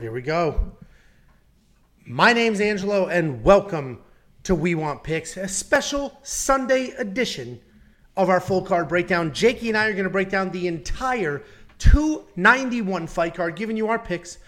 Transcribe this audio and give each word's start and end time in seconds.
Here 0.00 0.12
we 0.12 0.22
go. 0.22 0.72
My 2.06 2.32
name's 2.32 2.60
Angelo, 2.60 3.06
and 3.08 3.44
welcome 3.44 4.00
to 4.44 4.54
We 4.54 4.74
Want 4.74 5.04
Picks, 5.04 5.36
a 5.36 5.46
special 5.46 6.18
Sunday 6.22 6.90
edition 6.98 7.60
of 8.16 8.28
our 8.28 8.40
full 8.40 8.62
card 8.62 8.88
breakdown. 8.88 9.32
Jakey 9.32 9.68
and 9.68 9.76
I 9.76 9.86
are 9.86 9.92
going 9.92 10.04
to 10.04 10.10
break 10.10 10.30
down 10.30 10.50
the 10.50 10.66
entire 10.66 11.42
291 11.78 13.06
fight 13.06 13.34
card, 13.34 13.56
giving 13.56 13.76
you 13.76 13.88
our 13.88 13.98
picks, 13.98 14.38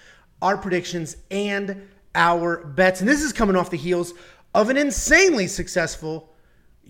our 0.40 0.56
predictions, 0.56 1.16
and 1.30 1.88
our 2.14 2.64
bets. 2.64 3.00
And 3.00 3.08
this 3.08 3.22
is 3.22 3.32
coming 3.32 3.56
off 3.56 3.70
the 3.70 3.76
heels 3.76 4.14
of 4.54 4.70
an 4.70 4.76
insanely 4.76 5.46
successful 5.46 6.31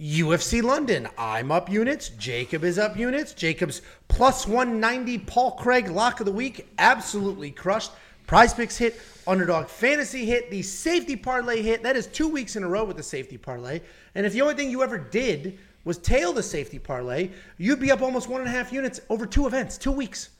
UFC 0.00 0.62
London. 0.62 1.06
I'm 1.18 1.52
up 1.52 1.70
units. 1.70 2.09
Jacob 2.11 2.64
is 2.64 2.79
up 2.79 2.96
units. 2.96 3.34
Jacob's 3.34 3.82
plus 4.09 4.46
190 4.46 5.18
Paul 5.18 5.52
Craig 5.52 5.88
lock 5.88 6.20
of 6.20 6.27
the 6.27 6.32
week. 6.32 6.66
Absolutely 6.79 7.50
crushed. 7.50 7.92
Prize 8.27 8.55
picks 8.55 8.77
hit. 8.77 8.98
Underdog 9.27 9.69
fantasy 9.69 10.24
hit. 10.24 10.50
The 10.50 10.62
safety 10.62 11.14
parlay 11.14 11.60
hit. 11.60 11.83
That 11.83 11.97
is 11.97 12.06
two 12.06 12.28
weeks 12.28 12.56
in 12.56 12.62
a 12.62 12.69
row 12.69 12.84
with 12.84 12.97
the 12.97 13.02
safety 13.02 13.36
parlay. 13.36 13.80
And 14.14 14.24
if 14.24 14.33
the 14.33 14.41
only 14.41 14.55
thing 14.55 14.70
you 14.70 14.83
ever 14.83 14.98
did 14.98 15.59
was 15.84 15.98
tail 15.98 16.33
the 16.33 16.42
safety 16.42 16.78
parlay, 16.78 17.30
you'd 17.59 17.80
be 17.80 17.91
up 17.91 18.00
almost 18.00 18.28
one 18.28 18.41
and 18.41 18.48
a 18.48 18.52
half 18.52 18.72
units 18.72 19.00
over 19.11 19.27
two 19.27 19.47
events, 19.47 19.77
two 19.77 19.92
weeks. 19.92 20.30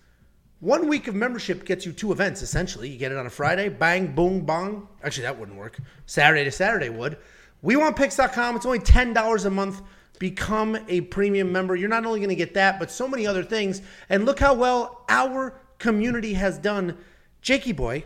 One 0.61 0.89
week 0.89 1.09
of 1.09 1.15
membership 1.15 1.65
gets 1.67 1.85
you 1.85 1.93
two 1.93 2.13
events 2.13 2.41
essentially. 2.41 2.89
You 2.89 2.97
get 2.97 3.13
it 3.13 3.19
on 3.19 3.27
a 3.27 3.31
Friday, 3.31 3.69
bang, 3.69 4.15
boom, 4.15 4.43
bong. 4.43 4.89
Actually, 5.03 5.25
that 5.25 5.39
wouldn't 5.39 5.59
work. 5.59 5.79
Saturday 6.07 6.45
to 6.45 6.51
Saturday 6.51 6.89
would. 6.89 7.19
We 7.63 7.77
want 7.77 7.97
picks.com. 7.97 8.57
It's 8.57 8.67
only 8.67 8.81
$10 8.81 9.47
a 9.47 9.51
month. 9.51 9.81
Become 10.19 10.77
a 10.89 11.01
premium 11.03 11.51
member. 11.51 11.75
You're 11.75 11.89
not 11.89 12.05
only 12.05 12.21
going 12.21 12.29
to 12.29 12.37
get 12.37 12.53
that, 12.55 12.79
but 12.79 12.91
so 12.91 13.09
many 13.09 13.27
other 13.27 13.43
things. 13.43 13.81
And 14.09 14.27
look 14.27 14.41
how 14.41 14.55
well 14.55 15.05
our 15.09 15.61
community 15.79 16.35
has 16.35 16.59
done. 16.59 16.99
Jakey 17.41 17.73
boy, 17.73 18.05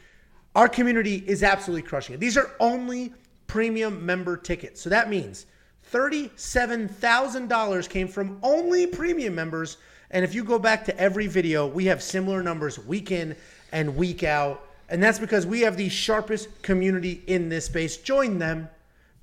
Our 0.55 0.69
community 0.69 1.23
is 1.27 1.43
absolutely 1.43 1.87
crushing 1.87 2.15
it. 2.15 2.19
These 2.19 2.39
are 2.39 2.53
only 2.61 3.13
premium 3.47 4.05
member 4.05 4.39
tickets. 4.39 4.81
So 4.81 4.89
that 4.89 5.11
means 5.11 5.45
$37,000 5.93 7.89
came 7.89 8.09
from 8.09 8.39
only 8.43 8.87
premium 8.87 9.35
members. 9.35 9.77
And 10.11 10.25
if 10.25 10.35
you 10.35 10.43
go 10.43 10.59
back 10.59 10.85
to 10.87 10.99
every 10.99 11.27
video, 11.27 11.67
we 11.67 11.85
have 11.87 12.03
similar 12.03 12.43
numbers 12.43 12.79
week 12.79 13.11
in 13.11 13.37
and 13.73 13.97
week 13.97 14.23
out. 14.23 14.67
And 14.89 15.03
that's 15.03 15.19
because 15.19 15.47
we 15.47 15.61
have 15.61 15.77
the 15.77 15.89
sharpest 15.89 16.63
community 16.63 17.23
in 17.27 17.49
this 17.49 17.67
space. 17.67 17.99
Join 17.99 18.39
them, 18.39 18.69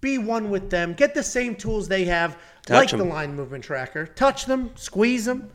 be 0.04 0.20
one 0.20 0.52
with 0.52 0.70
them, 0.70 0.94
get 0.94 1.16
the 1.16 1.24
same 1.24 1.56
tools 1.56 1.88
they 1.88 2.04
have, 2.06 2.38
Touch 2.66 2.76
like 2.76 2.90
them. 2.92 3.00
the 3.00 3.06
line 3.06 3.36
movement 3.36 3.64
tracker. 3.64 4.06
Touch 4.06 4.46
them, 4.46 4.70
squeeze 4.76 5.26
them. 5.26 5.50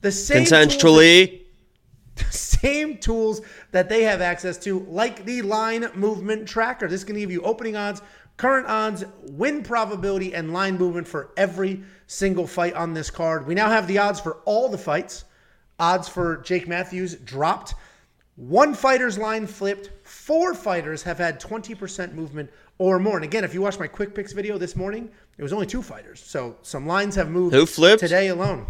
The 0.00 0.10
same 0.10 0.44
tools- 0.46 0.50
Consensually. 0.66 1.42
same 2.30 2.98
tools 2.98 3.40
that 3.70 3.88
they 3.88 4.02
have 4.02 4.20
access 4.20 4.58
to, 4.58 4.80
like 4.88 5.24
the 5.24 5.42
line 5.42 5.88
movement 5.94 6.48
tracker. 6.48 6.88
This 6.88 7.04
can 7.04 7.16
give 7.16 7.30
you 7.30 7.42
opening 7.42 7.76
odds, 7.76 8.02
current 8.36 8.66
odds, 8.66 9.04
win 9.30 9.62
probability, 9.62 10.34
and 10.34 10.52
line 10.52 10.76
movement 10.76 11.06
for 11.06 11.30
every 11.36 11.82
single 12.08 12.46
fight 12.46 12.74
on 12.74 12.92
this 12.92 13.10
card. 13.10 13.46
We 13.46 13.54
now 13.54 13.68
have 13.68 13.86
the 13.86 13.98
odds 13.98 14.18
for 14.20 14.38
all 14.44 14.68
the 14.68 14.78
fights. 14.78 15.24
Odds 15.78 16.08
for 16.08 16.38
Jake 16.38 16.66
Matthews 16.68 17.14
dropped. 17.16 17.74
One 18.36 18.74
fighter's 18.74 19.16
line 19.18 19.46
flipped. 19.46 19.90
Four 20.02 20.54
fighters 20.54 21.02
have 21.04 21.18
had 21.18 21.40
20% 21.40 22.12
movement 22.14 22.50
or 22.80 22.98
more. 22.98 23.16
And 23.16 23.24
again, 23.24 23.44
if 23.44 23.52
you 23.52 23.60
watch 23.60 23.78
my 23.78 23.86
quick 23.86 24.14
picks 24.14 24.32
video 24.32 24.56
this 24.56 24.74
morning, 24.74 25.10
it 25.36 25.42
was 25.42 25.52
only 25.52 25.66
two 25.66 25.82
fighters. 25.82 26.18
So 26.18 26.56
some 26.62 26.86
lines 26.86 27.14
have 27.14 27.28
moved 27.28 27.54
Who 27.54 27.66
flipped? 27.66 28.00
today 28.00 28.28
alone. 28.28 28.66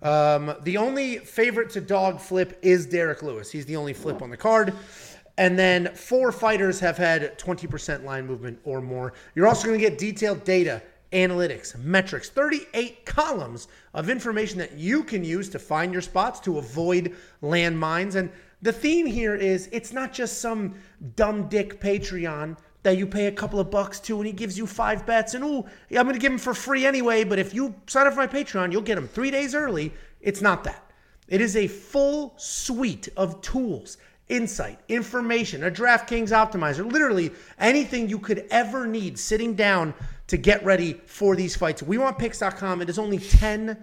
Um, 0.00 0.54
the 0.62 0.78
only 0.78 1.18
favorite 1.18 1.68
to 1.70 1.82
dog 1.82 2.18
flip 2.18 2.58
is 2.62 2.86
Derrick 2.86 3.22
Lewis. 3.22 3.50
He's 3.50 3.66
the 3.66 3.76
only 3.76 3.92
flip 3.92 4.22
on 4.22 4.30
the 4.30 4.38
card. 4.38 4.72
And 5.36 5.58
then 5.58 5.94
four 5.94 6.32
fighters 6.32 6.80
have 6.80 6.96
had 6.96 7.38
20% 7.38 8.04
line 8.04 8.26
movement 8.26 8.58
or 8.64 8.80
more. 8.80 9.12
You're 9.34 9.46
also 9.46 9.66
going 9.66 9.78
to 9.78 9.86
get 9.86 9.98
detailed 9.98 10.42
data, 10.44 10.80
analytics, 11.12 11.78
metrics, 11.78 12.30
38 12.30 13.04
columns 13.04 13.68
of 13.92 14.08
information 14.08 14.58
that 14.60 14.72
you 14.78 15.04
can 15.04 15.22
use 15.22 15.50
to 15.50 15.58
find 15.58 15.92
your 15.92 16.00
spots 16.00 16.40
to 16.40 16.56
avoid 16.56 17.14
landmines. 17.42 18.14
And 18.14 18.30
the 18.62 18.72
theme 18.72 19.04
here 19.04 19.34
is 19.34 19.68
it's 19.72 19.92
not 19.92 20.14
just 20.14 20.40
some 20.40 20.76
dumb 21.16 21.50
dick 21.50 21.82
Patreon 21.82 22.56
that 22.86 22.96
you 22.96 23.04
pay 23.04 23.26
a 23.26 23.32
couple 23.32 23.58
of 23.58 23.68
bucks 23.68 23.98
to 23.98 24.16
and 24.18 24.28
he 24.28 24.32
gives 24.32 24.56
you 24.56 24.64
five 24.64 25.04
bets 25.04 25.34
and 25.34 25.42
oh 25.42 25.66
i'm 25.90 26.04
going 26.04 26.14
to 26.14 26.20
give 26.20 26.30
him 26.30 26.38
for 26.38 26.54
free 26.54 26.86
anyway 26.86 27.24
but 27.24 27.36
if 27.36 27.52
you 27.52 27.74
sign 27.88 28.06
up 28.06 28.12
for 28.12 28.20
my 28.20 28.28
patreon 28.28 28.70
you'll 28.70 28.80
get 28.80 28.96
him 28.96 29.08
three 29.08 29.32
days 29.32 29.56
early. 29.56 29.92
It's 30.20 30.40
not 30.40 30.62
that. 30.64 30.88
It 31.26 31.40
is 31.40 31.56
a 31.56 31.66
full 31.66 32.34
suite 32.36 33.08
of 33.16 33.40
tools 33.40 33.96
insight 34.28 34.78
information 34.88 35.64
a 35.64 35.70
draftkings 35.70 36.30
optimizer 36.30 36.90
literally 36.90 37.30
anything 37.58 38.08
you 38.08 38.18
could 38.18 38.44
ever 38.50 38.84
need 38.86 39.16
sitting 39.18 39.54
down 39.54 39.94
to 40.28 40.36
get 40.36 40.64
ready 40.64 40.94
for 41.06 41.34
these 41.34 41.56
fights. 41.56 41.82
We 41.82 41.98
want 41.98 42.18
picks.com 42.18 42.82
it 42.82 42.88
is 42.88 43.00
only 43.00 43.18
$10 43.18 43.76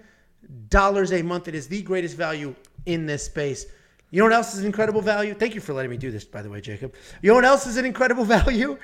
a 1.20 1.24
month. 1.24 1.48
It 1.50 1.56
is 1.56 1.68
the 1.68 1.82
greatest 1.82 2.16
value 2.16 2.56
in 2.86 3.06
this 3.06 3.26
space 3.26 3.66
you 4.14 4.20
know 4.20 4.26
what 4.26 4.34
else 4.34 4.54
is 4.54 4.60
an 4.60 4.68
incredible 4.68 5.02
value? 5.02 5.34
Thank 5.34 5.56
you 5.56 5.60
for 5.60 5.74
letting 5.74 5.90
me 5.90 5.98
do 5.98 6.12
this, 6.12 6.24
by 6.24 6.44
the 6.44 6.50
way, 6.50 6.62
Jacob. 6.62 6.94
You 7.24 7.30
know 7.30 7.34
what 7.34 7.46
else 7.46 7.66
is 7.66 7.78
an 7.78 7.86
incredible 7.86 8.24
value? 8.38 8.78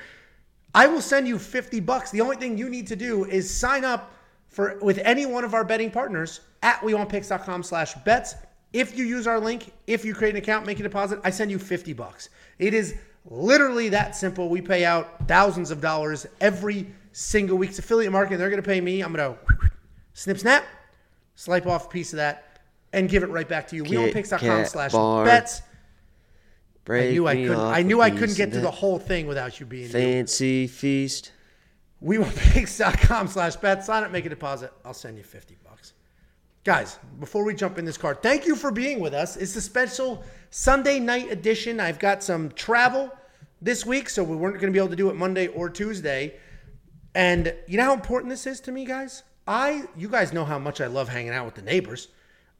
I 0.74 0.88
will 0.88 1.00
send 1.00 1.28
you 1.28 1.38
50 1.38 1.78
bucks. 1.78 2.10
The 2.10 2.20
only 2.20 2.34
thing 2.34 2.58
you 2.58 2.68
need 2.68 2.88
to 2.88 2.96
do 2.96 3.26
is 3.26 3.48
sign 3.48 3.84
up 3.84 4.12
for 4.48 4.76
with 4.82 4.98
any 4.98 5.26
one 5.26 5.44
of 5.44 5.54
our 5.54 5.62
betting 5.62 5.92
partners 5.92 6.40
at 6.64 6.80
wewantpicks.com 6.80 7.62
slash 7.62 7.94
bets. 8.04 8.34
If 8.72 8.98
you 8.98 9.04
use 9.04 9.28
our 9.28 9.38
link, 9.38 9.72
if 9.86 10.04
you 10.04 10.14
create 10.14 10.32
an 10.32 10.38
account, 10.38 10.66
make 10.66 10.80
a 10.80 10.82
deposit, 10.82 11.20
I 11.22 11.30
send 11.30 11.52
you 11.52 11.60
50 11.60 11.92
bucks. 11.92 12.30
It 12.58 12.74
is 12.74 12.96
literally 13.24 13.88
that 13.90 14.16
simple. 14.16 14.48
We 14.48 14.60
pay 14.60 14.84
out 14.84 15.28
thousands 15.28 15.70
of 15.70 15.80
dollars 15.80 16.26
every 16.40 16.92
single 17.12 17.56
week. 17.56 17.70
It's 17.70 17.78
affiliate 17.78 18.10
marketing. 18.10 18.38
They're 18.38 18.50
going 18.50 18.60
to 18.60 18.68
pay 18.68 18.80
me. 18.80 19.00
I'm 19.00 19.12
going 19.12 19.32
to 19.32 19.68
snip, 20.12 20.38
snap, 20.38 20.64
swipe 21.36 21.68
off 21.68 21.86
a 21.86 21.88
piece 21.88 22.12
of 22.12 22.16
that, 22.16 22.49
and 22.92 23.08
give 23.08 23.22
it 23.22 23.30
right 23.30 23.48
back 23.48 23.68
to 23.68 23.76
you. 23.76 23.84
Kat 24.40 24.68
slash 24.68 24.92
bets. 25.26 25.62
I 26.88 27.10
knew 27.12 27.26
I 27.28 27.34
couldn't. 27.36 27.58
I 27.60 27.82
knew 27.82 28.00
I 28.00 28.10
couldn't 28.10 28.36
get 28.36 28.52
through 28.52 28.62
the 28.62 28.70
whole 28.70 28.98
thing 28.98 29.26
without 29.26 29.60
you 29.60 29.66
being. 29.66 29.88
fancy 29.88 30.66
feast. 30.66 31.32
WeWantPicks.com 32.02 33.28
slash 33.28 33.56
bet. 33.56 33.84
Sign 33.84 34.02
up, 34.04 34.10
make 34.10 34.24
a 34.24 34.28
deposit. 34.30 34.72
I'll 34.84 34.94
send 34.94 35.18
you 35.18 35.22
50 35.24 35.58
bucks. 35.62 35.92
Guys, 36.64 36.98
before 37.18 37.44
we 37.44 37.54
jump 37.54 37.78
in 37.78 37.84
this 37.84 37.96
card, 37.98 38.22
thank 38.22 38.46
you 38.46 38.56
for 38.56 38.70
being 38.70 39.00
with 39.00 39.14
us. 39.14 39.36
It's 39.36 39.54
the 39.54 39.60
special 39.60 40.24
Sunday 40.50 40.98
night 40.98 41.30
edition. 41.30 41.80
I've 41.80 41.98
got 41.98 42.22
some 42.22 42.50
travel 42.52 43.10
this 43.62 43.84
week, 43.86 44.08
so 44.08 44.22
we 44.24 44.36
weren't 44.36 44.54
going 44.60 44.72
to 44.72 44.76
be 44.76 44.78
able 44.78 44.88
to 44.88 44.96
do 44.96 45.10
it 45.10 45.16
Monday 45.16 45.46
or 45.48 45.68
Tuesday. 45.70 46.34
And 47.14 47.54
you 47.66 47.76
know 47.76 47.84
how 47.84 47.94
important 47.94 48.30
this 48.30 48.46
is 48.46 48.60
to 48.62 48.72
me, 48.72 48.84
guys? 48.84 49.22
I, 49.46 49.84
you 49.96 50.08
guys 50.08 50.32
know 50.32 50.44
how 50.44 50.58
much 50.58 50.80
I 50.80 50.86
love 50.86 51.08
hanging 51.08 51.32
out 51.32 51.44
with 51.44 51.54
the 51.54 51.62
neighbors. 51.62 52.08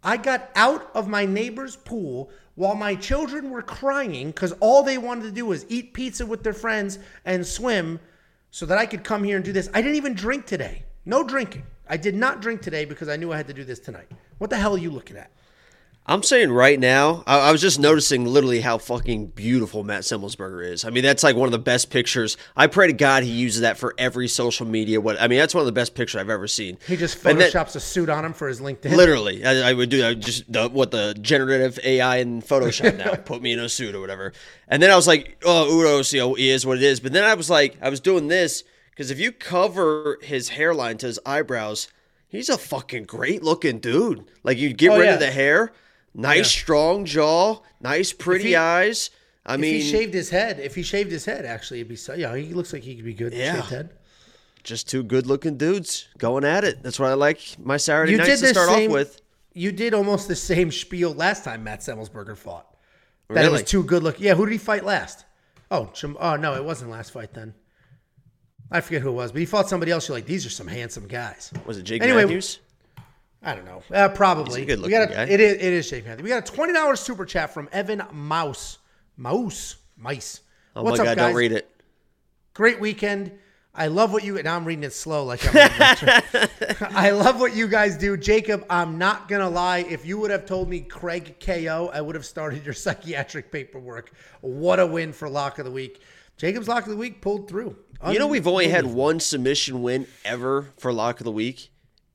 I 0.02 0.16
got 0.16 0.50
out 0.54 0.90
of 0.94 1.08
my 1.08 1.26
neighbor's 1.26 1.76
pool 1.76 2.30
while 2.54 2.74
my 2.74 2.94
children 2.94 3.50
were 3.50 3.62
crying 3.62 4.28
because 4.28 4.52
all 4.60 4.82
they 4.82 4.98
wanted 4.98 5.24
to 5.24 5.32
do 5.32 5.46
was 5.46 5.66
eat 5.68 5.92
pizza 5.92 6.24
with 6.24 6.42
their 6.42 6.52
friends 6.52 6.98
and 7.24 7.46
swim 7.46 8.00
so 8.50 8.66
that 8.66 8.78
I 8.78 8.86
could 8.86 9.04
come 9.04 9.24
here 9.24 9.36
and 9.36 9.44
do 9.44 9.52
this. 9.52 9.68
I 9.74 9.82
didn't 9.82 9.96
even 9.96 10.14
drink 10.14 10.46
today. 10.46 10.84
No 11.04 11.22
drinking. 11.22 11.64
I 11.88 11.96
did 11.96 12.14
not 12.14 12.40
drink 12.40 12.62
today 12.62 12.84
because 12.84 13.08
I 13.08 13.16
knew 13.16 13.32
I 13.32 13.36
had 13.36 13.46
to 13.48 13.54
do 13.54 13.64
this 13.64 13.78
tonight. 13.78 14.10
What 14.38 14.50
the 14.50 14.56
hell 14.56 14.74
are 14.74 14.78
you 14.78 14.90
looking 14.90 15.16
at? 15.16 15.30
I'm 16.10 16.24
saying 16.24 16.50
right 16.50 16.78
now, 16.78 17.22
I, 17.24 17.38
I 17.38 17.52
was 17.52 17.60
just 17.60 17.78
noticing 17.78 18.24
literally 18.24 18.60
how 18.60 18.78
fucking 18.78 19.28
beautiful 19.28 19.84
Matt 19.84 20.02
Semelsberger 20.02 20.68
is. 20.68 20.84
I 20.84 20.90
mean, 20.90 21.04
that's 21.04 21.22
like 21.22 21.36
one 21.36 21.46
of 21.46 21.52
the 21.52 21.58
best 21.60 21.88
pictures. 21.88 22.36
I 22.56 22.66
pray 22.66 22.88
to 22.88 22.92
God 22.92 23.22
he 23.22 23.30
uses 23.30 23.60
that 23.60 23.78
for 23.78 23.94
every 23.96 24.26
social 24.26 24.66
media. 24.66 25.00
What 25.00 25.20
I 25.22 25.28
mean, 25.28 25.38
that's 25.38 25.54
one 25.54 25.62
of 25.62 25.66
the 25.66 25.72
best 25.72 25.94
pictures 25.94 26.20
I've 26.20 26.28
ever 26.28 26.48
seen. 26.48 26.78
He 26.88 26.96
just 26.96 27.24
And 27.24 27.40
that- 27.40 27.52
photoshops 27.52 27.76
a 27.76 27.80
suit 27.80 28.08
on 28.08 28.24
him 28.24 28.32
for 28.32 28.48
his 28.48 28.60
LinkedIn. 28.60 28.90
Literally, 28.96 29.44
I, 29.44 29.70
I 29.70 29.72
would 29.72 29.88
do 29.88 29.98
that. 29.98 30.18
Just 30.18 30.52
the, 30.52 30.68
what 30.68 30.90
the 30.90 31.14
generative 31.20 31.78
AI 31.84 32.16
in 32.16 32.42
Photoshop 32.42 32.98
now 32.98 33.14
put 33.24 33.40
me 33.40 33.52
in 33.52 33.60
a 33.60 33.68
suit 33.68 33.94
or 33.94 34.00
whatever. 34.00 34.32
And 34.66 34.82
then 34.82 34.90
I 34.90 34.96
was 34.96 35.06
like, 35.06 35.40
oh, 35.46 35.78
you 35.78 35.84
know, 35.84 36.02
oh, 36.28 36.34
he 36.34 36.50
is 36.50 36.66
what 36.66 36.76
it 36.78 36.82
is. 36.82 36.98
But 36.98 37.12
then 37.12 37.22
I 37.22 37.34
was 37.34 37.48
like, 37.48 37.76
I 37.80 37.88
was 37.88 38.00
doing 38.00 38.26
this 38.26 38.64
because 38.90 39.12
if 39.12 39.20
you 39.20 39.30
cover 39.30 40.18
his 40.22 40.48
hairline 40.48 40.98
to 40.98 41.06
his 41.06 41.20
eyebrows, 41.24 41.86
he's 42.28 42.48
a 42.48 42.58
fucking 42.58 43.04
great 43.04 43.44
looking 43.44 43.78
dude. 43.78 44.24
Like 44.42 44.58
you 44.58 44.72
get 44.72 44.90
Oh, 44.90 44.98
rid 44.98 45.06
yeah. 45.06 45.14
of 45.14 45.20
the 45.20 45.30
hair, 45.30 45.72
nice 46.14 46.50
strong 46.50 47.04
jaw, 47.04 47.60
nice 47.80 48.12
pretty 48.12 48.48
he- 48.50 48.56
eyes. 48.56 49.10
I 49.46 49.56
mean 49.56 49.76
if 49.76 49.82
he 49.82 49.90
shaved 49.90 50.14
his 50.14 50.30
head, 50.30 50.60
if 50.60 50.74
he 50.74 50.82
shaved 50.82 51.10
his 51.10 51.24
head, 51.24 51.44
actually, 51.46 51.80
it'd 51.80 51.88
be 51.88 51.96
so. 51.96 52.14
Yeah, 52.14 52.36
he 52.36 52.52
looks 52.52 52.72
like 52.72 52.82
he 52.82 52.94
could 52.94 53.04
be 53.04 53.14
good. 53.14 53.32
Yeah. 53.32 53.54
Shaved 53.56 53.70
head. 53.70 53.90
just 54.62 54.88
two 54.88 55.02
good-looking 55.02 55.56
dudes 55.56 56.08
going 56.18 56.44
at 56.44 56.62
it. 56.64 56.82
That's 56.82 57.00
what 57.00 57.08
I 57.10 57.14
like 57.14 57.40
my 57.58 57.78
Saturday 57.78 58.12
You 58.12 58.18
nights 58.18 58.40
did 58.40 58.48
to 58.48 58.54
start 58.54 58.68
same- 58.68 58.90
off 58.90 58.94
with. 58.94 59.20
You 59.54 59.72
did 59.72 59.94
almost 59.94 60.28
the 60.28 60.36
same 60.36 60.70
spiel 60.70 61.12
last 61.14 61.42
time 61.44 61.64
Matt 61.64 61.80
Semelsberger 61.80 62.36
fought. 62.36 62.66
That 63.30 63.38
it 63.38 63.40
Really? 63.40 63.52
was 63.52 63.62
too 63.64 63.82
good 63.82 64.02
looking. 64.02 64.26
Yeah, 64.26 64.34
who 64.34 64.44
did 64.46 64.52
he 64.52 64.58
fight 64.58 64.84
last? 64.84 65.24
Oh, 65.70 65.90
oh 66.20 66.36
no, 66.36 66.54
it 66.54 66.64
wasn't 66.64 66.90
last 66.90 67.10
fight 67.12 67.32
then. 67.32 67.54
I 68.70 68.80
forget 68.80 69.02
who 69.02 69.08
it 69.08 69.12
was, 69.12 69.32
but 69.32 69.40
he 69.40 69.46
fought 69.46 69.68
somebody 69.68 69.90
else. 69.90 70.06
You're 70.06 70.16
like, 70.16 70.26
these 70.26 70.46
are 70.46 70.50
some 70.50 70.68
handsome 70.68 71.08
guys. 71.08 71.50
Was 71.66 71.78
it 71.78 71.82
Jake 71.82 72.02
Anyway, 72.02 72.22
Matthews? 72.24 72.60
I 73.42 73.54
don't 73.54 73.64
know. 73.64 73.82
Uh, 73.92 74.08
probably. 74.08 74.64
Good 74.64 74.82
we 74.82 74.90
got 74.90 75.08
looking 75.08 75.16
a, 75.16 75.26
guy. 75.26 75.32
It 75.32 75.40
is. 75.40 75.54
It 75.54 75.62
is 75.62 75.88
Jake 75.90 76.06
Matthews. 76.06 76.22
We 76.22 76.28
got 76.28 76.48
a 76.48 76.52
twenty 76.52 76.72
dollars 76.72 77.00
super 77.00 77.24
chat 77.24 77.52
from 77.52 77.68
Evan 77.72 78.02
Mouse. 78.12 78.78
Mouse. 79.16 79.76
Mice. 79.96 80.40
Oh 80.74 80.82
What's 80.82 80.98
my 80.98 81.04
up, 81.04 81.08
god, 81.10 81.16
guys? 81.16 81.26
don't 81.28 81.36
read 81.36 81.52
it. 81.52 81.70
Great 82.54 82.80
weekend. 82.80 83.32
I 83.74 83.86
love 83.86 84.12
what 84.12 84.24
you. 84.24 84.42
Now 84.42 84.56
I'm 84.56 84.64
reading 84.64 84.84
it 84.84 84.92
slow, 84.92 85.24
like 85.24 85.40
I'm. 85.46 86.48
I 86.94 87.10
love 87.10 87.38
what 87.38 87.54
you 87.54 87.68
guys 87.68 87.96
do, 87.96 88.16
Jacob. 88.16 88.64
I'm 88.68 88.98
not 88.98 89.28
gonna 89.28 89.48
lie. 89.48 89.78
If 89.78 90.04
you 90.04 90.18
would 90.18 90.30
have 90.30 90.44
told 90.44 90.68
me 90.68 90.80
Craig 90.80 91.36
KO, 91.38 91.90
I 91.92 92.00
would 92.00 92.14
have 92.14 92.26
started 92.26 92.64
your 92.64 92.74
psychiatric 92.74 93.52
paperwork. 93.52 94.12
What 94.40 94.80
a 94.80 94.86
win 94.86 95.12
for 95.12 95.28
lock 95.28 95.58
of 95.58 95.66
the 95.66 95.70
week. 95.70 96.00
Jacob's 96.36 96.68
lock 96.68 96.84
of 96.84 96.90
the 96.90 96.96
week 96.96 97.20
pulled 97.20 97.48
through. 97.48 97.76
You 98.08 98.18
know, 98.18 98.26
we've 98.26 98.46
only 98.46 98.68
had 98.68 98.86
one 98.86 99.20
submission 99.20 99.82
win 99.82 100.06
ever 100.24 100.72
for 100.78 100.90
lock 100.90 101.20
of 101.20 101.24
the 101.24 101.32
week, 101.32 101.70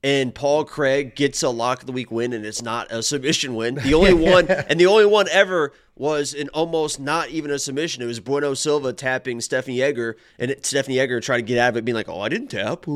and 0.05 0.35
Paul 0.35 0.65
Craig 0.65 1.15
gets 1.15 1.41
a 1.41 1.49
lock 1.49 1.79
of 1.79 1.87
the 1.87 1.91
week 1.91 2.11
win, 2.11 2.31
and 2.31 2.45
it's 2.45 2.61
not 2.61 2.91
a 2.91 3.01
submission 3.01 3.55
win. 3.55 3.73
The 3.73 3.93
only 3.95 4.13
one, 4.13 4.47
and 4.47 4.79
the 4.79 4.85
only 4.85 5.07
one 5.07 5.27
ever 5.31 5.73
was 5.95 6.35
an 6.35 6.47
almost 6.49 6.99
not 6.99 7.29
even 7.29 7.49
a 7.49 7.57
submission. 7.57 8.03
It 8.03 8.05
was 8.05 8.19
Bueno 8.19 8.53
Silva 8.53 8.93
tapping 8.93 9.41
Stephanie 9.41 9.81
Egger, 9.81 10.15
and 10.37 10.51
it, 10.51 10.63
Stephanie 10.63 10.99
Egger 10.99 11.19
tried 11.21 11.37
to 11.37 11.41
get 11.41 11.57
out 11.57 11.69
of 11.69 11.77
it, 11.77 11.85
being 11.85 11.95
like, 11.95 12.07
"Oh, 12.07 12.21
I 12.21 12.29
didn't 12.29 12.49
tap." 12.49 12.85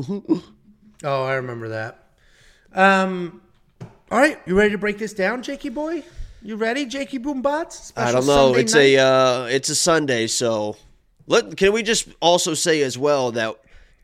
Oh, 1.02 1.24
I 1.24 1.36
remember 1.36 1.68
that. 1.70 2.10
Um, 2.74 3.40
all 4.10 4.18
right, 4.18 4.38
you 4.44 4.54
ready 4.54 4.72
to 4.72 4.76
break 4.76 4.98
this 4.98 5.14
down, 5.14 5.42
Jakey 5.42 5.70
boy? 5.70 6.02
You 6.42 6.56
ready, 6.56 6.84
Jakey 6.84 7.18
Boombots? 7.18 7.94
I 7.96 8.12
don't 8.12 8.26
know. 8.26 8.54
it's 8.54 8.74
a 8.74 8.98
uh, 8.98 9.44
it's 9.46 9.70
a 9.70 9.74
Sunday, 9.74 10.26
so 10.26 10.76
let 11.26 11.56
can 11.56 11.72
we 11.72 11.82
just 11.82 12.08
also 12.20 12.52
say 12.52 12.82
as 12.82 12.98
well 12.98 13.32
that 13.32 13.56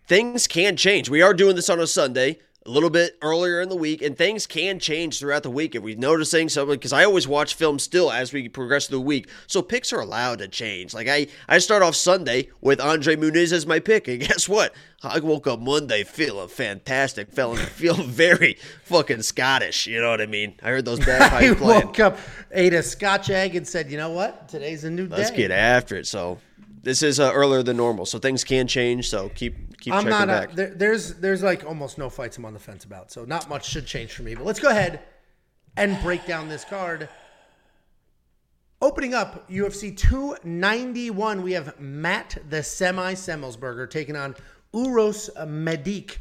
things 0.07 0.47
can 0.47 0.75
change. 0.75 1.11
We 1.11 1.21
are 1.21 1.35
doing 1.35 1.55
this 1.55 1.69
on 1.69 1.81
a 1.81 1.87
Sunday, 1.87 2.39
a 2.67 2.71
little 2.71 2.91
bit 2.91 3.17
earlier 3.23 3.61
in 3.61 3.69
the 3.69 3.77
week, 3.77 4.03
and 4.03 4.17
things 4.17 4.47
can 4.47 4.79
change 4.79 5.19
throughout 5.19 5.43
the 5.43 5.51
week. 5.51 5.75
If 5.75 5.83
we're 5.83 5.97
noticing 5.97 6.49
something, 6.49 6.75
because 6.75 6.93
I 6.93 7.05
always 7.05 7.29
watch 7.29 7.55
film 7.55 7.79
still 7.79 8.11
as 8.11 8.33
we 8.33 8.49
progress 8.49 8.87
through 8.87 8.99
the 8.99 9.05
week, 9.05 9.29
so 9.47 9.63
picks 9.63 9.93
are 9.93 10.01
allowed 10.01 10.41
to 10.41 10.49
change. 10.49 10.93
Like 10.93 11.09
I, 11.09 11.29
I 11.49 11.59
start 11.59 11.83
off 11.83 11.95
Sunday 11.95 12.49
with 12.61 12.81
Andre 12.81 13.17
Muniz 13.17 13.53
as 13.53 13.67
my 13.67 13.79
pick, 13.79 14.09
and 14.09 14.21
guess 14.27 14.49
what? 14.49 14.75
I 15.03 15.21
woke 15.21 15.47
up 15.47 15.61
Monday 15.61 16.03
feeling 16.05 16.49
fantastic, 16.49 17.31
feeling 17.31 17.59
feeling 17.67 18.09
very 18.09 18.55
fucking 18.85 19.23
Scottish. 19.23 19.87
You 19.87 20.01
know 20.01 20.11
what 20.11 20.21
I 20.21 20.27
mean? 20.27 20.55
I 20.63 20.71
heard 20.71 20.85
those 20.85 21.01
I 21.03 21.05
bagpipes 21.05 21.61
playing. 21.61 21.87
woke 21.87 22.01
up, 22.01 22.19
ate 22.51 22.75
a 22.75 22.83
Scotch 22.83 23.31
egg, 23.31 23.55
and 23.55 23.67
said, 23.67 23.91
"You 23.91 23.99
know 23.99 24.11
what? 24.11 24.49
Today's 24.49 24.85
a 24.85 24.91
new 24.91 25.07
day. 25.07 25.17
Let's 25.17 25.31
get 25.31 25.51
after 25.51 25.97
it. 25.97 26.07
So 26.07 26.39
this 26.87 27.03
is 27.03 27.19
uh, 27.19 27.33
earlier 27.35 27.65
than 27.65 27.77
normal, 27.77 28.07
so 28.07 28.21
things 28.21 28.45
can 28.45 28.69
change. 28.69 29.11
So 29.11 29.29
keep 29.31 29.77
keep 29.81 29.93
I'm 29.93 30.05
checking 30.05 30.11
not. 30.11 30.29
back. 30.29 30.53
A, 30.53 30.55
there, 30.57 30.75
there's 30.75 31.15
there's 31.15 31.43
like 31.43 31.65
almost 31.65 31.99
no 31.99 32.09
fights 32.09 32.39
I'm 32.39 32.45
on 32.45 32.55
the 32.55 32.61
fence 32.61 32.85
about, 32.85 33.11
so 33.11 33.25
not 33.25 33.49
much 33.49 33.69
should 33.69 33.87
change 33.87 34.13
for 34.13 34.23
me. 34.23 34.37
But 34.37 34.47
let's 34.47 34.61
go 34.61 34.69
ahead 34.69 35.01
and 35.77 36.01
break 36.01 36.27
down 36.27 36.49
this 36.49 36.65
card. 36.65 37.09
Opening 38.81 39.15
up 39.15 39.51
UFC 39.51 39.97
291, 39.97 41.43
we 41.43 41.53
have 41.53 41.81
Matt 41.81 42.39
the 42.49 42.63
Semi 42.63 43.15
Semelsberger 43.15 43.91
taking 43.91 44.15
on 44.15 44.37
Uros 44.73 45.29
Medic. 45.45 46.21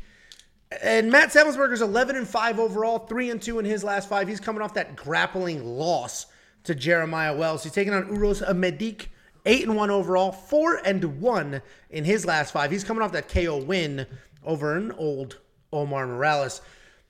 And 0.81 1.11
Matt 1.11 1.29
Semelsberger's 1.29 1.81
11 1.83 2.15
and 2.15 2.27
5 2.27 2.59
overall, 2.59 2.97
3 2.97 3.29
and 3.29 3.41
2 3.41 3.59
in 3.59 3.65
his 3.65 3.83
last 3.83 4.09
five. 4.09 4.27
He's 4.27 4.39
coming 4.39 4.63
off 4.63 4.73
that 4.73 4.95
grappling 4.95 5.63
loss 5.63 6.25
to 6.63 6.73
Jeremiah 6.73 7.35
Wells. 7.35 7.61
He's 7.63 7.71
taking 7.71 7.93
on 7.93 8.07
Uros 8.07 8.41
Medic, 8.55 9.11
8 9.45 9.67
and 9.67 9.75
1 9.75 9.89
overall, 9.89 10.31
4 10.31 10.81
and 10.85 11.21
1 11.21 11.61
in 11.91 12.03
his 12.03 12.25
last 12.25 12.51
five. 12.51 12.71
He's 12.71 12.83
coming 12.83 13.03
off 13.03 13.11
that 13.11 13.29
KO 13.29 13.57
win 13.57 14.05
over 14.43 14.75
an 14.75 14.91
old 14.93 15.39
Omar 15.71 16.07
Morales. 16.07 16.61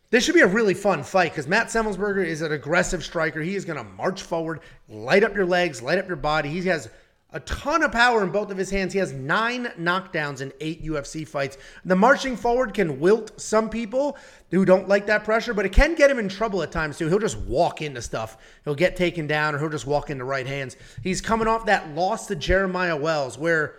This 0.09 0.23
should 0.23 0.35
be 0.35 0.41
a 0.41 0.47
really 0.47 0.73
fun 0.73 1.03
fight 1.03 1.31
because 1.31 1.47
Matt 1.47 1.67
Semelsberger 1.67 2.25
is 2.25 2.41
an 2.41 2.51
aggressive 2.51 3.03
striker. 3.03 3.41
He 3.41 3.55
is 3.55 3.65
going 3.65 3.77
to 3.77 3.83
march 3.83 4.21
forward, 4.21 4.61
light 4.87 5.23
up 5.23 5.35
your 5.35 5.45
legs, 5.45 5.81
light 5.81 5.97
up 5.97 6.07
your 6.07 6.15
body. 6.15 6.49
He 6.49 6.61
has 6.67 6.89
a 7.35 7.41
ton 7.41 7.83
of 7.83 7.91
power 7.91 8.23
in 8.23 8.29
both 8.31 8.49
of 8.49 8.57
his 8.57 8.69
hands. 8.69 8.93
He 8.93 8.99
has 8.99 9.11
nine 9.11 9.65
knockdowns 9.77 10.39
in 10.39 10.53
eight 10.61 10.81
UFC 10.85 11.27
fights. 11.27 11.57
The 11.83 11.95
marching 11.95 12.37
forward 12.37 12.73
can 12.73 12.97
wilt 12.97 13.39
some 13.39 13.69
people 13.69 14.17
who 14.51 14.63
don't 14.63 14.87
like 14.87 15.05
that 15.07 15.25
pressure, 15.25 15.53
but 15.53 15.65
it 15.65 15.73
can 15.73 15.95
get 15.95 16.09
him 16.09 16.17
in 16.17 16.29
trouble 16.29 16.63
at 16.63 16.71
times 16.71 16.97
too. 16.97 17.09
He'll 17.09 17.19
just 17.19 17.37
walk 17.39 17.81
into 17.81 18.01
stuff. 18.01 18.37
He'll 18.63 18.73
get 18.73 18.95
taken 18.95 19.27
down 19.27 19.53
or 19.53 19.59
he'll 19.59 19.67
just 19.67 19.85
walk 19.85 20.09
into 20.09 20.23
right 20.23 20.47
hands. 20.47 20.77
He's 21.03 21.19
coming 21.19 21.45
off 21.45 21.65
that 21.65 21.93
loss 21.93 22.27
to 22.27 22.37
Jeremiah 22.37 22.95
Wells 22.95 23.37
where 23.37 23.75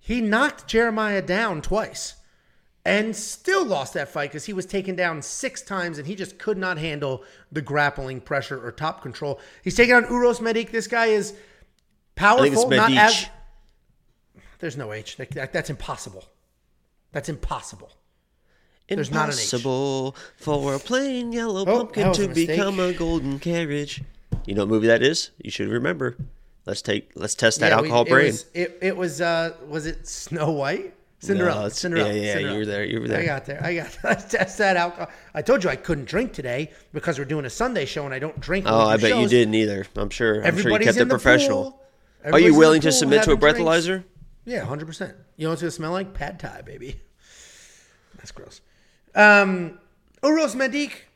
he 0.00 0.22
knocked 0.22 0.66
Jeremiah 0.66 1.20
down 1.20 1.60
twice 1.60 2.14
and 2.86 3.14
still 3.14 3.66
lost 3.66 3.92
that 3.92 4.08
fight 4.08 4.30
because 4.30 4.46
he 4.46 4.54
was 4.54 4.64
taken 4.64 4.96
down 4.96 5.20
six 5.20 5.60
times 5.60 5.98
and 5.98 6.06
he 6.06 6.14
just 6.14 6.38
could 6.38 6.56
not 6.56 6.78
handle 6.78 7.22
the 7.52 7.60
grappling 7.60 8.22
pressure 8.22 8.66
or 8.66 8.72
top 8.72 9.02
control. 9.02 9.38
He's 9.62 9.74
taking 9.74 9.94
on 9.94 10.04
Uros 10.04 10.40
Medik. 10.40 10.70
This 10.70 10.86
guy 10.86 11.06
is 11.06 11.34
powerful, 12.18 12.68
not 12.70 12.90
Medic. 12.90 12.98
as. 12.98 13.26
There's 14.58 14.76
no 14.76 14.92
H. 14.92 15.16
That- 15.16 15.30
that- 15.32 15.52
that's 15.52 15.70
impossible. 15.70 16.24
That's 17.12 17.28
impossible. 17.28 17.90
There's 18.88 19.10
not 19.10 19.28
an 19.28 19.34
H. 19.34 19.52
Impossible 19.52 20.16
for 20.36 20.74
a 20.74 20.78
plain 20.78 21.32
yellow 21.32 21.62
Oh, 21.62 21.78
pumpkin 21.78 22.02
that 22.04 22.08
was 22.10 22.18
a 22.18 22.22
to 22.22 22.28
mistake. 22.28 22.48
become 22.48 22.80
a 22.80 22.92
golden 22.92 23.38
carriage. 23.38 24.02
You 24.46 24.54
know 24.54 24.62
what 24.62 24.70
movie 24.70 24.86
that 24.86 25.02
is? 25.02 25.30
You 25.42 25.50
should 25.50 25.68
remember. 25.68 26.16
Let's 26.64 26.82
take 26.82 27.10
let's 27.14 27.34
test 27.34 27.60
that 27.60 27.68
Yeah, 27.70 27.76
we- 27.80 27.88
alcohol 27.88 28.02
it 28.02 28.08
brain. 28.08 28.26
Was, 28.26 28.46
it, 28.54 28.78
it 28.82 28.96
was 28.96 29.20
uh 29.20 29.52
was 29.68 29.86
it 29.86 30.06
Snow 30.08 30.50
White? 30.52 30.94
Cinderella. 31.20 31.66
It's- 31.66 31.78
Cinderella. 31.80 32.12
yeah, 32.14 32.20
yeah, 32.22 32.32
Cinderella. 32.34 32.52
you 32.54 32.58
were 32.60 32.66
there, 32.66 32.84
you 32.84 33.00
were 33.00 33.08
there. 33.08 33.20
I 33.20 33.26
got 33.26 33.44
there. 33.46 33.62
I 33.64 33.74
got 33.74 33.98
let's 34.04 34.24
test 34.30 34.58
that 34.58 34.76
alcohol. 34.76 35.08
I 35.34 35.42
told 35.42 35.64
you 35.64 35.70
I 35.70 35.76
couldn't 35.76 36.04
drink 36.06 36.32
today 36.32 36.70
because 36.92 37.18
we're 37.18 37.24
doing 37.26 37.44
a 37.44 37.50
Sunday 37.50 37.84
show 37.84 38.04
and 38.06 38.14
I 38.14 38.18
don't 38.18 38.38
drink. 38.40 38.64
when 38.66 38.74
oh, 38.74 38.86
we 38.86 38.92
I 38.92 38.96
do 38.96 39.02
bet 39.02 39.10
you 39.16 39.22
shows. 39.22 39.30
didn't 39.30 39.54
either. 39.54 39.86
I'm 39.96 40.10
sure. 40.10 40.36
I'm 40.36 40.40
sure 40.42 40.44
you 40.44 40.48
Everybody's 40.60 40.86
kept 40.86 40.96
in 40.98 41.02
it 41.02 41.04
the 41.06 41.14
professional. 41.14 41.62
pool. 41.72 41.82
Are 42.32 42.40
you 42.40 42.54
willing 42.54 42.80
to 42.82 42.92
submit 42.92 43.24
to 43.24 43.32
a 43.32 43.36
drinks. 43.36 43.60
breathalyzer? 43.60 44.04
Yeah, 44.44 44.64
hundred 44.64 44.86
percent. 44.86 45.14
You 45.36 45.44
know 45.44 45.50
what's 45.50 45.62
gonna 45.62 45.70
smell 45.70 45.92
like? 45.92 46.14
Pad 46.14 46.40
Thai, 46.40 46.62
baby. 46.62 47.00
That's 48.16 48.32
gross. 48.32 48.60
Um, 49.14 49.78
Uros 50.22 50.54
Medic 50.54 51.08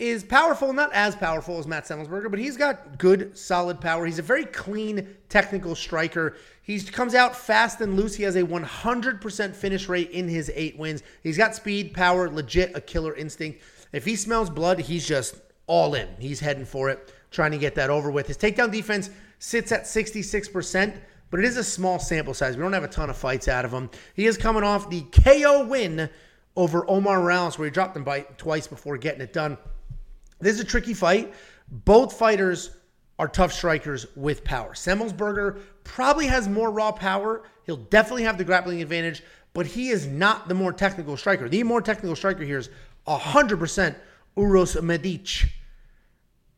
is 0.00 0.24
powerful, 0.24 0.72
not 0.72 0.92
as 0.92 1.14
powerful 1.14 1.58
as 1.58 1.66
Matt 1.66 1.84
Semelsberger, 1.84 2.30
but 2.30 2.40
he's 2.40 2.56
got 2.56 2.98
good, 2.98 3.36
solid 3.36 3.80
power. 3.80 4.06
He's 4.06 4.18
a 4.18 4.22
very 4.22 4.46
clean, 4.46 5.14
technical 5.28 5.74
striker. 5.74 6.36
He 6.62 6.80
comes 6.80 7.14
out 7.14 7.36
fast 7.36 7.80
and 7.82 7.96
loose. 7.96 8.14
He 8.14 8.22
has 8.22 8.36
a 8.36 8.42
100% 8.42 9.54
finish 9.54 9.88
rate 9.88 10.10
in 10.10 10.26
his 10.26 10.50
eight 10.54 10.78
wins. 10.78 11.02
He's 11.22 11.36
got 11.36 11.54
speed, 11.54 11.92
power, 11.92 12.30
legit 12.30 12.74
a 12.74 12.80
killer 12.80 13.14
instinct. 13.14 13.60
If 13.92 14.04
he 14.04 14.16
smells 14.16 14.48
blood, 14.48 14.78
he's 14.78 15.06
just 15.06 15.36
all 15.66 15.94
in. 15.94 16.08
He's 16.18 16.40
heading 16.40 16.64
for 16.64 16.88
it, 16.88 17.12
trying 17.30 17.50
to 17.50 17.58
get 17.58 17.74
that 17.74 17.90
over 17.90 18.10
with. 18.10 18.26
His 18.26 18.38
takedown 18.38 18.72
defense 18.72 19.10
sits 19.40 19.72
at 19.72 19.84
66%, 19.84 20.96
but 21.30 21.40
it 21.40 21.46
is 21.46 21.56
a 21.56 21.64
small 21.64 21.98
sample 21.98 22.34
size. 22.34 22.56
We 22.56 22.62
don't 22.62 22.72
have 22.72 22.84
a 22.84 22.88
ton 22.88 23.10
of 23.10 23.16
fights 23.16 23.48
out 23.48 23.64
of 23.64 23.72
him. 23.72 23.90
He 24.14 24.26
is 24.26 24.36
coming 24.36 24.62
off 24.62 24.88
the 24.88 25.02
KO 25.02 25.64
win 25.66 26.08
over 26.54 26.88
Omar 26.88 27.20
Morales, 27.20 27.58
where 27.58 27.66
he 27.66 27.72
dropped 27.72 27.96
him 27.96 28.04
by 28.04 28.20
twice 28.36 28.68
before 28.68 28.96
getting 28.98 29.22
it 29.22 29.32
done. 29.32 29.56
This 30.40 30.54
is 30.54 30.60
a 30.60 30.64
tricky 30.64 30.94
fight. 30.94 31.32
Both 31.70 32.12
fighters 32.12 32.70
are 33.18 33.28
tough 33.28 33.52
strikers 33.52 34.06
with 34.14 34.44
power. 34.44 34.74
Semelsberger 34.74 35.60
probably 35.84 36.26
has 36.26 36.48
more 36.48 36.70
raw 36.70 36.92
power. 36.92 37.42
He'll 37.64 37.76
definitely 37.76 38.24
have 38.24 38.38
the 38.38 38.44
grappling 38.44 38.82
advantage, 38.82 39.22
but 39.54 39.66
he 39.66 39.88
is 39.88 40.06
not 40.06 40.48
the 40.48 40.54
more 40.54 40.72
technical 40.72 41.16
striker. 41.16 41.48
The 41.48 41.62
more 41.62 41.80
technical 41.80 42.16
striker 42.16 42.44
here 42.44 42.58
is 42.58 42.68
100% 43.06 43.94
Uros 44.36 44.82
Medic. 44.82 45.48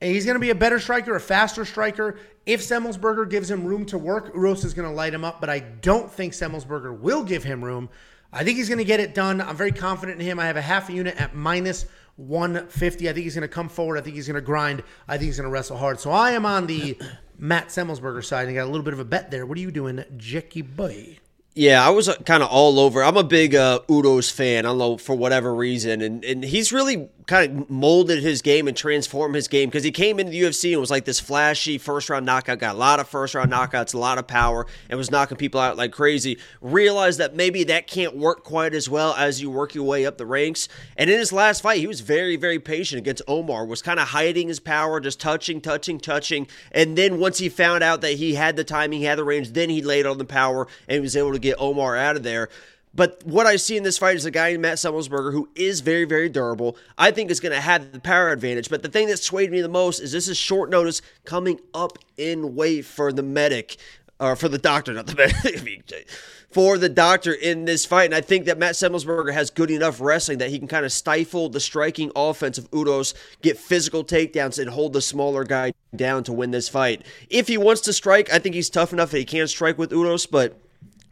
He's 0.03 0.25
going 0.25 0.35
to 0.35 0.41
be 0.41 0.51
a 0.51 0.55
better 0.55 0.81
striker, 0.81 1.15
a 1.15 1.21
faster 1.21 1.65
striker. 1.65 2.19
If 2.45 2.61
Semelsberger 2.61 3.31
gives 3.31 3.51
him 3.51 3.65
room 3.65 3.87
to 3.87 3.99
work, 3.99 4.35
Uros 4.35 4.65
is 4.65 4.75
going 4.75 4.89
to 4.89 4.95
light 4.95 5.15
him 5.15 5.25
up, 5.25 5.41
but 5.41 5.49
I 5.49 5.61
don't 5.61 6.11
think 6.11 6.33
Semelsberger 6.33 6.99
will 6.99 7.23
give 7.23 7.45
him 7.45 7.65
room. 7.65 7.89
I 8.33 8.45
think 8.45 8.57
he's 8.57 8.69
going 8.69 8.79
to 8.79 8.85
get 8.85 8.99
it 8.99 9.15
done. 9.15 9.41
I'm 9.41 9.57
very 9.57 9.73
confident 9.73 10.21
in 10.21 10.27
him. 10.27 10.39
I 10.39 10.47
have 10.47 10.57
a 10.57 10.63
half 10.63 10.89
a 10.89 10.93
unit 10.93 11.21
at 11.21 11.35
minus 11.35 11.87
150. 12.17 13.09
I 13.09 13.13
think 13.13 13.25
he's 13.25 13.35
going 13.35 13.43
to 13.43 13.49
come 13.49 13.69
forward. 13.69 13.99
I 13.99 14.01
think 14.01 14.17
he's 14.17 14.27
going 14.27 14.37
to 14.37 14.41
grind. 14.41 14.83
I 15.07 15.19
think 15.19 15.27
he's 15.27 15.37
going 15.37 15.49
to 15.49 15.53
wrestle 15.53 15.77
hard. 15.77 16.01
So 16.01 16.11
I 16.11 16.33
am 16.33 16.47
on 16.47 16.67
the 16.67 16.99
Matt 17.39 17.69
Semelsberger 17.69 18.25
side 18.25 18.47
and 18.47 18.57
got 18.57 18.65
a 18.65 18.71
little 18.71 18.83
bit 18.83 18.95
of 18.95 19.01
a 19.01 19.05
bet 19.05 19.31
there. 19.31 19.47
What 19.47 19.59
are 19.59 19.61
you 19.61 19.71
doing, 19.71 20.05
Jackie 20.17 20.63
Boy? 20.63 21.19
Yeah, 21.55 21.87
I 21.87 21.91
was 21.91 22.09
kind 22.25 22.43
of 22.43 22.49
all 22.49 22.81
over. 22.81 23.05
I'm 23.05 23.19
a 23.19 23.25
big 23.25 23.55
uh, 23.55 23.81
Udo's 23.87 24.31
fan. 24.31 24.65
I 24.65 24.71
don't 24.71 24.79
know 24.79 24.97
for 24.97 25.15
whatever 25.15 25.55
reason, 25.55 26.01
and 26.01 26.25
and 26.25 26.43
he's 26.43 26.73
really 26.73 27.11
kind 27.33 27.63
of 27.63 27.71
molded 27.71 28.23
his 28.23 28.43
game 28.43 28.69
and 28.69 28.77
transformed 28.77 29.35
his 29.35 29.49
game 29.49 29.71
because 29.71 29.83
he 29.83 29.91
came 29.91 30.21
into 30.21 30.31
the 30.31 30.43
UFC 30.43 30.73
and 30.73 30.81
was 30.83 30.91
like 30.91 31.07
this 31.07 31.19
flashy 31.19 31.79
first 31.79 32.11
round 32.11 32.27
knockout, 32.27 32.59
got 32.59 32.75
a 32.75 32.79
lot 32.79 33.01
of 33.01 33.09
first 33.09 33.35
round 33.35 33.51
knockouts, 33.51 33.95
a 33.95 33.99
lot 33.99 34.19
of 34.19 34.27
power, 34.27 34.67
and 34.91 34.99
was 34.99 35.11
knocking 35.11 35.39
people 35.39 35.59
out 35.59 35.79
like 35.79 35.93
crazy. 35.93 36.37
Realized 36.61 37.19
that 37.21 37.35
maybe 37.35 37.65
that 37.65 37.87
can't 37.87 38.15
work 38.15 38.45
quite 38.45 38.75
as 38.75 38.87
well 38.87 39.15
as 39.15 39.41
you 39.41 39.49
work 39.49 39.75
your 39.75 39.85
way 39.85 40.05
up 40.05 40.19
the 40.19 40.27
ranks. 40.27 40.69
And 40.95 41.09
in 41.09 41.19
his 41.19 41.33
last 41.33 41.63
fight, 41.63 41.79
he 41.79 41.87
was 41.87 42.03
very, 42.03 42.37
very 42.37 42.59
patient 42.59 42.99
against 42.99 43.23
Omar, 43.27 43.65
was 43.65 43.81
kind 43.81 43.99
of 43.99 44.09
hiding 44.09 44.49
his 44.49 44.61
power, 44.61 45.01
just 45.01 45.19
touching, 45.19 45.63
touching, 45.63 45.99
touching. 45.99 46.47
And 46.71 46.99
then 46.99 47.19
once 47.19 47.39
he 47.39 47.49
found 47.49 47.83
out 47.83 48.03
that 48.03 48.13
he 48.13 48.35
had 48.35 48.57
the 48.57 48.65
timing, 48.65 48.99
he 48.99 49.07
had 49.07 49.17
the 49.17 49.25
range, 49.25 49.53
then 49.53 49.71
he 49.71 49.81
laid 49.81 50.05
on 50.05 50.19
the 50.19 50.27
power 50.27 50.69
and 50.87 51.01
was 51.01 51.17
able 51.17 51.33
to 51.33 51.39
get 51.39 51.57
Omar 51.59 51.97
out 51.97 52.17
of 52.17 52.25
there. 52.25 52.51
But 52.95 53.23
what 53.25 53.47
I 53.47 53.57
see 53.57 53.77
in 53.77 53.83
this 53.83 53.99
fight 53.99 54.17
is 54.17 54.25
a 54.25 54.31
guy 54.31 54.57
Matt 54.57 54.77
Semelsberger 54.77 55.33
who 55.33 55.49
is 55.55 55.81
very, 55.81 56.05
very 56.05 56.29
durable. 56.29 56.77
I 56.99 57.11
think 57.11 57.31
is 57.31 57.41
going 57.41 57.55
to 57.55 57.61
have 57.61 57.93
the 57.93 58.01
power 58.01 58.31
advantage. 58.31 58.69
But 58.69 58.83
the 58.83 58.89
thing 58.89 59.09
that 59.09 59.19
swayed 59.19 59.51
me 59.51 59.61
the 59.61 59.69
most 59.69 60.01
is 60.01 60.13
this 60.13 60.29
is 60.29 60.37
short 60.37 60.69
notice 60.71 61.01
coming 61.25 61.61
up 61.73 61.99
in 62.17 62.55
weight 62.55 62.85
for 62.85 63.13
the 63.13 63.23
medic, 63.23 63.77
or 64.21 64.37
for 64.37 64.49
the 64.49 64.59
doctor, 64.59 64.93
not 64.93 65.07
the 65.07 65.15
medic, 65.17 66.09
for 66.51 66.77
the 66.77 66.91
doctor 66.91 67.33
in 67.33 67.65
this 67.65 67.87
fight. 67.87 68.05
And 68.05 68.15
I 68.15 68.21
think 68.21 68.45
that 68.45 68.59
Matt 68.59 68.75
Semelsberger 68.75 69.33
has 69.33 69.51
good 69.51 69.71
enough 69.71 70.01
wrestling 70.01 70.39
that 70.39 70.51
he 70.51 70.59
can 70.59 70.69
kind 70.69 70.85
of 70.85 70.93
stifle 70.93 71.49
the 71.49 71.61
striking 71.61 72.13
offense 72.15 72.59
of 72.59 72.71
Udos, 72.73 73.15
get 73.41 73.59
physical 73.59 74.05
takedowns, 74.05 74.59
and 74.59 74.71
hold 74.71 74.93
the 74.93 75.01
smaller 75.01 75.45
guy 75.45 75.73
down 75.97 76.25
to 76.25 76.33
win 76.33 76.51
this 76.51 76.69
fight. 76.69 77.07
If 77.31 77.49
he 77.49 77.57
wants 77.57 77.81
to 77.83 77.93
strike, 77.95 78.31
I 78.31 78.39
think 78.39 78.55
he's 78.55 78.69
tough 78.69 78.93
enough 78.93 79.11
that 79.13 79.19
he 79.19 79.25
can 79.25 79.49
strike 79.49 79.79
with 79.79 79.93
Udos, 79.93 80.31
but 80.31 80.59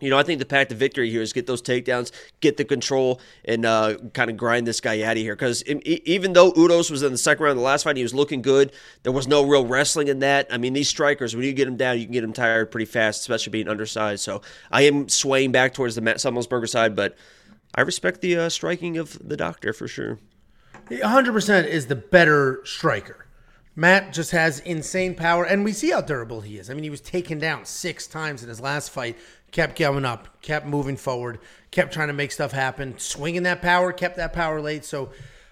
you 0.00 0.11
know, 0.11 0.19
I 0.19 0.23
think 0.23 0.38
the 0.38 0.47
path 0.47 0.69
to 0.69 0.75
victory 0.75 1.11
here 1.11 1.23
is 1.23 1.33
get 1.33 1.47
those 1.47 1.62
takedowns, 1.62 2.11
get 2.40 2.57
the 2.57 2.64
control, 2.64 3.21
and 3.45 3.64
uh, 3.64 3.97
kind 4.14 4.30
of 4.30 4.37
grind 4.37 4.66
this 4.66 4.80
guy 4.80 5.02
out 5.02 5.12
of 5.12 5.19
here. 5.19 5.35
Because 5.35 5.62
even 5.64 6.33
though 6.33 6.52
Udos 6.52 6.90
was 6.90 7.02
in 7.02 7.12
the 7.12 7.19
second 7.19 7.45
round 7.45 7.52
of 7.52 7.59
the 7.59 7.64
last 7.64 7.85
fight, 7.85 7.97
he 7.97 8.02
was 8.02 8.14
looking 8.14 8.42
good. 8.42 8.73
There 9.02 9.12
was 9.12 9.28
no 9.28 9.47
real 9.47 9.66
wrestling 9.66 10.09
in 10.09 10.21
that. 10.21 10.49
I 10.50 10.59
mean, 10.59 10.73
these 10.73 10.88
strikers, 10.88 11.37
when 11.37 11.45
you 11.45 11.52
get 11.52 11.66
them 11.66 11.76
down, 11.76 11.99
you 11.99 12.04
can 12.04 12.12
get 12.12 12.23
them 12.23 12.33
tired 12.33 12.71
pretty 12.71 12.87
fast, 12.87 13.21
especially 13.21 13.50
being 13.50 13.69
undersized. 13.69 14.23
So 14.23 14.42
I 14.71 14.83
am 14.83 15.09
swaying 15.09 15.52
back 15.52 15.75
towards 15.75 15.95
the 15.95 16.00
Matt 16.00 16.16
Semelsberger 16.16 16.69
side, 16.69 16.97
but 16.97 17.16
I 17.75 17.83
respect 17.83 18.21
the 18.21 18.37
uh, 18.37 18.49
striking 18.49 18.97
of 18.99 19.19
the 19.26 19.37
doctor 19.37 19.73
for 19.73 19.87
sure. 19.87 20.19
100% 20.88 21.66
is 21.69 21.87
the 21.87 21.97
better 21.97 22.61
striker. 22.64 23.26
Matt 23.76 24.12
just 24.12 24.33
has 24.33 24.59
insane 24.61 25.14
power, 25.14 25.45
and 25.45 25.64
we 25.64 25.73
see 25.73 25.90
how 25.90 26.00
durable 26.00 26.40
he 26.40 26.59
is. 26.59 26.69
I 26.69 26.75
mean, 26.75 26.83
he 26.83 26.90
was 26.90 27.00
taken 27.00 27.38
down 27.38 27.64
six 27.64 28.07
times 28.07 28.42
in 28.42 28.49
his 28.49 28.61
last 28.61 28.90
fight 28.90 29.16
kept 29.52 29.78
going 29.78 30.04
up, 30.04 30.40
kept 30.42 30.66
moving 30.66 30.97
forward, 30.97 31.38
kept 31.71 31.92
trying 31.92 32.09
to 32.09 32.14
make 32.14 32.33
stuff 32.33 32.52
happen, 32.52 32.99
swinging 32.99 33.45
that 33.45 33.62
power, 33.62 33.92
kept 33.92 34.16
that 34.16 34.33
power 34.33 34.61
late. 34.61 34.85
So, 34.85 35.11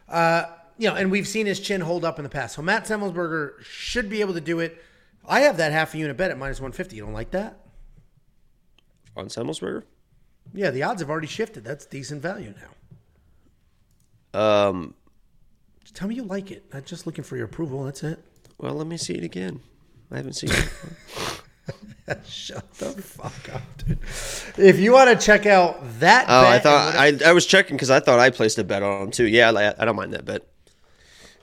uh, 0.09 0.45
you 0.77 0.89
know, 0.89 0.95
and 0.95 1.11
we've 1.11 1.27
seen 1.27 1.47
his 1.47 1.61
chin 1.61 1.81
hold 1.81 2.05
up 2.05 2.19
in 2.19 2.23
the 2.23 2.29
past. 2.29 2.55
So 2.55 2.63
Matt 2.63 2.85
Semelsberger 2.85 3.61
should 3.63 4.09
be 4.09 4.21
able 4.21 4.35
to 4.35 4.41
do 4.41 4.61
it. 4.61 4.83
I 5.27 5.41
have 5.41 5.57
that 5.59 5.73
half 5.73 5.95
a 5.95 5.99
unit 5.99 6.17
bet 6.17 6.31
at 6.31 6.39
minus 6.39 6.61
150. 6.61 6.97
You 6.97 7.03
don't 7.03 7.13
like 7.13 7.33
that? 7.33 7.59
On 9.17 9.27
Semelsberger? 9.27 9.83
Yeah, 10.55 10.71
the 10.71 10.85
odds 10.85 11.03
have 11.03 11.11
already 11.11 11.27
shifted. 11.27 11.65
That's 11.65 11.85
decent 11.85 12.23
value 12.23 12.55
now. 12.55 12.71
Um, 14.41 14.95
just 15.83 15.97
tell 15.97 16.09
me 16.09 16.15
you 16.15 16.23
like 16.23 16.51
it. 16.51 16.65
I'm 16.73 16.85
just 16.85 17.07
looking 17.07 17.25
for 17.25 17.37
your 17.37 17.47
approval. 17.47 17.85
That's 17.85 18.03
it. 18.03 18.23
Well, 18.59 18.75
let 18.75 18.87
me 18.87 18.97
see 18.97 19.15
it 19.15 19.25
again. 19.25 19.61
I 20.11 20.17
haven't 20.17 20.35
seen 20.35 20.51
it. 20.51 20.69
Shut 22.27 22.73
the 22.75 22.91
fuck 22.93 23.55
up, 23.55 23.63
dude. 23.79 23.99
If 24.57 24.79
you 24.79 24.93
want 24.93 25.11
to 25.11 25.27
check 25.27 25.47
out 25.47 26.01
that, 26.01 26.27
oh, 26.29 26.47
I 26.47 26.59
thought 26.59 26.95
I, 26.95 27.19
I 27.25 27.33
was 27.33 27.45
checking 27.45 27.77
because 27.77 27.91
I 27.91 28.01
thought 28.01 28.19
I 28.19 28.31
placed 28.31 28.59
a 28.59 28.65
bet 28.65 28.83
on 28.83 29.03
him 29.03 29.11
too. 29.11 29.27
Yeah, 29.27 29.51
I, 29.51 29.75
I 29.79 29.85
don't 29.85 29.97
mind 29.97 30.15
that 30.15 30.25
bet. 30.25 30.47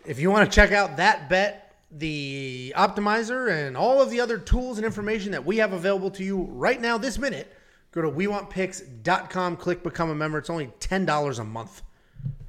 If 0.06 0.20
you 0.20 0.32
want 0.32 0.50
to 0.50 0.56
check 0.56 0.72
out 0.72 0.98
that 0.98 1.30
bet, 1.30 1.76
the 1.92 2.74
optimizer, 2.76 3.52
and 3.52 3.78
all 3.78 4.02
of 4.02 4.10
the 4.10 4.20
other 4.20 4.38
tools 4.38 4.78
and 4.78 4.86
information 4.86 5.32
that 5.32 5.46
we 5.46 5.58
have 5.58 5.74
available 5.74 6.12
to 6.12 6.24
you 6.24 6.44
right 6.52 6.80
now, 6.80 6.98
this 6.98 7.18
minute, 7.18 7.52
go 7.92 8.02
to 8.02 8.10
wewantpicks.com, 8.10 9.58
click 9.58 9.84
become 9.84 10.10
a 10.10 10.16
member. 10.16 10.38
It's 10.40 10.50
only 10.50 10.72
ten 10.80 11.06
dollars 11.06 11.40
a 11.40 11.44
month. 11.44 11.84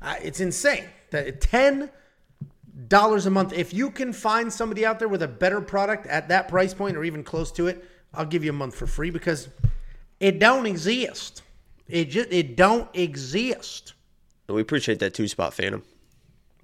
Uh, 0.01 0.15
it's 0.23 0.41
insane 0.41 0.85
that 1.11 1.41
ten 1.41 1.91
dollars 2.89 3.27
a 3.27 3.31
month. 3.31 3.53
If 3.53 3.73
you 3.73 3.91
can 3.91 4.13
find 4.13 4.53
somebody 4.53 4.85
out 4.85 4.99
there 4.99 5.09
with 5.09 5.23
a 5.23 5.29
better 5.29 5.61
product 5.61 6.07
at 6.07 6.29
that 6.29 6.49
price 6.49 6.75
point 6.75 6.97
or 6.97 7.05
even 7.05 7.23
close 7.25 7.51
to 7.53 7.67
it 7.67 7.85
I'll 8.17 8.27
give 8.27 8.43
you 8.43 8.51
a 8.51 8.55
month 8.55 8.75
for 8.75 8.87
free 8.87 9.11
because 9.11 9.49
it 10.21 10.39
don't 10.39 10.67
exist. 10.67 11.43
It 11.89 12.07
just 12.07 12.33
it 12.33 12.57
don't 12.57 12.89
exist. 12.95 13.93
We 14.49 14.61
appreciate 14.61 14.99
that 15.01 15.15
two 15.15 15.29
spot 15.29 15.55
Phantom. 15.55 15.83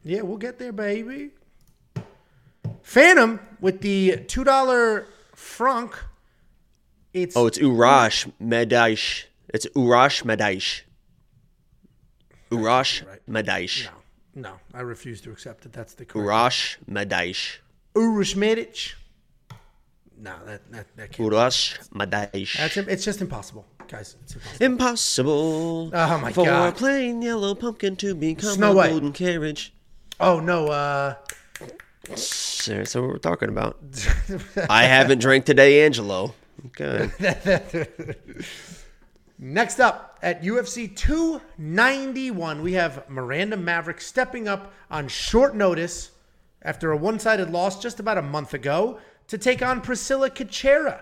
Yeah, 0.02 0.22
we'll 0.22 0.38
get 0.38 0.58
there, 0.58 0.72
baby. 0.72 1.30
Phantom 2.82 3.40
with 3.60 3.80
the 3.82 4.16
two 4.26 4.44
dollar 4.44 5.06
franc. 5.34 5.96
It's 7.12 7.36
oh, 7.36 7.46
it's 7.46 7.58
Urash 7.58 8.30
Medaish. 8.42 9.24
It's 9.52 9.66
Urash 9.76 10.24
Medaish. 10.24 10.82
Urash 12.50 13.06
right. 13.06 13.20
Medaish. 13.28 13.84
No, 13.84 13.90
no, 14.34 14.54
I 14.74 14.80
refuse 14.80 15.20
to 15.22 15.30
accept 15.30 15.66
it. 15.66 15.72
That's 15.72 15.94
the 15.94 16.04
correct. 16.04 16.28
Urash 16.28 16.76
Medaish. 16.90 17.58
Urash 17.94 18.36
Medic. 18.36 18.94
No, 20.18 20.34
that 20.46 20.70
that, 20.72 20.86
that 20.96 21.12
can't. 21.12 21.30
Urash 21.30 21.88
Madaish. 21.90 22.56
That's 22.56 22.76
it's 22.76 23.04
just 23.04 23.20
impossible, 23.20 23.66
guys. 23.88 24.16
It's 24.22 24.34
impossible. 24.60 24.64
Impossible. 24.64 25.90
Oh 25.92 26.18
my 26.18 26.32
for 26.32 26.44
god. 26.44 26.70
For 26.72 26.76
a 26.76 26.78
plain 26.78 27.22
yellow 27.22 27.54
pumpkin 27.54 27.96
to 27.96 28.14
become 28.14 28.54
Snow 28.54 28.72
a 28.72 28.74
White. 28.74 28.90
golden 28.90 29.12
carriage. 29.12 29.74
Oh 30.20 30.40
no. 30.40 30.68
uh 30.68 31.14
That's 32.04 32.94
what 32.94 33.04
we're 33.04 33.18
talking 33.18 33.48
about. 33.48 33.78
I 34.70 34.84
haven't 34.84 35.18
drank 35.18 35.44
today, 35.44 35.84
Angelo. 35.84 36.34
Okay. 36.66 37.10
Next 39.38 39.80
up 39.80 40.11
at 40.22 40.42
UFC 40.42 40.94
291, 40.96 42.62
we 42.62 42.74
have 42.74 43.08
Miranda 43.10 43.56
Maverick 43.56 44.00
stepping 44.00 44.46
up 44.46 44.72
on 44.88 45.08
short 45.08 45.56
notice 45.56 46.12
after 46.62 46.92
a 46.92 46.96
one 46.96 47.18
sided 47.18 47.50
loss 47.50 47.82
just 47.82 47.98
about 47.98 48.18
a 48.18 48.22
month 48.22 48.54
ago 48.54 49.00
to 49.26 49.36
take 49.36 49.62
on 49.62 49.80
Priscilla 49.80 50.30
Cachoeira. 50.30 51.00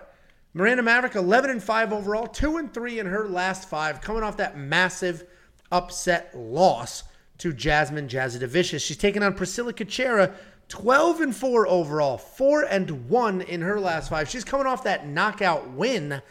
Miranda 0.55 0.81
Maverick, 0.81 1.15
11 1.15 1.51
and 1.51 1.63
5 1.63 1.93
overall, 1.93 2.25
2 2.25 2.57
and 2.57 2.73
3 2.73 2.99
in 2.99 3.05
her 3.05 3.29
last 3.29 3.69
five, 3.69 4.01
coming 4.01 4.23
off 4.23 4.37
that 4.37 4.57
massive 4.57 5.23
upset 5.71 6.35
loss 6.35 7.03
to 7.37 7.53
Jasmine 7.53 8.07
Jasudavicius. 8.07 8.83
She's 8.83 8.97
taken 8.97 9.21
on 9.21 9.35
Priscilla 9.35 9.71
Cachoeira, 9.71 10.33
12 10.67 11.21
and 11.21 11.35
4 11.35 11.67
overall, 11.67 12.17
4 12.17 12.63
and 12.63 13.07
1 13.07 13.41
in 13.41 13.61
her 13.61 13.79
last 13.79 14.09
five. 14.09 14.29
She's 14.29 14.43
coming 14.43 14.65
off 14.65 14.83
that 14.83 15.07
knockout 15.07 15.69
win 15.69 16.21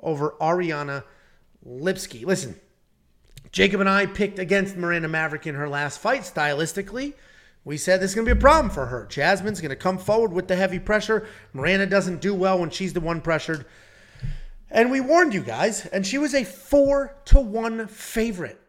over 0.00 0.34
Ariane 0.40 1.02
Lipski. 1.66 2.24
Listen, 2.24 2.58
Jacob 3.52 3.80
and 3.80 3.88
I 3.88 4.06
picked 4.06 4.38
against 4.38 4.76
Miranda 4.76 5.08
Maverick 5.08 5.46
in 5.46 5.54
her 5.54 5.68
last 5.68 5.98
fight 5.98 6.22
stylistically. 6.22 7.14
We 7.64 7.76
said 7.76 8.00
this 8.00 8.10
is 8.10 8.14
going 8.14 8.26
to 8.26 8.34
be 8.34 8.38
a 8.38 8.40
problem 8.40 8.70
for 8.70 8.86
her. 8.86 9.06
Jasmine's 9.06 9.60
going 9.60 9.70
to 9.70 9.76
come 9.76 9.98
forward 9.98 10.32
with 10.32 10.46
the 10.46 10.54
heavy 10.54 10.78
pressure. 10.78 11.26
Miranda 11.52 11.86
doesn't 11.86 12.20
do 12.20 12.32
well 12.32 12.60
when 12.60 12.70
she's 12.70 12.92
the 12.92 13.00
one 13.00 13.20
pressured. 13.20 13.66
And 14.70 14.90
we 14.90 15.00
warned 15.00 15.34
you 15.34 15.42
guys, 15.42 15.86
and 15.86 16.06
she 16.06 16.18
was 16.18 16.34
a 16.34 16.44
four 16.44 17.16
to 17.26 17.40
one 17.40 17.86
favorite. 17.88 18.60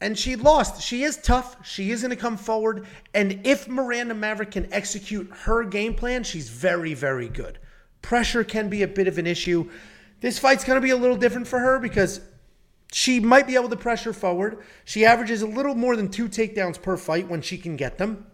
And 0.00 0.18
she 0.18 0.36
lost. 0.36 0.80
She 0.80 1.02
is 1.02 1.16
tough. 1.16 1.66
She 1.66 1.90
is 1.90 2.02
going 2.02 2.10
to 2.10 2.16
come 2.16 2.36
forward. 2.36 2.86
And 3.14 3.40
if 3.44 3.68
Miranda 3.68 4.14
Maverick 4.14 4.52
can 4.52 4.72
execute 4.72 5.30
her 5.42 5.64
game 5.64 5.94
plan, 5.94 6.24
she's 6.24 6.48
very, 6.48 6.94
very 6.94 7.28
good. 7.28 7.58
Pressure 8.00 8.44
can 8.44 8.68
be 8.68 8.82
a 8.82 8.88
bit 8.88 9.08
of 9.08 9.18
an 9.18 9.26
issue. 9.26 9.68
This 10.20 10.38
fight's 10.38 10.64
going 10.64 10.76
to 10.76 10.84
be 10.84 10.90
a 10.90 10.96
little 10.96 11.16
different 11.16 11.46
for 11.46 11.58
her 11.58 11.78
because 11.78 12.20
she 12.92 13.20
might 13.20 13.46
be 13.46 13.54
able 13.54 13.68
to 13.68 13.76
pressure 13.76 14.12
forward. 14.12 14.58
She 14.84 15.04
averages 15.04 15.42
a 15.42 15.46
little 15.46 15.74
more 15.74 15.96
than 15.96 16.10
two 16.10 16.28
takedowns 16.28 16.80
per 16.80 16.96
fight 16.96 17.28
when 17.28 17.42
she 17.42 17.56
can 17.56 17.76
get 17.76 17.98
them. 17.98 18.26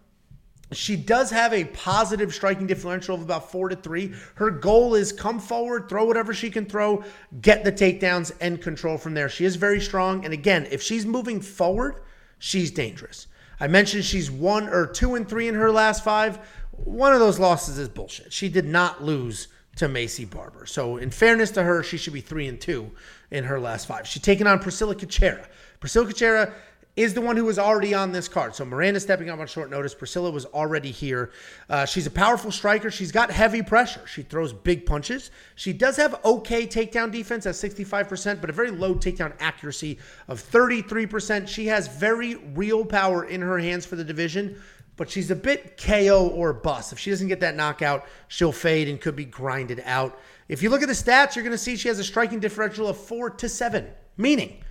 She 0.73 0.97
does 0.97 1.31
have 1.31 1.53
a 1.53 1.65
positive 1.65 2.35
striking 2.35 2.67
differential 2.67 3.15
of 3.15 3.23
about 3.23 3.53
four 3.53 3.69
to 3.69 3.77
three. 3.77 4.13
Her 4.35 4.51
goal 4.51 4.97
is 4.97 5.13
come 5.13 5.39
forward, 5.39 5.89
throw 5.89 6.05
whatever 6.05 6.35
she 6.35 6.51
can 6.51 6.67
throw, 6.67 7.05
get 7.41 7.63
the 7.63 7.71
takedowns, 7.71 8.33
and 8.41 8.61
control 8.61 8.99
from 8.99 9.15
there. 9.15 9.29
She 9.29 9.45
is 9.45 9.55
very 9.55 9.81
strong. 9.81 10.25
And 10.25 10.35
again, 10.35 10.67
if 10.73 10.83
she's 10.83 11.07
moving 11.07 11.41
forward, 11.41 12.03
she's 12.41 12.73
dangerous. 12.73 13.29
I 13.61 13.69
mentioned 13.69 14.05
she's 14.05 14.29
one 14.29 14.69
or 14.69 14.89
two 14.89 15.15
and 15.15 15.29
three 15.29 15.47
in 15.47 15.55
her 15.55 15.71
last 15.71 16.03
five. 16.03 16.41
One 16.73 17.13
of 17.13 17.21
those 17.21 17.39
losses 17.39 17.79
is 17.79 17.89
bullshit. 17.89 18.33
She 18.33 18.49
did 18.49 18.67
not 18.67 19.05
lose 19.05 19.47
to 19.77 19.89
Maycee 19.89 20.29
Barber. 20.29 20.67
So, 20.67 20.97
in 20.97 21.11
fairness 21.11 21.51
to 21.53 21.63
her, 21.63 21.83
she 21.83 21.97
should 21.97 22.13
be 22.13 22.21
three 22.21 22.49
and 22.49 22.61
two 22.61 22.91
in 23.31 23.45
her 23.45 23.61
last 23.61 23.87
five. 23.87 24.07
She's 24.07 24.23
taken 24.23 24.47
on 24.47 24.59
Priscilla 24.59 24.95
Cachoeira. 24.95 25.47
Priscilla 25.81 26.07
Cachoeira 26.07 26.53
is 26.97 27.13
the 27.13 27.21
one 27.21 27.37
who 27.37 27.45
was 27.45 27.59
already 27.59 27.93
on 27.93 28.11
this 28.11 28.27
card. 28.27 28.55
So 28.55 28.65
Miranda 28.65 28.99
stepping 28.99 29.29
up 29.29 29.39
on 29.39 29.47
short 29.47 29.71
notice. 29.71 29.95
Priscilla 29.95 30.31
was 30.31 30.47
already 30.47 30.91
here. 30.91 31.31
Uh, 31.69 31.85
she's 31.85 32.07
a 32.07 32.11
powerful 32.11 32.51
striker. 32.51 32.91
She's 32.91 33.13
got 33.13 33.31
heavy 33.31 33.63
pressure. 33.63 34.01
She 34.07 34.23
throws 34.23 34.55
big 34.55 34.87
punches. 34.87 35.31
She 35.57 35.75
does 35.75 35.97
have 35.99 36.19
okay 36.25 36.67
takedown 36.67 37.13
defense 37.13 37.45
at 37.45 37.55
65%, 37.55 38.41
but 38.41 38.49
a 38.49 38.53
very 38.53 38.71
low 38.71 38.95
takedown 38.95 39.35
accuracy 39.41 39.99
of 40.27 40.43
33%. 40.43 41.47
She 41.47 41.67
has 41.67 41.87
very 41.87 42.37
real 42.55 42.83
power 42.83 43.25
in 43.25 43.43
her 43.43 43.59
hands 43.59 43.85
for 43.85 43.97
the 43.97 44.05
division, 44.05 44.59
but 44.97 45.11
she's 45.11 45.31
a 45.31 45.37
bit 45.37 45.77
KO 45.77 46.29
or 46.29 46.53
bust. 46.53 46.93
If 46.93 46.99
she 46.99 47.11
doesn't 47.11 47.29
get 47.29 47.41
that 47.41 47.57
knockout, 47.57 48.07
she'll 48.29 48.53
fade 48.53 48.89
and 48.89 49.01
could 49.01 49.17
be 49.17 49.25
grinded 49.25 49.83
out. 49.85 50.19
If 50.49 50.63
you 50.63 50.71
look 50.71 50.83
at 50.83 50.89
the 50.89 50.95
stats, 50.95 51.35
you're 51.35 51.43
going 51.43 51.53
to 51.53 51.59
see 51.59 51.77
she 51.77 51.89
has 51.89 51.99
a 51.99 52.05
striking 52.05 52.41
differential 52.41 52.89
of 52.89 52.97
four 52.97 53.31
to 53.31 53.49
seven, 53.49 53.89
meaning 54.17 54.63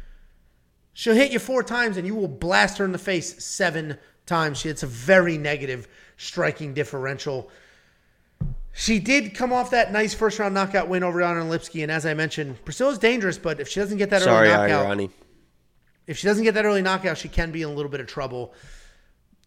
She'll 0.97 1.13
hit 1.13 1.33
you 1.33 1.39
four 1.39 1.61
times 1.61 1.97
and 1.97 2.07
you 2.07 2.15
will 2.15 2.29
blast 2.29 2.77
her 2.77 2.85
in 2.85 2.93
the 2.93 2.97
face 2.97 3.43
seven 3.43 3.97
times. 4.25 4.59
She, 4.59 4.69
it's 4.69 4.81
a 4.81 4.87
very 4.87 5.37
negative 5.37 5.89
striking 6.15 6.73
differential. 6.73 7.51
She 8.71 8.99
did 8.99 9.35
come 9.35 9.51
off 9.51 9.71
that 9.71 9.91
nice 9.91 10.13
first 10.13 10.39
round 10.39 10.53
knockout 10.53 10.87
win 10.87 11.03
over 11.03 11.19
Yana 11.19 11.49
Lipski, 11.49 11.83
and 11.83 11.91
as 11.91 12.05
I 12.05 12.13
mentioned, 12.13 12.63
Priscilla's 12.63 12.97
dangerous, 12.97 13.37
but 13.37 13.59
if 13.59 13.67
she 13.67 13.81
doesn't 13.81 13.97
get 13.97 14.09
that 14.09 14.21
Sorry, 14.21 14.47
early 14.47 14.71
knockout, 14.71 14.97
Irani. 14.97 15.09
if 16.07 16.17
she 16.17 16.27
doesn't 16.27 16.45
get 16.45 16.53
that 16.53 16.63
early 16.63 16.81
knockout, 16.81 17.17
she 17.17 17.27
can 17.27 17.51
be 17.51 17.61
in 17.61 17.67
a 17.67 17.73
little 17.73 17.91
bit 17.91 17.99
of 17.99 18.07
trouble. 18.07 18.53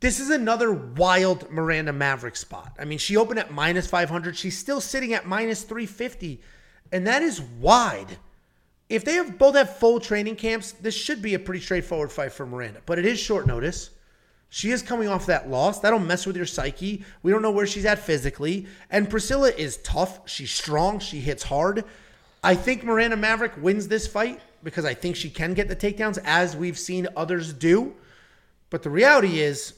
This 0.00 0.20
is 0.20 0.30
another 0.30 0.72
wild 0.72 1.50
Miranda 1.50 1.92
Maverick 1.92 2.36
spot. 2.36 2.76
I 2.78 2.84
mean, 2.84 2.98
she 2.98 3.16
opened 3.16 3.40
at 3.40 3.52
minus 3.52 3.86
500. 3.88 4.36
She's 4.36 4.56
still 4.56 4.80
sitting 4.80 5.12
at 5.12 5.26
minus 5.26 5.62
350, 5.62 6.40
and 6.92 7.06
that 7.06 7.22
is 7.22 7.40
wide 7.40 8.18
if 8.88 9.04
they 9.04 9.14
have 9.14 9.38
both 9.38 9.54
have 9.54 9.76
full 9.76 10.00
training 10.00 10.36
camps, 10.36 10.72
this 10.72 10.94
should 10.94 11.20
be 11.20 11.34
a 11.34 11.38
pretty 11.38 11.60
straightforward 11.60 12.10
fight 12.10 12.32
for 12.32 12.46
Miranda. 12.46 12.80
But 12.86 12.98
it 12.98 13.04
is 13.04 13.18
short 13.18 13.46
notice. 13.46 13.90
She 14.50 14.70
is 14.70 14.80
coming 14.80 15.08
off 15.08 15.26
that 15.26 15.50
loss. 15.50 15.80
That'll 15.80 15.98
mess 15.98 16.24
with 16.24 16.36
your 16.36 16.46
psyche. 16.46 17.04
We 17.22 17.30
don't 17.30 17.42
know 17.42 17.50
where 17.50 17.66
she's 17.66 17.84
at 17.84 17.98
physically. 17.98 18.66
And 18.90 19.10
Priscilla 19.10 19.50
is 19.50 19.76
tough. 19.78 20.26
She's 20.26 20.50
strong. 20.50 21.00
She 21.00 21.20
hits 21.20 21.42
hard. 21.42 21.84
I 22.42 22.54
think 22.54 22.82
Miranda 22.82 23.16
Maverick 23.16 23.52
wins 23.60 23.88
this 23.88 24.06
fight 24.06 24.40
because 24.62 24.86
I 24.86 24.94
think 24.94 25.16
she 25.16 25.28
can 25.28 25.52
get 25.52 25.68
the 25.68 25.76
takedowns 25.76 26.18
as 26.24 26.56
we've 26.56 26.78
seen 26.78 27.08
others 27.14 27.52
do. 27.52 27.94
But 28.70 28.82
the 28.82 28.90
reality 28.90 29.40
is, 29.40 29.74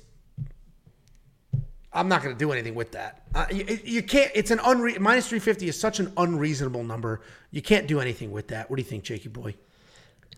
I'm 1.92 2.08
not 2.08 2.22
going 2.22 2.34
to 2.34 2.38
do 2.38 2.52
anything 2.52 2.74
with 2.74 2.92
that. 2.92 3.22
Uh, 3.34 3.46
you, 3.50 3.78
you, 3.84 4.02
can't. 4.02 4.30
It's 4.34 4.50
an 4.52 4.58
unre- 4.58 4.98
minus 5.00 5.28
350 5.28 5.68
is 5.68 5.78
such 5.78 5.98
an 5.98 6.12
unreasonable 6.16 6.84
number. 6.84 7.22
You 7.50 7.62
can't 7.62 7.88
do 7.88 8.00
anything 8.00 8.30
with 8.30 8.48
that. 8.48 8.70
What 8.70 8.76
do 8.76 8.82
you 8.82 8.88
think, 8.88 9.02
Jakey 9.02 9.28
boy? 9.28 9.56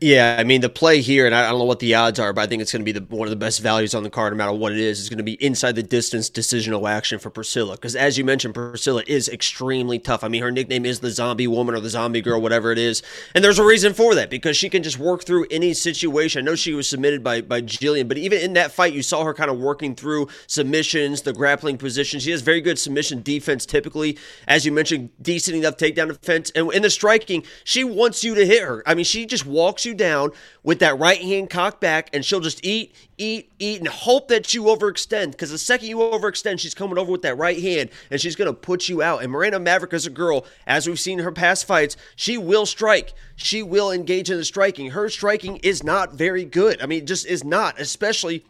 Yeah, 0.03 0.35
I 0.37 0.43
mean 0.43 0.63
the 0.63 0.69
play 0.69 1.01
here, 1.01 1.27
and 1.27 1.35
I 1.35 1.49
don't 1.49 1.61
know 1.61 1.65
what 1.65 1.79
the 1.79 1.95
odds 1.95 2.19
are, 2.19 2.33
but 2.33 2.41
I 2.41 2.49
think 2.49 2.61
it's 2.61 2.73
going 2.73 2.85
to 2.85 2.93
be 2.93 2.99
the, 2.99 3.05
one 3.15 3.29
of 3.29 3.31
the 3.31 3.37
best 3.37 3.61
values 3.61 3.95
on 3.95 4.03
the 4.03 4.11
card, 4.11 4.33
no 4.33 4.37
matter 4.37 4.53
what 4.53 4.73
it 4.73 4.81
It's 4.81 4.99
Is 4.99 5.09
going 5.09 5.19
to 5.19 5.23
be 5.23 5.35
inside 5.35 5.77
the 5.77 5.83
distance 5.85 6.29
decisional 6.29 6.91
action 6.91 7.21
for 7.21 7.31
Priscilla, 7.31 7.77
because 7.77 7.95
as 7.95 8.19
you 8.19 8.25
mentioned, 8.25 8.53
Priscilla 8.53 9.05
is 9.07 9.29
extremely 9.29 10.01
tough. 10.01 10.25
I 10.25 10.29
mean, 10.29 10.43
her 10.43 10.51
nickname 10.51 10.85
is 10.85 10.99
the 10.99 11.11
Zombie 11.13 11.47
Woman 11.47 11.77
or 11.77 11.79
the 11.79 11.89
Zombie 11.89 12.21
Girl, 12.21 12.41
whatever 12.41 12.73
it 12.73 12.79
is, 12.79 13.01
and 13.33 13.45
there's 13.45 13.61
a 13.61 13.65
reason 13.65 13.95
for 13.95 14.17
that 14.17 14.29
because 14.29 14.57
she 14.57 14.69
can 14.69 14.83
just 14.83 14.99
work 14.99 15.23
through 15.23 15.47
any 15.53 15.73
situation. 15.73 16.41
I 16.41 16.51
know 16.51 16.57
she 16.57 16.75
was 16.75 16.89
submitted 16.89 17.23
by 17.23 17.41
by 17.41 17.61
Gillian, 17.61 18.09
but 18.09 18.19
even 18.19 18.41
in 18.41 18.55
that 18.55 18.73
fight, 18.73 18.95
you 18.95 19.05
saw 19.05 19.23
her 19.23 19.33
kind 19.33 19.53
of 19.53 19.59
working 19.61 19.95
through 19.95 20.27
submissions, 20.49 21.23
the 21.23 21.33
grappling 21.33 21.79
position. 21.79 22.19
She 22.19 22.33
has 22.33 22.43
very 22.43 22.61
good 22.61 22.81
submission 22.81 23.23
defense, 23.23 23.65
typically, 23.65 24.19
as 24.49 24.67
you 24.67 24.73
mentioned, 24.73 25.11
decent 25.23 25.57
enough 25.57 25.77
takedown 25.77 26.09
defense, 26.09 26.51
and 26.57 26.73
in 26.73 26.83
the 26.83 26.91
striking, 26.91 27.45
she 27.63 27.85
wants 27.85 28.25
you 28.25 28.35
to 28.35 28.45
hit 28.45 28.65
her. 28.65 28.83
I 28.85 28.97
mean, 28.97 29.05
she 29.05 29.27
just 29.27 29.47
walks 29.47 29.85
you 29.85 29.92
you 29.93 29.97
down 29.97 30.33
with 30.63 30.81
that 30.81 30.99
right 30.99 31.21
hand 31.21 31.51
cocked 31.51 31.81
back, 31.81 32.11
and 32.13 32.25
she'll 32.25 32.41
just 32.41 32.65
eat, 32.65 32.95
eat, 33.19 33.53
eat, 33.59 33.79
and 33.79 33.89
hope 33.89 34.29
that 34.29 34.55
you 34.55 34.65
overextend. 34.65 35.33
Because 35.33 35.51
the 35.51 35.59
second 35.59 35.89
you 35.89 35.99
overextend, 35.99 36.59
she's 36.59 36.75
coming 36.75 36.99
over 36.99 37.13
with 37.13 37.23
that 37.23 37.37
right 37.37 37.61
hand, 37.61 37.91
and 38.11 38.21
she's 38.21 38.37
to 38.37 38.53
put 38.53 38.89
you 38.89 39.03
out. 39.03 39.23
And 39.23 39.31
Miranda 39.31 39.61
Maverick 39.61 39.93
is 39.93 40.07
a 40.07 40.11
girl, 40.11 40.45
as 40.67 40.87
we've 40.87 40.99
seen 40.99 41.21
her 41.21 41.33
past 41.33 41.67
fights, 41.67 41.97
she 42.17 42.39
will 42.39 42.67
strike. 42.67 43.13
She 43.37 43.63
will 43.63 43.93
engage 43.93 44.31
in 44.31 44.37
the 44.39 44.45
striking. 44.45 44.91
Her 44.91 45.09
striking 45.09 45.57
is 45.59 45.83
not 45.83 46.15
very 46.15 46.45
good. 46.45 46.83
I 46.83 46.87
mean, 46.87 47.07
just 47.07 47.27
is 47.27 47.45
not, 47.45 47.81
especially 47.81 48.45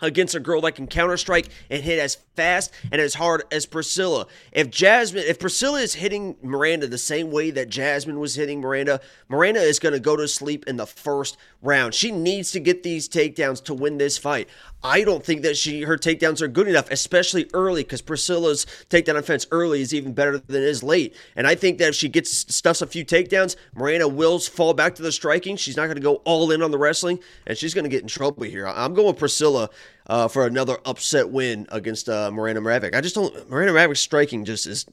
against 0.00 0.34
a 0.34 0.40
girl 0.40 0.60
that 0.62 0.74
can 0.74 0.86
counter 0.86 1.16
strike 1.16 1.48
and 1.70 1.82
hit 1.82 1.98
as 1.98 2.16
fast 2.34 2.72
and 2.92 3.00
as 3.00 3.14
hard 3.14 3.42
as 3.50 3.66
Priscilla. 3.66 4.26
If 4.52 4.70
Jasmine, 4.70 5.24
if 5.26 5.38
Priscilla 5.38 5.80
is 5.80 5.94
hitting 5.94 6.36
Miranda 6.42 6.86
the 6.86 6.98
same 6.98 7.30
way 7.30 7.50
that 7.50 7.68
Jasmine 7.68 8.20
was 8.20 8.34
hitting 8.34 8.60
Miranda, 8.60 9.00
Miranda 9.28 9.60
is 9.60 9.78
going 9.78 9.94
to 9.94 10.00
go 10.00 10.16
to 10.16 10.28
sleep 10.28 10.64
in 10.66 10.76
the 10.76 10.86
first 10.86 11.36
round. 11.66 11.94
She 11.94 12.10
needs 12.10 12.52
to 12.52 12.60
get 12.60 12.82
these 12.82 13.08
takedowns 13.08 13.62
to 13.64 13.74
win 13.74 13.98
this 13.98 14.16
fight. 14.16 14.48
I 14.82 15.02
don't 15.02 15.24
think 15.24 15.42
that 15.42 15.56
she 15.56 15.82
her 15.82 15.96
takedowns 15.96 16.40
are 16.40 16.48
good 16.48 16.68
enough, 16.68 16.90
especially 16.90 17.50
early, 17.52 17.82
because 17.82 18.00
Priscilla's 18.00 18.66
takedown 18.88 19.16
offense 19.16 19.46
early 19.50 19.80
is 19.80 19.92
even 19.92 20.12
better 20.12 20.38
than 20.38 20.62
is 20.62 20.82
late. 20.82 21.14
And 21.34 21.46
I 21.46 21.54
think 21.54 21.78
that 21.78 21.88
if 21.88 21.94
she 21.94 22.08
gets 22.08 22.30
stuffs 22.54 22.82
a 22.82 22.86
few 22.86 23.04
takedowns, 23.04 23.56
Miranda 23.74 24.08
will 24.08 24.38
fall 24.38 24.74
back 24.74 24.94
to 24.94 25.02
the 25.02 25.12
striking. 25.12 25.56
She's 25.56 25.76
not 25.76 25.86
going 25.86 25.96
to 25.96 26.02
go 26.02 26.16
all 26.24 26.50
in 26.52 26.62
on 26.62 26.70
the 26.70 26.78
wrestling, 26.78 27.18
and 27.46 27.58
she's 27.58 27.74
going 27.74 27.84
to 27.84 27.90
get 27.90 28.02
in 28.02 28.08
trouble 28.08 28.44
here. 28.44 28.66
I'm 28.66 28.94
going 28.94 29.16
Priscilla 29.16 29.68
uh, 30.06 30.28
for 30.28 30.46
another 30.46 30.78
upset 30.84 31.30
win 31.30 31.66
against 31.70 32.08
uh, 32.08 32.30
Miranda 32.30 32.60
Maverick. 32.60 32.94
I 32.94 33.00
just 33.00 33.14
don't. 33.14 33.50
Miranda 33.50 33.72
Maverick's 33.72 34.00
striking 34.00 34.44
just 34.44 34.66
is. 34.66 34.86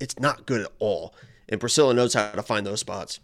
It's 0.00 0.18
not 0.18 0.46
good 0.46 0.62
at 0.62 0.72
all, 0.78 1.14
and 1.48 1.60
Priscilla 1.60 1.92
knows 1.92 2.14
how 2.14 2.30
to 2.30 2.42
find 2.42 2.66
those 2.66 2.80
spots. 2.80 3.20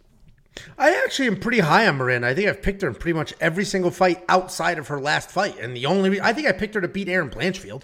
I 0.77 1.01
actually 1.03 1.27
am 1.27 1.39
pretty 1.39 1.59
high 1.59 1.87
on 1.87 1.97
Miranda. 1.97 2.27
I 2.27 2.33
think 2.33 2.47
I've 2.47 2.61
picked 2.61 2.81
her 2.81 2.87
in 2.87 2.95
pretty 2.95 3.17
much 3.17 3.33
every 3.39 3.65
single 3.65 3.91
fight 3.91 4.23
outside 4.29 4.77
of 4.77 4.87
her 4.87 4.99
last 4.99 5.29
fight, 5.29 5.59
and 5.59 5.75
the 5.75 5.85
only 5.85 6.19
I 6.21 6.33
think 6.33 6.47
I 6.47 6.51
picked 6.51 6.75
her 6.75 6.81
to 6.81 6.87
beat 6.87 7.09
Erin 7.09 7.29
Blanchfield. 7.29 7.83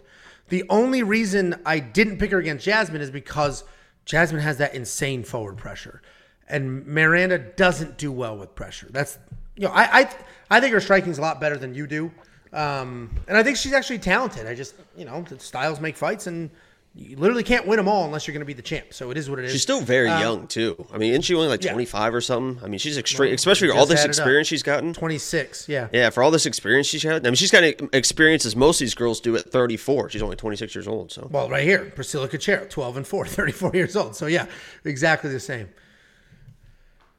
The 0.50 0.64
only 0.70 1.04
reason 1.04 1.60
I 1.66 1.80
didn't 1.80 2.20
pick 2.20 2.32
her 2.32 2.40
against 2.40 2.66
Jasmine 2.66 3.02
is 3.02 3.12
because 3.12 3.64
Jasmine 4.06 4.42
has 4.42 4.58
that 4.58 4.76
insane 4.76 5.24
forward 5.24 5.58
pressure, 5.58 6.02
and 6.48 6.86
Miranda 6.86 7.38
doesn't 7.38 7.98
do 7.98 8.12
well 8.12 8.38
with 8.38 8.56
pressure. 8.56 8.88
That's 8.90 9.18
you 9.56 9.68
know 9.68 9.74
I 9.74 10.02
I, 10.02 10.10
I 10.50 10.60
think 10.60 10.74
her 10.74 10.82
striking's 10.82 11.18
a 11.18 11.22
lot 11.22 11.40
better 11.42 11.58
than 11.58 11.74
you 11.74 11.88
do. 11.88 12.12
Um, 12.54 13.10
and 13.28 13.38
I 13.38 13.44
think 13.44 13.58
she's 13.58 13.74
actually 13.74 14.00
talented. 14.00 14.48
I 14.48 14.56
just, 14.56 14.76
you 14.96 15.04
know, 15.04 15.26
styles 15.40 15.82
make 15.82 15.98
fights, 15.98 16.26
and 16.28 16.50
you 16.97 17.17
literally 17.17 17.43
can't 17.43 17.67
win 17.67 17.75
them 17.75 17.89
all 17.89 18.05
unless 18.05 18.25
you're 18.25 18.34
going 18.34 18.39
to 18.41 18.45
be 18.45 18.53
the 18.53 18.62
champ. 18.62 18.93
So 18.93 19.12
it 19.12 19.17
is 19.17 19.29
what 19.29 19.38
it 19.38 19.45
is. 19.45 19.51
She's 19.51 19.62
still 19.62 19.81
very 19.81 20.10
um, 20.10 20.21
young 20.21 20.47
too. 20.47 20.86
I 20.93 20.97
mean, 20.97 21.12
isn't 21.12 21.23
she 21.23 21.36
only 21.36 21.49
like 21.49 21.60
25 21.60 22.15
or 22.15 22.21
something? 22.21 22.63
I 22.63 22.69
mean, 22.69 22.79
she's 22.79 22.97
extreme, 22.97 23.34
especially 23.34 23.67
for 23.67 23.75
all 23.75 23.86
this 23.86 24.05
experience 24.05 24.47
she's 24.47 24.63
gotten. 24.63 24.93
26, 24.93 25.67
yeah. 25.67 25.89
Yeah, 25.91 26.10
for 26.10 26.23
all 26.23 26.31
this 26.31 26.45
experience 26.45 26.88
she's 26.88 27.03
had. 27.03 27.27
I 27.27 27.29
mean, 27.29 27.36
she's 27.36 27.51
got 27.51 27.63
experience 27.93 28.45
as 28.45 28.55
most 28.55 28.77
of 28.77 28.86
these 28.86 28.95
girls 28.95 29.19
do 29.19 29.36
at 29.36 29.51
34. 29.51 30.10
She's 30.10 30.21
only 30.21 30.38
26 30.38 30.73
years 30.73 30.88
old. 30.88 31.12
So 31.12 31.27
well, 31.29 31.49
right 31.49 31.63
here, 31.63 31.91
Priscilla 31.93 32.29
Cachoeira, 32.29 32.69
12 32.69 32.97
and 32.97 33.08
4, 33.08 33.25
34 33.27 33.71
years 33.73 33.95
old. 33.97 34.15
So 34.15 34.27
yeah, 34.27 34.45
exactly 34.86 35.29
the 35.29 35.39
same. 35.41 35.69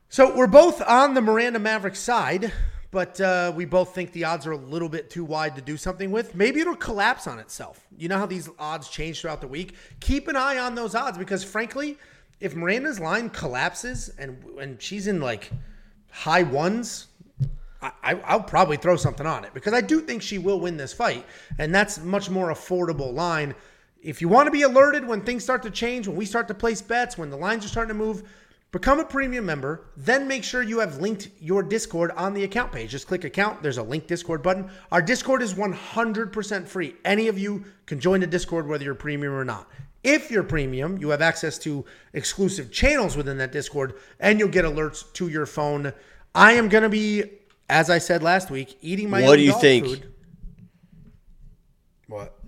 So 0.09 0.35
we're 0.35 0.47
both 0.47 0.81
on 0.81 1.13
the 1.13 1.21
Miranda 1.21 1.59
Maverick 1.59 1.97
side 1.97 2.51
but 2.97 3.21
uh, 3.21 3.53
we 3.55 3.67
both 3.67 3.95
think 3.95 4.11
the 4.13 4.25
odds 4.25 4.47
are 4.47 4.53
a 4.53 4.57
little 4.57 4.89
bit 4.89 5.11
too 5.11 5.23
wide 5.23 5.55
to 5.55 5.61
do 5.61 5.77
something 5.77 6.11
with. 6.11 6.35
Maybe 6.35 6.61
it'll 6.61 6.75
collapse 6.75 7.27
on 7.27 7.39
itself. 7.39 7.87
You 7.99 8.09
know 8.09 8.17
how 8.17 8.25
these 8.25 8.49
odds 8.59 8.89
change 8.89 9.21
throughout 9.21 9.43
the 9.43 9.47
week? 9.47 9.75
Keep 10.01 10.29
an 10.29 10.37
eye 10.37 10.57
on 10.57 10.75
those 10.75 10.95
odds 10.95 11.19
because, 11.19 11.45
frankly, 11.45 11.99
if 12.41 12.57
Miranda's 12.57 12.99
line 12.99 13.29
collapses 13.29 14.09
and 14.19 14.43
and 14.59 14.81
she's 14.81 15.09
in 15.09 15.21
like 15.21 15.51
high 16.11 16.43
ones, 16.43 17.09
I, 17.83 18.15
will 18.15 18.45
probably 18.45 18.79
throw 18.79 18.97
something 18.97 19.27
on 19.27 19.45
it 19.45 19.53
because 19.53 19.75
I 19.75 19.83
do 19.83 20.01
think 20.01 20.23
she 20.23 20.39
will 20.39 20.59
win 20.59 20.79
this 20.79 20.95
fight, 20.95 21.27
and 21.59 21.75
that's 21.75 22.03
much 22.03 22.31
more 22.31 22.49
affordable 22.49 23.13
line. 23.13 23.55
If 24.01 24.23
you 24.23 24.31
want 24.31 24.47
to 24.47 24.51
be 24.51 24.63
alerted 24.63 25.07
when 25.07 25.21
things 25.21 25.45
start 25.45 25.63
to 25.65 25.71
change, 25.71 26.09
when 26.09 26.17
we 26.17 26.25
start 26.25 26.49
to 26.49 26.55
place 26.55 26.81
bets, 26.81 27.19
when 27.19 27.29
the 27.29 27.37
lines 27.37 27.63
are 27.67 27.69
starting 27.69 27.95
to 27.95 28.03
move, 28.03 28.23
Become 28.73 29.01
a 29.01 29.05
premium 29.05 29.47
member, 29.47 29.87
then 29.97 30.27
make 30.27 30.43
sure 30.43 30.63
you 30.63 30.81
have 30.81 31.01
linked 31.01 31.29
your 31.41 31.63
Discord 31.63 32.11
on 32.13 32.35
the 32.35 32.45
account 32.45 32.73
page. 32.73 32.91
Just 32.91 33.07
click 33.07 33.25
account, 33.25 33.63
there's 33.63 33.79
a 33.79 33.83
link 33.83 34.07
Discord 34.07 34.43
button. 34.43 34.69
Our 34.91 35.01
Discord 35.01 35.41
is 35.41 35.55
100% 35.55 36.67
free. 36.67 36.95
Any 37.05 37.29
of 37.29 37.39
you 37.39 37.65
can 37.87 38.01
join 38.01 38.21
the 38.21 38.27
Discord 38.27 38.67
whether 38.67 38.85
you're 38.85 38.95
premium 38.95 39.33
or 39.33 39.45
not. 39.45 39.71
If 40.03 40.31
you're 40.31 40.43
premium, 40.43 40.99
you 40.99 41.11
have 41.11 41.23
access 41.23 41.59
to 41.59 41.85
exclusive 42.13 42.73
channels 42.73 43.17
within 43.17 43.39
that 43.39 43.53
Discord 43.53 43.95
and 44.21 44.39
you'll 44.39 44.49
get 44.49 44.65
alerts 44.65 45.11
to 45.15 45.29
your 45.29 45.47
phone. 45.47 45.93
I 46.35 46.53
am 46.53 46.69
going 46.69 46.83
to 46.83 46.89
be, 46.89 47.25
as 47.69 47.89
I 47.89 47.99
said 47.99 48.23
last 48.23 48.51
week, 48.51 48.79
eating 48.83 49.09
my 49.09 49.23
what 49.23 49.37
do 49.37 49.43
you 49.43 49.59
think? 49.61 49.87
Food. 49.87 50.13
What? 52.09 52.39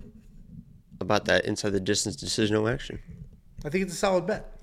About 1.01 1.25
that 1.25 1.45
inside 1.45 1.71
the 1.71 1.79
distance 1.79 2.17
decisional 2.17 2.71
action. 2.71 2.99
I 3.65 3.69
think 3.69 3.85
it's 3.85 3.93
a 3.93 3.97
solid 3.97 4.27
bet. 4.27 4.58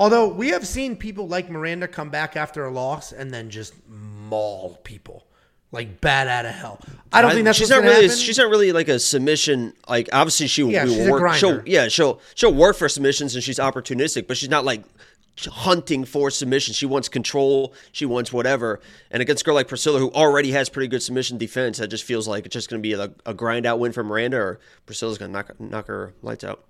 Although 0.00 0.28
we 0.28 0.48
have 0.48 0.66
seen 0.66 0.96
people 0.96 1.28
like 1.28 1.50
Miranda 1.50 1.86
come 1.86 2.08
back 2.08 2.34
after 2.34 2.64
a 2.64 2.70
loss 2.70 3.12
and 3.12 3.30
then 3.30 3.50
just 3.50 3.74
maul 3.86 4.80
people 4.82 5.26
like 5.72 6.00
bad 6.00 6.26
out 6.26 6.46
of 6.46 6.52
hell. 6.52 6.80
I 7.12 7.20
don't 7.20 7.32
I, 7.32 7.34
think 7.34 7.44
that's 7.44 7.58
she's 7.58 7.68
not 7.68 7.82
really. 7.82 8.06
Happen. 8.06 8.16
She's 8.16 8.38
not 8.38 8.48
really 8.48 8.72
like 8.72 8.88
a 8.88 8.98
submission. 8.98 9.74
Like 9.86 10.08
obviously 10.10 10.46
she 10.46 10.64
yeah, 10.64 10.84
will 10.84 11.10
work. 11.10 11.34
She'll, 11.34 11.62
yeah, 11.66 11.88
she'll 11.88 12.18
she'll 12.34 12.54
work 12.54 12.76
for 12.76 12.88
submissions 12.88 13.34
and 13.34 13.44
she's 13.44 13.58
opportunistic, 13.58 14.26
but 14.26 14.38
she's 14.38 14.48
not 14.48 14.64
like 14.64 14.84
hunting 15.38 16.06
for 16.06 16.30
submission. 16.30 16.72
She 16.72 16.86
wants 16.86 17.10
control. 17.10 17.74
She 17.92 18.06
wants 18.06 18.32
whatever. 18.32 18.80
And 19.10 19.20
against 19.20 19.42
a 19.42 19.44
girl 19.44 19.54
like 19.54 19.68
Priscilla, 19.68 19.98
who 19.98 20.10
already 20.12 20.52
has 20.52 20.70
pretty 20.70 20.88
good 20.88 21.02
submission 21.02 21.36
defense, 21.36 21.76
that 21.76 21.88
just 21.88 22.04
feels 22.04 22.26
like 22.26 22.46
it's 22.46 22.54
just 22.54 22.70
going 22.70 22.82
to 22.82 22.86
be 22.86 22.94
a, 22.94 23.12
a 23.26 23.34
grind 23.34 23.66
out 23.66 23.78
win 23.78 23.92
for 23.92 24.02
Miranda, 24.02 24.38
or 24.38 24.60
Priscilla's 24.86 25.18
going 25.18 25.30
to 25.30 25.32
knock 25.32 25.60
knock 25.60 25.86
her 25.88 26.14
lights 26.22 26.42
out. 26.42 26.64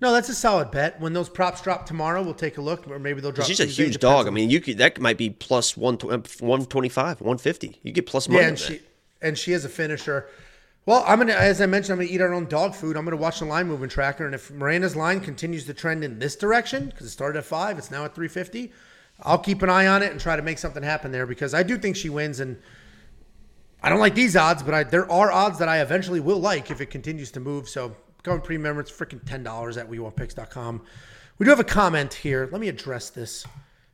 No, 0.00 0.12
that's 0.12 0.28
a 0.28 0.34
solid 0.34 0.70
bet. 0.70 1.00
When 1.00 1.12
those 1.12 1.28
props 1.28 1.60
drop 1.62 1.86
tomorrow, 1.86 2.22
we'll 2.22 2.34
take 2.34 2.58
a 2.58 2.60
look, 2.60 2.88
or 2.88 2.98
maybe 2.98 3.20
they'll 3.20 3.32
drop. 3.32 3.46
She's 3.46 3.60
a 3.60 3.66
huge 3.66 3.98
dog. 3.98 4.26
I 4.26 4.30
mean, 4.30 4.50
you 4.50 4.60
could 4.60 4.78
that 4.78 5.00
might 5.00 5.18
be 5.18 5.30
plus 5.30 5.76
one 5.76 5.98
uh, 6.08 6.18
one 6.40 6.66
twenty 6.66 6.88
five, 6.88 7.20
one 7.20 7.38
fifty. 7.38 7.78
You 7.82 7.92
get 7.92 8.06
plus 8.06 8.28
money. 8.28 8.42
yeah, 8.42 8.48
and 8.48 8.58
she 8.58 8.80
and 9.22 9.38
she 9.38 9.52
is 9.52 9.64
a 9.64 9.68
finisher. 9.68 10.28
Well, 10.86 11.02
I'm 11.06 11.18
gonna, 11.18 11.32
as 11.32 11.62
I 11.62 11.66
mentioned, 11.66 11.94
I'm 11.94 12.06
gonna 12.06 12.14
eat 12.14 12.20
our 12.20 12.34
own 12.34 12.46
dog 12.46 12.74
food. 12.74 12.96
I'm 12.96 13.04
gonna 13.04 13.16
watch 13.16 13.38
the 13.38 13.46
line 13.46 13.66
movement 13.66 13.90
tracker, 13.90 14.26
and 14.26 14.34
if 14.34 14.50
Miranda's 14.50 14.94
line 14.94 15.20
continues 15.20 15.64
to 15.66 15.74
trend 15.74 16.04
in 16.04 16.18
this 16.18 16.36
direction, 16.36 16.86
because 16.86 17.06
it 17.06 17.10
started 17.10 17.38
at 17.38 17.46
five, 17.46 17.78
it's 17.78 17.90
now 17.90 18.04
at 18.04 18.14
350. 18.14 18.70
I'll 19.22 19.38
keep 19.38 19.62
an 19.62 19.70
eye 19.70 19.86
on 19.86 20.02
it 20.02 20.10
and 20.10 20.20
try 20.20 20.36
to 20.36 20.42
make 20.42 20.58
something 20.58 20.82
happen 20.82 21.10
there 21.10 21.24
because 21.24 21.54
I 21.54 21.62
do 21.62 21.78
think 21.78 21.96
she 21.96 22.10
wins, 22.10 22.40
and 22.40 22.58
I 23.82 23.88
don't 23.88 23.98
like 24.00 24.14
these 24.14 24.36
odds, 24.36 24.62
but 24.62 24.74
I, 24.74 24.84
there 24.84 25.10
are 25.10 25.32
odds 25.32 25.58
that 25.58 25.68
I 25.70 25.80
eventually 25.80 26.20
will 26.20 26.40
like 26.40 26.70
if 26.70 26.82
it 26.82 26.86
continues 26.86 27.30
to 27.32 27.40
move. 27.40 27.66
So 27.68 27.96
going 28.24 28.40
premium, 28.40 28.62
member. 28.62 28.80
it's 28.80 28.90
freaking 28.90 29.24
ten 29.24 29.44
dollars 29.44 29.76
at 29.76 29.88
WeWantPicks.com. 29.88 30.82
We 31.38 31.44
do 31.44 31.50
have 31.50 31.60
a 31.60 31.64
comment 31.64 32.12
here. 32.12 32.48
Let 32.50 32.60
me 32.60 32.68
address 32.68 33.10
this. 33.10 33.46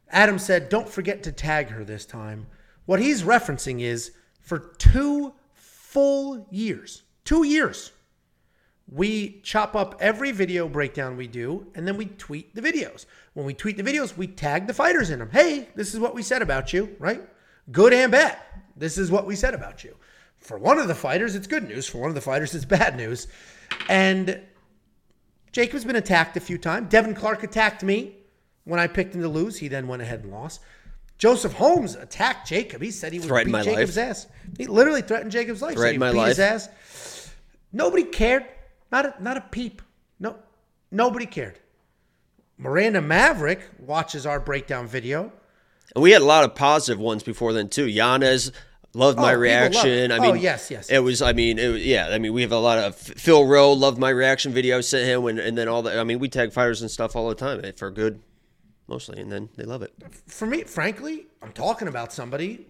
Adam 0.08 0.38
said, 0.38 0.70
"Don't 0.70 0.88
forget 0.88 1.22
to 1.24 1.32
tag 1.32 1.68
her 1.68 1.84
this 1.84 2.06
time." 2.06 2.46
What 2.86 3.00
he's 3.00 3.22
referencing 3.22 3.82
is 3.82 4.12
for 4.40 4.58
two 4.78 5.34
full 5.52 6.46
years, 6.50 7.02
two 7.24 7.44
years, 7.44 7.92
we 8.90 9.40
chop 9.42 9.76
up 9.76 9.96
every 10.00 10.32
video 10.32 10.68
breakdown 10.68 11.16
we 11.16 11.28
do, 11.28 11.66
and 11.74 11.86
then 11.86 11.96
we 11.96 12.06
tweet 12.06 12.54
the 12.54 12.62
videos. 12.62 13.06
When 13.34 13.46
we 13.46 13.54
tweet 13.54 13.76
the 13.76 13.84
videos, 13.84 14.16
we 14.16 14.26
tag 14.26 14.66
the 14.66 14.74
fighters 14.74 15.10
in 15.10 15.20
them. 15.20 15.30
Hey, 15.30 15.68
this 15.76 15.94
is 15.94 16.00
what 16.00 16.14
we 16.14 16.22
said 16.22 16.42
about 16.42 16.72
you, 16.72 16.96
right? 16.98 17.22
Good 17.70 17.92
and 17.92 18.10
bad. 18.10 18.38
This 18.76 18.98
is 18.98 19.10
what 19.10 19.26
we 19.26 19.36
said 19.36 19.54
about 19.54 19.84
you. 19.84 19.94
For 20.38 20.58
one 20.58 20.78
of 20.78 20.88
the 20.88 20.94
fighters, 20.94 21.36
it's 21.36 21.46
good 21.46 21.68
news. 21.68 21.86
For 21.86 21.98
one 21.98 22.08
of 22.08 22.14
the 22.16 22.20
fighters, 22.20 22.54
it's 22.54 22.64
bad 22.64 22.96
news. 22.96 23.28
And 23.88 24.40
Jacob's 25.52 25.84
been 25.84 25.96
attacked 25.96 26.36
a 26.36 26.40
few 26.40 26.58
times. 26.58 26.88
Devin 26.90 27.14
Clark 27.14 27.42
attacked 27.42 27.82
me 27.82 28.16
when 28.64 28.78
I 28.78 28.86
picked 28.86 29.14
him 29.14 29.22
to 29.22 29.28
lose. 29.28 29.58
He 29.58 29.68
then 29.68 29.88
went 29.88 30.02
ahead 30.02 30.20
and 30.22 30.30
lost. 30.30 30.60
Joseph 31.18 31.52
Holmes 31.52 31.96
attacked 31.96 32.48
Jacob. 32.48 32.80
He 32.80 32.90
said 32.90 33.12
he 33.12 33.18
would 33.18 33.28
Threatened 33.28 33.52
beat 33.54 33.64
Jacob's 33.64 33.96
life. 33.96 34.10
ass. 34.10 34.26
He 34.56 34.66
literally 34.66 35.02
threatened 35.02 35.32
Jacob's 35.32 35.60
life. 35.60 35.74
Threatened 35.74 36.00
so 36.02 36.06
my 36.06 36.12
beat 36.12 36.28
his 36.28 36.38
ass. 36.38 37.30
Nobody 37.72 38.04
cared. 38.04 38.46
Not 38.90 39.06
a, 39.06 39.22
not 39.22 39.36
a 39.36 39.42
peep. 39.42 39.82
No, 40.18 40.36
nobody 40.90 41.26
cared. 41.26 41.58
Miranda 42.56 43.00
Maverick 43.00 43.60
watches 43.78 44.24
our 44.26 44.40
breakdown 44.40 44.86
video. 44.86 45.32
And 45.94 46.02
we 46.02 46.12
had 46.12 46.22
a 46.22 46.26
lot 46.26 46.44
of 46.44 46.54
positive 46.54 46.98
ones 46.98 47.22
before 47.22 47.52
then 47.52 47.68
too. 47.68 47.86
Yanez 47.88 48.52
loved 48.94 49.18
my 49.18 49.30
Oh, 49.30 49.32
love 49.32 49.40
reaction. 49.40 50.12
I 50.12 50.16
Oh, 50.18 50.32
mean, 50.32 50.42
yes, 50.42 50.70
yes, 50.70 50.88
It 50.90 50.98
was. 51.00 51.22
I 51.22 51.32
mean, 51.32 51.58
it 51.58 51.68
was, 51.68 51.84
yeah. 51.84 52.08
I 52.08 52.18
mean, 52.18 52.32
we 52.32 52.42
have 52.42 52.52
a 52.52 52.58
lot 52.58 52.78
of 52.78 52.96
Phil 52.96 53.44
Rowe 53.46 53.72
loved 53.72 53.98
my 53.98 54.10
reaction 54.10 54.52
video 54.52 54.80
sent 54.80 55.06
him, 55.06 55.26
and, 55.26 55.38
and 55.38 55.56
then 55.56 55.68
all 55.68 55.82
that. 55.82 55.98
I 55.98 56.04
mean, 56.04 56.18
we 56.18 56.28
tag 56.28 56.52
fighters 56.52 56.82
and 56.82 56.90
stuff 56.90 57.14
all 57.16 57.28
the 57.28 57.34
time 57.34 57.60
eh, 57.64 57.72
for 57.76 57.90
good, 57.90 58.20
mostly, 58.88 59.20
and 59.20 59.30
then 59.30 59.48
they 59.56 59.64
love 59.64 59.82
it. 59.82 59.92
For 60.26 60.46
me, 60.46 60.64
frankly, 60.64 61.26
I'm 61.42 61.52
talking 61.52 61.88
about 61.88 62.12
somebody. 62.12 62.66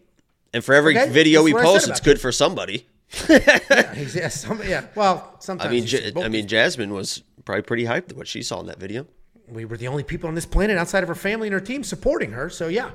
And 0.53 0.65
for 0.65 0.75
every 0.75 0.99
Okay, 0.99 1.09
video 1.11 1.43
we 1.45 1.53
what 1.53 1.61
I 1.63 1.65
said 1.67 1.73
post, 1.73 1.89
it's 1.91 2.01
good 2.01 2.21
for 2.21 2.33
somebody. 2.33 2.87
Yeah, 3.29 3.95
yeah, 4.15 4.29
somebody, 4.29 4.71
yeah. 4.71 4.87
Well, 4.95 5.35
sometimes 5.41 5.69
I 5.69 5.73
mean, 5.73 5.85
J- 5.87 6.13
I 6.17 6.29
mean, 6.29 6.47
Jasmine 6.47 6.93
was 6.93 7.23
probably 7.45 7.63
pretty 7.63 7.85
hyped 7.85 8.13
what 8.13 8.29
she 8.29 8.43
saw 8.43 8.61
in 8.61 8.67
that 8.67 8.79
video. 8.79 9.07
we 9.49 9.65
were 9.65 9.77
the 9.77 9.89
only 9.89 10.05
people 10.05 10.29
on 10.29 10.35
this 10.37 10.47
planet 10.47 10.77
outside 10.77 11.03
of 11.03 11.09
her 11.09 11.15
family 11.17 11.49
and 11.49 11.55
her 11.55 11.61
team 11.61 11.83
supporting 11.83 12.31
her. 12.33 12.49
So 12.51 12.69
yeah. 12.69 12.91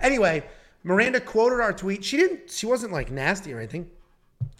Anyway, 0.00 0.42
Miranda 0.82 1.20
quoted 1.20 1.60
our 1.60 1.72
tweet. 1.72 2.04
She 2.04 2.16
didn't. 2.16 2.50
She 2.50 2.66
wasn't 2.66 2.92
like 2.92 3.10
nasty 3.10 3.52
or 3.52 3.58
anything. 3.58 3.90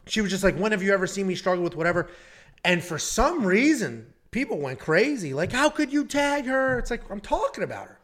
She 0.07 0.21
was 0.21 0.31
just 0.31 0.45
like, 0.45 0.57
"When 0.57 0.73
have 0.73 0.83
you 0.83 0.93
ever 0.93 1.07
seen 1.07 1.27
me 1.27 1.35
struggle 1.35 1.65
with 1.65 1.77
whatever?" 1.77 2.09
And 2.65 2.83
for 2.83 2.99
some 2.99 3.45
reason, 3.45 4.13
people 4.31 4.59
went 4.59 4.79
crazy. 4.79 5.33
Like, 5.33 5.53
how 5.53 5.71
could 5.71 5.93
you 5.93 6.05
tag 6.05 6.47
her? 6.47 6.79
It's 6.79 6.91
like 6.91 7.09
I'm 7.11 7.21
talking 7.21 7.65
about 7.65 7.89
her. 7.89 7.99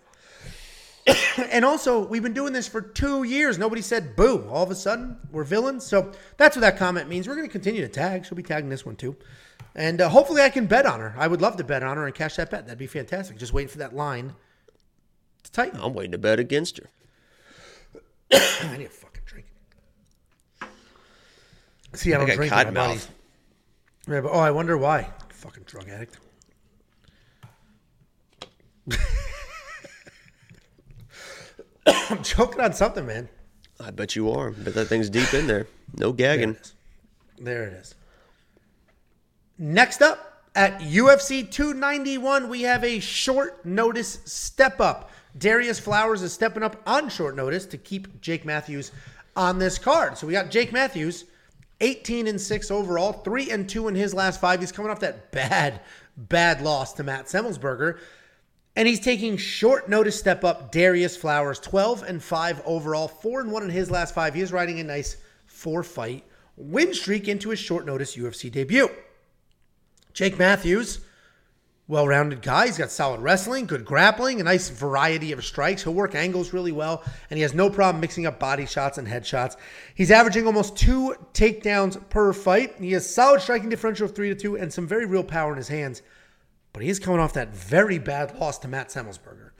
and 1.50 1.64
also, 1.64 2.06
we've 2.06 2.22
been 2.22 2.32
doing 2.32 2.52
this 2.52 2.68
for 2.68 2.80
two 2.80 3.24
years. 3.24 3.58
Nobody 3.58 3.82
said 3.82 4.16
boo. 4.16 4.48
All 4.48 4.62
of 4.62 4.70
a 4.70 4.74
sudden, 4.74 5.18
we're 5.30 5.44
villains. 5.44 5.84
So 5.84 6.12
that's 6.36 6.56
what 6.56 6.60
that 6.60 6.78
comment 6.78 7.08
means. 7.08 7.28
We're 7.28 7.36
going 7.36 7.46
to 7.46 7.52
continue 7.52 7.82
to 7.82 7.88
tag. 7.88 8.24
She'll 8.24 8.36
be 8.36 8.42
tagging 8.42 8.70
this 8.70 8.86
one 8.86 8.96
too. 8.96 9.16
And 9.74 10.00
uh, 10.00 10.08
hopefully, 10.08 10.42
I 10.42 10.50
can 10.50 10.66
bet 10.66 10.86
on 10.86 11.00
her. 11.00 11.14
I 11.18 11.26
would 11.26 11.42
love 11.42 11.56
to 11.56 11.64
bet 11.64 11.82
on 11.82 11.96
her 11.96 12.06
and 12.06 12.14
cash 12.14 12.36
that 12.36 12.50
bet. 12.50 12.66
That'd 12.66 12.78
be 12.78 12.86
fantastic. 12.86 13.36
Just 13.38 13.52
waiting 13.52 13.68
for 13.68 13.78
that 13.78 13.94
line 13.94 14.34
to 15.42 15.52
tighten. 15.52 15.80
I'm 15.82 15.94
waiting 15.94 16.12
to 16.12 16.18
bet 16.18 16.38
against 16.38 16.78
her. 16.78 16.90
I 18.62 18.76
need 18.76 18.86
a 18.86 18.88
fucking 18.88 19.22
drink. 19.24 19.46
See, 21.94 22.12
I 22.12 22.18
don't 22.18 22.30
drink. 22.34 22.52
my 22.52 22.70
mouth. 22.70 23.10
Yeah, 24.08 24.20
but, 24.20 24.30
oh, 24.30 24.40
I 24.40 24.50
wonder 24.50 24.76
why. 24.76 25.08
Fucking 25.30 25.64
drug 25.64 25.88
addict. 25.88 26.18
I'm 31.86 32.22
choking 32.22 32.60
on 32.60 32.72
something, 32.72 33.06
man. 33.06 33.28
I 33.80 33.90
bet 33.90 34.16
you 34.16 34.30
are. 34.30 34.50
Bet 34.50 34.74
that 34.74 34.86
thing's 34.86 35.10
deep 35.10 35.32
in 35.34 35.46
there. 35.46 35.66
No 35.96 36.12
gagging. 36.12 36.56
There 37.38 37.64
it 37.64 37.74
is. 37.74 37.94
Next 39.58 40.02
up 40.02 40.42
at 40.54 40.80
UFC 40.80 41.48
291, 41.50 42.48
we 42.48 42.62
have 42.62 42.84
a 42.84 43.00
short 43.00 43.64
notice 43.64 44.20
step 44.24 44.80
up. 44.80 45.10
Darius 45.36 45.80
Flowers 45.80 46.22
is 46.22 46.32
stepping 46.32 46.62
up 46.62 46.80
on 46.86 47.08
short 47.08 47.36
notice 47.36 47.66
to 47.66 47.78
keep 47.78 48.20
Jake 48.20 48.44
Matthews 48.44 48.92
on 49.36 49.58
this 49.58 49.78
card. 49.78 50.16
So 50.16 50.26
we 50.26 50.32
got 50.32 50.50
Jake 50.50 50.72
Matthews, 50.72 51.24
18 51.80 52.26
and 52.26 52.40
6 52.40 52.70
overall, 52.70 53.12
3 53.12 53.50
and 53.50 53.68
2 53.68 53.88
in 53.88 53.94
his 53.94 54.14
last 54.14 54.40
five. 54.40 54.60
He's 54.60 54.72
coming 54.72 54.90
off 54.90 55.00
that 55.00 55.32
bad, 55.32 55.80
bad 56.16 56.62
loss 56.62 56.92
to 56.94 57.02
Matt 57.02 57.26
Semelsberger. 57.26 57.98
And 58.76 58.88
he's 58.88 59.00
taking 59.00 59.36
short 59.36 59.88
notice 59.88 60.18
step 60.18 60.44
up 60.44 60.72
Darius 60.72 61.16
Flowers, 61.16 61.60
12 61.60 62.02
and 62.04 62.22
5 62.22 62.62
overall, 62.64 63.08
4 63.08 63.40
and 63.40 63.52
1 63.52 63.62
in 63.64 63.70
his 63.70 63.90
last 63.90 64.14
five. 64.14 64.34
He 64.34 64.40
is 64.40 64.52
riding 64.52 64.80
a 64.80 64.84
nice 64.84 65.16
four 65.46 65.82
fight 65.82 66.24
win 66.56 66.94
streak 66.94 67.28
into 67.28 67.50
his 67.50 67.58
short 67.58 67.86
notice 67.86 68.16
UFC 68.16 68.50
debut. 68.50 68.88
Jake 70.12 70.38
Matthews, 70.38 71.00
well 71.86 72.08
rounded 72.08 72.40
guy. 72.42 72.66
He's 72.66 72.78
got 72.78 72.90
solid 72.90 73.20
wrestling, 73.20 73.66
good 73.66 73.84
grappling, 73.84 74.40
a 74.40 74.44
nice 74.44 74.70
variety 74.70 75.32
of 75.32 75.44
strikes. 75.44 75.82
He'll 75.82 75.94
work 75.94 76.14
angles 76.14 76.52
really 76.52 76.72
well, 76.72 77.02
and 77.30 77.36
he 77.36 77.42
has 77.42 77.54
no 77.54 77.68
problem 77.68 78.00
mixing 78.00 78.26
up 78.26 78.38
body 78.38 78.66
shots 78.66 78.98
and 78.98 79.06
head 79.06 79.26
shots. 79.26 79.56
He's 79.94 80.10
averaging 80.10 80.46
almost 80.46 80.76
two 80.76 81.14
takedowns 81.34 82.08
per 82.08 82.32
fight. 82.32 82.76
He 82.78 82.92
has 82.92 83.12
solid 83.12 83.40
striking 83.40 83.68
differential 83.68 84.06
of 84.06 84.14
3 84.14 84.30
to 84.30 84.34
2 84.34 84.56
and 84.56 84.72
some 84.72 84.86
very 84.86 85.06
real 85.06 85.24
power 85.24 85.52
in 85.52 85.58
his 85.58 85.68
hands. 85.68 86.02
But 86.72 86.82
he 86.82 86.88
is 86.88 86.98
coming 86.98 87.20
off 87.20 87.34
that 87.34 87.54
very 87.54 87.98
bad 87.98 88.36
loss 88.38 88.58
to 88.58 88.68
Matt 88.68 88.88
Semelsberger. 88.88 89.50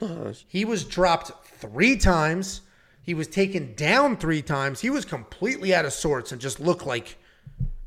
He 0.47 0.65
was 0.65 0.83
dropped 0.83 1.31
three 1.59 1.95
times. 1.95 2.61
He 3.01 3.13
was 3.13 3.27
taken 3.27 3.73
down 3.75 4.17
three 4.17 4.41
times. 4.41 4.81
He 4.81 4.89
was 4.89 5.05
completely 5.05 5.73
out 5.73 5.85
of 5.85 5.93
sorts 5.93 6.31
and 6.31 6.41
just 6.41 6.59
looked 6.59 6.85
like 6.85 7.17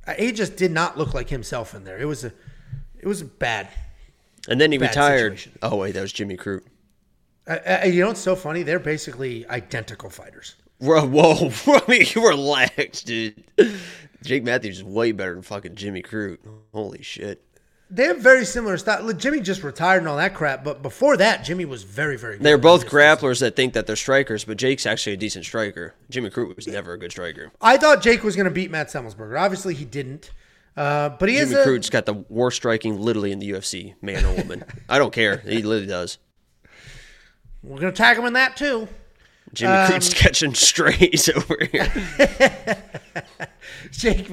uh, 0.07 0.15
he 0.15 0.33
just 0.33 0.57
did 0.57 0.71
not 0.71 0.97
look 0.97 1.13
like 1.13 1.29
himself 1.29 1.75
in 1.75 1.85
there. 1.85 1.99
It 1.99 2.07
was 2.07 2.25
a, 2.25 2.33
it 2.99 3.07
was 3.07 3.23
bad. 3.23 3.69
And 4.49 4.61
then 4.61 4.73
he 4.73 4.79
Bad 4.79 4.89
retired. 4.89 5.39
situation. 5.39 5.59
Oh 5.63 5.77
wait, 5.77 5.93
that 5.93 6.01
was 6.01 6.13
Jimmy 6.13 6.37
Crute. 6.37 6.65
Uh, 7.47 7.59
uh, 7.67 7.87
you 7.87 8.01
know 8.01 8.09
what's 8.09 8.21
so 8.21 8.35
funny? 8.35 8.63
They're 8.63 8.79
basically 8.79 9.47
identical 9.49 10.11
fighters. 10.11 10.57
Whoa, 10.79 11.07
whoa, 11.07 11.51
I 11.67 11.83
mean, 11.89 12.05
you 12.15 12.27
relax, 12.27 13.03
dude. 13.03 13.45
Jake 14.23 14.45
Matthews 14.45 14.79
is 14.79 14.85
way 14.85 15.13
better 15.13 15.35
than 15.35 15.43
fucking 15.43 15.75
Jimmy 15.75 16.03
Crute. 16.03 16.39
Holy 16.73 17.03
shit. 17.03 17.45
They 17.91 18.05
have 18.05 18.19
very 18.19 18.45
similar 18.45 18.77
style. 18.77 19.11
Jimmy 19.15 19.41
just 19.41 19.63
retired 19.63 19.99
and 20.01 20.09
all 20.09 20.19
that 20.19 20.35
crap, 20.35 20.63
but 20.63 20.83
before 20.83 21.17
that, 21.17 21.43
Jimmy 21.43 21.65
was 21.65 21.85
very, 21.85 22.19
very 22.19 22.37
good. 22.37 22.45
They're 22.45 22.59
both 22.59 22.87
grapplers 22.87 23.41
that 23.41 23.57
think 23.57 23.73
that 23.73 23.87
they're 23.87 23.97
strikers, 23.97 24.45
but 24.45 24.59
Jake's 24.59 24.85
actually 24.85 25.15
a 25.15 25.17
decent 25.17 25.47
striker. 25.47 25.95
Jimmy 26.11 26.29
Crute 26.29 26.55
was 26.55 26.67
never 26.67 26.93
a 26.93 26.99
good 26.99 27.13
striker. 27.13 27.51
I 27.63 27.79
thought 27.79 28.03
Jake 28.03 28.23
was 28.23 28.37
going 28.37 28.45
to 28.45 28.51
beat 28.51 28.71
Matt 28.71 28.89
Semelsberger. 28.89 29.41
Obviously, 29.41 29.73
he 29.75 29.87
didn't. 29.87 30.33
Uh, 30.79 31.09
but 31.19 31.29
he 31.29 31.37
is 31.37 31.51
Jimmy 31.51 31.63
Crute's 31.65 31.91
got 31.91 32.07
the 32.07 32.15
worst 32.29 32.57
striking 32.59 33.01
literally 33.01 33.33
in 33.33 33.41
the 33.41 33.51
UFC, 33.51 33.95
man 34.01 34.25
or 34.25 34.35
woman. 34.37 34.63
I 34.89 34.99
don't 34.99 35.13
care. 35.13 35.39
He 35.39 35.63
literally 35.63 35.87
does. 35.89 36.19
We're 37.65 37.81
going 37.81 37.93
to 37.93 37.97
tag 37.97 38.17
him 38.17 38.25
in 38.27 38.35
that 38.35 38.57
too. 38.57 38.87
Jimmy 39.53 39.73
Um, 39.73 39.89
Crute's 39.91 40.15
catching 40.15 40.55
strays 40.55 41.29
over 41.29 41.57
here. 41.73 41.91
Jake, 43.91 44.31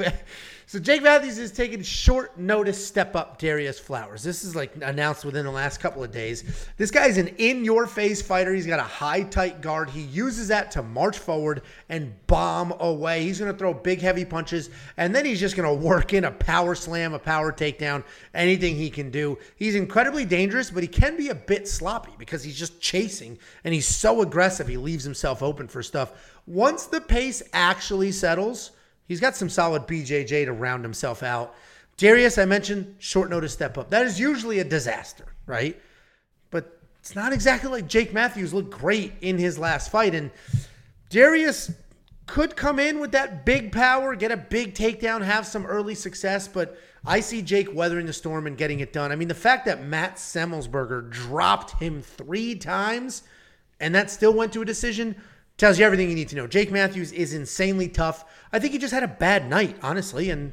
So 0.67 0.79
Jake 0.79 1.03
Matthews 1.03 1.37
is 1.37 1.51
taking 1.51 1.83
short 1.83 2.39
notice 2.39 2.83
step 2.85 3.15
up 3.15 3.37
Darius 3.37 3.77
Flowers. 3.77 4.23
This 4.23 4.43
is 4.43 4.55
like 4.55 4.75
announced 4.81 5.23
within 5.23 5.45
the 5.45 5.51
last 5.51 5.79
couple 5.79 6.03
of 6.03 6.11
days. 6.11 6.67
This 6.77 6.89
guy's 6.89 7.19
an 7.19 7.27
in 7.37 7.63
your 7.63 7.85
face 7.85 8.19
fighter. 8.19 8.51
He's 8.51 8.65
got 8.65 8.79
a 8.79 8.83
high 8.83 9.21
tight 9.21 9.61
guard. 9.61 9.91
He 9.91 10.01
uses 10.01 10.47
that 10.47 10.71
to 10.71 10.81
march 10.81 11.19
forward 11.19 11.61
and 11.89 12.15
bomb 12.25 12.73
away. 12.79 13.21
He's 13.21 13.37
going 13.37 13.51
to 13.51 13.57
throw 13.57 13.75
big 13.75 14.01
heavy 14.01 14.25
punches 14.25 14.71
and 14.97 15.13
then 15.13 15.23
he's 15.23 15.39
just 15.39 15.55
going 15.55 15.69
to 15.69 15.85
work 15.85 16.13
in 16.13 16.25
a 16.25 16.31
power 16.31 16.73
slam, 16.73 17.13
a 17.13 17.19
power 17.19 17.53
takedown, 17.53 18.03
anything 18.33 18.75
he 18.75 18.89
can 18.89 19.11
do. 19.11 19.37
He's 19.57 19.75
incredibly 19.75 20.25
dangerous, 20.25 20.71
but 20.71 20.81
he 20.81 20.87
can 20.87 21.15
be 21.15 21.29
a 21.29 21.35
bit 21.35 21.67
sloppy 21.67 22.13
because 22.17 22.43
he's 22.43 22.57
just 22.57 22.81
chasing 22.81 23.37
and 23.63 23.71
he's 23.71 23.87
so 23.87 24.23
aggressive. 24.23 24.67
He 24.67 24.77
leaves 24.77 25.03
himself 25.03 25.43
open 25.43 25.67
for 25.67 25.83
stuff. 25.83 26.33
Once 26.47 26.87
the 26.87 27.01
pace 27.01 27.43
actually 27.53 28.11
settles, 28.11 28.71
He's 29.07 29.19
got 29.19 29.35
some 29.35 29.49
solid 29.49 29.83
BJJ 29.87 30.45
to 30.45 30.53
round 30.53 30.83
himself 30.83 31.23
out. 31.23 31.55
Darius, 31.97 32.37
I 32.37 32.45
mentioned, 32.45 32.95
short 32.99 33.29
notice 33.29 33.53
step 33.53 33.77
up. 33.77 33.89
That 33.89 34.05
is 34.05 34.19
usually 34.19 34.59
a 34.59 34.63
disaster, 34.63 35.25
right? 35.45 35.79
But 36.51 36.79
it's 36.99 37.15
not 37.15 37.31
exactly 37.31 37.69
like 37.69 37.87
Jake 37.87 38.13
Matthews 38.13 38.53
looked 38.53 38.71
great 38.71 39.13
in 39.21 39.37
his 39.37 39.57
last 39.57 39.91
fight. 39.91 40.13
And 40.13 40.31
Darius 41.09 41.71
could 42.25 42.55
come 42.55 42.79
in 42.79 42.99
with 42.99 43.11
that 43.11 43.45
big 43.45 43.71
power, 43.71 44.15
get 44.15 44.31
a 44.31 44.37
big 44.37 44.73
takedown, 44.73 45.23
have 45.23 45.45
some 45.45 45.65
early 45.65 45.95
success, 45.95 46.47
but 46.47 46.77
I 47.05 47.19
see 47.19 47.41
Jake 47.41 47.73
weathering 47.73 48.07
the 48.07 48.13
storm 48.13 48.47
and 48.47 48.57
getting 48.57 48.79
it 48.79 48.91
done. 48.91 49.11
I 49.11 49.15
mean, 49.15 49.27
the 49.27 49.35
fact 49.35 49.65
that 49.67 49.85
Matt 49.85 50.15
Semelsberger 50.15 51.09
dropped 51.11 51.79
him 51.79 52.01
three 52.01 52.55
times 52.55 53.23
and 53.79 53.93
that 53.93 54.09
still 54.09 54.33
went 54.33 54.53
to 54.53 54.61
a 54.61 54.65
decision 54.65 55.15
tells 55.57 55.79
you 55.79 55.85
everything 55.85 56.09
you 56.09 56.15
need 56.15 56.29
to 56.29 56.35
know. 56.35 56.47
Jake 56.47 56.71
Matthews 56.71 57.11
is 57.11 57.33
insanely 57.33 57.87
tough. 57.87 58.25
I 58.51 58.59
think 58.59 58.73
he 58.73 58.79
just 58.79 58.93
had 58.93 59.03
a 59.03 59.07
bad 59.07 59.49
night, 59.49 59.77
honestly, 59.81 60.29
and 60.29 60.51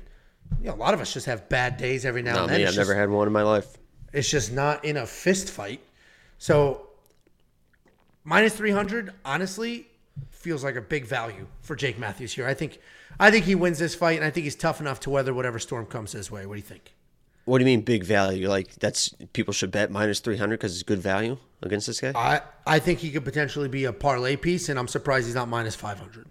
you 0.61 0.69
know, 0.69 0.75
a 0.75 0.77
lot 0.77 0.95
of 0.95 1.01
us 1.01 1.13
just 1.13 1.27
have 1.27 1.49
bad 1.49 1.77
days 1.77 2.05
every 2.05 2.23
now 2.23 2.35
Not 2.35 2.43
and 2.45 2.51
then. 2.53 2.59
me. 2.61 2.67
I've 2.67 2.75
just- 2.75 2.79
never 2.89 2.99
had 2.99 3.11
one 3.11 3.27
in 3.27 3.33
my 3.33 3.43
life. 3.43 3.67
It's 4.13 4.29
just 4.31 4.53
not 4.53 4.85
in 4.85 4.97
a 4.99 5.07
fist 5.07 5.51
fight. 5.51 5.81
So 6.39 6.89
minus 8.25 8.55
three 8.55 8.71
hundred, 8.71 9.13
honestly, 9.25 9.87
feels 10.31 10.63
like 10.63 10.77
a 10.77 10.81
big 10.83 11.07
value 11.07 11.47
for 11.63 11.75
Jake 11.77 11.99
Matthews 11.99 12.33
here. 12.35 12.47
I 12.47 12.55
think, 12.55 12.79
I 13.19 13.31
think 13.31 13.45
he 13.47 13.55
wins 13.55 13.79
this 13.79 13.95
fight, 13.95 14.17
and 14.17 14.25
I 14.25 14.31
think 14.31 14.45
he's 14.45 14.57
tough 14.57 14.81
enough 14.81 15.01
to 15.01 15.11
weather 15.11 15.33
whatever 15.33 15.59
storm 15.59 15.87
comes 15.87 16.13
his 16.13 16.31
way. 16.31 16.45
What 16.47 16.55
do 16.55 16.59
you 16.59 16.67
think? 16.67 16.93
What 17.45 17.59
do 17.59 17.63
you 17.63 17.67
mean 17.67 17.81
big 17.81 18.05
value? 18.05 18.49
Like 18.49 18.75
that's 18.77 19.09
people 19.33 19.53
should 19.55 19.71
bet 19.71 19.91
minus 19.91 20.21
three 20.21 20.37
hundred 20.37 20.59
because 20.59 20.75
it's 20.75 20.83
good 20.83 21.01
value 21.01 21.39
against 21.63 21.87
this 21.87 22.01
guy. 22.01 22.13
I 22.15 22.41
I 22.67 22.79
think 22.79 22.99
he 23.01 23.11
could 23.11 23.25
potentially 23.25 23.69
be 23.69 23.85
a 23.85 23.93
parlay 23.93 24.37
piece, 24.37 24.69
and 24.69 24.79
I'm 24.79 24.89
surprised 24.89 25.27
he's 25.27 25.35
not 25.35 25.49
minus 25.49 25.75
five 25.75 25.99
hundred. 25.99 26.27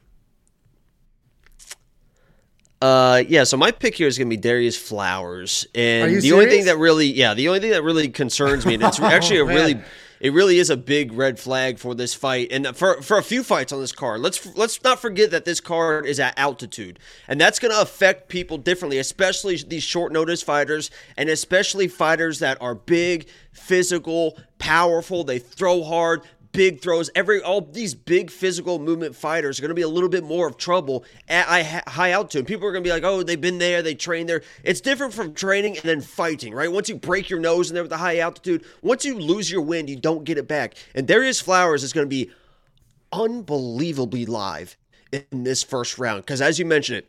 Uh, 2.82 3.22
yeah. 3.28 3.44
So 3.44 3.58
my 3.58 3.72
pick 3.72 3.96
here 3.96 4.08
is 4.08 4.18
gonna 4.18 4.30
be 4.30 4.38
Darius 4.38 4.76
Flowers, 4.78 5.68
and 5.76 6.20
the 6.22 6.34
only 6.34 6.48
thing 6.48 6.66
that 6.66 6.78
really, 6.78 7.08
yeah, 7.08 7.34
the 7.36 7.48
only 7.48 7.60
thing 7.60 7.72
that 7.72 7.84
really 7.84 8.10
concerns 8.10 8.66
me, 8.66 8.74
and 8.74 8.84
it's 8.84 9.00
actually 9.00 9.40
a 9.40 9.44
Oh, 9.44 9.48
man. 9.48 9.56
really, 9.56 9.82
it 10.22 10.34
really 10.34 10.60
is 10.60 10.70
a 10.70 10.78
big 10.78 11.12
red 11.14 11.40
flag 11.40 11.80
for 11.80 11.96
this 11.96 12.14
fight, 12.14 12.50
and 12.52 12.68
for 12.78 13.02
for 13.02 13.18
a 13.18 13.24
few 13.24 13.44
fights 13.44 13.74
on 13.74 13.82
this 13.82 13.92
card. 13.92 14.22
Let's 14.22 14.56
let's 14.56 14.82
not 14.84 15.02
forget 15.02 15.32
that 15.32 15.46
this 15.46 15.60
card 15.60 16.06
is 16.06 16.20
at 16.20 16.38
altitude, 16.38 17.00
and 17.28 17.42
that's 17.42 17.58
gonna 17.58 17.80
affect 17.80 18.30
people 18.30 18.60
differently, 18.60 19.00
especially 19.00 19.58
these 19.68 19.84
short 19.84 20.14
notice 20.14 20.44
fighters, 20.44 20.92
and 21.18 21.28
especially 21.28 21.88
fighters 21.88 22.38
that 22.38 22.62
are 22.62 22.76
big, 22.76 23.28
physical, 23.52 24.38
powerful. 24.60 25.24
They 25.24 25.40
throw 25.40 25.84
hard 25.84 26.22
big 26.52 26.82
throws. 26.82 27.10
Every 27.16 27.42
all 27.42 27.62
these 27.62 27.94
big 27.94 28.30
physical 28.30 28.80
movement 28.80 29.16
fighters 29.16 29.60
are 29.60 29.62
going 29.62 29.70
to 29.70 29.76
be 29.76 29.82
a 29.82 29.88
little 29.88 30.10
bit 30.10 30.24
more 30.24 30.48
of 30.48 30.58
trouble 30.58 31.06
at 31.28 31.46
high- 31.46 31.84
high 31.88 32.12
altitude. 32.12 32.48
People 32.48 32.68
are 32.68 32.72
going 32.72 32.84
to 32.84 32.88
be 32.88 32.94
like, 32.94 33.04
"Oh, 33.04 33.24
they've 33.24 33.40
been 33.40 33.58
there, 33.58 33.82
they 33.82 33.96
trained 33.96 34.30
there." 34.30 34.42
It's 34.64 34.82
different 34.82 35.14
from 35.14 35.34
training 35.34 35.78
and 35.78 35.84
then 35.84 36.02
fighting, 36.02 36.54
right? 36.54 36.72
Once 36.72 36.90
you 36.90 36.96
break 36.96 37.30
your 37.30 37.40
nose 37.40 37.70
in 37.70 37.74
there 37.76 37.84
with 37.84 37.92
the 37.92 37.98
high 37.98 38.20
altitude, 38.20 38.64
once 38.82 39.06
you 39.06 39.18
lose 39.18 39.50
your 39.50 39.62
wind, 39.62 39.90
you 39.90 39.96
don't 39.96 40.24
get 40.24 40.38
it 40.38 40.48
back. 40.48 40.76
And 40.96 41.08
Darius 41.08 41.42
Flowers 41.42 41.84
is 41.84 41.94
going 41.94 42.06
to 42.06 42.10
be 42.10 42.32
unbelievably 43.12 44.26
live 44.26 44.78
in 45.12 45.44
this 45.44 45.64
first 45.64 45.98
round 45.98 46.22
because, 46.22 46.42
as 46.42 46.60
you 46.60 46.66
mentioned 46.66 47.00
it, 47.00 47.08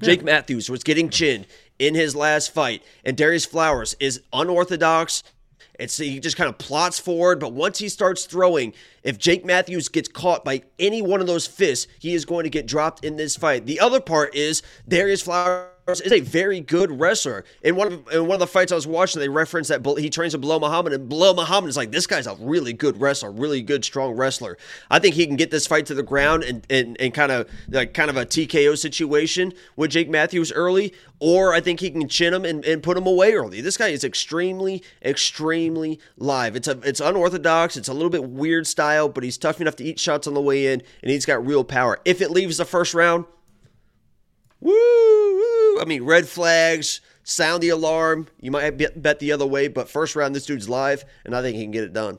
Jake 0.00 0.22
Matthews 0.22 0.70
was 0.70 0.82
getting 0.82 1.10
chinned 1.10 1.46
in 1.78 1.94
his 1.94 2.16
last 2.16 2.52
fight, 2.54 2.82
and 3.04 3.16
Darius 3.16 3.44
Flowers 3.44 3.94
is 4.00 4.22
unorthodox. 4.32 5.22
He 5.90 6.20
just 6.20 6.36
kind 6.36 6.48
of 6.48 6.58
plots 6.58 6.98
forward, 6.98 7.40
but 7.40 7.52
once 7.52 7.78
he 7.78 7.88
starts 7.88 8.24
throwing, 8.24 8.72
if 9.02 9.18
Jake 9.18 9.44
Matthews 9.44 9.88
gets 9.88 10.08
caught 10.08 10.44
by 10.44 10.62
any 10.78 11.02
one 11.02 11.20
of 11.20 11.26
those 11.26 11.46
fists, 11.46 11.88
he 11.98 12.14
is 12.14 12.24
going 12.24 12.44
to 12.44 12.50
get 12.50 12.66
dropped 12.66 13.04
in 13.04 13.16
this 13.16 13.36
fight. 13.36 13.66
The 13.66 13.80
other 13.80 14.00
part 14.00 14.34
is 14.34 14.62
Darius 14.86 15.22
Flowers 15.22 15.71
is 15.88 16.12
a 16.12 16.20
very 16.20 16.60
good 16.60 17.00
wrestler. 17.00 17.44
In 17.62 17.74
one 17.76 17.92
of 17.92 18.12
in 18.12 18.26
one 18.26 18.36
of 18.36 18.40
the 18.40 18.46
fights 18.46 18.70
I 18.70 18.76
was 18.76 18.86
watching, 18.86 19.20
they 19.20 19.28
referenced 19.28 19.68
that 19.68 19.84
he 19.98 20.10
trains 20.10 20.34
with 20.34 20.44
Belal 20.44 20.60
Muhammad, 20.60 20.92
and 20.92 21.10
Belal 21.10 21.34
Muhammad 21.34 21.68
is 21.70 21.76
like 21.76 21.90
this 21.90 22.06
guy's 22.06 22.26
a 22.26 22.36
really 22.36 22.72
good 22.72 23.00
wrestler, 23.00 23.32
really 23.32 23.62
good 23.62 23.84
strong 23.84 24.14
wrestler. 24.14 24.56
I 24.90 24.98
think 25.00 25.16
he 25.16 25.26
can 25.26 25.36
get 25.36 25.50
this 25.50 25.66
fight 25.66 25.86
to 25.86 25.94
the 25.94 26.02
ground 26.02 26.44
and 26.44 26.64
and, 26.70 26.96
and 27.00 27.12
kind 27.12 27.32
of 27.32 27.48
like 27.68 27.94
kind 27.94 28.10
of 28.10 28.16
a 28.16 28.24
TKO 28.24 28.78
situation 28.78 29.52
with 29.76 29.90
Jake 29.90 30.08
Matthews 30.08 30.52
early, 30.52 30.94
or 31.18 31.52
I 31.52 31.60
think 31.60 31.80
he 31.80 31.90
can 31.90 32.08
chin 32.08 32.32
him 32.32 32.44
and, 32.44 32.64
and 32.64 32.82
put 32.82 32.96
him 32.96 33.06
away 33.06 33.32
early. 33.32 33.60
This 33.60 33.76
guy 33.76 33.88
is 33.88 34.04
extremely 34.04 34.82
extremely 35.04 35.98
live. 36.16 36.54
It's 36.54 36.68
a 36.68 36.78
it's 36.84 37.00
unorthodox. 37.00 37.76
It's 37.76 37.88
a 37.88 37.94
little 37.94 38.10
bit 38.10 38.24
weird 38.24 38.66
style, 38.68 39.08
but 39.08 39.24
he's 39.24 39.36
tough 39.36 39.60
enough 39.60 39.76
to 39.76 39.84
eat 39.84 39.98
shots 39.98 40.28
on 40.28 40.34
the 40.34 40.40
way 40.40 40.72
in, 40.72 40.82
and 41.02 41.10
he's 41.10 41.26
got 41.26 41.44
real 41.44 41.64
power. 41.64 41.98
If 42.04 42.20
it 42.20 42.30
leaves 42.30 42.58
the 42.58 42.64
first 42.64 42.94
round. 42.94 43.24
Woo, 44.60 44.70
woo. 44.70 45.61
I 45.80 45.84
mean, 45.86 46.04
red 46.04 46.28
flags, 46.28 47.00
sound 47.24 47.62
the 47.62 47.70
alarm. 47.70 48.28
You 48.40 48.50
might 48.50 48.70
bet 48.76 49.00
bet 49.00 49.18
the 49.18 49.32
other 49.32 49.46
way, 49.46 49.68
but 49.68 49.88
first 49.88 50.16
round, 50.16 50.34
this 50.34 50.46
dude's 50.46 50.68
live, 50.68 51.04
and 51.24 51.34
I 51.34 51.42
think 51.42 51.56
he 51.56 51.62
can 51.62 51.70
get 51.70 51.84
it 51.84 51.92
done. 51.92 52.18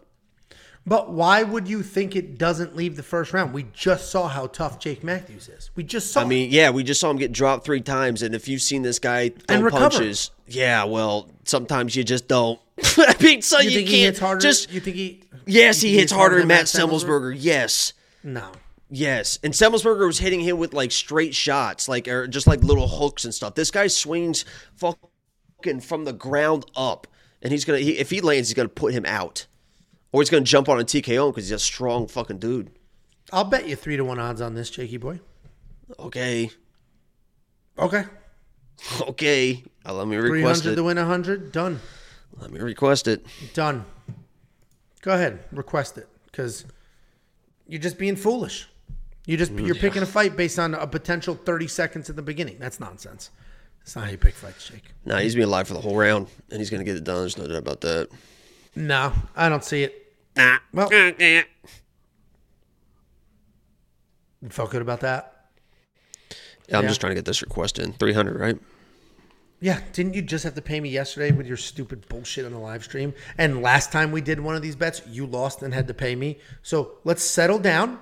But 0.86 1.12
why 1.12 1.44
would 1.44 1.68
you 1.68 1.82
think 1.82 2.14
it 2.16 2.38
doesn't 2.38 2.76
leave 2.76 2.98
the 2.98 3.04
first 3.04 3.32
round? 3.32 3.54
We 3.54 3.68
just 3.72 4.12
saw 4.12 4.28
how 4.28 4.48
tough 4.48 4.80
Jake 4.80 5.02
Matthews 5.02 5.48
is. 5.48 5.72
We 5.76 5.84
just 5.84 6.12
saw. 6.12 6.22
I 6.22 6.26
mean, 6.26 6.50
yeah, 6.52 6.72
we 6.72 6.84
just 6.84 7.00
saw 7.00 7.10
him 7.10 7.18
get 7.18 7.32
dropped 7.32 7.64
three 7.64 7.80
times, 7.80 8.22
and 8.22 8.36
if 8.36 8.50
you've 8.50 8.62
seen 8.62 8.82
this 8.82 9.00
guy 9.00 9.30
throw 9.30 9.70
punches, 9.70 10.32
yeah, 10.46 10.84
well, 10.84 11.30
sometimes 11.46 11.96
you 11.96 12.04
just 12.04 12.28
don't. 12.28 12.60
I 12.98 13.16
mean, 13.22 13.42
so 13.42 13.60
you, 13.60 13.70
you 13.70 13.78
think 13.78 13.88
can't 13.88 13.98
he 13.98 14.04
hits 14.04 14.20
harder? 14.20 14.42
just. 14.42 14.72
you 14.72 14.82
think 14.82 14.98
he? 14.98 15.24
Yes, 15.46 15.80
he 15.80 15.90
think 15.90 16.02
hits 16.02 16.12
harder 16.12 16.40
than 16.40 16.48
Matt 16.48 16.66
Semelsberger. 16.66 17.36
Yes. 17.38 17.94
No. 18.24 18.52
Yes, 18.96 19.40
and 19.44 19.54
Semelsberger 19.54 20.06
was 20.06 20.20
hitting 20.20 20.42
him 20.42 20.58
with 20.60 20.72
like 20.72 20.92
straight 20.92 21.34
shots, 21.34 21.90
like 21.90 22.08
or 22.08 22.28
just 22.28 22.46
like 22.46 22.64
little 22.64 22.88
hooks 22.88 23.26
and 23.26 23.34
stuff. 23.34 23.56
This 23.56 23.72
guy 23.72 23.88
swings 23.88 24.46
fucking 24.76 25.80
from 25.82 26.06
the 26.06 26.14
ground 26.14 26.66
up, 26.76 27.08
and 27.42 27.52
he's 27.52 27.66
gonna 27.66 27.80
he, 27.80 27.98
if 27.98 28.12
he 28.12 28.22
lands, 28.22 28.50
he's 28.50 28.54
gonna 28.56 28.70
put 28.70 28.94
him 28.94 29.04
out, 29.08 29.48
or 30.12 30.22
he's 30.22 30.30
gonna 30.30 30.44
jump 30.46 30.70
on 30.70 30.80
a 30.80 30.84
TKO 30.84 31.32
because 31.32 31.46
he's 31.46 31.52
a 31.56 31.58
strong 31.58 32.08
fucking 32.08 32.38
dude. 32.38 32.70
I'll 33.32 33.46
bet 33.46 33.68
you 33.68 33.76
three 33.76 33.98
to 33.98 34.06
one 34.06 34.20
odds 34.20 34.42
on 34.42 34.54
this, 34.54 34.70
Jakey 34.70 34.98
boy. 34.98 35.20
Okay, 35.98 36.52
Okay. 37.80 38.04
okay, 39.02 39.64
uh, 39.88 39.94
let 39.96 40.08
me 40.08 40.18
request 40.18 40.62
hundred 40.66 40.74
it. 40.74 40.76
to 40.76 40.84
win 40.84 40.98
hundred. 40.98 41.52
Done. 41.52 41.80
Let 42.38 42.52
me 42.52 42.60
request 42.60 43.08
it. 43.08 43.26
Done. 43.56 43.86
Go 45.02 45.14
ahead, 45.16 45.40
request 45.52 45.98
it 45.98 46.08
because 46.26 46.66
you're 47.68 47.82
just 47.82 47.98
being 47.98 48.16
foolish. 48.16 48.68
You 49.26 49.38
just 49.38 49.52
you're 49.52 49.76
mm-hmm. 49.76 49.82
picking 49.82 50.04
a 50.04 50.06
fight 50.06 50.36
based 50.36 50.60
on 50.60 50.74
a 50.74 50.86
potential 50.86 51.36
thirty 51.36 51.68
seconds 51.68 52.10
at 52.10 52.16
the 52.16 52.22
beginning. 52.22 52.58
That's 52.60 52.80
nonsense. 52.80 53.30
That's 53.80 53.96
not 53.96 54.06
how 54.06 54.12
you 54.12 54.18
pick 54.18 54.34
fights, 54.34 54.68
Jake. 54.68 54.84
Nah, 55.06 55.20
he's 55.20 55.36
being 55.36 55.48
alive 55.48 55.68
for 55.68 55.74
the 55.74 55.82
whole 55.82 55.96
round, 55.96 56.28
and 56.50 56.60
he's 56.60 56.70
gonna 56.70 56.84
get 56.84 56.96
it 56.96 57.04
done. 57.04 57.22
There's 57.22 57.38
no 57.38 57.48
doubt 57.48 57.58
about 57.58 57.82
that. 57.82 58.10
No, 58.76 59.14
I 59.36 59.50
don't 59.50 59.64
see 59.64 59.84
it. 59.84 60.14
Nah. 60.36 60.58
Well- 60.74 60.92
You 60.92 61.44
felt 64.50 64.72
good 64.72 64.82
about 64.82 65.00
that? 65.02 65.48
Yeah, 66.68 66.78
I'm 66.78 66.84
Yeah. 66.84 66.90
just 66.90 67.00
trying 67.00 67.12
to 67.12 67.16
get 67.16 67.26
this 67.26 67.42
request 67.42 67.80
in. 67.80 67.94
300, 67.94 68.38
right? 68.38 68.58
Yeah. 69.62 69.80
Didn't 69.94 70.16
you 70.16 70.22
just 70.22 70.44
have 70.44 70.56
to 70.56 70.62
pay 70.62 70.82
me 70.82 70.90
yesterday 70.90 71.32
with 71.32 71.48
your 71.48 71.56
stupid 71.56 72.10
bullshit 72.10 72.46
on 72.46 72.52
the 72.52 72.60
live 72.60 72.84
stream? 72.84 73.14
And 73.38 73.62
last 73.62 73.94
time 73.94 74.12
we 74.12 74.20
did 74.20 74.42
one 74.42 74.56
of 74.56 74.62
these 74.62 74.76
bets, 74.76 75.02
you 75.08 75.26
lost 75.26 75.64
and 75.64 75.74
had 75.74 75.88
to 75.88 75.94
pay 75.94 76.16
me. 76.16 76.40
So 76.62 76.98
let's 77.06 77.24
settle 77.24 77.60
down. 77.60 78.00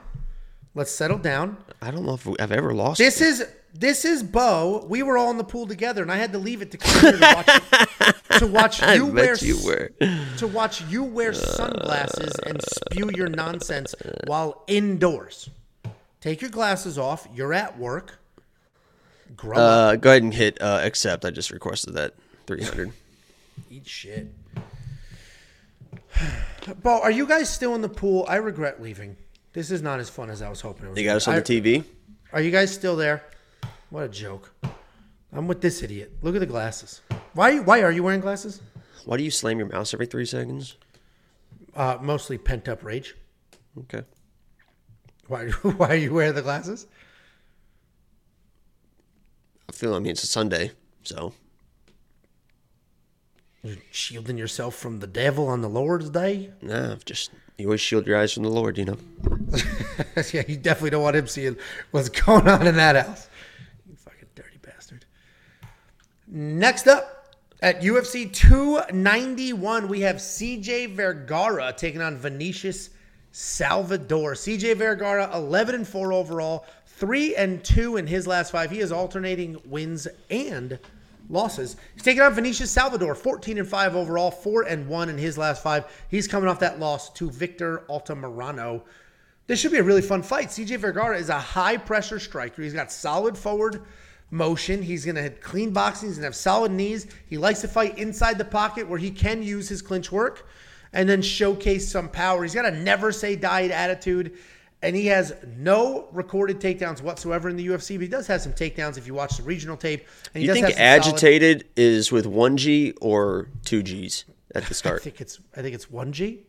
Let's 0.74 0.92
settle 0.92 1.18
down. 1.18 1.58
I 1.82 1.92
don't 1.92 2.06
know 2.06 2.14
if 2.14 2.28
I've 2.40 2.52
ever 2.52 2.74
lost. 2.74 2.98
This 2.98 3.20
is 3.20 3.46
this 3.74 4.06
is 4.06 4.24
Bo. 4.24 4.86
We 4.88 5.04
were 5.04 5.18
all 5.18 5.30
in 5.32 5.38
the 5.38 5.44
pool 5.44 5.68
together, 5.68 6.02
and 6.02 6.12
I 6.12 6.18
had 6.18 6.32
to 6.34 6.38
leave 6.38 6.62
it 6.62 6.72
to 6.72 6.78
come 6.78 7.02
here 7.02 7.12
to 7.14 7.36
watch, 7.36 8.40
to 8.40 8.48
watch 8.52 8.84
I 8.84 8.96
you 8.96 9.06
wear 9.08 9.36
you 9.36 9.58
were. 9.66 9.92
to 10.38 10.48
watch 10.48 10.82
you 10.86 11.04
wear 11.04 11.34
sunglasses 11.34 12.34
and 12.46 12.62
spew 12.62 13.12
your 13.16 13.28
nonsense 13.28 13.96
while 14.28 14.64
indoors. 14.68 15.50
Take 16.22 16.42
your 16.42 16.52
glasses 16.52 16.98
off. 16.98 17.28
You're 17.34 17.54
at 17.54 17.78
work. 17.78 18.20
Grow 19.36 19.58
up. 19.58 19.94
Uh, 19.94 19.96
go 19.96 20.12
ahead 20.12 20.24
and 20.24 20.34
hit 20.34 20.62
uh, 20.62 20.80
accept. 20.84 21.26
I 21.26 21.32
just 21.32 21.52
requested 21.52 21.94
that 21.96 22.14
300. 22.48 22.92
Eat 23.72 23.88
shit. 23.88 24.28
Bo, 26.84 27.02
are 27.02 27.12
you 27.12 27.26
guys 27.26 27.50
still 27.50 27.74
in 27.76 27.82
the 27.82 27.90
pool? 27.90 28.26
I 28.28 28.36
regret 28.36 28.82
leaving. 28.82 29.18
This 29.54 29.72
is 29.72 29.82
not 29.82 30.00
as 30.00 30.10
fun 30.10 30.30
as 30.30 30.42
I 30.42 30.50
was 30.50 30.62
hoping 30.62 30.86
it 30.86 30.90
was. 30.90 31.00
You 31.00 31.06
got 31.06 31.18
us 31.18 31.28
on 31.28 31.36
the 31.36 31.42
TV? 31.42 31.84
Are 32.32 32.42
you 32.42 32.52
guys 32.52 32.74
still 32.74 32.96
there? 32.96 33.24
What 33.90 34.04
a 34.06 34.10
joke. 34.10 34.54
I'm 35.34 35.48
with 35.48 35.62
this 35.62 35.84
idiot. 35.84 36.14
Look 36.22 36.36
at 36.36 36.40
the 36.40 36.46
glasses. 36.46 37.02
Why? 37.34 37.60
Why 37.60 37.82
are 37.84 37.92
you 37.92 38.04
wearing 38.04 38.22
glasses? 38.22 38.62
Why 39.06 39.18
do 39.18 39.24
you 39.24 39.32
slam 39.32 39.58
your 39.60 39.68
mouse 39.68 39.94
every 39.94 40.06
three 40.06 40.26
seconds? 40.26 40.78
Uh, 41.76 41.98
mostly 42.02 42.38
pent 42.38 42.68
up 42.70 42.84
rage. 42.84 43.16
Okay. 43.80 44.04
Why? 45.28 45.50
Why 45.62 45.90
are 45.90 45.96
you 45.96 46.14
wearing 46.14 46.36
the 46.36 46.42
glasses? 46.42 46.88
I 49.70 49.74
feel. 49.74 49.94
I 49.96 50.00
mean, 50.00 50.12
it's 50.12 50.24
a 50.24 50.28
Sunday, 50.28 50.72
so 51.04 51.34
You're 53.64 53.78
shielding 53.92 54.38
yourself 54.38 54.76
from 54.76 55.00
the 55.00 55.08
devil 55.08 55.48
on 55.48 55.62
the 55.62 55.70
Lord's 55.70 56.10
day. 56.10 56.52
nah. 56.62 56.96
Just 57.06 57.32
you 57.58 57.68
always 57.68 57.82
shield 57.82 58.08
your 58.08 58.18
eyes 58.18 58.34
from 58.34 58.44
the 58.44 58.50
Lord, 58.50 58.78
you 58.78 58.86
know. 58.86 58.98
yeah, 60.34 60.44
you 60.48 60.58
definitely 60.58 60.92
don't 60.92 61.04
want 61.04 61.16
him 61.16 61.28
seeing 61.28 61.58
what's 61.92 62.10
going 62.10 62.48
on 62.48 62.68
in 62.68 62.76
that 62.76 63.06
house. 63.06 63.30
You 63.88 63.96
fucking 63.96 64.30
dirty 64.36 64.58
bastard. 64.62 65.06
Next 66.28 66.88
up 66.88 67.36
at 67.62 67.82
UFC 67.82 68.32
291, 68.32 69.88
we 69.88 70.02
have 70.02 70.18
CJ 70.18 70.96
Vergara 70.96 71.74
taking 71.76 72.02
on 72.02 72.18
Vinicius 72.18 72.92
Salvador. 73.32 74.34
CJ 74.34 74.76
Vergara, 74.78 75.30
11 75.36 75.76
and 75.76 75.88
4 75.88 76.14
overall, 76.14 76.66
3 76.86 77.36
and 77.36 77.64
2 77.64 77.98
in 77.98 78.08
his 78.08 78.28
last 78.28 78.52
five. 78.52 78.72
He 78.72 78.80
is 78.80 78.92
alternating 78.92 79.58
wins 79.66 80.08
and 80.30 80.80
losses. 81.30 81.78
He's 81.94 82.04
taking 82.04 82.22
on 82.22 82.34
Vinicius 82.34 82.72
Salvador, 82.72 83.16
14 83.16 83.58
and 83.58 83.68
5 83.68 83.96
overall, 83.96 84.32
4 84.32 84.64
and 84.64 84.88
1 84.88 85.10
in 85.10 85.18
his 85.18 85.38
last 85.38 85.64
five. 85.64 85.86
He's 86.10 86.28
coming 86.28 86.50
off 86.50 86.60
that 86.60 86.80
loss 86.80 87.10
to 87.14 87.30
Victor 87.30 87.84
Altamirano. 87.90 88.82
This 89.52 89.60
should 89.60 89.74
be 89.74 89.80
a 89.80 89.84
really 89.84 90.02
fun 90.02 90.24
fight. 90.24 90.48
CJ 90.48 90.78
Vergara 90.78 91.18
is 91.18 91.28
a 91.28 91.38
high 91.38 91.76
pressure 91.76 92.20
striker. 92.20 92.62
He's 92.62 92.72
got 92.72 92.90
solid 92.90 93.38
forward 93.38 93.82
motion. 94.30 94.82
He's 94.82 95.04
going 95.04 95.16
to 95.18 95.24
have 95.24 95.42
clean 95.42 95.72
boxing. 95.74 96.08
He's 96.08 96.16
going 96.16 96.22
to 96.22 96.28
have 96.28 96.38
solid 96.38 96.72
knees. 96.72 97.08
He 97.28 97.38
likes 97.38 97.60
to 97.60 97.68
fight 97.68 97.98
inside 97.98 98.38
the 98.38 98.46
pocket 98.46 98.88
where 98.88 98.98
he 98.98 99.12
can 99.12 99.44
use 99.44 99.68
his 99.68 99.82
clinch 99.82 100.10
work 100.10 100.48
and 100.94 101.10
then 101.10 101.22
showcase 101.22 101.92
some 101.92 102.08
power. 102.08 102.44
He's 102.44 102.54
got 102.56 102.64
a 102.66 102.72
never 102.72 103.12
say 103.12 103.36
die 103.36 103.68
attitude. 103.68 104.38
And 104.82 104.96
he 104.96 105.08
has 105.08 105.34
no 105.58 106.08
recorded 106.14 106.62
takedowns 106.62 107.02
whatsoever 107.02 107.50
in 107.50 107.58
the 107.58 107.68
UFC, 107.68 107.96
but 107.98 108.04
he 108.04 108.08
does 108.08 108.28
have 108.28 108.42
some 108.42 108.54
takedowns 108.54 108.98
if 108.98 109.06
you 109.06 109.14
watch 109.14 109.36
the 109.36 109.44
regional 109.44 109.76
tape. 109.76 110.08
And 110.34 110.44
he 110.44 110.48
You 110.48 110.48
does 110.48 110.64
think 110.64 110.78
have 110.78 111.04
some 111.04 111.12
solid- 111.12 111.18
agitated 111.18 111.68
is 111.76 112.10
with 112.10 112.26
one 112.26 112.56
G 112.56 112.94
or 113.02 113.50
two 113.66 113.84
G's 113.84 114.24
at 114.56 114.64
the 114.68 114.74
start? 114.74 115.02
I 115.02 115.04
think 115.04 115.20
it's 115.20 115.42
I 115.58 115.62
think 115.62 115.76
it's 115.76 115.92
one 115.92 116.14
G, 116.14 116.44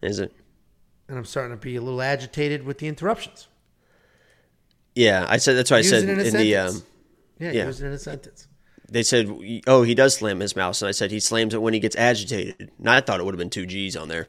Is 0.00 0.20
it? 0.20 0.32
And 1.08 1.18
I'm 1.18 1.24
starting 1.24 1.56
to 1.56 1.62
be 1.62 1.76
a 1.76 1.80
little 1.80 2.02
agitated 2.02 2.64
with 2.64 2.78
the 2.78 2.88
interruptions. 2.88 3.48
Yeah, 4.94 5.26
I 5.28 5.36
said 5.36 5.56
that's 5.56 5.70
what 5.70 5.78
I 5.78 5.82
said 5.82 6.04
in 6.04 6.20
in 6.20 6.32
the. 6.34 6.56
Um, 6.56 6.82
Yeah, 7.38 7.52
Yeah. 7.52 7.66
use 7.66 7.82
it 7.82 7.86
in 7.86 7.92
a 7.92 7.98
sentence. 7.98 8.48
they 8.90 9.02
said, 9.02 9.28
"Oh, 9.66 9.82
he 9.82 9.94
does 9.94 10.14
slam 10.14 10.40
his 10.40 10.56
mouse," 10.56 10.80
and 10.80 10.88
I 10.88 10.92
said 10.92 11.10
he 11.10 11.20
slams 11.20 11.52
it 11.52 11.60
when 11.60 11.74
he 11.74 11.80
gets 11.80 11.94
agitated. 11.96 12.70
And 12.78 12.88
I 12.88 13.00
thought 13.02 13.20
it 13.20 13.24
would 13.24 13.34
have 13.34 13.38
been 13.38 13.50
two 13.50 13.66
G's 13.66 13.94
on 13.96 14.08
there, 14.08 14.28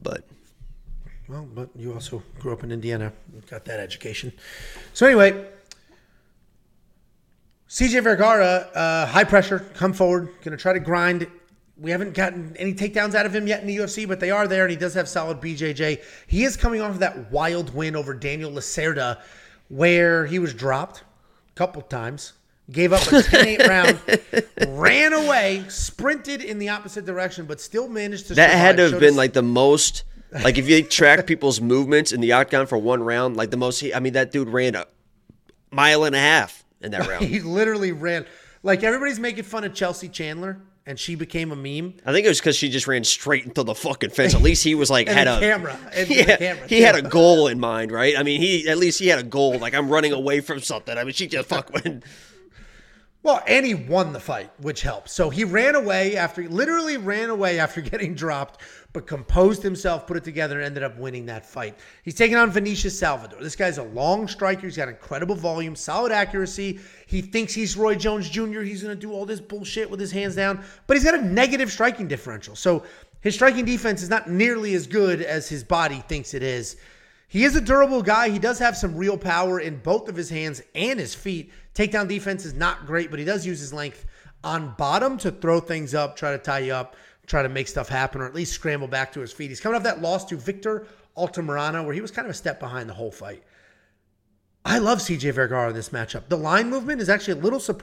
but 0.00 0.24
Well, 1.28 1.46
but 1.54 1.68
you 1.76 1.92
also 1.94 2.22
grew 2.40 2.52
up 2.52 2.64
in 2.64 2.72
Indiana, 2.72 3.12
got 3.48 3.64
that 3.66 3.78
education. 3.78 4.32
So 4.94 5.06
anyway, 5.06 5.46
CJ 7.68 8.02
Vergara, 8.02 8.68
uh, 8.74 9.06
high 9.06 9.24
pressure, 9.24 9.60
come 9.74 9.92
forward, 9.92 10.28
gonna 10.42 10.56
try 10.56 10.72
to 10.72 10.80
grind. 10.80 11.28
We 11.78 11.90
haven't 11.90 12.14
gotten 12.14 12.54
any 12.58 12.74
takedowns 12.74 13.14
out 13.14 13.26
of 13.26 13.34
him 13.34 13.46
yet 13.46 13.60
in 13.62 13.66
the 13.66 13.76
UFC, 13.76 14.06
but 14.06 14.20
they 14.20 14.30
are 14.30 14.46
there, 14.46 14.62
and 14.64 14.70
he 14.70 14.76
does 14.76 14.94
have 14.94 15.08
solid 15.08 15.40
BJJ. 15.40 16.02
He 16.26 16.44
is 16.44 16.56
coming 16.56 16.80
off 16.80 16.90
of 16.92 16.98
that 17.00 17.30
wild 17.32 17.74
win 17.74 17.96
over 17.96 18.14
Daniel 18.14 18.50
Lacerda, 18.52 19.20
where 19.68 20.26
he 20.26 20.38
was 20.38 20.52
dropped 20.54 20.98
a 21.00 21.52
couple 21.54 21.80
times, 21.82 22.34
gave 22.70 22.92
up 22.92 23.00
a 23.02 23.04
10-8 23.10 23.66
round, 23.68 24.78
ran 24.78 25.12
away, 25.14 25.64
sprinted 25.68 26.42
in 26.42 26.58
the 26.58 26.68
opposite 26.68 27.04
direction, 27.06 27.46
but 27.46 27.60
still 27.60 27.88
managed 27.88 28.28
to. 28.28 28.34
that 28.34 28.50
survive. 28.50 28.60
had 28.60 28.76
to 28.76 28.82
have 28.82 28.90
Showed 28.92 29.00
been 29.00 29.10
us- 29.10 29.16
like 29.16 29.32
the 29.32 29.42
most. 29.42 30.04
Like 30.44 30.56
if 30.56 30.66
you 30.68 30.82
track 30.82 31.26
people's 31.26 31.60
movements 31.60 32.10
in 32.12 32.20
the 32.22 32.32
octagon 32.32 32.66
for 32.66 32.78
one 32.78 33.02
round, 33.02 33.36
like 33.36 33.50
the 33.50 33.58
most. 33.58 33.80
He, 33.80 33.92
I 33.92 34.00
mean, 34.00 34.14
that 34.14 34.32
dude 34.32 34.48
ran 34.48 34.74
a 34.74 34.86
mile 35.70 36.04
and 36.04 36.14
a 36.14 36.18
half 36.18 36.64
in 36.80 36.90
that 36.92 37.06
round. 37.08 37.24
He 37.26 37.40
literally 37.40 37.92
ran 37.92 38.24
like 38.62 38.82
everybody's 38.82 39.18
making 39.20 39.44
fun 39.44 39.64
of 39.64 39.74
Chelsea 39.74 40.08
Chandler, 40.08 40.58
and 40.86 40.98
she 40.98 41.14
became 41.14 41.52
a 41.52 41.56
meme. 41.56 41.94
I 42.04 42.12
think 42.12 42.26
it 42.26 42.28
was 42.28 42.40
because 42.40 42.56
she 42.56 42.68
just 42.68 42.86
ran 42.86 43.04
straight 43.04 43.44
into 43.44 43.62
the 43.62 43.74
fucking 43.74 44.10
fence. 44.10 44.34
At 44.34 44.42
least 44.42 44.64
he 44.64 44.74
was 44.74 44.90
like 44.90 45.08
had 45.08 45.28
a 45.28 45.38
camera, 45.38 45.78
Yeah, 46.08 46.36
camera, 46.36 46.68
he 46.68 46.80
had 46.80 46.96
a 46.96 47.02
goal 47.08 47.46
in 47.48 47.60
mind, 47.60 47.92
right? 47.92 48.18
I 48.18 48.22
mean, 48.22 48.40
he 48.40 48.68
at 48.68 48.78
least 48.78 48.98
he 48.98 49.08
had 49.08 49.18
a 49.18 49.24
goal. 49.24 49.58
Like 49.58 49.74
I'm 49.74 49.88
running 49.88 50.12
away 50.12 50.40
from 50.40 50.60
something. 50.60 50.96
I 50.96 51.04
mean, 51.04 51.14
she 51.14 51.26
just 51.28 51.48
fuck 51.48 51.72
went. 51.72 52.04
Well, 53.22 53.40
and 53.46 53.64
he 53.64 53.74
won 53.74 54.12
the 54.12 54.18
fight, 54.18 54.50
which 54.58 54.82
helps. 54.82 55.12
So 55.12 55.30
he 55.30 55.44
ran 55.44 55.76
away 55.76 56.16
after, 56.16 56.42
he 56.42 56.48
literally 56.48 56.96
ran 56.96 57.30
away 57.30 57.60
after 57.60 57.80
getting 57.80 58.14
dropped, 58.14 58.60
but 58.92 59.06
composed 59.06 59.62
himself, 59.62 60.06
put 60.06 60.16
it 60.16 60.24
together, 60.24 60.56
and 60.56 60.66
ended 60.66 60.82
up 60.82 60.98
winning 60.98 61.26
that 61.26 61.46
fight. 61.46 61.78
He's 62.02 62.14
taking 62.14 62.36
on 62.36 62.50
Vinicius 62.50 62.98
Salvador. 62.98 63.40
This 63.40 63.56
guy's 63.56 63.78
a 63.78 63.82
long 63.82 64.28
striker. 64.28 64.62
He's 64.62 64.76
got 64.76 64.88
incredible 64.88 65.34
volume, 65.34 65.74
solid 65.74 66.12
accuracy. 66.12 66.78
He 67.06 67.22
thinks 67.22 67.54
he's 67.54 67.76
Roy 67.76 67.94
Jones 67.94 68.28
Jr. 68.28 68.60
He's 68.60 68.82
going 68.82 68.94
to 68.94 69.00
do 69.00 69.12
all 69.12 69.24
this 69.24 69.40
bullshit 69.40 69.90
with 69.90 69.98
his 69.98 70.12
hands 70.12 70.36
down, 70.36 70.62
but 70.86 70.96
he's 70.96 71.04
got 71.04 71.14
a 71.14 71.22
negative 71.22 71.72
striking 71.72 72.06
differential. 72.06 72.54
So 72.54 72.84
his 73.20 73.34
striking 73.34 73.64
defense 73.64 74.02
is 74.02 74.10
not 74.10 74.28
nearly 74.28 74.74
as 74.74 74.86
good 74.86 75.22
as 75.22 75.48
his 75.48 75.64
body 75.64 76.02
thinks 76.08 76.34
it 76.34 76.42
is. 76.42 76.76
He 77.28 77.44
is 77.44 77.56
a 77.56 77.62
durable 77.62 78.02
guy. 78.02 78.28
He 78.28 78.38
does 78.38 78.58
have 78.58 78.76
some 78.76 78.94
real 78.94 79.16
power 79.16 79.58
in 79.58 79.78
both 79.78 80.10
of 80.10 80.16
his 80.16 80.28
hands 80.28 80.60
and 80.74 81.00
his 81.00 81.14
feet. 81.14 81.50
Takedown 81.74 82.06
defense 82.06 82.44
is 82.44 82.52
not 82.52 82.84
great, 82.84 83.10
but 83.10 83.18
he 83.18 83.24
does 83.24 83.46
use 83.46 83.58
his 83.58 83.72
length 83.72 84.04
on 84.44 84.74
bottom 84.76 85.16
to 85.18 85.30
throw 85.30 85.60
things 85.60 85.94
up, 85.94 86.16
try 86.16 86.32
to 86.32 86.38
tie 86.38 86.58
you 86.58 86.74
up, 86.74 86.96
try 87.32 87.42
to 87.42 87.48
make 87.48 87.66
stuff 87.66 87.88
happen, 87.88 88.20
or 88.20 88.26
at 88.26 88.34
least 88.34 88.52
scramble 88.52 88.86
back 88.86 89.10
to 89.10 89.20
his 89.20 89.32
feet. 89.32 89.48
He's 89.48 89.58
coming 89.58 89.74
off 89.74 89.82
that 89.84 90.02
loss 90.02 90.26
to 90.26 90.36
Victor 90.36 90.86
Altamirano, 91.16 91.82
where 91.82 91.94
he 91.94 92.02
was 92.02 92.10
kind 92.10 92.26
of 92.26 92.30
a 92.30 92.34
step 92.34 92.60
behind 92.60 92.90
the 92.90 92.94
whole 92.94 93.10
fight. 93.10 93.42
I 94.66 94.78
love 94.78 94.98
CJ 94.98 95.32
Vergara 95.32 95.70
in 95.70 95.74
this 95.74 95.88
matchup. 95.88 96.28
The 96.28 96.36
line 96.36 96.68
movement 96.68 97.00
is 97.00 97.08
actually 97.08 97.40
a 97.40 97.42
little 97.42 97.58
sup- 97.58 97.82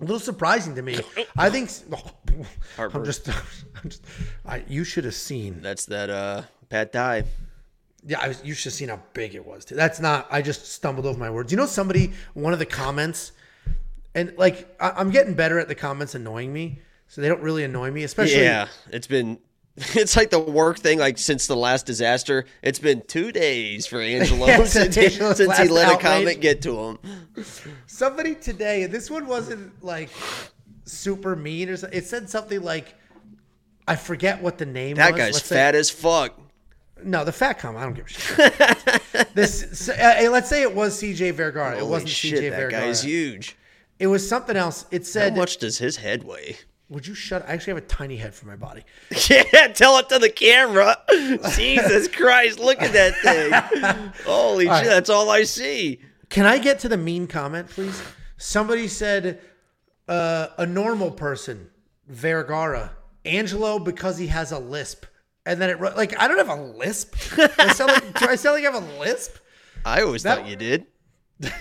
a 0.00 0.04
little 0.04 0.20
surprising 0.20 0.76
to 0.76 0.82
me. 0.82 1.00
I 1.36 1.50
think 1.50 1.70
I'm 2.78 3.04
just, 3.04 3.28
I'm 3.82 3.90
just 3.90 4.04
I, 4.46 4.62
you 4.68 4.84
should 4.84 5.04
have 5.04 5.14
seen 5.14 5.60
That's 5.60 5.86
that 5.86 6.08
uh 6.08 6.42
Pat 6.68 6.92
die. 6.92 7.24
yeah, 8.06 8.20
I 8.20 8.28
was, 8.28 8.44
you 8.44 8.54
should 8.54 8.66
have 8.66 8.74
seen 8.74 8.90
how 8.90 9.02
big 9.12 9.34
it 9.34 9.44
was. 9.44 9.64
Too. 9.64 9.74
That's 9.74 9.98
not. 9.98 10.28
I 10.30 10.40
just 10.40 10.72
stumbled 10.72 11.04
over 11.04 11.18
my 11.18 11.30
words. 11.30 11.50
You 11.50 11.58
know, 11.58 11.66
somebody 11.66 12.12
one 12.34 12.52
of 12.52 12.60
the 12.60 12.66
comments, 12.66 13.32
and 14.14 14.32
like 14.38 14.72
I, 14.80 14.90
I'm 14.90 15.10
getting 15.10 15.34
better 15.34 15.58
at 15.58 15.66
the 15.66 15.74
comments 15.74 16.14
annoying 16.14 16.52
me, 16.52 16.78
so 17.14 17.20
they 17.20 17.28
don't 17.28 17.42
really 17.42 17.62
annoy 17.62 17.90
me. 17.92 18.02
Especially, 18.02 18.42
Yeah, 18.42 18.66
it's 18.90 19.06
been. 19.06 19.38
It's 19.94 20.16
like 20.16 20.30
the 20.30 20.38
work 20.38 20.78
thing. 20.78 20.98
Like 20.98 21.18
since 21.18 21.46
the 21.46 21.56
last 21.56 21.84
disaster, 21.86 22.44
it's 22.62 22.78
been 22.78 23.02
two 23.08 23.30
days 23.32 23.86
for 23.86 24.00
Angelo 24.16 24.46
Yeah, 24.46 24.64
since, 24.64 24.94
he, 24.94 25.08
since 25.10 25.58
he 25.58 25.68
let 25.68 25.92
a 25.94 25.98
comment 26.00 26.40
get 26.40 26.62
to 26.62 26.78
him. 26.78 26.98
somebody 27.86 28.34
today. 28.34 28.86
This 28.86 29.10
one 29.10 29.26
wasn't 29.26 29.82
like 29.84 30.10
super 30.84 31.34
mean 31.36 31.68
or 31.68 31.76
something. 31.76 31.96
It 31.98 32.04
said 32.06 32.28
something 32.30 32.62
like, 32.62 32.94
I 33.88 33.96
forget 33.96 34.42
what 34.42 34.58
the 34.58 34.66
name. 34.66 34.96
That 34.96 35.12
was. 35.12 35.18
guy's 35.20 35.34
Let's 35.34 35.46
say- 35.46 35.54
fat 35.56 35.74
as 35.74 35.90
fuck. 35.90 36.38
No, 37.02 37.24
the 37.24 37.32
fat 37.32 37.58
comment. 37.58 37.82
I 37.82 37.84
don't 37.86 37.94
give 37.94 38.06
a 38.06 38.08
shit. 38.08 39.34
this. 39.34 39.88
Uh, 39.88 40.28
let's 40.30 40.48
say 40.48 40.62
it 40.62 40.74
was 40.74 40.96
C.J. 40.98 41.32
Vergara. 41.32 41.76
it 41.76 41.86
wasn't 41.86 42.10
shit, 42.10 42.36
C.J. 42.38 42.48
that 42.50 42.56
Vergara. 42.60 42.82
guy's 42.82 43.02
huge. 43.02 43.56
It 43.98 44.06
was 44.06 44.26
something 44.26 44.56
else. 44.56 44.86
It 44.90 45.04
said, 45.06 45.32
How 45.32 45.38
much 45.40 45.56
does 45.58 45.78
his 45.78 45.96
head 45.96 46.22
weigh? 46.24 46.56
"Would 46.88 47.06
you 47.06 47.14
shut?" 47.14 47.44
I 47.48 47.52
actually 47.52 47.72
have 47.74 47.82
a 47.84 47.86
tiny 47.86 48.16
head 48.16 48.34
for 48.34 48.46
my 48.46 48.56
body. 48.56 48.84
Yeah, 49.28 49.68
tell 49.68 49.98
it 49.98 50.08
to 50.10 50.18
the 50.18 50.28
camera. 50.30 50.98
Jesus 51.56 52.08
Christ, 52.08 52.58
look 52.58 52.80
at 52.82 52.92
that 52.92 53.14
thing. 53.16 54.12
Holy 54.26 54.68
All 54.68 54.76
shit, 54.78 54.86
right. 54.86 54.94
that's 54.94 55.10
all 55.10 55.30
I 55.30 55.44
see. 55.44 56.00
Can 56.30 56.46
I 56.46 56.58
get 56.58 56.80
to 56.80 56.88
the 56.88 56.96
mean 56.96 57.26
comment, 57.26 57.68
please? 57.68 58.02
Somebody 58.36 58.88
said 58.88 59.40
uh, 60.08 60.48
a 60.58 60.66
normal 60.66 61.10
person, 61.10 61.70
Vergara, 62.08 62.92
Angelo 63.24 63.78
because 63.78 64.18
he 64.18 64.26
has 64.26 64.52
a 64.52 64.58
lisp, 64.58 65.06
and 65.46 65.60
then 65.60 65.70
it 65.70 65.80
like 65.80 66.18
I 66.20 66.28
don't 66.28 66.38
have 66.38 66.48
a 66.50 66.62
lisp. 66.62 67.14
Do 67.36 67.46
I 67.58 67.72
sound 67.72 67.92
like, 67.92 68.18
do 68.18 68.26
I 68.28 68.34
sound 68.36 68.56
like 68.62 68.70
I 68.70 68.74
have 68.74 68.82
a 68.82 68.98
lisp? 69.00 69.36
I 69.84 70.02
always 70.02 70.22
That- 70.24 70.38
thought 70.40 70.48
you 70.48 70.56
did. 70.56 70.86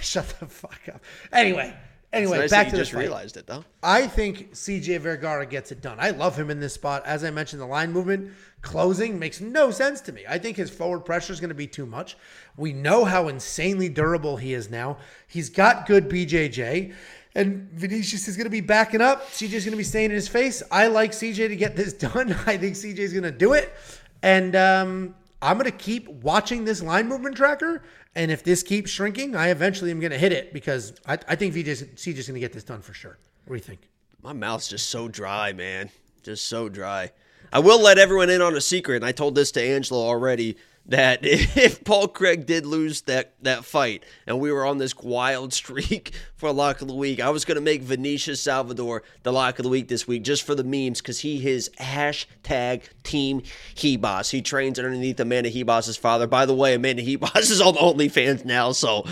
Shut 0.02 0.28
the 0.40 0.46
fuck 0.48 0.80
up. 0.94 1.02
Anyway, 1.32 1.74
anyway, 2.14 2.40
Nice 2.40 2.52
back 2.52 2.68
to 2.68 2.72
you 2.72 2.78
the 2.78 2.82
just 2.84 2.92
fight. 2.92 3.00
realized 3.00 3.38
it 3.38 3.48
though. 3.48 3.66
I 3.82 4.08
think 4.08 4.54
CJ 4.54 5.00
Vergara 5.02 5.46
gets 5.46 5.72
it 5.72 5.82
done. 5.82 5.98
I 6.00 6.12
love 6.12 6.38
him 6.38 6.50
in 6.50 6.60
this 6.60 6.74
spot. 6.74 7.04
As 7.06 7.24
I 7.24 7.32
mentioned, 7.32 7.62
the 7.62 7.66
line 7.66 7.92
movement, 7.92 8.32
closing 8.62 9.20
makes 9.20 9.42
no 9.42 9.72
sense 9.72 10.00
to 10.02 10.12
me. 10.14 10.24
I 10.28 10.38
think 10.38 10.58
his 10.58 10.70
forward 10.70 11.02
pressure 11.02 11.34
is 11.34 11.40
going 11.40 11.50
to 11.50 11.56
be 11.56 11.68
too 11.68 11.86
much. 11.86 12.16
We 12.56 12.72
know 12.74 13.04
how 13.06 13.28
insanely 13.28 13.90
durable 13.90 14.38
he 14.38 14.54
is 14.54 14.70
now. 14.70 14.98
He's 15.28 15.50
got 15.50 15.86
good 15.86 16.10
BJJ. 16.10 16.94
And 17.36 17.68
Vinicius 17.72 18.28
is 18.28 18.38
going 18.38 18.46
to 18.46 18.52
be 18.52 18.62
backing 18.62 19.02
up. 19.02 19.28
CJ's 19.32 19.66
going 19.66 19.72
to 19.72 19.78
be 19.78 19.84
staying 19.84 20.12
in 20.12 20.16
his 20.16 20.28
face. 20.28 20.62
I 20.72 20.86
like 20.88 21.12
CJ 21.14 21.48
to 21.48 21.56
get 21.56 21.76
this 21.76 21.92
done. 22.08 22.32
I 22.46 22.58
think 22.58 22.76
CJ's 22.76 23.12
going 23.12 23.24
to 23.24 23.32
do 23.32 23.54
it. 23.54 23.74
And 24.22 24.56
um, 24.56 25.16
I'm 25.44 25.58
going 25.58 25.70
to 25.70 25.78
keep 25.78 26.08
watching 26.08 26.64
this 26.64 26.82
line 26.82 27.08
movement 27.08 27.36
tracker. 27.36 27.84
And 28.16 28.32
if 28.32 28.44
this 28.44 28.64
keeps 28.64 28.90
shrinking, 28.90 29.36
I 29.36 29.50
eventually 29.50 29.92
am 29.92 30.00
going 30.00 30.12
to 30.12 30.18
hit 30.18 30.32
it 30.32 30.54
because 30.54 30.94
I, 31.06 31.18
I 31.28 31.36
think 31.36 31.54
VJ's, 31.54 31.84
CJ's 31.84 32.28
going 32.28 32.36
to 32.36 32.40
get 32.40 32.54
this 32.54 32.64
done 32.64 32.82
for 32.82 32.94
sure. 32.94 33.18
What 33.46 33.56
do 33.56 33.58
you 33.58 33.64
think? 33.64 33.90
My 34.22 34.34
mouth's 34.34 34.70
just 34.70 34.90
so 34.90 35.10
dry, 35.10 35.52
man. 35.52 35.90
Just 36.24 36.48
so 36.48 36.70
dry. 36.70 37.12
I 37.52 37.60
will 37.60 37.82
let 37.82 37.98
everyone 37.98 38.30
in 38.30 38.42
on 38.42 38.56
a 38.56 38.62
secret, 38.62 38.96
and 38.96 39.06
I 39.06 39.12
told 39.12 39.36
this 39.36 39.52
to 39.52 39.62
Angelo 39.62 40.00
already 40.00 40.56
that 40.86 41.20
if 41.24 41.84
Paul 41.84 42.08
Craig 42.08 42.46
did 42.46 42.66
lose 42.66 43.02
that, 43.04 43.34
that 43.42 43.66
fight 43.66 44.04
and 44.28 44.40
we 44.40 44.52
were 44.52 44.66
on 44.66 44.78
this 44.78 44.96
wild 44.98 45.54
streak 45.64 46.12
for 46.36 46.52
lock 46.52 46.82
of 46.82 46.88
the 46.88 46.94
week, 46.94 47.20
I 47.20 47.30
was 47.30 47.46
going 47.46 47.56
to 47.56 47.62
make 47.62 47.82
Vinicius 47.82 48.42
Salvador 48.42 49.04
the 49.24 49.32
lock 49.32 49.60
of 49.60 49.64
the 49.64 49.70
week 49.70 49.88
this 49.88 50.08
week 50.08 50.24
just 50.24 50.44
for 50.44 50.56
the 50.56 50.64
memes 50.64 51.02
because 51.02 51.20
he 51.20 51.48
is 51.48 51.70
hashtag 51.80 52.84
team 53.04 53.42
Ribas. 53.76 54.32
He 54.32 54.42
trains 54.42 54.80
underneath 54.80 55.20
Amanda 55.20 55.50
Ribas' 55.50 55.98
father. 55.98 56.28
By 56.28 56.46
the 56.46 56.56
way, 56.56 56.74
Amanda 56.74 57.04
Ribas 57.04 57.36
is 57.52 57.62
on 57.62 57.76
OnlyFans 57.76 58.46
now, 58.46 58.72
so 58.72 59.06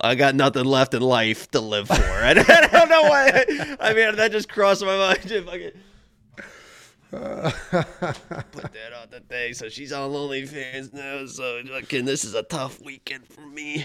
I 0.00 0.14
got 0.14 0.34
nothing 0.34 0.64
left 0.64 0.94
in 0.94 1.02
life 1.02 1.50
to 1.52 1.60
live 1.60 1.88
for. 1.88 1.94
I 1.94 2.34
don't 2.34 2.88
know 2.88 3.02
why. 3.02 3.76
I 3.80 3.94
mean, 3.94 4.16
that 4.16 4.32
just 4.32 4.48
crossed 4.48 4.84
my 4.84 4.96
mind. 4.96 5.72
Put 7.10 7.20
that 7.70 8.92
on 9.00 9.08
the 9.10 9.20
thing. 9.28 9.54
So 9.54 9.68
she's 9.68 9.92
on 9.92 10.10
OnlyFans 10.10 10.92
now. 10.92 11.24
So 11.26 11.62
fucking, 11.62 12.04
this 12.04 12.24
is 12.24 12.34
a 12.34 12.42
tough 12.42 12.82
weekend 12.82 13.26
for 13.28 13.42
me. 13.42 13.82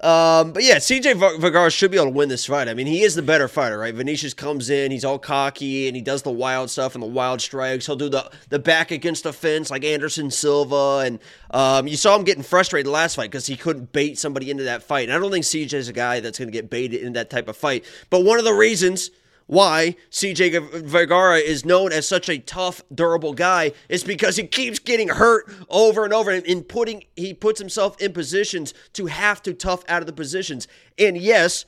Um, 0.00 0.52
but 0.52 0.62
yeah, 0.62 0.76
CJ 0.76 1.40
Vergara 1.40 1.70
should 1.70 1.90
be 1.90 1.96
able 1.96 2.06
to 2.06 2.12
win 2.12 2.28
this 2.28 2.46
fight. 2.46 2.68
I 2.68 2.74
mean, 2.74 2.86
he 2.86 3.02
is 3.02 3.16
the 3.16 3.22
better 3.22 3.48
fighter, 3.48 3.78
right? 3.78 3.92
Vinicius 3.92 4.32
comes 4.32 4.70
in, 4.70 4.92
he's 4.92 5.04
all 5.04 5.18
cocky, 5.18 5.88
and 5.88 5.96
he 5.96 6.02
does 6.02 6.22
the 6.22 6.30
wild 6.30 6.70
stuff 6.70 6.94
and 6.94 7.02
the 7.02 7.08
wild 7.08 7.40
strikes. 7.40 7.86
He'll 7.86 7.96
do 7.96 8.08
the 8.08 8.30
the 8.48 8.60
back 8.60 8.92
against 8.92 9.24
the 9.24 9.32
fence 9.32 9.68
like 9.68 9.84
Anderson 9.84 10.30
Silva, 10.30 11.02
and 11.04 11.18
um, 11.50 11.88
you 11.88 11.96
saw 11.96 12.14
him 12.16 12.22
getting 12.22 12.44
frustrated 12.44 12.90
last 12.90 13.16
fight 13.16 13.30
because 13.30 13.46
he 13.46 13.56
couldn't 13.56 13.92
bait 13.92 14.18
somebody 14.18 14.52
into 14.52 14.64
that 14.64 14.84
fight. 14.84 15.08
And 15.08 15.12
I 15.12 15.18
don't 15.18 15.32
think 15.32 15.44
CJ 15.44 15.74
is 15.74 15.88
a 15.88 15.92
guy 15.92 16.20
that's 16.20 16.38
going 16.38 16.48
to 16.48 16.52
get 16.52 16.70
baited 16.70 17.02
in 17.02 17.14
that 17.14 17.28
type 17.28 17.48
of 17.48 17.56
fight. 17.56 17.84
But 18.08 18.24
one 18.24 18.38
of 18.38 18.44
the 18.44 18.54
reasons 18.54 19.10
why 19.52 19.94
CJ 20.10 20.82
Vergara 20.82 21.36
is 21.36 21.62
known 21.62 21.92
as 21.92 22.08
such 22.08 22.30
a 22.30 22.38
tough, 22.38 22.82
durable 22.92 23.34
guy 23.34 23.72
is 23.90 24.02
because 24.02 24.36
he 24.36 24.46
keeps 24.46 24.78
getting 24.78 25.08
hurt 25.08 25.44
over 25.68 26.04
and 26.04 26.14
over 26.14 26.30
and 26.30 26.46
in 26.46 26.62
putting 26.62 27.04
he 27.16 27.34
puts 27.34 27.60
himself 27.60 28.00
in 28.00 28.14
positions 28.14 28.72
to 28.94 29.06
have 29.06 29.42
to 29.42 29.52
tough 29.52 29.84
out 29.88 30.00
of 30.00 30.06
the 30.06 30.12
positions. 30.14 30.68
And 30.98 31.18
yes, 31.18 31.66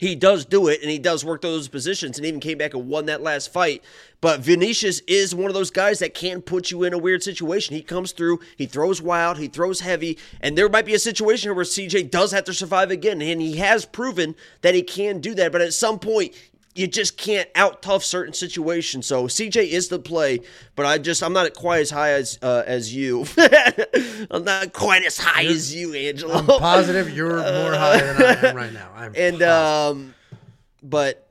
he 0.00 0.14
does 0.14 0.46
do 0.46 0.68
it 0.68 0.80
and 0.80 0.90
he 0.90 0.98
does 0.98 1.24
work 1.24 1.42
those 1.42 1.68
positions 1.68 2.16
and 2.16 2.24
even 2.24 2.40
came 2.40 2.56
back 2.56 2.74
and 2.74 2.88
won 2.88 3.06
that 3.06 3.22
last 3.22 3.52
fight. 3.52 3.82
But 4.20 4.40
Vinicius 4.40 5.00
is 5.00 5.34
one 5.34 5.48
of 5.48 5.54
those 5.54 5.70
guys 5.70 5.98
that 5.98 6.14
can 6.14 6.40
put 6.40 6.70
you 6.70 6.84
in 6.84 6.94
a 6.94 6.98
weird 6.98 7.22
situation. 7.22 7.74
He 7.74 7.82
comes 7.82 8.12
through, 8.12 8.40
he 8.56 8.66
throws 8.66 9.02
wild, 9.02 9.36
he 9.38 9.48
throws 9.48 9.80
heavy, 9.80 10.16
and 10.40 10.56
there 10.56 10.68
might 10.68 10.86
be 10.86 10.94
a 10.94 10.98
situation 10.98 11.54
where 11.54 11.64
CJ 11.64 12.10
does 12.10 12.32
have 12.32 12.44
to 12.44 12.54
survive 12.54 12.90
again. 12.90 13.20
And 13.20 13.42
he 13.42 13.56
has 13.56 13.84
proven 13.84 14.36
that 14.62 14.74
he 14.74 14.82
can 14.82 15.20
do 15.20 15.34
that. 15.34 15.52
But 15.52 15.60
at 15.60 15.74
some 15.74 15.98
point, 15.98 16.34
you 16.80 16.86
just 16.86 17.18
can't 17.18 17.48
out 17.54 17.82
tough 17.82 18.02
certain 18.02 18.32
situations. 18.32 19.06
So 19.06 19.24
CJ 19.24 19.68
is 19.68 19.88
the 19.88 19.98
play, 19.98 20.40
but 20.76 20.86
I 20.86 20.96
just 20.96 21.22
I'm 21.22 21.34
not 21.34 21.52
quite 21.52 21.80
as 21.82 21.90
high 21.90 22.12
as 22.12 22.38
uh, 22.40 22.62
as 22.66 22.94
you. 22.94 23.26
I'm 24.30 24.44
not 24.44 24.72
quite 24.72 25.04
as 25.04 25.18
high 25.18 25.42
you're, 25.42 25.52
as 25.52 25.74
you, 25.74 25.92
Angelo. 25.92 26.34
I'm 26.34 26.46
positive 26.46 27.14
you're 27.14 27.36
more 27.36 27.74
high 27.74 28.00
than 28.00 28.22
I 28.22 28.48
am 28.48 28.56
right 28.56 28.72
now. 28.72 28.90
I'm 28.94 29.12
and 29.16 29.40
positive. 29.40 29.48
um, 29.48 30.14
but 30.82 31.28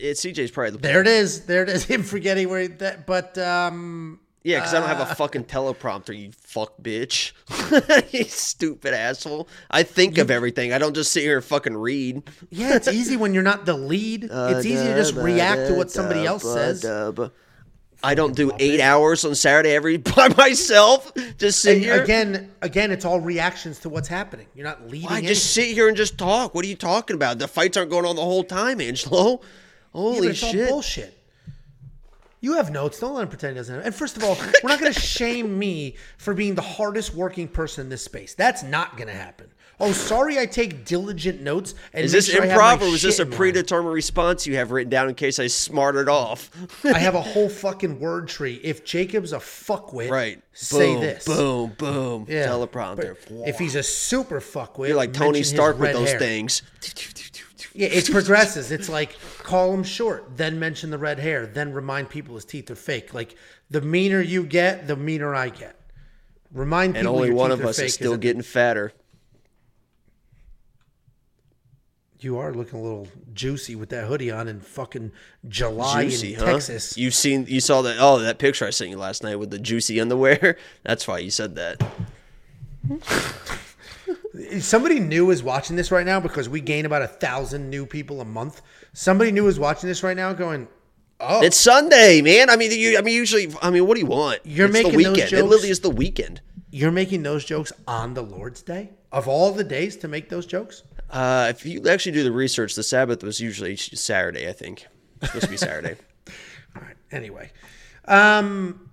it's 0.00 0.24
CJ's 0.24 0.52
probably 0.52 0.70
the 0.70 0.78
play. 0.78 0.92
There 0.92 1.00
it 1.00 1.08
is. 1.08 1.46
There 1.46 1.64
it 1.64 1.68
is. 1.68 1.84
Him 1.92 2.04
forgetting 2.04 2.48
where 2.48 2.68
that, 2.68 3.04
but 3.06 3.36
um. 3.38 4.20
Yeah, 4.44 4.58
because 4.58 4.74
uh, 4.74 4.78
I 4.78 4.80
don't 4.80 4.88
have 4.88 5.00
a 5.00 5.10
uh, 5.10 5.14
fucking 5.14 5.44
teleprompter, 5.44 6.18
you 6.18 6.32
fuck 6.32 6.74
bitch. 6.82 7.32
you 8.12 8.24
stupid 8.24 8.92
asshole. 8.92 9.48
I 9.70 9.84
think 9.84 10.16
you, 10.16 10.22
of 10.22 10.30
everything. 10.30 10.72
I 10.72 10.78
don't 10.78 10.94
just 10.94 11.12
sit 11.12 11.22
here 11.22 11.36
and 11.36 11.44
fucking 11.44 11.76
read. 11.76 12.24
Yeah, 12.50 12.74
it's 12.74 12.88
easy 12.88 13.16
when 13.16 13.34
you're 13.34 13.42
not 13.42 13.66
the 13.66 13.74
lead. 13.74 14.30
Uh, 14.30 14.54
it's 14.56 14.66
easy 14.66 14.84
to 14.84 14.94
just 14.94 15.14
react 15.14 15.68
to 15.68 15.74
what 15.74 15.90
somebody 15.90 16.26
else 16.26 16.42
says. 16.42 16.84
I 18.04 18.14
don't 18.14 18.34
do 18.34 18.50
eight 18.58 18.80
hours 18.80 19.24
on 19.24 19.34
Saturday 19.34 19.70
every 19.70 19.96
by 20.16 20.28
myself. 20.36 21.12
Just 21.38 21.62
sit 21.62 21.76
and 21.76 21.84
here 21.84 22.02
again. 22.02 22.50
Again, 22.60 22.90
it's 22.90 23.04
all 23.04 23.20
reactions 23.20 23.78
to 23.80 23.88
what's 23.88 24.08
happening. 24.08 24.46
You're 24.54 24.66
not 24.66 24.88
leading. 24.88 25.08
I 25.08 25.20
just 25.20 25.52
sit 25.52 25.68
here 25.68 25.88
and 25.88 25.96
just 25.96 26.18
talk. 26.18 26.54
What 26.54 26.64
are 26.64 26.68
you 26.68 26.76
talking 26.76 27.14
about? 27.14 27.38
The 27.38 27.48
fights 27.48 27.76
aren't 27.76 27.90
going 27.90 28.04
on 28.04 28.16
the 28.16 28.22
whole 28.22 28.44
time, 28.44 28.80
Angelo. 28.80 29.40
Holy 29.92 30.28
yeah, 30.28 30.32
shit! 30.32 30.68
bullshit. 30.68 31.21
You 32.42 32.54
have 32.54 32.72
notes. 32.72 32.98
Don't 32.98 33.14
let 33.14 33.22
him 33.22 33.28
pretend 33.28 33.54
he 33.54 33.60
doesn't 33.60 33.74
have. 33.76 33.86
And 33.86 33.94
first 33.94 34.16
of 34.16 34.24
all, 34.24 34.36
we're 34.62 34.68
not 34.68 34.80
going 34.80 34.92
to 34.92 35.00
shame 35.00 35.56
me 35.56 35.94
for 36.18 36.34
being 36.34 36.56
the 36.56 36.60
hardest 36.60 37.14
working 37.14 37.46
person 37.46 37.84
in 37.84 37.88
this 37.88 38.02
space. 38.02 38.34
That's 38.34 38.64
not 38.64 38.96
going 38.96 39.06
to 39.06 39.14
happen. 39.14 39.46
Oh, 39.78 39.92
sorry, 39.92 40.38
I 40.38 40.46
take 40.46 40.84
diligent 40.84 41.40
notes. 41.40 41.74
And 41.92 42.04
Is 42.04 42.12
this 42.12 42.30
sure 42.30 42.42
improv 42.42 42.82
or 42.82 42.90
was 42.90 43.02
this 43.02 43.20
a 43.20 43.26
predetermined 43.26 43.94
response 43.94 44.46
you 44.46 44.56
have 44.56 44.70
written 44.70 44.90
down 44.90 45.08
in 45.08 45.14
case 45.14 45.38
I 45.38 45.46
smarted 45.46 46.08
off? 46.08 46.50
I 46.84 46.98
have 46.98 47.14
a 47.14 47.20
whole 47.20 47.48
fucking 47.48 47.98
word 47.98 48.28
tree. 48.28 48.60
If 48.62 48.84
Jacob's 48.84 49.32
a 49.32 49.38
fuckwit, 49.38 50.10
right? 50.10 50.40
Say 50.52 50.92
boom, 50.92 51.00
this. 51.00 51.24
Boom, 51.24 51.72
boom. 51.78 52.26
Yeah. 52.28 52.46
Teleprompter. 52.46 53.16
If 53.46 53.58
he's 53.58 53.74
a 53.74 53.82
super 53.82 54.40
fuckwit, 54.40 54.88
you're 54.88 54.96
like 54.96 55.12
Tony 55.12 55.42
Stark 55.42 55.78
with 55.78 55.92
those 55.92 56.10
hair. 56.10 56.18
things. 56.18 56.62
Yeah, 57.74 57.88
it 57.88 58.10
progresses. 58.10 58.70
It's 58.70 58.88
like 58.88 59.16
call 59.38 59.72
him 59.72 59.82
short, 59.82 60.36
then 60.36 60.58
mention 60.58 60.90
the 60.90 60.98
red 60.98 61.18
hair, 61.18 61.46
then 61.46 61.72
remind 61.72 62.10
people 62.10 62.34
his 62.34 62.44
teeth 62.44 62.70
are 62.70 62.76
fake. 62.76 63.14
Like 63.14 63.36
the 63.70 63.80
meaner 63.80 64.20
you 64.20 64.44
get, 64.44 64.86
the 64.86 64.96
meaner 64.96 65.34
I 65.34 65.48
get. 65.48 65.78
Remind 66.52 66.96
and 66.96 67.04
people. 67.06 67.22
And 67.22 67.22
only 67.22 67.34
one 67.34 67.50
of 67.50 67.64
us 67.64 67.78
is 67.78 67.94
still 67.94 68.16
getting 68.16 68.42
fatter. 68.42 68.92
You 72.20 72.38
are 72.38 72.52
looking 72.54 72.78
a 72.78 72.82
little 72.82 73.08
juicy 73.32 73.74
with 73.74 73.88
that 73.88 74.06
hoodie 74.06 74.30
on 74.30 74.46
in 74.46 74.60
fucking 74.60 75.10
July 75.48 76.04
juicy, 76.04 76.34
in 76.34 76.40
huh? 76.40 76.46
Texas. 76.46 76.96
You've 76.96 77.14
seen, 77.14 77.46
you 77.48 77.58
saw 77.58 77.82
that. 77.82 77.96
Oh, 77.98 78.20
that 78.20 78.38
picture 78.38 78.64
I 78.64 78.70
sent 78.70 78.90
you 78.90 78.96
last 78.96 79.24
night 79.24 79.36
with 79.36 79.50
the 79.50 79.58
juicy 79.58 80.00
underwear. 80.00 80.56
That's 80.84 81.08
why 81.08 81.18
you 81.18 81.30
said 81.30 81.56
that. 81.56 81.82
Somebody 84.60 84.98
new 84.98 85.30
is 85.30 85.42
watching 85.42 85.76
this 85.76 85.90
right 85.90 86.06
now 86.06 86.18
because 86.18 86.48
we 86.48 86.60
gain 86.60 86.86
about 86.86 87.02
a 87.02 87.06
thousand 87.06 87.68
new 87.68 87.84
people 87.84 88.20
a 88.20 88.24
month. 88.24 88.62
Somebody 88.94 89.30
new 89.30 89.46
is 89.46 89.58
watching 89.58 89.88
this 89.88 90.02
right 90.02 90.16
now, 90.16 90.32
going, 90.32 90.68
"Oh, 91.20 91.42
it's 91.42 91.58
Sunday, 91.58 92.22
man." 92.22 92.48
I 92.48 92.56
mean, 92.56 92.72
you, 92.72 92.96
I 92.96 93.02
mean, 93.02 93.14
usually, 93.14 93.54
I 93.60 93.70
mean, 93.70 93.86
what 93.86 93.94
do 93.94 94.00
you 94.00 94.06
want? 94.06 94.40
You're 94.44 94.66
it's 94.66 94.72
making 94.72 94.92
the 94.92 94.96
weekend. 94.96 95.16
Those 95.16 95.30
jokes, 95.30 95.32
it 95.32 95.44
literally 95.44 95.70
is 95.70 95.80
the 95.80 95.90
weekend. 95.90 96.40
You're 96.70 96.92
making 96.92 97.22
those 97.22 97.44
jokes 97.44 97.72
on 97.86 98.14
the 98.14 98.22
Lord's 98.22 98.62
Day 98.62 98.90
of 99.12 99.28
all 99.28 99.52
the 99.52 99.64
days 99.64 99.96
to 99.98 100.08
make 100.08 100.30
those 100.30 100.46
jokes. 100.46 100.82
Uh, 101.10 101.48
if 101.50 101.66
you 101.66 101.86
actually 101.88 102.12
do 102.12 102.24
the 102.24 102.32
research, 102.32 102.74
the 102.74 102.82
Sabbath 102.82 103.22
was 103.22 103.38
usually 103.38 103.76
Saturday. 103.76 104.48
I 104.48 104.52
think 104.52 104.86
it's 105.20 105.26
supposed 105.26 105.44
to 105.44 105.50
be 105.50 105.58
Saturday. 105.58 105.96
all 106.76 106.82
right. 106.82 106.96
Anyway, 107.10 107.52
um, 108.06 108.90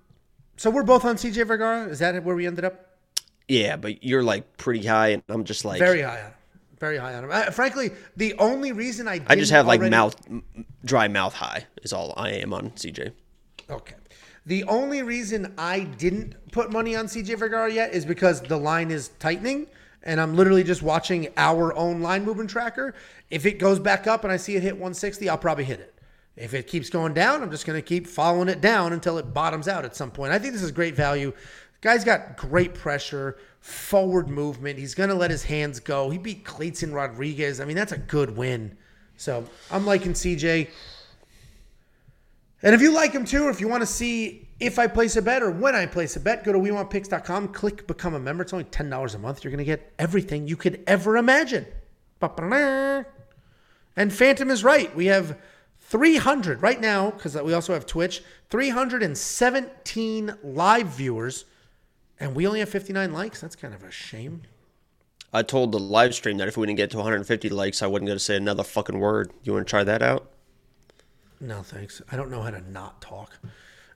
so 0.58 0.70
we're 0.70 0.84
both 0.84 1.06
on 1.06 1.16
CJ 1.16 1.48
Vergara. 1.48 1.88
Is 1.88 2.00
that 2.00 2.22
where 2.26 2.36
we 2.36 2.46
ended 2.46 2.66
up? 2.66 2.89
Yeah, 3.50 3.76
but 3.76 4.04
you're 4.04 4.24
like 4.24 4.58
pretty 4.58 4.86
high, 4.86 5.10
and 5.10 5.24
I'm 5.28 5.44
just 5.44 5.66
like 5.66 5.80
very 5.80 6.02
high 6.02 6.20
on 6.20 6.28
him. 6.28 6.34
Very 6.80 6.98
high 6.98 7.16
on 7.16 7.26
him. 7.26 7.32
Uh, 7.34 7.52
frankly, 7.52 7.92
the 8.16 8.36
only 8.36 8.72
reason 8.72 9.08
I 9.08 9.22
I 9.28 9.36
just 9.36 9.52
have 9.52 9.68
already... 9.68 9.82
like 9.84 9.92
mouth 9.92 10.16
dry 10.86 11.08
mouth 11.08 11.34
high 11.34 11.66
is 11.82 11.92
all 11.92 12.14
I 12.16 12.30
am 12.30 12.54
on 12.54 12.70
CJ. 12.72 13.12
Okay. 13.70 13.96
The 14.46 14.64
only 14.66 15.04
reason 15.04 15.54
I 15.58 15.82
didn't 15.82 16.36
put 16.52 16.72
money 16.72 16.96
on 16.96 17.06
CJ 17.06 17.38
Vergara 17.38 17.72
yet 17.72 17.94
is 17.94 18.06
because 18.06 18.42
the 18.42 18.58
line 18.58 18.90
is 18.90 19.10
tightening 19.20 19.68
and 20.04 20.20
I'm 20.20 20.36
literally 20.36 20.64
just 20.64 20.82
watching 20.82 21.28
our 21.38 21.76
own 21.76 22.02
line 22.02 22.24
movement 22.24 22.50
tracker. 22.50 22.96
If 23.30 23.46
it 23.46 23.60
goes 23.60 23.80
back 23.80 24.08
up 24.08 24.24
and 24.24 24.32
I 24.32 24.38
see 24.38 24.56
it 24.56 24.64
hit 24.64 24.74
160, 24.74 25.28
I'll 25.30 25.38
probably 25.38 25.66
hit 25.66 25.80
it. 25.80 25.94
If 26.36 26.54
it 26.54 26.68
keeps 26.68 26.90
going 26.90 27.14
down, 27.14 27.44
I'm 27.44 27.52
just 27.52 27.66
going 27.66 27.78
to 27.78 27.86
keep 27.86 28.08
following 28.08 28.48
it 28.48 28.62
down 28.62 28.94
until 28.94 29.18
it 29.18 29.34
bottoms 29.34 29.68
out 29.68 29.84
at 29.84 29.96
some 29.96 30.10
point. 30.10 30.32
I 30.32 30.40
think 30.40 30.54
this 30.54 30.64
is 30.64 30.72
great 30.72 30.96
value. 30.96 31.34
Guy's 31.82 32.04
got 32.04 32.36
great 32.36 32.74
pressure, 32.74 33.38
forward 33.62 34.30
movement. 34.30 34.78
He's 34.78 34.96
going 34.96 35.10
to 35.10 35.16
let 35.16 35.32
his 35.32 35.44
hands 35.44 35.80
go. 35.80 36.10
He 36.10 36.18
beat 36.18 36.44
Kleydson 36.44 36.94
Rodrigues. 36.94 37.60
I 37.62 37.66
mean, 37.66 37.76
that's 37.76 37.94
a 37.94 37.98
good 37.98 38.36
win. 38.36 38.78
So 39.16 39.46
I'm 39.72 39.86
liking 39.86 40.14
CJ. 40.14 40.70
And 42.62 42.76
if 42.76 42.82
you 42.82 42.92
like 42.92 43.14
him 43.14 43.24
too, 43.24 43.46
or 43.46 43.50
if 43.50 43.62
you 43.62 43.70
want 43.70 43.82
to 43.82 43.88
see 43.88 44.50
if 44.60 44.78
I 44.78 44.88
place 44.88 45.16
a 45.16 45.22
bet 45.22 45.42
or 45.42 45.52
when 45.52 45.74
I 45.76 45.86
place 45.86 46.18
a 46.18 46.20
bet, 46.20 46.44
go 46.44 46.52
to 46.52 46.60
WeWantPicks.com, 46.60 47.50
click 47.50 47.88
Become 47.88 48.16
a 48.16 48.20
Member. 48.20 48.44
It's 48.44 48.52
only 48.52 48.66
$10 48.66 49.16
a 49.16 49.18
month. 49.18 49.44
You're 49.44 49.52
going 49.52 49.60
to 49.60 49.64
get 49.64 49.94
everything 49.98 50.48
you 50.48 50.58
could 50.58 50.84
ever 50.86 51.16
imagine. 51.16 51.66
And 52.22 53.06
Phantom 54.12 54.52
is 54.52 54.66
right. 54.66 54.94
We 54.94 55.06
have 55.06 55.38
300 55.80 56.62
right 56.62 56.82
now, 56.82 57.12
because 57.12 57.36
we 57.36 57.54
also 57.54 57.74
have 57.74 57.86
Twitch, 57.86 58.22
317 58.50 60.36
live 60.44 60.88
viewers 60.88 61.46
and 62.20 62.36
we 62.36 62.48
only 62.48 62.60
have 62.60 62.70
59 62.70 63.14
likes. 63.14 63.42
That's 63.42 63.56
kind 63.56 63.74
of 63.74 63.84
a 63.84 63.92
shame. 63.92 64.42
I 65.32 65.44
told 65.44 65.72
the 65.72 65.80
live 65.80 66.16
stream 66.16 66.38
that 66.38 66.48
if 66.48 66.58
we 66.58 66.66
didn't 66.66 66.78
get 66.78 66.92
to 66.92 66.98
150 66.98 67.50
likes, 67.50 67.82
I 67.82 67.88
wasn't 67.88 68.08
going 68.08 68.18
to 68.18 68.24
say 68.24 68.36
another 68.36 68.64
fucking 68.64 69.00
word. 69.00 69.32
You 69.44 69.54
want 69.54 69.68
to 69.68 69.70
try 69.70 69.84
that 69.84 70.02
out? 70.02 70.32
No, 71.40 71.62
thanks. 71.62 72.02
I 72.12 72.16
don't 72.16 72.32
know 72.32 72.42
how 72.42 72.50
to 72.50 72.70
not 72.72 73.02
talk. 73.02 73.38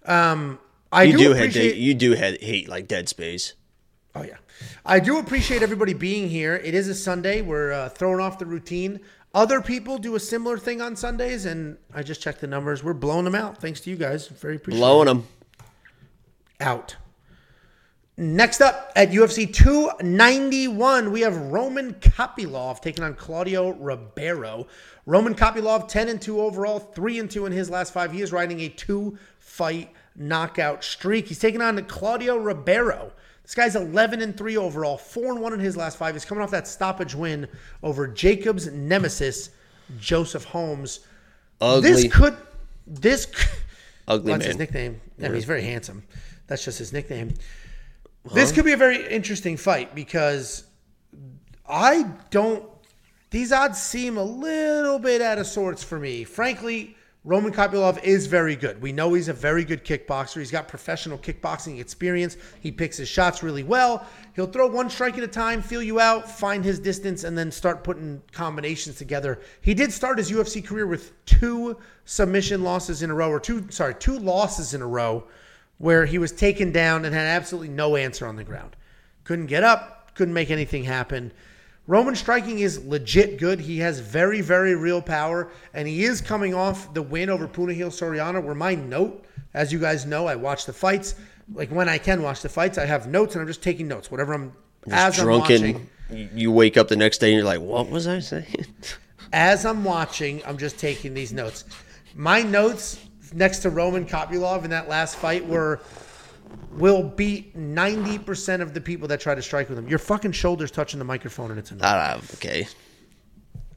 Um, 0.06 0.60
I 0.92 1.04
you 1.04 1.14
do, 1.14 1.18
do 1.18 1.32
appreciate... 1.32 1.74
hate 1.74 1.78
you 1.78 1.94
do 1.94 2.14
hate 2.14 2.70
like 2.70 2.88
Dead 2.88 3.10
Space. 3.10 3.54
Oh 4.16 4.22
yeah, 4.22 4.38
I 4.86 5.00
do 5.00 5.18
appreciate 5.18 5.64
everybody 5.64 5.94
being 5.94 6.30
here. 6.30 6.56
It 6.56 6.76
is 6.76 6.88
a 6.88 6.94
Sunday. 6.94 7.42
We're 7.42 7.72
uh, 7.72 7.90
throwing 7.90 8.20
off 8.20 8.38
the 8.38 8.46
routine. 8.46 9.00
Other 9.34 9.60
people 9.60 9.98
do 9.98 10.14
a 10.14 10.20
similar 10.20 10.60
thing 10.60 10.80
on 10.82 10.96
Sundays, 10.96 11.46
and 11.46 11.78
I 11.94 12.04
just 12.04 12.22
checked 12.22 12.42
the 12.42 12.48
numbers. 12.48 12.84
We're 12.84 12.94
blowing 12.94 13.26
them 13.26 13.34
out. 13.34 13.60
Thanks 13.60 13.82
to 13.82 13.90
you 13.90 13.96
guys. 13.96 14.28
Very 14.28 14.58
appreciative. 14.58 14.80
Blowing 14.80 15.08
them. 15.08 15.28
out. 16.60 16.96
Next 18.16 18.62
up 18.62 18.92
at 18.96 19.10
UFC 19.10 19.52
291, 19.52 21.12
we 21.12 21.22
have 21.22 21.36
Roman 21.36 21.96
Kopylov 21.96 22.80
taking 22.80 23.04
on 23.04 23.16
Claudio 23.16 23.72
Ribeiro. 23.72 24.68
Roman 25.08 25.34
Kopylov, 25.34 25.88
10 25.88 26.10
and 26.10 26.22
2 26.22 26.40
overall, 26.40 26.78
3 26.78 27.20
and 27.20 27.32
2 27.32 27.48
in 27.48 27.52
his 27.52 27.72
last 27.72 27.92
five. 27.92 28.12
He 28.12 28.22
is 28.22 28.32
riding 28.32 28.62
a 28.62 28.70
two 28.70 29.18
fight 29.40 29.92
knockout 30.16 30.84
streak. 30.84 31.28
He's 31.28 31.40
taking 31.40 31.62
on 31.62 31.84
Claudio 31.86 32.38
Ribeiro. 32.38 33.12
This 33.42 33.56
guy's 33.56 33.76
11 33.76 34.22
and 34.22 34.38
3 34.38 34.58
overall, 34.58 34.98
4 34.98 35.34
and 35.34 35.42
1 35.42 35.54
in 35.54 35.60
his 35.60 35.76
last 35.76 35.98
five. 35.98 36.14
He's 36.14 36.24
coming 36.24 36.44
off 36.44 36.52
that 36.52 36.68
stoppage 36.68 37.16
win 37.16 37.48
over 37.82 38.08
Jacob's 38.08 38.72
nemesis, 38.72 39.50
Joseph 40.00 40.44
Holmes. 40.44 41.00
Ugly. 41.60 41.90
This 41.90 42.14
could. 42.14 42.38
This. 42.86 43.26
Ugly 44.08 44.34
That's 44.34 44.42
man. 44.42 44.48
his 44.50 44.58
nickname. 44.58 45.02
I 45.18 45.24
mean, 45.24 45.34
he's 45.34 45.46
very 45.46 45.64
handsome. 45.64 46.04
That's 46.48 46.64
just 46.64 46.78
his 46.78 46.94
nickname. 46.94 47.34
This 48.32 48.52
could 48.52 48.66
be 48.66 48.72
a 48.72 48.78
very 48.78 49.06
interesting 49.08 49.58
fight 49.58 49.94
because 49.94 50.64
I 51.68 52.10
don't. 52.30 52.66
These 53.32 53.52
odds 53.52 53.82
seem 53.82 54.18
a 54.18 54.24
little 54.24 55.00
bit 55.00 55.22
out 55.22 55.40
of 55.40 55.48
sorts 55.48 55.84
for 55.84 56.00
me. 56.00 56.24
Frankly, 56.24 56.96
Roman 57.26 57.52
Kopylov 57.52 58.04
is 58.04 58.28
very 58.28 58.56
good. 58.56 58.82
We 58.82 58.92
know 58.92 59.14
he's 59.14 59.28
a 59.28 59.34
very 59.34 59.64
good 59.64 59.84
kickboxer. 59.84 60.40
He's 60.40 60.52
got 60.52 60.68
professional 60.68 61.18
kickboxing 61.18 61.80
experience. 61.80 62.38
He 62.60 62.72
picks 62.72 62.98
his 62.98 63.08
shots 63.10 63.42
really 63.42 63.64
well. 63.64 64.06
He'll 64.36 64.48
throw 64.48 64.68
one 64.68 64.90
strike 64.90 65.18
at 65.18 65.24
a 65.24 65.28
time, 65.28 65.62
feel 65.62 65.82
you 65.82 66.00
out, 66.00 66.30
find 66.30 66.64
his 66.64 66.80
distance, 66.80 67.24
and 67.24 67.38
then 67.38 67.50
start 67.50 67.84
putting 67.84 68.22
combinations 68.34 68.98
together. 68.98 69.40
He 69.62 69.74
did 69.74 69.92
start 69.92 70.18
his 70.18 70.32
UFC 70.32 70.64
career 70.64 70.86
with 70.86 71.14
two 71.26 71.78
submission 72.06 72.62
losses 72.62 73.04
in 73.04 73.10
a 73.10 73.16
row, 73.16 73.30
or 73.30 73.40
two, 73.40 73.68
sorry, 73.70 73.96
two 73.96 74.20
losses 74.20 74.74
in 74.74 74.82
a 74.82 74.88
row 74.88 75.26
where 75.78 76.06
he 76.06 76.18
was 76.18 76.32
taken 76.32 76.72
down 76.72 77.06
and 77.06 77.14
had 77.14 77.28
absolutely 77.28 77.70
no 77.70 77.96
answer 77.96 78.28
on 78.28 78.36
the 78.36 78.44
ground. 78.44 78.76
Couldn't 79.24 79.48
get 79.48 79.64
up, 79.64 80.12
couldn't 80.16 80.34
make 80.34 80.52
anything 80.52 80.84
happen. 80.84 81.32
Roman 81.86 82.16
striking 82.16 82.60
is 82.60 82.84
legit 82.86 83.38
good. 83.38 83.60
He 83.60 83.80
has 83.80 84.00
very, 84.00 84.40
very 84.40 84.76
real 84.76 85.02
power, 85.02 85.52
and 85.74 85.88
he 85.88 86.06
is 86.06 86.22
coming 86.22 86.54
off 86.54 86.94
the 86.94 87.02
win 87.02 87.30
over 87.30 87.48
Punahele 87.48 87.90
Soriano. 87.90 88.42
Where 88.42 88.56
my 88.56 88.74
note, 88.76 89.26
as 89.54 89.74
you 89.74 89.80
guys 89.80 90.06
know, 90.06 90.26
I 90.26 90.36
watch 90.36 90.66
the 90.66 90.72
fights. 90.72 91.16
Like 91.54 91.70
when 91.70 91.90
I 91.90 91.98
can 91.98 92.22
watch 92.22 92.42
the 92.42 92.48
fights, 92.48 92.78
I 92.78 92.86
have 92.86 93.08
notes, 93.08 93.36
and 93.36 93.42
I'm 93.42 93.48
just 93.48 93.62
taking 93.62 93.90
notes. 93.90 94.10
Whatever 94.10 94.34
I'm 94.34 94.54
as 94.90 95.20
I'm 95.20 95.28
watching, 95.28 95.90
drunken. 96.10 96.38
You 96.38 96.52
wake 96.52 96.78
up 96.78 96.88
the 96.88 96.96
next 96.96 97.18
day 97.18 97.30
and 97.30 97.38
you're 97.38 97.46
like, 97.46 97.62
what 97.62 97.90
was 97.90 98.08
I 98.08 98.20
saying? 98.20 98.66
as 99.34 99.66
I'm 99.66 99.84
watching, 99.84 100.42
I'm 100.46 100.58
just 100.58 100.78
taking 100.78 101.14
these 101.14 101.34
notes. 101.34 101.66
My 102.16 102.44
notes 102.44 103.00
next 103.36 103.60
to 103.60 103.70
Roman 103.70 104.06
Kopylov 104.06 104.64
in 104.64 104.70
that 104.72 104.90
last 104.90 105.16
fight 105.16 105.46
were 105.46 105.80
will 106.72 107.04
beat 107.04 107.58
90% 107.58 108.62
of 108.62 108.74
the 108.74 108.82
people 108.82 109.08
that 109.08 109.20
try 109.20 109.36
to 109.36 109.42
strike 109.42 109.70
with 109.70 109.78
him. 109.78 109.88
Your 109.88 110.00
fucking 110.00 110.32
shoulder's 110.32 110.72
touching 110.72 111.00
the 111.00 111.06
microphone 111.06 111.52
and 111.52 111.60
it's 111.60 111.72
annoying. 111.72 111.84
Ah, 111.86 112.22
okay. 112.36 112.68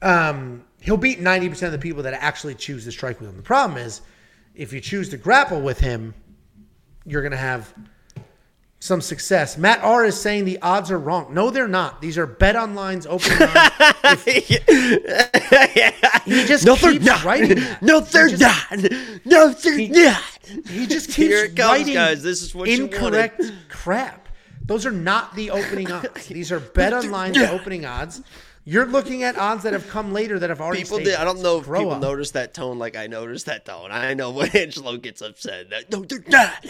Um, 0.01 0.63
he'll 0.81 0.97
beat 0.97 1.19
90% 1.19 1.63
of 1.63 1.71
the 1.71 1.79
people 1.79 2.03
that 2.03 2.13
actually 2.13 2.55
choose 2.55 2.83
to 2.85 2.91
strike 2.91 3.19
with 3.19 3.29
him. 3.29 3.37
The 3.37 3.43
problem 3.43 3.77
is 3.77 4.01
if 4.55 4.73
you 4.73 4.81
choose 4.81 5.09
to 5.09 5.17
grapple 5.17 5.61
with 5.61 5.79
him, 5.79 6.13
you're 7.05 7.21
going 7.21 7.31
to 7.31 7.37
have 7.37 7.73
some 8.79 9.01
success. 9.01 9.57
Matt 9.57 9.79
R 9.83 10.05
is 10.05 10.19
saying 10.19 10.45
the 10.45 10.59
odds 10.61 10.91
are 10.91 10.99
wrong. 10.99 11.33
No, 11.33 11.49
they're 11.49 11.67
not. 11.67 12.01
These 12.01 12.17
are 12.17 12.27
BetOnline's 12.27 13.07
opening 13.07 13.39
odds. 13.41 14.23
He 16.27 16.43
just 16.45 16.65
no, 16.65 16.75
keeps 16.75 17.05
not. 17.05 17.23
writing 17.23 17.55
that. 17.57 17.81
No, 17.81 17.99
they're 18.01 18.27
He 18.27 18.35
just- 18.35 18.81
not. 18.81 18.91
No, 19.25 19.49
they're 19.49 19.89
not. 19.89 20.23
He 20.69 20.85
just 20.87 21.07
keeps 21.07 21.15
Here 21.15 21.45
it 21.45 21.55
comes, 21.55 21.79
writing 21.79 21.93
guys. 21.93 22.21
This 22.23 22.41
is 22.41 22.53
what 22.53 22.67
incorrect 22.69 23.41
crap. 23.69 24.27
Those 24.65 24.85
are 24.85 24.91
not 24.91 25.35
the 25.35 25.51
opening 25.51 25.89
odds. 25.91 26.25
These 26.27 26.51
are 26.51 26.59
BetOnline's 26.59 27.37
opening 27.37 27.85
odds. 27.85 28.21
You're 28.65 28.85
looking 28.85 29.23
at 29.23 29.37
odds 29.37 29.63
that 29.63 29.71
have 29.71 29.87
come 29.87 30.11
later 30.11 30.37
that 30.39 30.49
have 30.49 30.59
already. 30.59 30.83
People 30.83 30.99
did. 30.99 31.15
I 31.15 31.23
don't 31.23 31.41
know 31.41 31.59
if 31.59 31.65
Grow 31.65 31.79
people 31.79 31.93
up. 31.93 32.01
notice 32.01 32.31
that 32.31 32.53
tone 32.53 32.77
like 32.77 32.97
I 32.97 33.07
noticed 33.07 33.45
that 33.45 33.65
tone. 33.65 33.91
I 33.91 34.13
know 34.13 34.31
when 34.31 34.49
Angelo 34.55 34.97
gets 34.97 35.21
upset. 35.21 35.69
That, 35.69 35.89
no, 35.89 36.01
they're 36.01 36.23
not. 36.27 36.65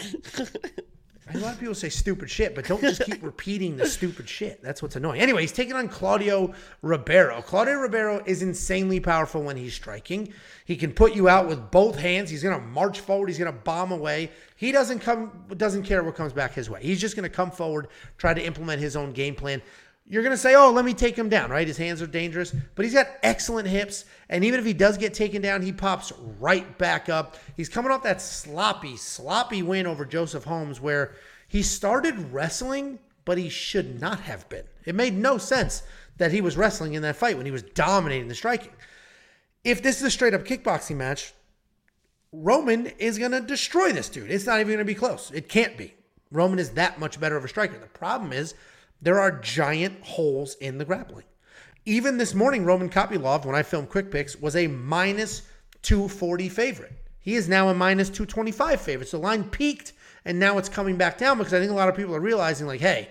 A 1.34 1.38
lot 1.38 1.54
of 1.54 1.60
people 1.60 1.74
say 1.74 1.88
stupid 1.88 2.30
shit, 2.30 2.54
but 2.54 2.66
don't 2.66 2.80
just 2.80 3.04
keep 3.04 3.22
repeating 3.22 3.76
the 3.76 3.86
stupid 3.86 4.28
shit. 4.28 4.62
That's 4.62 4.82
what's 4.82 4.96
annoying. 4.96 5.20
Anyway, 5.20 5.42
he's 5.42 5.52
taking 5.52 5.74
on 5.74 5.88
Claudio 5.88 6.54
Ribeiro. 6.82 7.42
Claudio 7.42 7.74
Ribeiro 7.74 8.22
is 8.24 8.42
insanely 8.42 8.98
powerful 8.98 9.42
when 9.42 9.56
he's 9.56 9.74
striking. 9.74 10.32
He 10.64 10.76
can 10.76 10.92
put 10.92 11.14
you 11.14 11.28
out 11.28 11.46
with 11.46 11.70
both 11.70 11.98
hands. 11.98 12.30
He's 12.30 12.42
to 12.58 12.66
march 12.66 13.00
forward. 13.00 13.28
He's 13.28 13.38
to 13.52 13.58
bomb 13.58 13.92
away. 13.92 14.30
He 14.56 14.72
doesn't 14.72 15.00
come 15.00 15.44
doesn't 15.56 15.84
care 15.84 16.02
what 16.02 16.14
comes 16.14 16.32
back 16.32 16.54
his 16.54 16.70
way. 16.70 16.82
He's 16.82 17.00
just 17.00 17.14
to 17.28 17.34
come 17.34 17.50
forward, 17.50 17.88
try 18.16 18.34
to 18.34 18.44
implement 18.44 18.80
his 18.80 18.96
own 18.96 19.12
game 19.12 19.34
plan. 19.34 19.62
You're 20.08 20.22
going 20.22 20.34
to 20.34 20.38
say, 20.38 20.54
"Oh, 20.54 20.70
let 20.70 20.84
me 20.84 20.94
take 20.94 21.16
him 21.16 21.28
down." 21.28 21.50
Right? 21.50 21.66
His 21.66 21.76
hands 21.76 22.00
are 22.00 22.06
dangerous, 22.06 22.54
but 22.74 22.84
he's 22.84 22.94
got 22.94 23.08
excellent 23.22 23.68
hips, 23.68 24.06
and 24.30 24.42
even 24.44 24.58
if 24.58 24.66
he 24.66 24.72
does 24.72 24.96
get 24.96 25.12
taken 25.14 25.42
down, 25.42 25.62
he 25.62 25.72
pops 25.72 26.12
right 26.40 26.78
back 26.78 27.08
up. 27.08 27.36
He's 27.56 27.68
coming 27.68 27.92
off 27.92 28.02
that 28.04 28.22
sloppy, 28.22 28.96
sloppy 28.96 29.62
win 29.62 29.86
over 29.86 30.04
Joseph 30.04 30.44
Holmes 30.44 30.80
where 30.80 31.14
he 31.46 31.62
started 31.62 32.32
wrestling, 32.32 32.98
but 33.24 33.38
he 33.38 33.48
should 33.48 34.00
not 34.00 34.20
have 34.20 34.48
been. 34.48 34.64
It 34.84 34.94
made 34.94 35.14
no 35.14 35.36
sense 35.36 35.82
that 36.16 36.32
he 36.32 36.40
was 36.40 36.56
wrestling 36.56 36.94
in 36.94 37.02
that 37.02 37.16
fight 37.16 37.36
when 37.36 37.46
he 37.46 37.52
was 37.52 37.62
dominating 37.62 38.28
the 38.28 38.34
striking. 38.34 38.72
If 39.64 39.82
this 39.82 39.98
is 39.98 40.04
a 40.04 40.10
straight 40.10 40.34
up 40.34 40.44
kickboxing 40.44 40.96
match, 40.96 41.34
Roman 42.32 42.86
is 42.98 43.18
going 43.18 43.32
to 43.32 43.40
destroy 43.40 43.92
this 43.92 44.08
dude. 44.08 44.30
It's 44.30 44.46
not 44.46 44.60
even 44.60 44.68
going 44.68 44.78
to 44.78 44.84
be 44.84 44.94
close. 44.94 45.30
It 45.32 45.48
can't 45.48 45.76
be. 45.76 45.94
Roman 46.30 46.58
is 46.58 46.70
that 46.70 46.98
much 46.98 47.18
better 47.18 47.36
of 47.36 47.44
a 47.44 47.48
striker. 47.48 47.78
The 47.78 47.86
problem 47.86 48.32
is 48.32 48.54
there 49.00 49.20
are 49.20 49.40
giant 49.40 50.02
holes 50.02 50.54
in 50.56 50.78
the 50.78 50.84
grappling. 50.84 51.24
Even 51.84 52.18
this 52.18 52.34
morning, 52.34 52.64
Roman 52.64 52.90
Kopylov, 52.90 53.44
when 53.44 53.54
I 53.54 53.62
filmed 53.62 53.88
Quick 53.88 54.10
Picks, 54.10 54.36
was 54.36 54.56
a 54.56 54.66
minus 54.66 55.42
240 55.82 56.48
favorite. 56.48 56.92
He 57.20 57.34
is 57.34 57.48
now 57.48 57.68
a 57.68 57.74
minus 57.74 58.08
225 58.08 58.80
favorite. 58.80 59.08
So 59.08 59.18
the 59.18 59.22
line 59.22 59.44
peaked 59.44 59.92
and 60.24 60.38
now 60.38 60.58
it's 60.58 60.68
coming 60.68 60.96
back 60.96 61.18
down 61.18 61.38
because 61.38 61.54
I 61.54 61.58
think 61.58 61.70
a 61.70 61.74
lot 61.74 61.88
of 61.88 61.96
people 61.96 62.14
are 62.14 62.20
realizing, 62.20 62.66
like, 62.66 62.80
hey, 62.80 63.08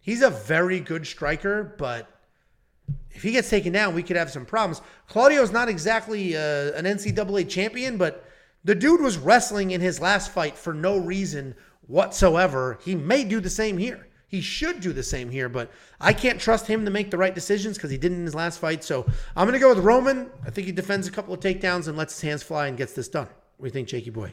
he's 0.00 0.22
a 0.22 0.30
very 0.30 0.80
good 0.80 1.06
striker, 1.06 1.74
but 1.78 2.08
if 3.12 3.22
he 3.22 3.32
gets 3.32 3.50
taken 3.50 3.72
down, 3.72 3.94
we 3.94 4.02
could 4.02 4.16
have 4.16 4.30
some 4.30 4.46
problems. 4.46 4.80
Claudio's 5.06 5.52
not 5.52 5.68
exactly 5.68 6.36
uh, 6.36 6.72
an 6.72 6.84
NCAA 6.86 7.48
champion, 7.48 7.96
but 7.96 8.24
the 8.64 8.74
dude 8.74 9.00
was 9.00 9.18
wrestling 9.18 9.70
in 9.70 9.80
his 9.80 10.00
last 10.00 10.32
fight 10.32 10.56
for 10.56 10.74
no 10.74 10.98
reason 10.98 11.54
whatsoever. 11.86 12.78
He 12.84 12.94
may 12.94 13.24
do 13.24 13.40
the 13.40 13.50
same 13.50 13.78
here. 13.78 14.08
He 14.30 14.40
should 14.40 14.80
do 14.80 14.92
the 14.92 15.02
same 15.02 15.28
here, 15.28 15.48
but 15.48 15.72
I 16.00 16.12
can't 16.12 16.40
trust 16.40 16.68
him 16.68 16.84
to 16.84 16.90
make 16.90 17.10
the 17.10 17.18
right 17.18 17.34
decisions 17.34 17.76
because 17.76 17.90
he 17.90 17.98
didn't 17.98 18.18
in 18.18 18.24
his 18.24 18.34
last 18.34 18.60
fight. 18.60 18.84
So 18.84 19.04
I'm 19.34 19.48
going 19.48 19.58
to 19.58 19.58
go 19.58 19.74
with 19.74 19.84
Roman. 19.84 20.30
I 20.46 20.50
think 20.50 20.68
he 20.68 20.72
defends 20.72 21.08
a 21.08 21.10
couple 21.10 21.34
of 21.34 21.40
takedowns 21.40 21.88
and 21.88 21.98
lets 21.98 22.14
his 22.14 22.22
hands 22.22 22.42
fly 22.44 22.68
and 22.68 22.78
gets 22.78 22.92
this 22.92 23.08
done. 23.08 23.26
What 23.56 23.64
do 23.64 23.66
you 23.66 23.72
think, 23.72 23.88
Jakey 23.88 24.10
boy? 24.10 24.32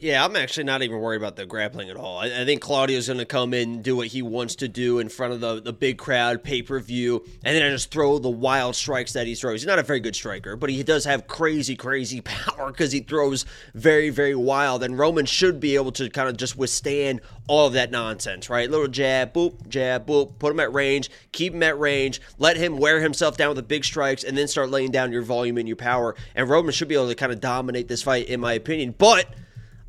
Yeah, 0.00 0.24
I'm 0.24 0.34
actually 0.34 0.64
not 0.64 0.82
even 0.82 0.98
worried 0.98 1.18
about 1.18 1.36
the 1.36 1.44
grappling 1.44 1.90
at 1.90 1.96
all. 1.96 2.16
I, 2.16 2.26
I 2.28 2.44
think 2.46 2.62
Claudio's 2.62 3.08
going 3.08 3.18
to 3.18 3.26
come 3.26 3.52
in 3.52 3.74
and 3.74 3.84
do 3.84 3.96
what 3.96 4.06
he 4.06 4.22
wants 4.22 4.54
to 4.56 4.68
do 4.68 4.98
in 4.98 5.10
front 5.10 5.34
of 5.34 5.40
the, 5.40 5.60
the 5.60 5.74
big 5.74 5.98
crowd, 5.98 6.42
pay 6.42 6.62
per 6.62 6.80
view, 6.80 7.22
and 7.44 7.54
then 7.54 7.62
I 7.62 7.68
just 7.68 7.90
throw 7.90 8.18
the 8.18 8.30
wild 8.30 8.76
strikes 8.76 9.12
that 9.12 9.26
he 9.26 9.34
throws. 9.34 9.60
He's 9.60 9.66
not 9.66 9.78
a 9.78 9.82
very 9.82 10.00
good 10.00 10.16
striker, 10.16 10.56
but 10.56 10.70
he 10.70 10.82
does 10.82 11.04
have 11.04 11.26
crazy, 11.26 11.76
crazy 11.76 12.20
power 12.24 12.68
because 12.68 12.92
he 12.92 13.00
throws 13.00 13.44
very, 13.74 14.08
very 14.08 14.34
wild. 14.34 14.82
And 14.82 14.98
Roman 14.98 15.26
should 15.26 15.60
be 15.60 15.74
able 15.74 15.92
to 15.92 16.08
kind 16.08 16.30
of 16.30 16.38
just 16.38 16.56
withstand 16.56 17.20
all 17.46 17.66
of 17.66 17.74
that 17.74 17.90
nonsense, 17.90 18.48
right? 18.48 18.70
Little 18.70 18.88
jab, 18.88 19.34
boop, 19.34 19.68
jab, 19.68 20.06
boop, 20.06 20.38
put 20.38 20.52
him 20.52 20.60
at 20.60 20.72
range, 20.72 21.10
keep 21.32 21.52
him 21.52 21.62
at 21.62 21.78
range, 21.78 22.22
let 22.38 22.56
him 22.56 22.78
wear 22.78 23.00
himself 23.00 23.36
down 23.36 23.50
with 23.50 23.56
the 23.56 23.62
big 23.62 23.84
strikes, 23.84 24.24
and 24.24 24.38
then 24.38 24.48
start 24.48 24.70
laying 24.70 24.92
down 24.92 25.12
your 25.12 25.20
volume 25.20 25.58
and 25.58 25.68
your 25.68 25.76
power. 25.76 26.16
And 26.34 26.48
Roman 26.48 26.72
should 26.72 26.88
be 26.88 26.94
able 26.94 27.08
to 27.08 27.14
kind 27.14 27.32
of 27.32 27.40
dominate 27.40 27.88
this 27.88 28.02
fight, 28.02 28.28
in 28.28 28.40
my 28.40 28.54
opinion. 28.54 28.94
But. 28.96 29.26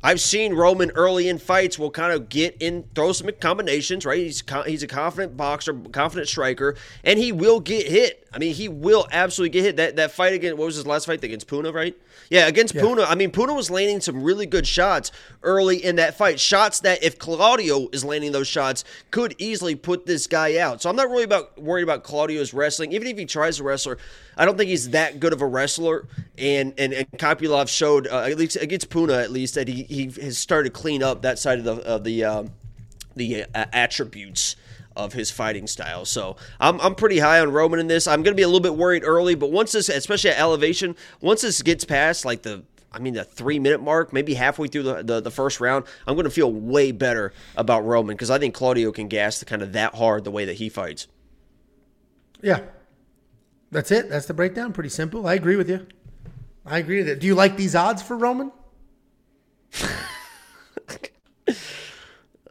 I've 0.04 0.20
seen 0.20 0.54
Roman 0.54 0.90
early 0.92 1.28
in 1.28 1.38
fights 1.38 1.78
will 1.78 1.90
kind 1.90 2.12
of 2.12 2.28
get 2.28 2.56
in, 2.58 2.84
throw 2.94 3.12
some 3.12 3.30
combinations, 3.40 4.04
right? 4.04 4.18
He's 4.18 4.42
he's 4.66 4.82
a 4.82 4.88
confident 4.88 5.36
boxer, 5.36 5.74
confident 5.74 6.28
striker, 6.28 6.74
and 7.04 7.18
he 7.18 7.30
will 7.30 7.60
get 7.60 7.86
hit. 7.86 8.26
I 8.34 8.38
mean, 8.38 8.54
he 8.54 8.68
will 8.68 9.06
absolutely 9.12 9.50
get 9.50 9.64
hit. 9.64 9.76
That 9.76 9.96
that 9.96 10.10
fight 10.10 10.32
against 10.32 10.58
what 10.58 10.66
was 10.66 10.76
his 10.76 10.86
last 10.86 11.06
fight 11.06 11.22
against 11.22 11.46
Puna, 11.46 11.70
right? 11.70 11.96
Yeah, 12.30 12.48
against 12.48 12.74
Puna. 12.74 13.02
I 13.02 13.14
mean, 13.14 13.30
Puna 13.30 13.54
was 13.54 13.70
landing 13.70 14.00
some 14.00 14.24
really 14.24 14.46
good 14.46 14.66
shots 14.66 15.12
early 15.44 15.84
in 15.84 15.96
that 15.96 16.16
fight. 16.16 16.40
Shots 16.40 16.80
that 16.80 17.04
if 17.04 17.18
Claudio 17.18 17.88
is 17.92 18.04
landing 18.04 18.32
those 18.32 18.48
shots 18.48 18.84
could 19.12 19.36
easily 19.38 19.76
put 19.76 20.06
this 20.06 20.26
guy 20.26 20.58
out. 20.58 20.82
So 20.82 20.90
I'm 20.90 20.96
not 20.96 21.10
really 21.10 21.24
about 21.24 21.60
worried 21.60 21.82
about 21.82 22.02
Claudio's 22.02 22.52
wrestling. 22.52 22.92
Even 22.92 23.06
if 23.06 23.16
he 23.18 23.24
tries 23.24 23.58
to 23.58 23.62
wrestler, 23.62 23.98
I 24.36 24.44
don't 24.44 24.56
think 24.56 24.70
he's 24.70 24.90
that 24.90 25.20
good 25.20 25.32
of 25.32 25.42
a 25.42 25.46
wrestler. 25.46 26.06
And 26.38 26.74
and, 26.78 26.92
and 26.92 27.10
Kopylov 27.12 27.68
showed 27.68 28.06
uh, 28.06 28.20
at 28.22 28.38
least 28.38 28.56
against 28.56 28.90
Puna 28.90 29.14
at 29.14 29.30
least 29.30 29.54
that 29.54 29.68
he 29.68 29.84
he 29.84 30.04
has 30.22 30.38
started 30.38 30.74
to 30.74 30.80
clean 30.80 31.02
up 31.02 31.22
that 31.22 31.38
side 31.38 31.58
of 31.58 31.64
the 31.64 31.74
of 31.86 32.04
the 32.04 32.24
um, 32.24 32.50
the 33.14 33.44
uh, 33.54 33.66
attributes 33.72 34.56
of 34.96 35.12
his 35.12 35.30
fighting 35.30 35.66
style. 35.66 36.04
So 36.04 36.36
I'm, 36.60 36.78
I'm 36.80 36.94
pretty 36.94 37.18
high 37.18 37.40
on 37.40 37.50
Roman 37.50 37.80
in 37.80 37.86
this. 37.86 38.06
I'm 38.06 38.22
going 38.22 38.34
to 38.34 38.36
be 38.36 38.42
a 38.42 38.46
little 38.46 38.60
bit 38.60 38.74
worried 38.74 39.04
early, 39.04 39.34
but 39.34 39.50
once 39.50 39.72
this, 39.72 39.88
especially 39.88 40.30
at 40.30 40.38
elevation, 40.38 40.96
once 41.22 41.40
this 41.40 41.62
gets 41.62 41.84
past 41.84 42.26
like 42.26 42.42
the 42.42 42.62
I 42.94 42.98
mean, 42.98 43.14
the 43.14 43.24
three 43.24 43.58
minute 43.58 43.82
mark, 43.82 44.12
maybe 44.12 44.34
halfway 44.34 44.68
through 44.68 44.82
the, 44.82 45.02
the, 45.02 45.20
the 45.20 45.30
first 45.30 45.60
round, 45.60 45.86
I'm 46.06 46.14
going 46.14 46.24
to 46.24 46.30
feel 46.30 46.52
way 46.52 46.92
better 46.92 47.32
about 47.56 47.86
Roman 47.86 48.14
because 48.14 48.30
I 48.30 48.38
think 48.38 48.54
Claudio 48.54 48.92
can 48.92 49.08
gas 49.08 49.38
the 49.38 49.46
kind 49.46 49.62
of 49.62 49.72
that 49.72 49.94
hard 49.94 50.24
the 50.24 50.30
way 50.30 50.44
that 50.44 50.56
he 50.56 50.68
fights. 50.68 51.06
Yeah. 52.42 52.60
That's 53.72 53.90
it. 53.90 54.08
That's 54.10 54.26
the 54.26 54.34
breakdown. 54.34 54.72
Pretty 54.74 54.90
simple. 54.90 55.26
I 55.26 55.32
agree 55.34 55.56
with 55.56 55.68
you. 55.68 55.86
I 56.64 56.78
agree 56.78 56.98
with 56.98 57.08
it. 57.08 57.18
Do 57.18 57.26
you 57.26 57.34
like 57.34 57.56
these 57.56 57.74
odds 57.74 58.02
for 58.02 58.16
Roman? 58.16 58.52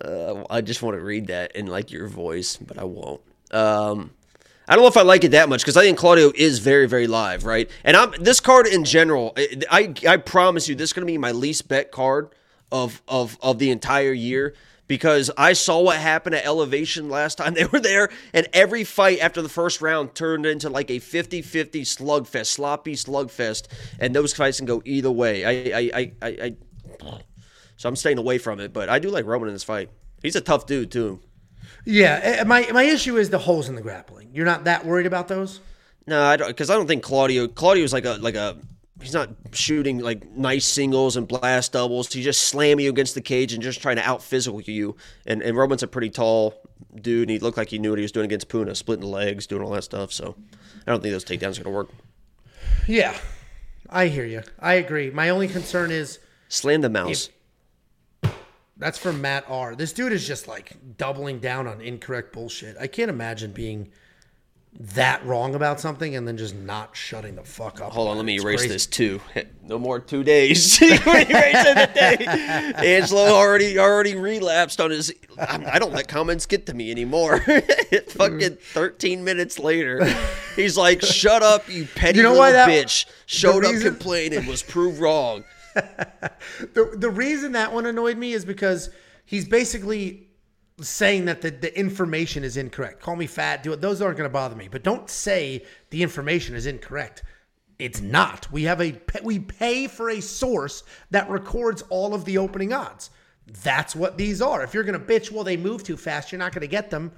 uh, 0.03 0.43
I 0.49 0.61
just 0.61 0.81
want 0.81 0.97
to 0.97 1.01
read 1.01 1.27
that 1.27 1.55
in 1.55 1.67
like 1.67 1.91
your 1.91 2.07
voice, 2.07 2.57
but 2.57 2.79
I 2.79 2.85
won't. 2.85 3.21
Um, 3.51 4.11
I 4.67 4.75
don't 4.75 4.83
know 4.83 4.87
if 4.87 4.97
I 4.97 5.03
like 5.03 5.23
it 5.23 5.31
that 5.31 5.47
much 5.47 5.61
because 5.61 5.77
I 5.77 5.83
think 5.83 5.99
Claudio 5.99 6.31
is 6.35 6.57
very, 6.57 6.87
very 6.87 7.05
live, 7.05 7.45
right? 7.45 7.69
And 7.83 7.95
I'm 7.95 8.11
this 8.19 8.39
card 8.39 8.65
in 8.65 8.83
general. 8.83 9.37
I 9.69 9.93
I 10.07 10.17
promise 10.17 10.67
you, 10.67 10.73
this 10.73 10.89
is 10.89 10.93
going 10.93 11.05
to 11.05 11.11
be 11.11 11.19
my 11.19 11.31
least 11.31 11.67
bet 11.67 11.91
card 11.91 12.29
of 12.71 13.03
of 13.07 13.37
of 13.41 13.59
the 13.59 13.69
entire 13.69 14.13
year 14.13 14.55
because 14.91 15.31
I 15.37 15.53
saw 15.53 15.79
what 15.79 15.95
happened 15.95 16.35
at 16.35 16.45
Elevation 16.45 17.07
last 17.07 17.37
time 17.37 17.53
they 17.53 17.63
were 17.63 17.79
there, 17.79 18.09
and 18.33 18.45
every 18.51 18.83
fight 18.83 19.19
after 19.19 19.41
the 19.41 19.47
first 19.47 19.81
round 19.81 20.15
turned 20.15 20.45
into 20.45 20.69
like 20.69 20.91
a 20.91 20.99
50 20.99 21.41
50 21.41 21.83
slugfest, 21.83 22.47
sloppy 22.47 22.95
slugfest, 22.95 23.67
and 24.01 24.13
those 24.13 24.33
fights 24.33 24.57
can 24.57 24.65
go 24.65 24.81
either 24.83 25.09
way. 25.09 25.45
I, 25.45 25.79
I, 25.79 25.91
I, 25.93 26.11
I, 26.21 26.27
I, 26.27 26.55
so 27.77 27.87
I'm 27.87 27.95
staying 27.95 28.17
away 28.17 28.37
from 28.37 28.59
it, 28.59 28.73
but 28.73 28.89
I 28.89 28.99
do 28.99 29.09
like 29.09 29.25
Roman 29.25 29.47
in 29.47 29.55
this 29.55 29.63
fight. 29.63 29.89
He's 30.21 30.35
a 30.35 30.41
tough 30.41 30.65
dude, 30.65 30.91
too. 30.91 31.21
Yeah, 31.85 32.19
eh, 32.21 32.43
my 32.43 32.67
my 32.73 32.83
issue 32.83 33.15
is 33.15 33.29
the 33.29 33.39
holes 33.39 33.69
in 33.69 33.75
the 33.75 33.81
grappling. 33.81 34.31
You're 34.33 34.45
not 34.45 34.65
that 34.65 34.85
worried 34.85 35.05
about 35.05 35.29
those? 35.29 35.61
No, 36.05 36.21
I 36.21 36.35
don't 36.35 36.49
because 36.49 36.69
I 36.69 36.75
don't 36.75 36.87
think 36.87 37.01
Claudio 37.01 37.47
Claudio's 37.47 37.93
like 37.93 38.03
a 38.03 38.17
like 38.19 38.35
a 38.35 38.57
he's 39.01 39.13
not 39.13 39.29
shooting 39.51 39.99
like 39.99 40.29
nice 40.31 40.65
singles 40.65 41.17
and 41.17 41.27
blast 41.27 41.73
doubles. 41.73 42.11
He's 42.11 42.23
just 42.23 42.43
slamming 42.43 42.85
you 42.85 42.91
against 42.91 43.15
the 43.15 43.21
cage 43.21 43.53
and 43.53 43.61
just 43.61 43.81
trying 43.81 43.97
to 43.97 44.07
out 44.07 44.23
physical 44.23 44.61
you. 44.61 44.95
And 45.25 45.41
and 45.41 45.57
Roman's 45.57 45.83
a 45.83 45.87
pretty 45.87 46.09
tall 46.09 46.61
dude, 46.95 47.23
and 47.23 47.31
he 47.31 47.39
looked 47.39 47.57
like 47.57 47.69
he 47.69 47.79
knew 47.79 47.89
what 47.89 47.99
he 47.99 48.03
was 48.03 48.11
doing 48.11 48.25
against 48.25 48.49
Puna, 48.49 48.75
splitting 48.75 49.01
the 49.01 49.07
legs, 49.07 49.47
doing 49.47 49.61
all 49.61 49.71
that 49.71 49.83
stuff. 49.83 50.11
So 50.11 50.35
I 50.87 50.91
don't 50.91 51.01
think 51.01 51.11
those 51.11 51.25
takedowns 51.25 51.59
are 51.59 51.63
gonna 51.63 51.75
work. 51.75 51.89
Yeah, 52.87 53.17
I 53.89 54.07
hear 54.07 54.25
you. 54.25 54.43
I 54.59 54.73
agree. 54.73 55.09
My 55.09 55.29
only 55.29 55.47
concern 55.47 55.91
is 55.91 56.19
slam 56.49 56.81
the 56.81 56.89
mouse. 56.89 57.29
If, 58.23 58.33
that's 58.77 58.97
from 58.97 59.21
Matt 59.21 59.45
R. 59.47 59.75
This 59.75 59.93
dude 59.93 60.11
is 60.11 60.27
just 60.27 60.47
like 60.47 60.75
doubling 60.97 61.39
down 61.39 61.67
on 61.67 61.81
incorrect 61.81 62.33
bullshit. 62.33 62.77
I 62.79 62.87
can't 62.87 63.09
imagine 63.09 63.51
being 63.51 63.91
that 64.79 65.23
wrong 65.25 65.53
about 65.53 65.79
something 65.81 66.15
and 66.15 66.27
then 66.27 66.37
just 66.37 66.55
not 66.55 66.95
shutting 66.95 67.35
the 67.35 67.43
fuck 67.43 67.81
up. 67.81 67.91
Hold 67.91 68.07
on, 68.09 68.17
let 68.17 68.25
me 68.25 68.35
erase 68.35 68.61
crazy. 68.61 68.73
this 68.73 68.85
too. 68.87 69.19
No 69.63 69.79
more 69.79 70.01
two 70.01 70.23
days. 70.25 70.79
day. 70.79 70.97
Angelo 72.75 73.21
already 73.21 73.79
already 73.79 74.15
relapsed 74.15 74.81
on 74.81 74.91
his. 74.91 75.13
I 75.37 75.79
don't 75.79 75.93
let 75.93 76.09
comments 76.09 76.45
get 76.45 76.65
to 76.65 76.73
me 76.73 76.91
anymore. 76.91 77.39
Fucking 77.39 78.57
thirteen 78.57 79.23
minutes 79.23 79.59
later, 79.59 80.03
he's 80.57 80.75
like, 80.75 81.01
"Shut 81.01 81.41
up, 81.41 81.69
you 81.69 81.87
petty 81.95 82.17
you 82.17 82.23
know 82.23 82.31
little 82.31 82.51
that, 82.51 82.67
bitch." 82.67 83.05
Showed 83.27 83.63
reason, 83.63 83.77
up 83.77 83.93
complaining, 83.93 84.45
was 84.45 84.61
proved 84.61 84.99
wrong. 84.99 85.45
the 85.73 86.93
the 86.97 87.09
reason 87.09 87.53
that 87.53 87.71
one 87.71 87.85
annoyed 87.85 88.17
me 88.17 88.33
is 88.33 88.43
because 88.43 88.89
he's 89.23 89.47
basically 89.47 90.27
saying 90.81 91.25
that 91.25 91.41
the, 91.41 91.51
the 91.51 91.77
information 91.77 92.43
is 92.43 92.57
incorrect. 92.57 93.01
Call 93.01 93.15
me 93.15 93.27
fat, 93.27 93.63
do 93.63 93.73
it. 93.73 93.81
Those 93.81 94.01
aren't 94.01 94.17
going 94.17 94.29
to 94.29 94.33
bother 94.33 94.55
me. 94.55 94.67
But 94.67 94.83
don't 94.83 95.09
say 95.09 95.65
the 95.89 96.03
information 96.03 96.55
is 96.55 96.65
incorrect. 96.65 97.23
It's 97.79 98.01
not. 98.01 98.51
We 98.51 98.63
have 98.63 98.81
a 98.81 98.99
we 99.23 99.39
pay 99.39 99.87
for 99.87 100.09
a 100.09 100.21
source 100.21 100.83
that 101.09 101.29
records 101.29 101.81
all 101.89 102.13
of 102.13 102.25
the 102.25 102.37
opening 102.37 102.73
odds. 102.73 103.09
That's 103.63 103.95
what 103.95 104.17
these 104.17 104.41
are. 104.41 104.63
If 104.63 104.73
you're 104.73 104.83
going 104.83 104.99
to 104.99 105.05
bitch, 105.05 105.31
well, 105.31 105.43
they 105.43 105.57
move 105.57 105.83
too 105.83 105.97
fast, 105.97 106.31
you're 106.31 106.39
not 106.39 106.53
going 106.53 106.61
to 106.61 106.67
get 106.67 106.91
them. 106.91 107.11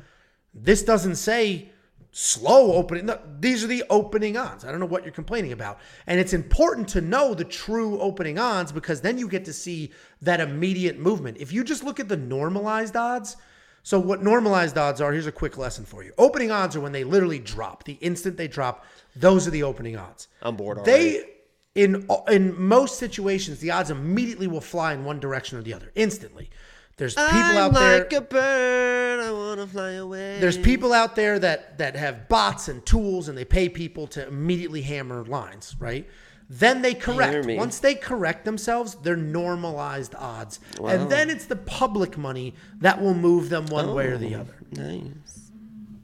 This 0.54 0.84
doesn't 0.84 1.16
say 1.16 1.70
slow 2.12 2.74
opening. 2.74 3.08
No, 3.08 3.20
these 3.40 3.64
are 3.64 3.68
the 3.68 3.84
opening 3.90 4.38
odds. 4.38 4.64
I 4.64 4.72
don't 4.72 4.80
know 4.80 4.86
what 4.86 5.04
you're 5.04 5.12
complaining 5.12 5.52
about. 5.52 5.80
And 6.08 6.20
it's 6.20 6.34
important 6.34 6.88
to 6.90 7.02
know 7.02 7.34
the 7.34 7.44
true 7.44 8.00
opening 8.00 8.38
odds 8.40 8.72
because 8.72 9.02
then 9.02 9.18
you 9.18 9.28
get 9.28 9.46
to 9.46 9.54
see 9.54 9.92
that 10.22 10.40
immediate 10.40 10.98
movement. 10.98 11.38
If 11.40 11.52
you 11.52 11.64
just 11.64 11.84
look 11.84 12.00
at 12.00 12.08
the 12.08 12.18
normalized 12.18 12.96
odds, 12.96 13.36
so 13.84 14.00
what 14.00 14.24
normalized 14.24 14.78
odds 14.78 15.02
are, 15.02 15.12
here's 15.12 15.28
a 15.28 15.32
quick 15.32 15.58
lesson 15.58 15.84
for 15.84 16.04
you. 16.04 16.14
Opening 16.18 16.52
odds 16.52 16.76
are 16.76 16.80
when 16.80 16.94
they 16.94 17.04
literally 17.04 17.40
drop. 17.40 17.84
The 17.84 17.94
instant 17.94 18.38
they 18.38 18.48
drop, 18.48 18.86
those 19.14 19.46
are 19.46 19.52
the 19.52 19.64
opening 19.64 19.98
odds. 19.98 20.30
I'm 20.42 20.56
bored 20.56 20.78
already. 20.78 20.92
They 20.92 21.30
in 21.76 22.08
in 22.30 22.60
most 22.60 22.98
situations, 22.98 23.60
the 23.60 23.72
odds 23.72 23.92
immediately 23.92 24.48
will 24.48 24.62
fly 24.62 24.94
in 24.94 25.04
one 25.04 25.20
direction 25.20 25.58
or 25.58 25.62
the 25.62 25.74
other 25.74 25.92
instantly. 25.96 26.50
There's 26.96 27.16
people 27.16 27.32
I'm 27.32 27.58
out 27.58 27.74
there. 27.74 28.00
Like 28.00 28.14
a 28.14 28.22
bird, 28.22 29.20
I 29.20 29.32
wanna 29.32 29.68
fly 29.68 29.92
away. 29.94 30.40
There's 30.40 30.58
people 30.58 30.94
out 30.94 31.16
there 31.16 31.38
that 31.40 31.78
that 31.80 31.96
have 31.98 32.30
bots 32.30 32.70
and 32.70 32.86
tools, 32.86 33.28
and 33.28 33.38
they 33.38 33.46
pay 33.46 33.68
people 33.68 34.08
to 34.08 34.26
immediately 34.26 34.84
hammer 34.84 35.26
lines, 35.26 35.76
right? 35.80 36.08
Then 36.50 36.82
they 36.82 36.94
correct. 36.94 37.46
Once 37.48 37.80
they 37.80 37.96
correct 37.96 38.46
themselves, 38.46 38.96
they're 38.96 39.16
normalized 39.16 40.14
odds, 40.16 40.60
wow. 40.78 40.90
and 40.90 41.10
then 41.10 41.30
it's 41.30 41.46
the 41.46 41.56
public 41.56 42.18
money 42.18 42.54
that 42.80 43.02
will 43.02 43.14
move 43.14 43.50
them 43.50 43.66
one 43.68 43.90
oh, 43.90 43.94
way 43.96 44.08
or 44.08 44.18
the 44.18 44.36
oh, 44.36 44.42
other. 44.42 44.56
Nice. 44.72 45.52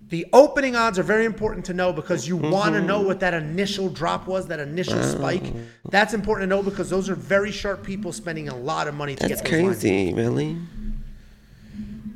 The 0.09 0.25
opening 0.33 0.75
odds 0.75 0.97
are 0.97 1.03
very 1.03 1.25
important 1.25 1.65
to 1.65 1.73
know 1.73 1.93
because 1.93 2.27
you 2.27 2.37
mm-hmm. 2.37 2.49
want 2.49 2.73
to 2.73 2.81
know 2.81 2.99
what 2.99 3.19
that 3.19 3.35
initial 3.35 3.89
drop 3.89 4.25
was, 4.25 4.47
that 4.47 4.59
initial 4.59 4.97
wow. 4.97 5.03
spike. 5.03 5.43
That's 5.91 6.15
important 6.15 6.49
to 6.49 6.55
know 6.55 6.63
because 6.63 6.89
those 6.89 7.09
are 7.09 7.15
very 7.15 7.51
sharp 7.51 7.83
people 7.83 8.11
spending 8.11 8.49
a 8.49 8.55
lot 8.55 8.87
of 8.87 8.95
money 8.95 9.15
to 9.15 9.27
That's 9.27 9.41
get 9.41 9.51
those 9.51 9.81
crazy, 9.81 10.05
lines. 10.05 10.17
really. 10.17 10.57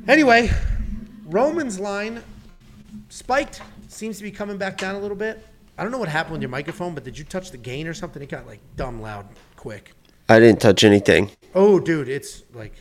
Anyway, 0.08 0.50
Roman's 1.26 1.78
line 1.78 2.20
spiked, 3.10 3.62
seems 3.86 4.16
to 4.18 4.24
be 4.24 4.32
coming 4.32 4.56
back 4.56 4.76
down 4.76 4.96
a 4.96 4.98
little 4.98 5.16
bit. 5.16 5.46
I 5.76 5.82
don't 5.82 5.92
know 5.92 5.98
what 5.98 6.08
happened 6.08 6.32
with 6.32 6.42
your 6.42 6.50
microphone, 6.50 6.94
but 6.94 7.04
did 7.04 7.18
you 7.18 7.24
touch 7.24 7.50
the 7.50 7.56
gain 7.56 7.86
or 7.86 7.94
something? 7.94 8.22
It 8.22 8.28
got 8.28 8.46
like 8.46 8.60
dumb 8.76 9.00
loud 9.02 9.26
quick. 9.56 9.92
I 10.28 10.38
didn't 10.38 10.60
touch 10.60 10.84
anything. 10.84 11.30
Oh, 11.54 11.80
dude, 11.80 12.08
it's 12.08 12.44
like 12.52 12.74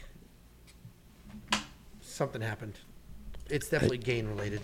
something 2.01 2.41
happened. 2.41 2.79
It's 3.49 3.67
definitely 3.69 3.97
I, 3.97 4.01
gain 4.01 4.27
related. 4.27 4.61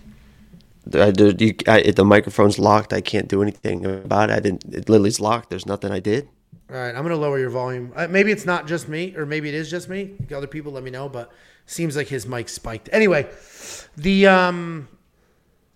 I, 0.94 1.12
you, 1.18 1.56
I, 1.68 1.92
the 1.92 2.06
microphone's 2.06 2.58
locked. 2.58 2.94
I 2.94 3.02
can't 3.02 3.28
do 3.28 3.42
anything 3.42 3.86
about 3.86 4.30
it. 4.30 4.34
I 4.34 4.40
didn't. 4.40 4.64
It 4.66 4.90
literally's 4.90 5.20
locked. 5.20 5.50
There's 5.50 5.66
nothing 5.66 5.92
I 5.92 6.00
did. 6.00 6.30
All 6.70 6.78
right, 6.78 6.96
I'm 6.96 7.02
gonna 7.02 7.16
lower 7.16 7.40
your 7.40 7.50
volume. 7.50 7.92
Uh, 7.96 8.08
maybe 8.08 8.32
it's 8.32 8.46
not 8.46 8.68
just 8.68 8.88
me, 8.88 9.16
or 9.18 9.26
maybe 9.26 9.50
it 9.50 9.56
is 9.56 9.72
just 9.72 9.90
me. 9.90 10.16
Other 10.34 10.48
people, 10.48 10.72
let 10.72 10.84
me 10.84 10.92
know. 10.92 11.10
But 11.10 11.32
Seems 11.70 11.96
like 11.96 12.08
his 12.08 12.26
mic 12.26 12.50
spiked. 12.50 12.90
Anyway, 12.92 13.28
the 13.96 14.26
um, 14.26 14.88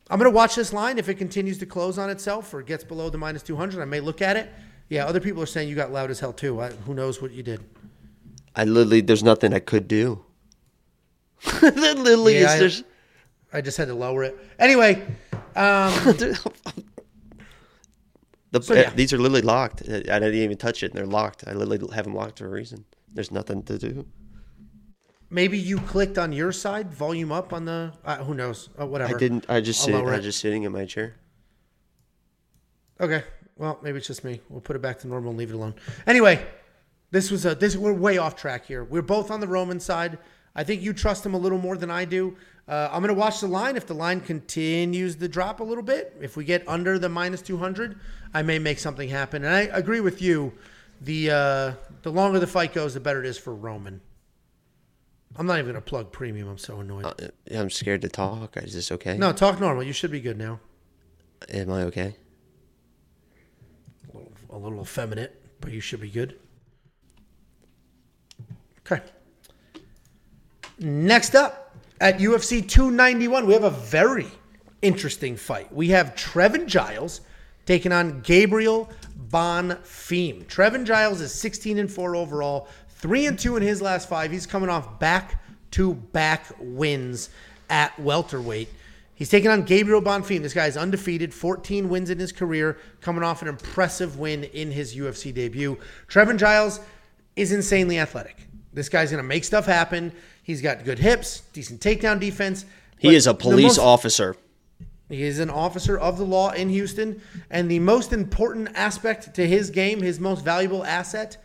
I'm 0.09 0.19
gonna 0.19 0.29
watch 0.29 0.55
this 0.55 0.73
line. 0.73 0.97
If 0.97 1.09
it 1.09 1.15
continues 1.15 1.57
to 1.59 1.65
close 1.65 1.97
on 1.97 2.09
itself 2.09 2.53
or 2.53 2.61
gets 2.61 2.83
below 2.83 3.09
the 3.09 3.17
minus 3.17 3.43
200, 3.43 3.81
I 3.81 3.85
may 3.85 3.99
look 3.99 4.21
at 4.21 4.37
it. 4.37 4.51
Yeah, 4.89 5.05
other 5.05 5.19
people 5.19 5.41
are 5.41 5.47
saying 5.47 5.69
you 5.69 5.75
got 5.75 5.91
loud 5.91 6.11
as 6.11 6.19
hell 6.19 6.33
too. 6.33 6.61
I, 6.61 6.69
who 6.69 6.93
knows 6.93 7.21
what 7.21 7.31
you 7.31 7.41
did? 7.41 7.63
I 8.55 8.65
literally, 8.65 9.01
there's 9.01 9.23
nothing 9.23 9.53
I 9.53 9.59
could 9.59 9.87
do. 9.87 10.23
literally, 11.61 12.39
yeah, 12.39 12.55
is 12.55 12.83
I, 13.51 13.57
I 13.57 13.61
just 13.61 13.77
had 13.77 13.87
to 13.87 13.95
lower 13.95 14.23
it. 14.23 14.37
Anyway, 14.59 15.01
um, 15.55 15.91
the, 18.51 18.61
so, 18.61 18.73
yeah. 18.73 18.91
these 18.91 19.13
are 19.13 19.17
literally 19.17 19.41
locked. 19.41 19.81
I 19.83 20.01
didn't 20.01 20.35
even 20.35 20.57
touch 20.57 20.83
it, 20.83 20.91
and 20.91 20.97
they're 20.97 21.05
locked. 21.05 21.43
I 21.47 21.53
literally 21.53 21.95
have 21.95 22.05
them 22.05 22.13
locked 22.13 22.39
for 22.39 22.45
a 22.45 22.49
reason. 22.49 22.85
There's 23.11 23.31
nothing 23.31 23.63
to 23.63 23.77
do. 23.77 24.05
Maybe 25.33 25.57
you 25.57 25.79
clicked 25.79 26.19
on 26.19 26.31
your 26.31 26.51
side, 26.51 26.93
volume 26.93 27.31
up 27.31 27.53
on 27.53 27.65
the. 27.65 27.91
Uh, 28.05 28.17
who 28.17 28.35
knows? 28.35 28.69
Uh, 28.79 28.85
whatever. 28.85 29.15
I 29.15 29.17
didn't. 29.17 29.47
I 29.49 29.61
just 29.61 29.83
sitting. 29.83 30.07
I 30.07 30.19
just 30.19 30.39
sitting 30.39 30.61
in 30.61 30.71
my 30.71 30.85
chair. 30.85 31.15
Okay. 33.01 33.23
Well, 33.57 33.79
maybe 33.81 33.97
it's 33.97 34.05
just 34.05 34.23
me. 34.23 34.41
We'll 34.47 34.61
put 34.61 34.75
it 34.75 34.83
back 34.83 34.99
to 34.99 35.07
normal 35.07 35.31
and 35.31 35.39
leave 35.39 35.49
it 35.49 35.55
alone. 35.55 35.73
Anyway, 36.05 36.45
this 37.09 37.31
was 37.31 37.47
a. 37.47 37.55
This 37.55 37.75
we're 37.75 37.93
way 37.93 38.19
off 38.19 38.35
track 38.35 38.67
here. 38.67 38.83
We're 38.83 39.01
both 39.01 39.31
on 39.31 39.39
the 39.39 39.47
Roman 39.47 39.79
side. 39.79 40.19
I 40.55 40.63
think 40.63 40.83
you 40.83 40.93
trust 40.93 41.25
him 41.25 41.33
a 41.33 41.39
little 41.39 41.57
more 41.57 41.77
than 41.77 41.89
I 41.89 42.05
do. 42.05 42.37
Uh, 42.67 42.89
I'm 42.91 43.01
going 43.01 43.07
to 43.07 43.19
watch 43.19 43.39
the 43.39 43.47
line. 43.47 43.75
If 43.75 43.87
the 43.87 43.95
line 43.95 44.21
continues 44.21 45.15
to 45.15 45.27
drop 45.27 45.61
a 45.61 45.63
little 45.63 45.83
bit, 45.83 46.15
if 46.21 46.37
we 46.37 46.45
get 46.45 46.63
under 46.67 46.99
the 46.99 47.09
minus 47.09 47.41
200, 47.41 47.99
I 48.35 48.43
may 48.43 48.59
make 48.59 48.77
something 48.77 49.09
happen. 49.09 49.43
And 49.43 49.55
I 49.55 49.61
agree 49.61 49.99
with 49.99 50.21
you. 50.21 50.53
The 51.01 51.31
uh, 51.31 51.73
the 52.03 52.11
longer 52.11 52.37
the 52.37 52.45
fight 52.45 52.71
goes, 52.71 52.93
the 52.93 52.99
better 52.99 53.19
it 53.19 53.25
is 53.25 53.39
for 53.39 53.55
Roman. 53.55 53.99
I'm 55.35 55.45
not 55.45 55.59
even 55.59 55.71
gonna 55.71 55.81
plug 55.81 56.11
premium. 56.11 56.47
I'm 56.47 56.57
so 56.57 56.79
annoyed. 56.79 57.05
Uh, 57.05 57.13
I'm 57.51 57.69
scared 57.69 58.01
to 58.01 58.09
talk. 58.09 58.57
Is 58.57 58.73
this 58.73 58.91
okay? 58.91 59.17
No, 59.17 59.31
talk 59.31 59.59
normal. 59.59 59.83
You 59.83 59.93
should 59.93 60.11
be 60.11 60.21
good 60.21 60.37
now. 60.37 60.59
Am 61.49 61.71
I 61.71 61.83
okay? 61.83 62.15
A 64.13 64.17
little, 64.17 64.33
a 64.51 64.57
little 64.57 64.81
effeminate, 64.81 65.41
but 65.59 65.71
you 65.71 65.81
should 65.81 66.01
be 66.01 66.09
good. 66.09 66.39
Okay. 68.85 69.01
Next 70.79 71.35
up, 71.35 71.75
At 72.01 72.17
UFC 72.19 72.67
291, 72.67 73.45
we 73.45 73.53
have 73.53 73.63
a 73.63 73.69
very 73.69 74.27
interesting 74.81 75.37
fight. 75.37 75.73
We 75.73 75.89
have 75.89 76.15
Trevin 76.15 76.65
Giles 76.67 77.21
taking 77.65 77.93
on 77.93 78.19
Gabriel 78.21 78.89
Bonfim. 79.29 80.43
Trevin 80.45 80.83
Giles 80.85 81.21
is 81.21 81.33
16 81.33 81.77
and 81.77 81.89
4 81.89 82.15
overall, 82.15 82.67
3 83.03 83.25
and 83.25 83.37
2 83.37 83.57
in 83.57 83.63
his 83.63 83.81
last 83.81 84.07
5. 84.07 84.31
He's 84.31 84.47
coming 84.47 84.69
off 84.69 84.97
back 84.97 85.43
to 85.71 85.93
back 85.93 86.45
wins 86.57 87.29
at 87.69 87.99
welterweight. 87.99 88.69
He's 89.13 89.27
taking 89.27 89.51
on 89.51 89.63
Gabriel 89.63 90.01
Bonfim. 90.01 90.41
This 90.41 90.53
guy 90.53 90.67
is 90.67 90.77
undefeated, 90.77 91.33
14 91.33 91.89
wins 91.89 92.09
in 92.09 92.17
his 92.17 92.31
career, 92.31 92.77
coming 93.01 93.21
off 93.21 93.41
an 93.41 93.49
impressive 93.49 94.19
win 94.19 94.45
in 94.45 94.71
his 94.71 94.95
UFC 94.95 95.33
debut. 95.33 95.77
Trevin 96.07 96.37
Giles 96.37 96.79
is 97.35 97.51
insanely 97.51 97.99
athletic. 97.99 98.47
This 98.71 98.87
guy's 98.87 99.11
going 99.11 99.21
to 99.21 99.27
make 99.27 99.43
stuff 99.43 99.65
happen. 99.65 100.13
He's 100.41 100.61
got 100.61 100.85
good 100.85 100.99
hips, 100.99 101.41
decent 101.51 101.81
takedown 101.81 102.21
defense. 102.21 102.63
He 102.99 103.13
is 103.13 103.27
a 103.27 103.33
police 103.33 103.75
most, 103.75 103.79
officer. 103.79 104.37
He 105.09 105.23
is 105.23 105.39
an 105.39 105.49
officer 105.49 105.97
of 105.97 106.17
the 106.17 106.25
law 106.25 106.51
in 106.51 106.69
Houston. 106.69 107.21
And 107.49 107.69
the 107.69 107.79
most 107.79 108.13
important 108.13 108.69
aspect 108.75 109.33
to 109.33 109.45
his 109.45 109.71
game, 109.71 110.01
his 110.01 110.21
most 110.21 110.45
valuable 110.45 110.85
asset, 110.85 111.42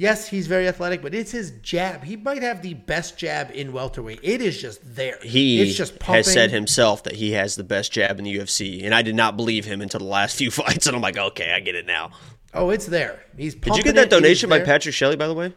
yes, 0.00 0.26
he's 0.26 0.46
very 0.46 0.66
athletic, 0.66 1.02
but 1.02 1.14
it's 1.14 1.30
his 1.30 1.50
jab. 1.62 2.02
He 2.02 2.16
might 2.16 2.42
have 2.42 2.62
the 2.62 2.74
best 2.74 3.18
jab 3.18 3.50
in 3.52 3.72
welterweight. 3.72 4.20
It 4.22 4.40
is 4.40 4.60
just 4.60 4.96
there. 4.96 5.18
He 5.22 5.60
it's 5.60 5.76
just 5.76 5.98
pumping. 5.98 6.16
has 6.16 6.32
said 6.32 6.50
himself 6.50 7.02
that 7.04 7.16
he 7.16 7.32
has 7.32 7.54
the 7.54 7.64
best 7.64 7.92
jab 7.92 8.18
in 8.18 8.24
the 8.24 8.34
UFC. 8.38 8.82
And 8.84 8.94
I 8.94 9.02
did 9.02 9.14
not 9.14 9.36
believe 9.36 9.66
him 9.66 9.82
until 9.82 10.00
the 10.00 10.06
last 10.06 10.36
few 10.38 10.50
fights. 10.50 10.86
And 10.86 10.96
I'm 10.96 11.02
like, 11.02 11.18
okay, 11.18 11.52
I 11.52 11.60
get 11.60 11.74
it 11.74 11.86
now. 11.86 12.12
Oh, 12.54 12.70
it's 12.70 12.86
there. 12.86 13.22
He's 13.36 13.54
Did 13.54 13.76
you 13.76 13.82
get 13.82 13.94
that 13.94 14.06
it. 14.06 14.10
donation 14.10 14.48
by 14.48 14.60
Patrick 14.60 14.94
Shelley, 14.94 15.16
by 15.16 15.28
the 15.28 15.34
way? 15.34 15.54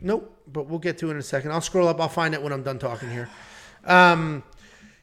Nope, 0.00 0.42
but 0.46 0.66
we'll 0.66 0.78
get 0.78 0.96
to 0.98 1.08
it 1.08 1.12
in 1.12 1.16
a 1.18 1.22
second. 1.22 1.52
I'll 1.52 1.60
scroll 1.60 1.88
up. 1.88 2.00
I'll 2.00 2.08
find 2.08 2.32
it 2.34 2.42
when 2.42 2.52
I'm 2.52 2.62
done 2.62 2.78
talking 2.78 3.10
here. 3.10 3.28
Um, 3.84 4.42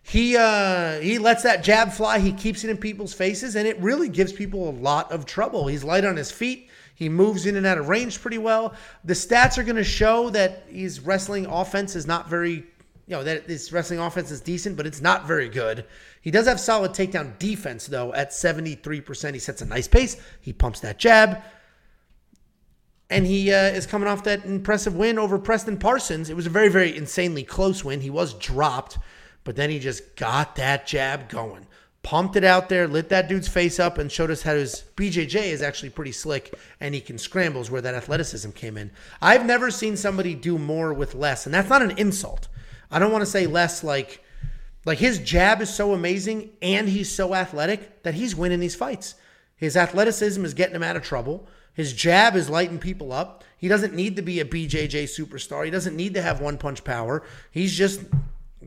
he 0.02 0.36
uh, 0.36 1.00
he 1.00 1.20
lets 1.20 1.44
that 1.44 1.64
jab 1.64 1.92
fly. 1.92 2.18
He 2.20 2.32
keeps 2.32 2.64
it 2.64 2.70
in 2.70 2.78
people's 2.78 3.14
faces, 3.14 3.56
and 3.56 3.68
it 3.68 3.80
really 3.80 4.10
gives 4.10 4.34
people 4.34 4.70
a 4.70 4.72
lot 4.72 5.12
of 5.12 5.26
trouble. 5.26 5.68
He's 5.68 5.84
light 5.84 6.04
on 6.04 6.16
his 6.16 6.32
feet. 6.32 6.69
He 7.00 7.10
moves 7.10 7.46
in 7.46 7.56
and 7.56 7.66
out 7.66 7.78
of 7.80 7.88
range 7.90 8.22
pretty 8.22 8.38
well. 8.38 8.76
The 9.06 9.14
stats 9.14 9.58
are 9.58 9.64
going 9.64 9.78
to 9.78 9.84
show 9.84 10.30
that 10.32 10.66
his 10.70 11.00
wrestling 11.00 11.46
offense 11.46 11.96
is 11.96 12.06
not 12.06 12.30
very, 12.30 12.56
you 13.08 13.16
know, 13.16 13.24
that 13.24 13.46
his 13.46 13.72
wrestling 13.72 14.00
offense 14.00 14.30
is 14.30 14.42
decent, 14.42 14.76
but 14.78 14.86
it's 14.86 15.02
not 15.02 15.26
very 15.26 15.50
good. 15.50 15.86
He 16.22 16.30
does 16.30 16.46
have 16.46 16.60
solid 16.60 16.92
takedown 16.92 17.40
defense 17.40 17.88
though 17.88 18.14
at 18.14 18.32
73%. 18.32 19.34
He 19.34 19.40
sets 19.40 19.62
a 19.62 19.66
nice 19.66 19.88
pace. 19.88 20.18
He 20.42 20.54
pumps 20.54 20.82
that 20.82 21.00
jab 21.00 21.42
and 23.10 23.26
he 23.26 23.52
uh, 23.52 23.70
is 23.70 23.88
coming 23.88 24.08
off 24.08 24.24
that 24.24 24.46
impressive 24.46 24.96
win 24.96 25.18
over 25.18 25.40
Preston 25.40 25.78
Parsons. 25.78 26.30
It 26.30 26.36
was 26.36 26.46
a 26.46 26.52
very, 26.52 26.70
very 26.70 26.96
insanely 26.96 27.44
close 27.44 27.84
win. 27.84 28.02
He 28.02 28.10
was 28.10 28.34
dropped, 28.36 29.00
but 29.44 29.56
then 29.56 29.70
he 29.70 29.80
just 29.80 30.16
got 30.16 30.56
that 30.58 30.86
jab 30.86 31.28
going, 31.30 31.66
pumped 32.04 32.36
it 32.36 32.44
out 32.44 32.70
there, 32.70 32.88
lit 32.88 33.10
that 33.10 33.28
dude's 33.28 33.48
face 33.48 33.80
up, 33.80 33.98
and 33.98 34.12
showed 34.12 34.32
us 34.32 34.42
how 34.42 34.56
his 34.56 34.84
BJJ 34.96 35.36
is 35.36 35.62
actually 35.62 35.90
pretty 35.90 36.12
slick 36.12 36.54
and 36.80 36.96
he 36.96 37.02
can 37.02 37.18
scrambles 37.18 37.70
where 37.70 37.82
that 37.82 37.96
athleticism 37.96 38.52
came 38.52 38.78
in. 38.78 38.92
I've 39.22 39.46
never 39.46 39.70
seen 39.70 39.98
somebody 39.98 40.36
do 40.36 40.58
more 40.58 40.94
with 40.94 41.16
less, 41.16 41.46
and 41.46 41.54
that's 41.54 41.70
not 41.70 41.82
an 41.82 41.98
insult. 41.98 42.48
I 42.92 43.00
don't 43.00 43.12
want 43.12 43.22
to 43.24 43.30
say 43.30 43.46
less 43.46 43.84
like 43.84 44.24
like 44.86 44.98
his 44.98 45.20
jab 45.20 45.62
is 45.62 45.74
so 45.74 45.94
amazing 45.94 46.52
and 46.62 46.88
he's 46.88 47.14
so 47.14 47.36
athletic 47.36 48.04
that 48.04 48.14
he's 48.14 48.36
winning 48.36 48.60
these 48.60 48.76
fights. 48.76 49.16
His 49.56 49.76
athleticism 49.76 50.44
is 50.46 50.54
getting 50.54 50.76
him 50.76 50.84
out 50.84 50.96
of 50.96 51.04
trouble. 51.04 51.48
His 51.74 51.94
jab 51.94 52.36
is 52.36 52.50
lighting 52.50 52.80
people 52.80 53.12
up. 53.12 53.44
He 53.58 53.68
doesn't 53.68 53.94
need 53.94 54.16
to 54.16 54.22
be 54.22 54.40
a 54.40 54.46
BJJ 54.46 55.04
superstar. 55.04 55.66
He 55.66 55.72
doesn't 55.72 55.96
need 55.96 56.14
to 56.14 56.22
have 56.22 56.40
one 56.40 56.58
punch 56.58 56.84
power. 56.84 57.24
He's 57.52 57.76
just 57.76 58.02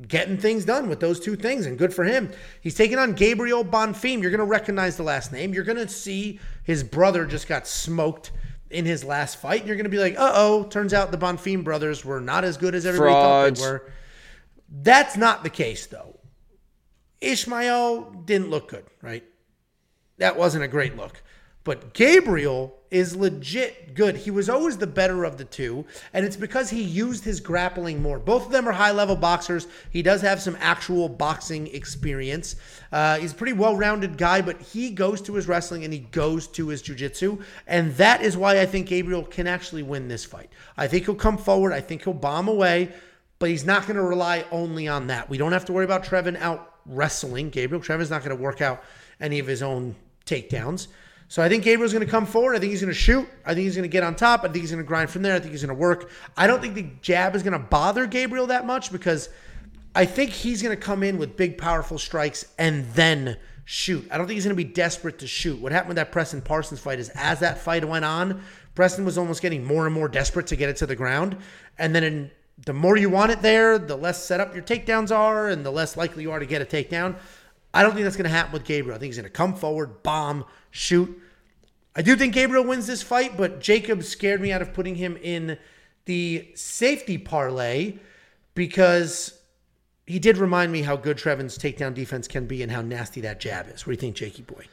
getting 0.09 0.39
things 0.39 0.65
done 0.65 0.89
with 0.89 1.01
those 1.01 1.21
two 1.21 1.37
things, 1.37 1.67
and 1.67 1.79
good 1.79 1.93
for 1.93 2.05
him. 2.05 2.31
He's 2.61 2.75
taking 2.75 2.99
on 2.99 3.13
Gabriel 3.13 3.65
Bonfim. 3.65 4.23
You're 4.23 4.31
going 4.31 4.39
to 4.39 4.45
recognize 4.45 4.97
the 4.97 5.03
last 5.03 5.33
name. 5.33 5.53
You're 5.53 5.65
going 5.65 5.79
to 5.79 5.89
see 5.89 6.41
his 6.65 6.83
brother 6.83 7.27
just 7.27 7.47
got 7.47 7.67
smoked 7.67 8.33
in 8.71 8.87
his 8.87 9.05
last 9.05 9.37
fight. 9.37 9.61
And 9.61 9.69
you're 9.69 9.77
going 9.77 9.85
to 9.85 9.91
be 9.91 9.99
like, 9.99 10.19
uh 10.19 10.33
oh, 10.35 10.65
turns 10.65 10.95
out 10.95 11.11
the 11.11 11.19
Bonfim 11.19 11.63
brothers 11.63 12.05
were 12.05 12.21
not 12.21 12.45
as 12.45 12.57
good 12.57 12.75
as 12.75 12.87
everybody 12.87 13.13
Frauds. 13.13 13.61
thought 13.61 13.67
they 13.67 13.73
were. 13.73 13.93
That's 14.71 15.17
not 15.17 15.43
the 15.43 15.51
case, 15.51 15.87
though. 15.87 16.19
Ismael 17.21 18.23
didn't 18.25 18.49
look 18.51 18.69
good, 18.69 18.85
right? 19.03 19.25
That 20.19 20.37
wasn't 20.37 20.65
a 20.65 20.69
great 20.69 20.97
look. 20.97 21.23
But 21.65 21.95
Gabriel 21.95 22.77
is 22.91 23.15
legit 23.17 23.95
good. 23.95 24.17
He 24.17 24.31
was 24.31 24.51
always 24.51 24.77
the 24.77 24.87
better 24.87 25.25
of 25.25 25.39
the 25.39 25.45
two, 25.45 25.85
and 26.13 26.27
it's 26.27 26.37
because 26.37 26.69
he 26.69 26.83
used 26.83 27.25
his 27.25 27.41
grappling 27.41 28.03
more. 28.03 28.19
Both 28.19 28.47
of 28.47 28.53
them 28.53 28.69
are 28.69 28.73
high 28.73 28.91
level 28.91 29.17
boxers. 29.17 29.69
He 29.91 30.03
does 30.03 30.21
have 30.23 30.43
some 30.43 30.59
actual 30.61 31.09
boxing 31.09 31.69
experience. 31.69 32.57
Uh, 32.91 33.19
he's 33.19 33.33
a 33.33 33.35
pretty 33.37 33.55
well 33.55 33.77
rounded 33.77 34.19
guy, 34.19 34.43
but 34.43 34.61
he 34.61 34.91
goes 34.91 35.23
to 35.23 35.35
his 35.35 35.47
wrestling 35.47 35.85
and 35.85 35.93
he 35.93 36.01
goes 36.01 36.49
to 36.49 36.69
his 36.69 36.83
jiu-jitsu, 36.83 37.39
and 37.67 37.95
that 37.95 38.23
is 38.23 38.37
why 38.37 38.61
I 38.61 38.67
think 38.67 38.89
Gabriel 38.89 39.23
can 39.23 39.47
actually 39.47 39.85
win 39.85 40.09
this 40.09 40.25
fight. 40.25 40.51
I 40.77 40.89
think 40.89 41.07
he'll 41.07 41.15
come 41.15 41.39
forward. 41.39 41.73
I 41.73 41.81
think 41.81 42.05
he'll 42.05 42.13
bomb 42.13 42.49
away, 42.49 42.93
but 43.39 43.49
he's 43.49 43.65
not 43.65 43.87
going 43.87 43.97
to 43.97 44.03
rely 44.03 44.45
only 44.51 44.89
on 44.89 45.07
that. 45.07 45.31
We 45.31 45.39
don't 45.39 45.53
have 45.53 45.65
to 45.67 45.73
worry 45.73 45.85
about 45.85 46.05
Trevin 46.05 46.37
out 46.41 46.75
wrestling 46.87 47.51
Gabriel. 47.51 47.83
Trevin's 47.83 48.11
not 48.11 48.25
going 48.25 48.37
to 48.37 48.43
work 48.43 48.61
out 48.61 48.83
any 49.21 49.39
of 49.39 49.47
his 49.47 49.63
own 49.63 49.95
takedowns. 50.27 50.89
So 51.33 51.43
I 51.43 51.49
think 51.49 51.65
Gabriel's 51.65 51.95
going 51.95 52.05
to 52.05 52.11
come 52.11 52.27
forward. 52.27 52.57
I 52.57 52.59
think 52.59 52.73
he's 52.73 52.83
going 52.83 52.93
to 52.93 52.99
shoot. 52.99 53.27
I 53.47 53.55
think 53.55 53.65
he's 53.65 53.75
going 53.75 53.89
to 53.89 53.89
get 53.89 54.03
on 54.03 54.15
top. 54.15 54.41
I 54.41 54.49
think 54.49 54.57
he's 54.57 54.71
going 54.71 54.85
to 54.85 54.87
grind 54.87 55.09
from 55.09 55.23
there. 55.23 55.35
I 55.35 55.41
think 55.41 55.53
he's 55.53 55.63
going 55.63 55.75
to 55.75 55.81
work. 55.81 56.11
I 56.37 56.47
don't 56.47 56.61
think 56.61 56.75
the 56.75 56.91
jab 57.01 57.35
is 57.35 57.43
going 57.43 57.55
to 57.55 57.59
bother 57.59 58.07
Gabriel 58.07 58.49
that 58.49 58.67
much 58.67 58.93
because 58.93 59.31
I 59.95 60.05
think 60.05 60.29
he's 60.29 60.61
going 60.61 60.77
to 60.77 60.83
come 60.83 61.03
in 61.03 61.17
with 61.17 61.39
big, 61.39 61.57
powerful 61.57 61.99
strikes 61.99 62.45
and 62.59 62.85
then 62.93 63.39
shoot. 63.65 64.07
I 64.11 64.19
don't 64.19 64.27
think 64.27 64.35
he's 64.35 64.45
going 64.45 64.55
to 64.55 64.63
be 64.63 64.71
desperate 64.71 65.21
to 65.21 65.27
shoot. 65.27 65.59
What 65.59 65.73
happened 65.73 65.89
with 65.89 65.97
that 65.97 66.13
Preston 66.13 66.43
Parsons 66.43 66.81
fight 66.81 66.99
is 66.99 67.09
as 67.15 67.41
that 67.41 67.57
fight 67.57 67.83
went 67.83 68.05
on, 68.05 68.43
Preston 68.75 69.07
was 69.07 69.17
almost 69.17 69.41
getting 69.41 69.65
more 69.65 69.87
and 69.87 69.95
more 69.95 70.09
desperate 70.09 70.49
to 70.49 70.57
get 70.57 70.69
it 70.69 70.77
to 70.77 70.87
the 70.87 70.97
ground. 70.97 71.39
And 71.79 71.95
then 71.95 72.05
in, 72.05 72.31
the 72.67 72.75
more 72.75 72.99
you 72.99 73.09
want 73.09 73.33
it 73.33 73.41
there, 73.41 73.79
the 73.79 73.97
less 73.97 74.23
set 74.23 74.39
up 74.39 74.53
your 74.53 74.65
takedowns 74.65 75.11
are 75.11 75.49
and 75.49 75.65
the 75.65 75.73
less 75.73 75.97
likely 75.97 76.25
you 76.25 76.31
are 76.31 76.41
to 76.41 76.45
get 76.45 76.61
a 76.61 76.67
takedown. 76.67 77.17
I 77.73 77.83
don't 77.83 77.93
think 77.93 78.05
that's 78.05 78.17
going 78.17 78.29
to 78.29 78.37
happen 78.37 78.53
with 78.53 78.65
Gabriel. 78.65 78.95
I 78.95 78.99
think 78.99 79.09
he's 79.09 79.17
going 79.17 79.25
to 79.25 79.31
come 79.31 79.55
forward, 79.55 80.03
bomb, 80.03 80.45
shoot. 80.71 81.22
I 81.95 82.03
do 82.03 82.17
think 82.17 82.33
Gabriel 82.33 82.65
wins 82.65 82.87
this 82.87 83.03
fight, 83.03 83.37
but 83.37 83.61
Jacob 83.61 84.03
scared 84.03 84.41
me 84.41 84.51
out 84.51 84.63
of 84.63 84.73
putting 84.73 84.95
him 84.95 85.19
in 85.23 85.59
the 86.07 86.51
safety 86.55 87.19
parlay 87.19 87.95
because 88.55 89.39
he 90.07 90.19
did 90.19 90.39
remind 90.39 90.73
me 90.73 90.83
how 90.83 90.97
good 90.97 91.19
Trevin's 91.19 91.59
takedown 91.59 91.95
defense 91.95 92.27
can 92.27 92.47
be 92.47 92.63
and 92.63 92.73
how 92.73 92.81
nasty 92.81 93.21
that 93.21 93.41
jab 93.41 93.69
is. 93.69 93.87
What 93.87 93.93
do 93.93 93.93
you 93.93 93.97
think, 93.97 94.17
Jakey 94.17 94.43
boy? 94.43 94.65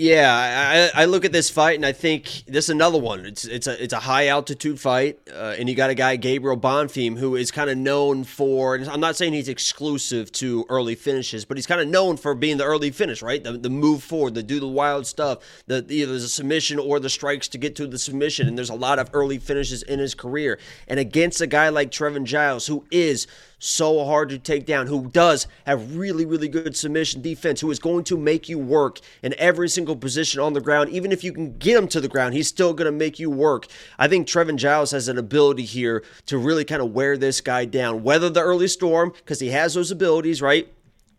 Yeah, 0.00 0.92
I, 0.94 1.02
I 1.02 1.04
look 1.06 1.24
at 1.24 1.32
this 1.32 1.50
fight 1.50 1.74
and 1.74 1.84
I 1.84 1.90
think 1.90 2.44
this 2.46 2.66
is 2.66 2.70
another 2.70 2.98
one. 2.98 3.26
It's 3.26 3.44
it's 3.44 3.66
a 3.66 3.82
it's 3.82 3.92
a 3.92 3.98
high 3.98 4.28
altitude 4.28 4.78
fight, 4.78 5.18
uh, 5.28 5.56
and 5.58 5.68
you 5.68 5.74
got 5.74 5.90
a 5.90 5.94
guy 5.94 6.14
Gabriel 6.14 6.56
Bonfim 6.56 7.18
who 7.18 7.34
is 7.34 7.50
kind 7.50 7.68
of 7.68 7.76
known 7.76 8.22
for. 8.22 8.76
I'm 8.76 9.00
not 9.00 9.16
saying 9.16 9.32
he's 9.32 9.48
exclusive 9.48 10.30
to 10.32 10.64
early 10.68 10.94
finishes, 10.94 11.44
but 11.44 11.56
he's 11.56 11.66
kind 11.66 11.80
of 11.80 11.88
known 11.88 12.16
for 12.16 12.36
being 12.36 12.58
the 12.58 12.64
early 12.64 12.92
finish, 12.92 13.22
right? 13.22 13.42
The, 13.42 13.54
the 13.54 13.70
move 13.70 14.04
forward, 14.04 14.34
the 14.34 14.44
do 14.44 14.60
the 14.60 14.68
wild 14.68 15.04
stuff. 15.04 15.38
The 15.66 15.84
either 15.88 16.14
a 16.14 16.20
submission 16.20 16.78
or 16.78 17.00
the 17.00 17.10
strikes 17.10 17.48
to 17.48 17.58
get 17.58 17.74
to 17.74 17.88
the 17.88 17.98
submission, 17.98 18.46
and 18.46 18.56
there's 18.56 18.70
a 18.70 18.76
lot 18.76 19.00
of 19.00 19.10
early 19.12 19.38
finishes 19.38 19.82
in 19.82 19.98
his 19.98 20.14
career. 20.14 20.60
And 20.86 21.00
against 21.00 21.40
a 21.40 21.48
guy 21.48 21.70
like 21.70 21.90
Trevin 21.90 22.22
Giles, 22.22 22.68
who 22.68 22.84
is 22.92 23.26
so 23.58 24.04
hard 24.04 24.28
to 24.28 24.38
take 24.38 24.66
down, 24.66 24.86
who 24.86 25.08
does 25.08 25.46
have 25.66 25.96
really, 25.96 26.24
really 26.24 26.48
good 26.48 26.76
submission 26.76 27.20
defense, 27.22 27.60
who 27.60 27.70
is 27.70 27.78
going 27.78 28.04
to 28.04 28.16
make 28.16 28.48
you 28.48 28.58
work 28.58 29.00
in 29.22 29.34
every 29.38 29.68
single 29.68 29.96
position 29.96 30.40
on 30.40 30.52
the 30.52 30.60
ground. 30.60 30.90
Even 30.90 31.12
if 31.12 31.24
you 31.24 31.32
can 31.32 31.56
get 31.58 31.76
him 31.76 31.88
to 31.88 32.00
the 32.00 32.08
ground, 32.08 32.34
he's 32.34 32.48
still 32.48 32.72
going 32.72 32.86
to 32.86 32.96
make 32.96 33.18
you 33.18 33.30
work. 33.30 33.66
I 33.98 34.08
think 34.08 34.28
Trevin 34.28 34.56
Giles 34.56 34.92
has 34.92 35.08
an 35.08 35.18
ability 35.18 35.64
here 35.64 36.04
to 36.26 36.38
really 36.38 36.64
kind 36.64 36.82
of 36.82 36.92
wear 36.92 37.16
this 37.16 37.40
guy 37.40 37.64
down. 37.64 38.02
Weather 38.02 38.30
the 38.30 38.42
early 38.42 38.68
storm, 38.68 39.12
because 39.16 39.40
he 39.40 39.48
has 39.48 39.74
those 39.74 39.90
abilities, 39.90 40.40
right? 40.40 40.72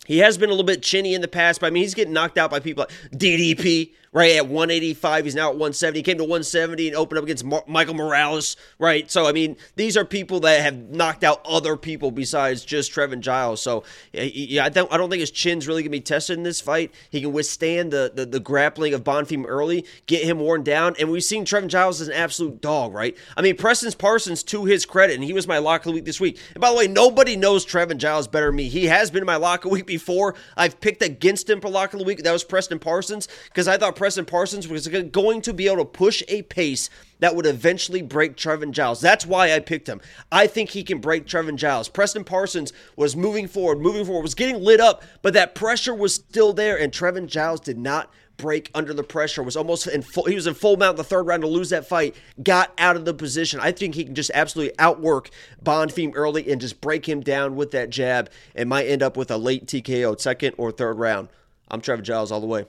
He 0.05 0.19
has 0.19 0.37
been 0.39 0.49
a 0.49 0.53
little 0.53 0.65
bit 0.65 0.81
chinny 0.81 1.13
in 1.13 1.21
the 1.21 1.27
past, 1.27 1.61
but 1.61 1.67
I 1.67 1.69
mean, 1.69 1.83
he's 1.83 1.93
getting 1.93 2.13
knocked 2.13 2.39
out 2.39 2.49
by 2.49 2.59
people 2.59 2.85
like 2.89 3.19
DDP, 3.19 3.91
right? 4.11 4.35
At 4.35 4.47
185, 4.47 5.25
he's 5.25 5.35
now 5.35 5.49
at 5.49 5.55
170. 5.55 5.99
He 5.99 6.03
came 6.03 6.17
to 6.17 6.23
170 6.23 6.87
and 6.87 6.95
opened 6.95 7.17
up 7.17 7.23
against 7.23 7.43
Mar- 7.43 7.63
Michael 7.67 7.93
Morales, 7.93 8.55
right? 8.77 9.09
So, 9.09 9.27
I 9.27 9.31
mean, 9.31 9.57
these 9.75 9.97
are 9.97 10.05
people 10.05 10.39
that 10.41 10.61
have 10.61 10.75
knocked 10.89 11.23
out 11.23 11.41
other 11.45 11.75
people 11.75 12.11
besides 12.11 12.63
just 12.63 12.91
Trevin 12.91 13.21
Giles. 13.21 13.61
So, 13.61 13.83
yeah, 14.13 14.65
I 14.65 14.69
don't, 14.69 14.91
I 14.91 14.97
don't 14.97 15.09
think 15.09 15.19
his 15.19 15.31
chin's 15.31 15.67
really 15.67 15.83
going 15.83 15.91
to 15.91 15.97
be 15.97 16.01
tested 16.01 16.37
in 16.37 16.43
this 16.43 16.61
fight. 16.61 16.93
He 17.09 17.21
can 17.21 17.33
withstand 17.33 17.91
the, 17.91 18.11
the, 18.13 18.25
the 18.25 18.39
grappling 18.39 18.93
of 18.93 19.03
Bonfim 19.03 19.45
early, 19.47 19.85
get 20.05 20.23
him 20.23 20.39
worn 20.39 20.63
down. 20.63 20.95
And 20.99 21.11
we've 21.11 21.23
seen 21.23 21.45
Trevin 21.45 21.67
Giles 21.67 22.01
as 22.01 22.07
an 22.07 22.13
absolute 22.13 22.61
dog, 22.61 22.93
right? 22.93 23.17
I 23.35 23.41
mean, 23.41 23.55
Preston 23.55 23.89
Parsons, 23.97 24.43
to 24.43 24.65
his 24.65 24.85
credit, 24.85 25.15
and 25.15 25.23
he 25.23 25.33
was 25.33 25.47
my 25.47 25.57
lock 25.57 25.81
of 25.81 25.85
the 25.85 25.91
week 25.91 26.05
this 26.05 26.19
week. 26.19 26.39
And 26.53 26.61
by 26.61 26.69
the 26.69 26.75
way, 26.75 26.87
nobody 26.87 27.35
knows 27.35 27.65
Trevin 27.65 27.97
Giles 27.97 28.27
better 28.27 28.47
than 28.47 28.55
me. 28.55 28.69
He 28.69 28.85
has 28.85 29.09
been 29.09 29.25
my 29.25 29.35
lock 29.35 29.63
of 29.63 29.69
the 29.69 29.73
week 29.75 29.85
before. 29.85 30.35
I've 30.57 30.79
picked 30.81 31.01
against 31.01 31.49
him 31.49 31.61
for 31.61 31.69
lock 31.69 31.93
of 31.93 31.99
the 31.99 32.05
week. 32.05 32.23
That 32.23 32.31
was 32.31 32.43
Preston 32.43 32.79
Parsons 32.79 33.27
because 33.45 33.67
I 33.67 33.77
thought 33.77 33.95
Preston 33.99 34.23
Parsons 34.23 34.65
was 34.65 34.87
going 34.87 35.41
to 35.41 35.53
be 35.53 35.67
able 35.67 35.79
to 35.79 35.83
push 35.83 36.23
a 36.29 36.43
pace 36.43 36.89
that 37.19 37.35
would 37.35 37.45
eventually 37.45 38.01
break 38.01 38.37
Trevin 38.37 38.71
Giles. 38.71 39.01
That's 39.01 39.25
why 39.25 39.51
I 39.51 39.59
picked 39.59 39.89
him. 39.89 39.99
I 40.31 40.47
think 40.47 40.69
he 40.69 40.85
can 40.85 40.99
break 40.99 41.25
Trevin 41.25 41.57
Giles. 41.57 41.89
Preston 41.89 42.23
Parsons 42.23 42.71
was 42.95 43.17
moving 43.17 43.45
forward, 43.45 43.81
moving 43.81 44.05
forward, 44.05 44.21
was 44.21 44.35
getting 44.35 44.63
lit 44.63 44.79
up, 44.79 45.03
but 45.21 45.33
that 45.33 45.53
pressure 45.53 45.93
was 45.93 46.15
still 46.15 46.53
there, 46.53 46.79
and 46.79 46.93
Trevin 46.93 47.27
Giles 47.27 47.59
did 47.59 47.77
not 47.77 48.09
break 48.37 48.71
under 48.73 48.93
the 48.93 49.03
pressure. 49.03 49.43
Was 49.43 49.57
almost 49.57 49.85
in 49.85 50.01
full, 50.01 50.23
he 50.23 50.35
was 50.35 50.47
in 50.47 50.53
full 50.53 50.77
mount 50.77 50.91
in 50.91 50.99
the 50.99 51.03
third 51.03 51.23
round 51.23 51.41
to 51.41 51.49
lose 51.49 51.71
that 51.71 51.85
fight. 51.85 52.15
Got 52.41 52.71
out 52.77 52.95
of 52.95 53.03
the 53.03 53.13
position. 53.13 53.59
I 53.59 53.73
think 53.73 53.95
he 53.95 54.05
can 54.05 54.15
just 54.15 54.31
absolutely 54.33 54.79
outwork 54.79 55.29
Bonfim 55.61 56.13
early 56.15 56.49
and 56.49 56.61
just 56.61 56.79
break 56.79 57.09
him 57.09 57.19
down 57.19 57.57
with 57.57 57.71
that 57.71 57.89
jab, 57.89 58.29
and 58.55 58.69
might 58.69 58.87
end 58.87 59.03
up 59.03 59.17
with 59.17 59.29
a 59.29 59.35
late 59.35 59.65
TKO, 59.65 60.17
second 60.21 60.55
or 60.57 60.71
third 60.71 60.99
round. 60.99 61.27
I'm 61.67 61.81
Trevin 61.81 62.03
Giles 62.03 62.31
all 62.31 62.39
the 62.39 62.47
way. 62.47 62.63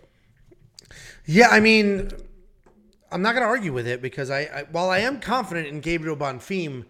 Yeah, 1.33 1.47
I 1.49 1.61
mean, 1.61 2.11
I'm 3.12 3.22
not 3.22 3.35
going 3.35 3.43
to 3.45 3.49
argue 3.49 3.72
with 3.72 3.87
it 3.87 4.03
because 4.03 4.31
I, 4.31 4.41
I, 4.41 4.64
while 4.72 4.91
I 4.91 4.99
am 4.99 5.20
confident 5.20 5.68
in 5.68 5.78
Gabriel 5.81 6.16
Bonfim, 6.16 6.85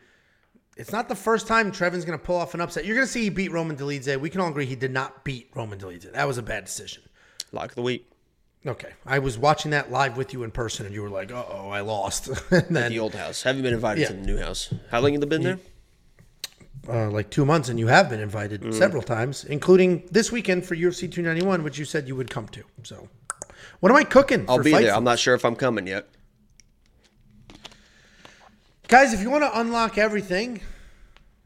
it's 0.78 0.92
not 0.92 1.10
the 1.10 1.14
first 1.14 1.46
time 1.46 1.70
Trevin's 1.70 2.06
going 2.06 2.18
to 2.18 2.24
pull 2.24 2.36
off 2.36 2.54
an 2.54 2.62
upset. 2.62 2.86
You're 2.86 2.94
going 2.96 3.06
to 3.06 3.12
see 3.12 3.24
he 3.24 3.28
beat 3.28 3.52
Roman 3.52 3.76
Dolidze. 3.76 4.18
We 4.18 4.30
can 4.30 4.40
all 4.40 4.48
agree 4.48 4.64
he 4.64 4.76
did 4.76 4.92
not 4.92 5.24
beat 5.24 5.50
Roman 5.54 5.78
Dolidze. 5.78 6.10
That 6.12 6.26
was 6.26 6.38
a 6.38 6.42
bad 6.42 6.64
decision. 6.64 7.02
Lock 7.52 7.68
of 7.70 7.74
the 7.74 7.82
week. 7.82 8.10
Okay, 8.66 8.92
I 9.04 9.18
was 9.18 9.36
watching 9.36 9.72
that 9.72 9.90
live 9.90 10.16
with 10.16 10.32
you 10.32 10.42
in 10.42 10.50
person, 10.52 10.86
and 10.86 10.94
you 10.94 11.02
were 11.02 11.08
like, 11.10 11.32
"Uh 11.32 11.44
oh, 11.50 11.68
I 11.70 11.80
lost." 11.80 12.28
then, 12.50 12.90
The 12.92 12.98
old 12.98 13.14
house. 13.14 13.42
Haven't 13.42 13.62
been 13.62 13.74
invited 13.74 14.02
Yeah. 14.02 14.06
to 14.08 14.12
the 14.14 14.20
new 14.20 14.38
house. 14.38 14.72
How 14.90 15.00
long 15.00 15.12
have 15.12 15.22
you 15.22 15.26
been 15.26 15.42
there? 15.42 15.58
uh, 16.88 17.10
like 17.10 17.30
two 17.30 17.44
months, 17.46 17.68
and 17.68 17.78
you 17.78 17.86
have 17.88 18.08
been 18.10 18.20
invited 18.20 18.62
Mm. 18.62 18.74
several 18.74 19.02
times, 19.02 19.44
including 19.44 20.06
this 20.10 20.32
weekend 20.32 20.64
for 20.64 20.74
UFC 20.74 21.08
291, 21.10 21.62
which 21.62 21.78
you 21.78 21.84
said 21.84 22.06
you 22.08 22.16
would 22.16 22.30
come 22.30 22.48
to. 22.48 22.62
So, 22.82 23.08
what 23.80 23.90
am 23.90 23.96
I 23.96 24.04
cooking? 24.04 24.44
I'll 24.48 24.62
be 24.62 24.72
Fightful? 24.72 24.80
there. 24.82 24.94
I'm 24.94 25.04
not 25.04 25.18
sure 25.18 25.34
if 25.34 25.44
I'm 25.44 25.56
coming 25.56 25.86
yet. 25.86 26.08
Guys, 28.88 29.12
if 29.12 29.20
you 29.20 29.30
want 29.30 29.44
to 29.44 29.60
unlock 29.60 29.98
everything, 29.98 30.60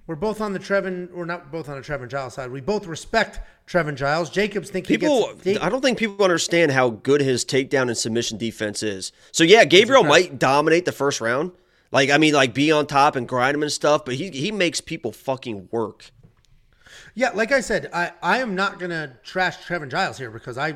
we're 0.07 0.17
both 0.17 0.41
on 0.41 0.53
the 0.53 0.59
Trevin. 0.59 1.11
We're 1.13 1.25
not 1.25 1.51
both 1.53 1.69
on 1.69 1.77
the 1.77 1.83
Trevin 1.83 2.09
Giles 2.09 2.35
side. 2.35 2.51
We 2.51 2.61
both 2.61 2.87
respect 2.87 3.41
Trevin 3.67 3.97
Giles. 3.97 4.31
Jacobs 4.31 4.71
think 4.71 4.87
People, 4.87 5.29
he 5.43 5.55
gets. 5.55 5.65
I 5.65 5.69
don't 5.69 5.81
think 5.81 5.99
people 5.99 6.23
understand 6.25 6.73
how 6.73 6.91
good 6.91 7.21
his 7.21 7.45
takedown 7.45 7.89
and 7.89 7.97
submission 7.97 8.39
defense 8.39 8.83
is. 8.83 9.13
So 9.33 9.45
yeah, 9.45 9.65
Gabriel 9.65 10.05
might 10.05 10.39
dominate 10.39 10.85
the 10.85 10.93
first 10.93 11.21
round. 11.21 11.53
Like 11.91 12.11
I 12.11 12.19
mean, 12.19 12.35
like 12.35 12.55
be 12.55 12.73
on 12.73 12.87
top 12.87 13.15
and 13.15 13.29
grind 13.29 13.55
him 13.55 13.63
and 13.63 13.71
stuff, 13.73 14.05
but 14.05 14.15
he 14.15 14.31
he 14.31 14.51
makes 14.51 14.81
people 14.81 15.13
fucking 15.13 15.69
work. 15.71 16.11
Yeah, 17.15 17.31
like 17.31 17.53
I 17.53 17.61
said, 17.61 17.89
I, 17.93 18.13
I 18.23 18.39
am 18.39 18.55
not 18.55 18.81
gonna 18.81 19.17
trash 19.23 19.59
Trevin 19.67 19.89
Giles 19.91 20.19
here 20.19 20.31
because 20.31 20.59
I 20.59 20.75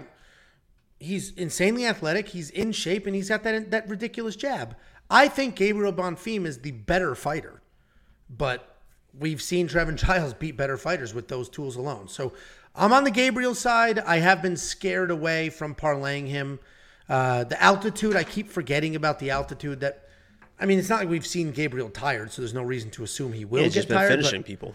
he's 0.98 1.32
insanely 1.32 1.86
athletic, 1.86 2.28
he's 2.28 2.50
in 2.50 2.72
shape, 2.72 3.06
and 3.06 3.14
he's 3.14 3.28
got 3.28 3.42
that 3.44 3.70
that 3.70 3.88
ridiculous 3.88 4.36
jab. 4.36 4.76
I 5.10 5.28
think 5.28 5.56
Gabriel 5.56 5.92
Bonfim 5.92 6.44
is 6.44 6.58
the 6.58 6.72
better 6.72 7.14
fighter, 7.14 7.62
but 8.28 8.76
we've 9.18 9.40
seen 9.42 9.68
Trevin 9.68 9.96
Giles 10.04 10.34
beat 10.34 10.56
better 10.56 10.76
fighters 10.76 11.14
with 11.14 11.28
those 11.28 11.48
tools 11.48 11.76
alone. 11.76 12.08
So 12.08 12.32
I'm 12.74 12.92
on 12.92 13.04
the 13.04 13.10
Gabriel 13.10 13.54
side. 13.54 13.98
I 13.98 14.18
have 14.18 14.42
been 14.42 14.56
scared 14.56 15.10
away 15.10 15.50
from 15.50 15.74
parlaying 15.74 16.28
him. 16.28 16.60
Uh, 17.08 17.44
the 17.44 17.60
altitude, 17.62 18.16
I 18.16 18.24
keep 18.24 18.50
forgetting 18.50 18.94
about 18.94 19.18
the 19.18 19.30
altitude. 19.30 19.80
That 19.80 20.06
I 20.60 20.66
mean, 20.66 20.78
it's 20.78 20.88
not 20.90 21.00
like 21.00 21.08
we've 21.08 21.26
seen 21.26 21.52
Gabriel 21.52 21.88
tired, 21.88 22.30
so 22.32 22.42
there's 22.42 22.54
no 22.54 22.62
reason 22.62 22.90
to 22.90 23.04
assume 23.04 23.32
he 23.32 23.44
will 23.44 23.62
He's 23.62 23.72
get 23.72 23.80
just 23.80 23.88
been 23.88 23.96
tired. 23.98 24.10
finishing 24.10 24.42
people. 24.42 24.74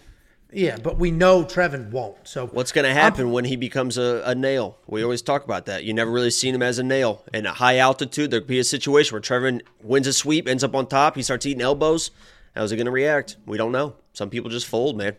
Yeah, 0.54 0.76
but 0.82 0.98
we 0.98 1.10
know 1.10 1.44
Trevin 1.44 1.90
won't. 1.90 2.16
So 2.26 2.46
What's 2.46 2.72
going 2.72 2.84
to 2.86 2.92
happen 2.94 3.30
when 3.32 3.44
he 3.44 3.56
becomes 3.56 3.98
a, 3.98 4.22
a 4.24 4.34
nail? 4.34 4.78
We 4.86 5.02
always 5.02 5.20
talk 5.22 5.44
about 5.44 5.66
that. 5.66 5.84
You 5.84 5.92
never 5.92 6.10
really 6.10 6.30
seen 6.30 6.54
him 6.54 6.62
as 6.62 6.78
a 6.78 6.82
nail. 6.82 7.24
In 7.34 7.44
a 7.46 7.52
high 7.52 7.78
altitude, 7.78 8.30
there 8.30 8.40
could 8.40 8.46
be 8.48 8.58
a 8.58 8.64
situation 8.64 9.14
where 9.14 9.20
Trevin 9.20 9.62
wins 9.82 10.06
a 10.06 10.12
sweep, 10.12 10.48
ends 10.48 10.62
up 10.64 10.74
on 10.74 10.86
top, 10.86 11.16
he 11.16 11.22
starts 11.22 11.44
eating 11.46 11.60
elbows. 11.62 12.10
How's 12.54 12.70
he 12.70 12.76
going 12.76 12.86
to 12.86 12.92
react? 12.92 13.36
We 13.46 13.58
don't 13.58 13.72
know. 13.72 13.96
Some 14.12 14.30
people 14.30 14.48
just 14.50 14.66
fold, 14.66 14.96
man. 14.96 15.16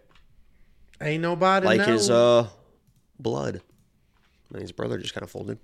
Ain't 1.01 1.21
nobody 1.21 1.65
Like 1.65 1.79
know. 1.79 1.85
his 1.93 2.09
uh, 2.09 2.47
blood. 3.19 3.61
And 4.53 4.61
his 4.61 4.71
brother 4.71 4.97
just 4.97 5.13
kind 5.13 5.23
of 5.23 5.29
folded. 5.31 5.59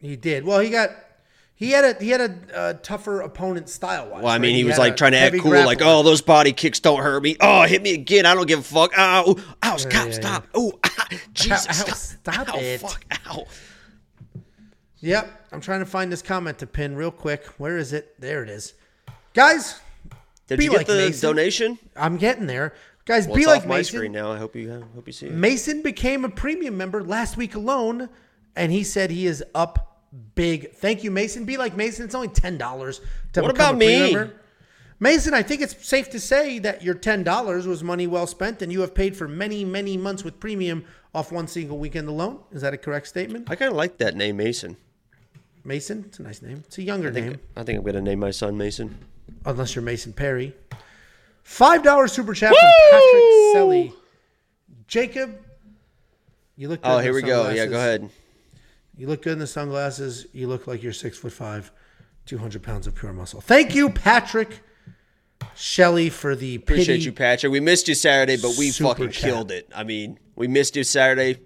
he 0.00 0.16
did. 0.16 0.44
Well, 0.44 0.60
he 0.60 0.70
got 0.70 0.90
he 1.62 1.70
had 1.70 1.84
a 1.84 2.02
he 2.02 2.10
had 2.10 2.20
a, 2.20 2.58
uh 2.58 2.72
tougher 2.82 3.20
opponent 3.20 3.68
style 3.68 4.08
wise. 4.10 4.24
Well, 4.24 4.32
I 4.32 4.38
mean, 4.38 4.56
he 4.56 4.64
was 4.64 4.78
like 4.78 4.96
trying 4.96 5.12
to 5.12 5.18
act 5.18 5.38
cool, 5.38 5.52
like, 5.52 5.80
"Oh, 5.80 6.02
those 6.02 6.20
body 6.20 6.52
kicks 6.52 6.80
don't 6.80 7.00
hurt 7.00 7.22
me. 7.22 7.36
Oh, 7.40 7.62
hit 7.62 7.82
me 7.82 7.94
again. 7.94 8.26
I 8.26 8.34
don't 8.34 8.48
give 8.48 8.58
a 8.58 8.62
fuck. 8.62 8.98
Ow, 8.98 9.36
ow, 9.62 9.76
stop, 9.76 10.06
yeah, 10.08 10.12
stop. 10.12 10.46
Oh, 10.54 10.72
ah, 10.84 11.08
Jesus, 11.32 11.68
Ow, 11.68 11.72
stop, 11.72 11.96
stop 11.96 12.48
ow, 12.48 12.58
it. 12.58 12.80
Fuck, 12.80 13.04
ow. 13.28 13.44
Yep, 15.02 15.30
I'm 15.52 15.60
trying 15.60 15.78
to 15.78 15.86
find 15.86 16.10
this 16.10 16.20
comment 16.20 16.58
to 16.58 16.66
pin 16.66 16.96
real 16.96 17.12
quick. 17.12 17.46
Where 17.58 17.78
is 17.78 17.92
it? 17.92 18.20
There 18.20 18.42
it 18.42 18.50
is, 18.50 18.74
guys. 19.32 19.78
Did 20.48 20.60
you 20.64 20.70
get 20.70 20.78
like 20.78 20.86
the 20.88 20.94
Mason. 20.94 21.28
donation? 21.28 21.78
I'm 21.94 22.16
getting 22.16 22.48
there, 22.48 22.74
guys. 23.04 23.28
Well, 23.28 23.36
be 23.36 23.46
like 23.46 23.62
off 23.62 23.68
my 23.68 23.76
Mason. 23.76 23.98
screen 23.98 24.10
now. 24.10 24.32
I 24.32 24.38
hope 24.38 24.56
you 24.56 24.84
hope 24.96 25.06
you 25.06 25.12
see 25.12 25.26
it. 25.26 25.32
Mason 25.32 25.80
became 25.80 26.24
a 26.24 26.28
premium 26.28 26.76
member 26.76 27.04
last 27.04 27.36
week 27.36 27.54
alone, 27.54 28.08
and 28.56 28.72
he 28.72 28.82
said 28.82 29.12
he 29.12 29.28
is 29.28 29.44
up 29.54 29.91
big. 30.34 30.72
Thank 30.74 31.04
you, 31.04 31.10
Mason. 31.10 31.44
Be 31.44 31.56
like 31.56 31.76
Mason. 31.76 32.04
It's 32.04 32.14
only 32.14 32.28
ten 32.28 32.58
dollars 32.58 33.00
to 33.32 33.42
What 33.42 33.54
become 33.54 33.76
about 33.76 33.82
a 33.82 33.86
me? 33.86 34.12
member. 34.14 34.34
Mason, 35.00 35.34
I 35.34 35.42
think 35.42 35.60
it's 35.62 35.84
safe 35.84 36.10
to 36.10 36.20
say 36.20 36.60
that 36.60 36.82
your 36.82 36.94
ten 36.94 37.24
dollars 37.24 37.66
was 37.66 37.82
money 37.82 38.06
well 38.06 38.26
spent, 38.26 38.62
and 38.62 38.70
you 38.72 38.80
have 38.82 38.94
paid 38.94 39.16
for 39.16 39.26
many, 39.26 39.64
many 39.64 39.96
months 39.96 40.22
with 40.22 40.38
premium 40.38 40.84
off 41.14 41.32
one 41.32 41.48
single 41.48 41.78
weekend 41.78 42.08
alone. 42.08 42.38
Is 42.52 42.62
that 42.62 42.72
a 42.72 42.78
correct 42.78 43.08
statement, 43.08 43.50
I 43.50 43.56
kind 43.56 43.70
of 43.70 43.76
like 43.76 43.98
that 43.98 44.14
name, 44.16 44.36
Mason. 44.36 44.76
Mason? 45.64 46.04
It's 46.06 46.18
a 46.18 46.22
nice 46.22 46.40
name. 46.42 46.62
It's 46.66 46.78
a 46.78 46.82
younger 46.82 47.10
name, 47.10 47.38
I 47.56 47.62
think 47.64 47.78
I'm 47.80 47.84
gonna 47.84 48.00
name 48.00 48.18
my 48.20 48.30
son 48.30 48.56
Mason. 48.56 48.96
unless 49.44 49.74
you're 49.74 49.82
Mason 49.82 50.12
Perry. 50.12 50.54
Five 51.42 51.82
dollars 51.82 52.12
super 52.12 52.34
chat 52.34 52.50
from 52.50 52.70
Patrick 52.90 53.22
Selly. 53.54 53.92
Jacob, 54.86 55.36
you 56.56 56.68
look. 56.68 56.80
Oh, 56.84 56.90
good 56.90 56.94
Oh, 56.96 56.98
here 57.00 57.14
we 57.14 57.22
go. 57.22 57.50
Yeah, 57.50 57.66
go 57.66 57.76
ahead. 57.76 58.08
You 58.96 59.06
look 59.06 59.22
good 59.22 59.34
in 59.34 59.38
the 59.38 59.46
sunglasses. 59.46 60.26
You 60.32 60.48
look 60.48 60.66
like 60.66 60.82
you're 60.82 60.92
six 60.92 61.18
foot 61.18 61.32
five, 61.32 61.72
200 62.26 62.62
pounds 62.62 62.86
of 62.86 62.94
pure 62.94 63.12
muscle. 63.12 63.40
Thank 63.40 63.74
you, 63.74 63.90
Patrick 63.90 64.60
Shelley, 65.56 66.10
for 66.10 66.36
the 66.36 66.58
pity. 66.58 66.74
Appreciate 66.74 67.04
you, 67.04 67.12
Patrick. 67.12 67.50
We 67.52 67.60
missed 67.60 67.88
you 67.88 67.94
Saturday, 67.94 68.36
but 68.36 68.54
we 68.58 68.70
Super 68.70 68.90
fucking 68.90 69.10
chat. 69.10 69.22
killed 69.22 69.50
it. 69.50 69.68
I 69.74 69.84
mean, 69.84 70.18
we 70.36 70.46
missed 70.48 70.76
you 70.76 70.84
Saturday. 70.84 71.38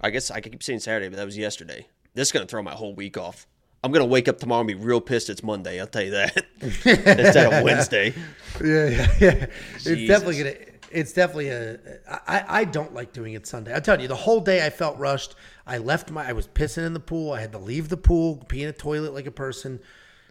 I 0.00 0.10
guess 0.10 0.30
I 0.30 0.40
keep 0.40 0.62
saying 0.62 0.80
Saturday, 0.80 1.08
but 1.08 1.16
that 1.16 1.26
was 1.26 1.36
yesterday. 1.36 1.86
This 2.14 2.28
is 2.28 2.32
gonna 2.32 2.46
throw 2.46 2.62
my 2.62 2.72
whole 2.72 2.94
week 2.94 3.16
off. 3.18 3.46
I'm 3.82 3.92
gonna 3.92 4.04
wake 4.06 4.28
up 4.28 4.38
tomorrow 4.38 4.60
and 4.60 4.68
be 4.68 4.74
real 4.74 5.00
pissed. 5.00 5.28
It's 5.28 5.42
Monday. 5.42 5.80
I'll 5.80 5.86
tell 5.86 6.02
you 6.02 6.12
that 6.12 6.44
instead 6.60 7.52
of 7.52 7.62
Wednesday. 7.64 8.14
Yeah, 8.64 8.88
yeah, 8.88 9.06
yeah. 9.20 9.46
It's 9.74 10.06
definitely 10.06 10.38
gonna. 10.38 10.54
It's 10.94 11.12
definitely 11.12 11.48
a. 11.48 11.78
I, 12.08 12.44
I 12.60 12.64
don't 12.64 12.94
like 12.94 13.12
doing 13.12 13.34
it 13.34 13.46
Sunday. 13.46 13.74
I 13.74 13.80
tell 13.80 14.00
you, 14.00 14.06
the 14.06 14.14
whole 14.14 14.40
day 14.40 14.64
I 14.64 14.70
felt 14.70 14.96
rushed. 14.98 15.34
I 15.66 15.78
left 15.78 16.10
my. 16.10 16.28
I 16.28 16.32
was 16.32 16.46
pissing 16.46 16.86
in 16.86 16.94
the 16.94 17.00
pool. 17.00 17.32
I 17.32 17.40
had 17.40 17.52
to 17.52 17.58
leave 17.58 17.88
the 17.88 17.96
pool, 17.96 18.44
pee 18.48 18.62
in 18.62 18.68
a 18.68 18.72
toilet 18.72 19.12
like 19.12 19.26
a 19.26 19.32
person, 19.32 19.80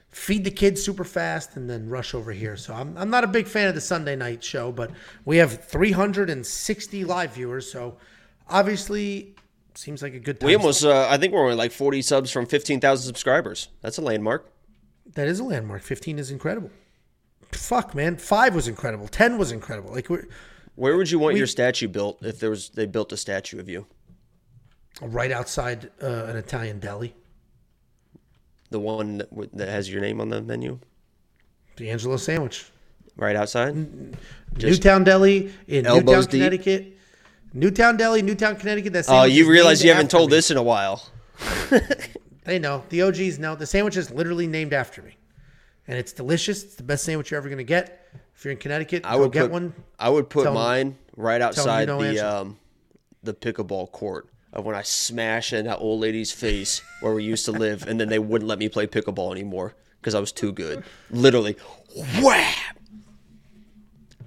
feed 0.09 0.45
the 0.45 0.51
kids 0.51 0.81
super 0.81 1.03
fast, 1.03 1.57
and 1.57 1.69
then 1.69 1.89
rush 1.89 2.13
over 2.13 2.31
here. 2.31 2.55
So 2.55 2.73
I'm, 2.73 2.97
I'm 2.97 3.09
not 3.09 3.23
a 3.23 3.27
big 3.27 3.47
fan 3.47 3.67
of 3.67 3.75
the 3.75 3.81
Sunday 3.81 4.15
night 4.15 4.43
show, 4.43 4.71
but 4.71 4.91
we 5.25 5.37
have 5.37 5.65
360 5.65 7.03
live 7.03 7.33
viewers. 7.33 7.69
So 7.69 7.97
obviously, 8.47 9.35
seems 9.75 10.01
like 10.01 10.13
a 10.13 10.19
good 10.19 10.39
time. 10.39 10.47
We 10.47 10.55
almost, 10.55 10.85
uh, 10.85 11.07
I 11.09 11.17
think 11.17 11.33
we're 11.33 11.43
only 11.43 11.55
like 11.55 11.71
40 11.71 12.01
subs 12.01 12.31
from 12.31 12.45
15,000 12.45 13.05
subscribers. 13.05 13.69
That's 13.81 13.97
a 13.97 14.01
landmark. 14.01 14.49
That 15.15 15.27
is 15.27 15.39
a 15.39 15.43
landmark. 15.43 15.81
15 15.81 16.19
is 16.19 16.31
incredible. 16.31 16.71
Fuck, 17.51 17.93
man. 17.93 18.17
Five 18.17 18.55
was 18.55 18.67
incredible. 18.67 19.07
10 19.07 19.37
was 19.37 19.51
incredible. 19.51 19.91
Like, 19.91 20.09
we're 20.09 20.27
Where 20.75 20.97
would 20.97 21.09
you 21.11 21.19
want 21.19 21.37
your 21.37 21.47
statue 21.47 21.87
built 21.87 22.23
if 22.23 22.39
there 22.39 22.49
was 22.49 22.69
they 22.69 22.85
built 22.85 23.11
a 23.13 23.17
statue 23.17 23.59
of 23.59 23.69
you? 23.69 23.85
right 25.01 25.31
outside 25.31 25.89
uh, 26.03 26.25
an 26.25 26.35
Italian 26.37 26.79
deli. 26.79 27.15
The 28.69 28.79
one 28.79 29.17
that, 29.17 29.29
w- 29.31 29.49
that 29.53 29.67
has 29.67 29.91
your 29.91 30.01
name 30.01 30.21
on 30.21 30.29
the 30.29 30.39
menu, 30.41 30.79
The 31.77 31.89
Angelo 31.89 32.17
sandwich. 32.17 32.65
right 33.17 33.35
outside. 33.35 33.75
Newtown 34.57 35.03
Deli 35.03 35.51
in 35.67 35.83
Newtown, 35.85 36.21
deep? 36.21 36.29
Connecticut. 36.31 36.97
Newtown 37.53 37.97
Deli, 37.97 38.21
Newtown, 38.21 38.55
Connecticut. 38.55 38.93
That 38.93 39.05
Oh, 39.07 39.13
sandwich 39.13 39.33
you 39.33 39.49
realize 39.49 39.83
you 39.83 39.91
haven't 39.91 40.11
told 40.11 40.29
me. 40.29 40.37
this 40.37 40.49
in 40.51 40.57
a 40.57 40.63
while. 40.63 41.03
They 42.45 42.59
know. 42.59 42.83
The 42.89 43.03
OGs 43.03 43.39
know. 43.39 43.55
The 43.55 43.65
sandwich 43.65 43.95
is 43.95 44.11
literally 44.11 44.47
named 44.47 44.73
after 44.73 45.01
me. 45.01 45.15
And 45.87 45.97
it's 45.97 46.11
delicious. 46.11 46.61
It's 46.63 46.75
the 46.75 46.83
best 46.83 47.05
sandwich 47.05 47.31
you're 47.31 47.37
ever 47.37 47.47
going 47.47 47.57
to 47.57 47.63
get. 47.63 48.02
If 48.35 48.45
you're 48.45 48.51
in 48.53 48.57
Connecticut, 48.57 49.05
I 49.05 49.13
go 49.15 49.21
would 49.21 49.31
get 49.31 49.43
put, 49.43 49.51
one. 49.51 49.73
I 49.99 50.09
would 50.09 50.29
put 50.29 50.43
Tell 50.43 50.53
mine 50.53 50.97
right 51.15 51.41
outside 51.41 51.85
don't 51.85 52.01
the 52.01 52.09
answer. 52.09 52.25
um, 52.25 52.57
the 53.21 53.33
pickleball 53.33 53.91
court 53.91 54.27
of 54.51 54.65
when 54.65 54.75
I 54.75 54.81
smash 54.81 55.53
in 55.53 55.65
that 55.65 55.77
old 55.77 56.01
lady's 56.01 56.31
face 56.31 56.81
where 57.01 57.13
we 57.13 57.23
used 57.23 57.45
to 57.45 57.51
live, 57.51 57.87
and 57.87 57.99
then 57.99 58.09
they 58.09 58.19
wouldn't 58.19 58.47
let 58.49 58.59
me 58.59 58.69
play 58.69 58.85
pickleball 58.87 59.31
anymore 59.31 59.73
because 59.99 60.13
I 60.15 60.19
was 60.19 60.31
too 60.31 60.51
good. 60.51 60.83
Literally, 61.09 61.55
wham! 62.21 62.53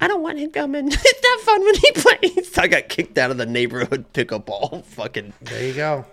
I 0.00 0.08
don't 0.08 0.22
want 0.22 0.38
him 0.38 0.50
coming. 0.50 0.88
It's 0.92 1.22
not 1.22 1.40
fun 1.40 1.64
when 1.64 1.74
he 1.74 1.92
plays. 1.92 2.58
I 2.58 2.68
got 2.68 2.88
kicked 2.88 3.18
out 3.18 3.30
of 3.30 3.36
the 3.38 3.46
neighborhood 3.46 4.12
pickleball. 4.12 4.84
Fucking. 4.96 5.32
There 5.42 5.66
you 5.66 5.72
go. 5.74 6.04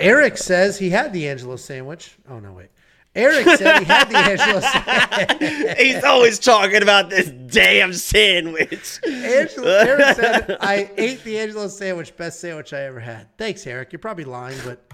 Eric 0.00 0.38
says 0.38 0.78
he 0.78 0.90
had 0.90 1.12
the 1.12 1.28
Angelo 1.28 1.56
sandwich. 1.56 2.16
Oh 2.28 2.38
no, 2.38 2.52
wait. 2.52 2.68
Eric 3.14 3.46
said 3.58 3.78
he 3.78 3.84
had 3.84 4.08
the 4.08 4.16
Angelo 4.16 4.60
sandwich. 4.60 5.78
He's 5.78 6.02
always 6.02 6.38
talking 6.38 6.82
about 6.82 7.10
this 7.10 7.30
damn 7.30 7.92
sandwich. 7.92 9.00
Angelo, 9.06 9.68
Eric 9.68 10.16
said 10.16 10.56
I 10.60 10.90
ate 10.96 11.22
the 11.22 11.38
Angelo 11.38 11.68
sandwich, 11.68 12.16
best 12.16 12.40
sandwich 12.40 12.72
I 12.72 12.82
ever 12.82 13.00
had. 13.00 13.28
Thanks, 13.38 13.66
Eric. 13.66 13.92
You're 13.92 14.00
probably 14.00 14.24
lying, 14.24 14.58
but 14.64 14.92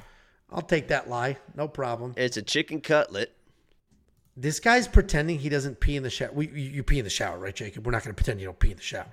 I'll 0.50 0.62
take 0.62 0.88
that 0.88 1.08
lie. 1.08 1.38
No 1.56 1.66
problem. 1.66 2.14
It's 2.16 2.36
a 2.36 2.42
chicken 2.42 2.80
cutlet. 2.80 3.34
This 4.36 4.60
guy's 4.60 4.88
pretending 4.88 5.38
he 5.38 5.48
doesn't 5.48 5.80
pee 5.80 5.96
in 5.96 6.02
the 6.02 6.10
shower. 6.10 6.30
We, 6.32 6.48
you, 6.48 6.70
you 6.70 6.82
pee 6.82 6.98
in 6.98 7.04
the 7.04 7.10
shower, 7.10 7.38
right, 7.38 7.54
Jacob? 7.54 7.86
We're 7.86 7.92
not 7.92 8.04
going 8.04 8.14
to 8.14 8.16
pretend 8.16 8.40
you 8.40 8.46
don't 8.46 8.58
pee 8.58 8.70
in 8.70 8.76
the 8.76 8.82
shower. 8.82 9.12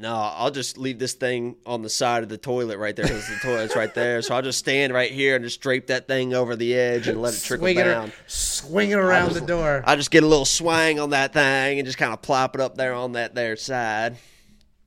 No, 0.00 0.14
I'll 0.14 0.52
just 0.52 0.78
leave 0.78 1.00
this 1.00 1.14
thing 1.14 1.56
on 1.66 1.82
the 1.82 1.88
side 1.90 2.22
of 2.22 2.28
the 2.28 2.38
toilet 2.38 2.78
right 2.78 2.94
there 2.94 3.04
because 3.04 3.26
the 3.26 3.34
toilet's 3.42 3.74
right 3.74 3.92
there. 3.92 4.22
So 4.22 4.32
I'll 4.36 4.42
just 4.42 4.60
stand 4.60 4.92
right 4.92 5.10
here 5.10 5.34
and 5.34 5.44
just 5.44 5.60
drape 5.60 5.88
that 5.88 6.06
thing 6.06 6.34
over 6.34 6.54
the 6.54 6.72
edge 6.74 7.08
and 7.08 7.20
let 7.20 7.34
it 7.34 7.42
trickle 7.42 7.64
Swing 7.64 7.78
it, 7.78 7.84
down. 7.84 8.12
swing 8.28 8.90
it 8.92 8.94
around 8.98 9.32
the 9.32 9.40
door. 9.40 9.82
I 9.84 9.96
just 9.96 10.12
get 10.12 10.22
a 10.22 10.26
little 10.26 10.44
swang 10.44 11.00
on 11.00 11.10
that 11.10 11.32
thing 11.32 11.80
and 11.80 11.86
just 11.86 11.98
kind 11.98 12.12
of 12.12 12.22
plop 12.22 12.54
it 12.54 12.60
up 12.60 12.76
there 12.76 12.94
on 12.94 13.12
that 13.12 13.34
there 13.34 13.56
side. 13.56 14.18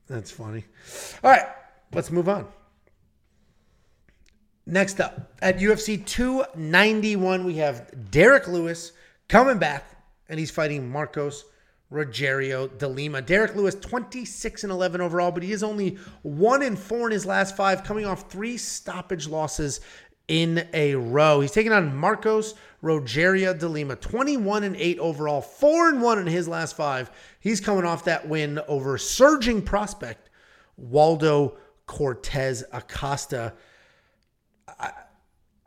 That's 0.06 0.30
funny. 0.30 0.64
All 1.22 1.30
right, 1.30 1.46
let's 1.92 2.10
move 2.10 2.30
on. 2.30 2.48
Next 4.64 4.98
up 4.98 5.34
at 5.42 5.58
UFC 5.58 6.06
291, 6.06 7.44
we 7.44 7.56
have 7.56 8.10
Derrick 8.10 8.48
Lewis 8.48 8.92
coming 9.28 9.58
back, 9.58 9.84
and 10.30 10.38
he's 10.38 10.50
fighting 10.50 10.88
Marcos 10.88 11.44
Rogerio 11.92 12.66
de 12.78 12.88
Lima. 12.88 13.20
Derrick 13.20 13.54
Lewis, 13.54 13.74
26 13.74 14.64
and 14.64 14.72
11 14.72 15.00
overall, 15.00 15.30
but 15.30 15.42
he 15.42 15.52
is 15.52 15.62
only 15.62 15.98
one 16.22 16.62
and 16.62 16.78
four 16.78 17.06
in 17.06 17.12
his 17.12 17.26
last 17.26 17.56
five, 17.56 17.84
coming 17.84 18.06
off 18.06 18.30
three 18.30 18.56
stoppage 18.56 19.28
losses 19.28 19.80
in 20.28 20.66
a 20.72 20.94
row. 20.94 21.40
He's 21.40 21.52
taking 21.52 21.72
on 21.72 21.94
Marcos 21.94 22.54
Rogerio 22.82 23.58
de 23.58 23.68
Lima, 23.68 23.96
21 23.96 24.64
and 24.64 24.76
8 24.76 24.98
overall, 24.98 25.40
4 25.40 25.90
and 25.90 26.02
1 26.02 26.18
in 26.20 26.26
his 26.26 26.48
last 26.48 26.76
5. 26.76 27.10
He's 27.40 27.60
coming 27.60 27.84
off 27.84 28.04
that 28.04 28.28
win 28.28 28.58
over 28.66 28.96
surging 28.98 29.62
prospect 29.62 30.30
Waldo 30.76 31.58
Cortes 31.86 32.64
Acosta. 32.72 33.54
I, 34.66 34.92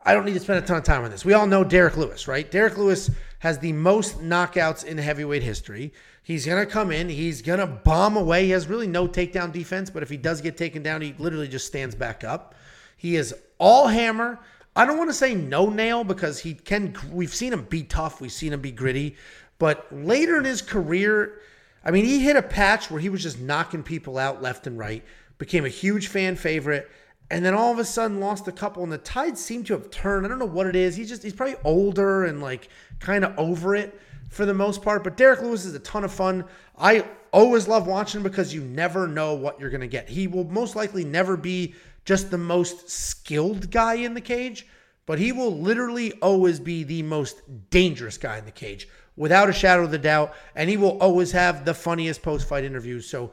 I 0.04 0.14
don't 0.14 0.24
need 0.24 0.34
to 0.34 0.40
spend 0.40 0.62
a 0.62 0.66
ton 0.66 0.78
of 0.78 0.84
time 0.84 1.04
on 1.04 1.10
this. 1.10 1.24
We 1.24 1.32
all 1.32 1.46
know 1.46 1.64
Derrick 1.64 1.96
Lewis, 1.96 2.28
right? 2.28 2.48
Derrick 2.50 2.76
Lewis 2.76 3.10
has 3.40 3.58
the 3.58 3.72
most 3.72 4.20
knockouts 4.20 4.84
in 4.84 4.98
heavyweight 4.98 5.42
history. 5.42 5.92
He's 6.26 6.44
going 6.44 6.58
to 6.58 6.68
come 6.68 6.90
in, 6.90 7.08
he's 7.08 7.40
going 7.40 7.60
to 7.60 7.68
bomb 7.68 8.16
away. 8.16 8.46
He 8.46 8.50
has 8.50 8.66
really 8.66 8.88
no 8.88 9.06
takedown 9.06 9.52
defense, 9.52 9.90
but 9.90 10.02
if 10.02 10.10
he 10.10 10.16
does 10.16 10.40
get 10.40 10.56
taken 10.56 10.82
down, 10.82 11.00
he 11.00 11.14
literally 11.18 11.46
just 11.46 11.68
stands 11.68 11.94
back 11.94 12.24
up. 12.24 12.56
He 12.96 13.14
is 13.14 13.32
all 13.58 13.86
hammer. 13.86 14.40
I 14.74 14.86
don't 14.86 14.98
want 14.98 15.08
to 15.08 15.14
say 15.14 15.36
no 15.36 15.70
nail 15.70 16.02
because 16.02 16.40
he 16.40 16.54
can. 16.54 16.96
We've 17.12 17.32
seen 17.32 17.52
him 17.52 17.62
be 17.62 17.84
tough. 17.84 18.20
We've 18.20 18.32
seen 18.32 18.52
him 18.52 18.60
be 18.60 18.72
gritty. 18.72 19.14
But 19.60 19.86
later 19.92 20.36
in 20.36 20.44
his 20.44 20.62
career, 20.62 21.42
I 21.84 21.92
mean, 21.92 22.04
he 22.04 22.18
hit 22.18 22.34
a 22.34 22.42
patch 22.42 22.90
where 22.90 23.00
he 23.00 23.08
was 23.08 23.22
just 23.22 23.38
knocking 23.38 23.84
people 23.84 24.18
out 24.18 24.42
left 24.42 24.66
and 24.66 24.76
right. 24.76 25.04
Became 25.38 25.64
a 25.64 25.68
huge 25.68 26.08
fan 26.08 26.34
favorite, 26.34 26.90
and 27.30 27.44
then 27.44 27.54
all 27.54 27.70
of 27.70 27.78
a 27.78 27.84
sudden 27.84 28.18
lost 28.18 28.48
a 28.48 28.52
couple. 28.52 28.82
And 28.82 28.90
the 28.90 28.98
tide 28.98 29.38
seemed 29.38 29.66
to 29.66 29.74
have 29.74 29.92
turned. 29.92 30.26
I 30.26 30.28
don't 30.28 30.40
know 30.40 30.44
what 30.44 30.66
it 30.66 30.74
is. 30.74 30.96
He's 30.96 31.08
just 31.08 31.22
he's 31.22 31.34
probably 31.34 31.54
older 31.62 32.24
and 32.24 32.42
like 32.42 32.68
kind 32.98 33.24
of 33.24 33.38
over 33.38 33.76
it 33.76 34.00
for 34.28 34.46
the 34.46 34.54
most 34.54 34.82
part. 34.82 35.04
But 35.04 35.16
Derrick 35.16 35.42
Lewis 35.42 35.64
is 35.64 35.74
a 35.74 35.80
ton 35.80 36.04
of 36.04 36.12
fun. 36.12 36.44
I 36.78 37.04
always 37.32 37.68
love 37.68 37.86
watching 37.86 38.22
because 38.22 38.54
you 38.54 38.62
never 38.62 39.06
know 39.06 39.34
what 39.34 39.60
you're 39.60 39.70
going 39.70 39.80
to 39.80 39.86
get. 39.86 40.08
He 40.08 40.26
will 40.26 40.44
most 40.44 40.76
likely 40.76 41.04
never 41.04 41.36
be 41.36 41.74
just 42.04 42.30
the 42.30 42.38
most 42.38 42.88
skilled 42.88 43.70
guy 43.70 43.94
in 43.94 44.14
the 44.14 44.20
cage, 44.20 44.66
but 45.06 45.18
he 45.18 45.32
will 45.32 45.56
literally 45.56 46.12
always 46.14 46.60
be 46.60 46.84
the 46.84 47.02
most 47.02 47.42
dangerous 47.70 48.16
guy 48.16 48.38
in 48.38 48.44
the 48.44 48.50
cage 48.50 48.88
without 49.16 49.48
a 49.48 49.52
shadow 49.52 49.84
of 49.84 49.90
the 49.90 49.98
doubt. 49.98 50.34
And 50.54 50.70
he 50.70 50.76
will 50.76 50.98
always 50.98 51.32
have 51.32 51.64
the 51.64 51.74
funniest 51.74 52.22
post 52.22 52.48
fight 52.48 52.64
interviews. 52.64 53.08
So, 53.08 53.32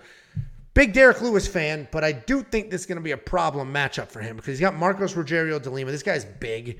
big 0.73 0.93
Derrick 0.93 1.21
Lewis 1.21 1.47
fan, 1.47 1.87
but 1.91 2.03
I 2.03 2.11
do 2.11 2.41
think 2.41 2.71
this 2.71 2.81
is 2.81 2.87
going 2.87 2.97
to 2.97 3.03
be 3.03 3.11
a 3.11 3.17
problem 3.17 3.71
matchup 3.71 4.07
for 4.07 4.21
him 4.21 4.35
because 4.35 4.49
he's 4.49 4.59
got 4.59 4.75
Marcos 4.75 5.13
Rogerio 5.13 5.61
de 5.61 5.69
Lima. 5.69 5.91
This 5.91 6.03
guy's 6.03 6.25
big, 6.25 6.79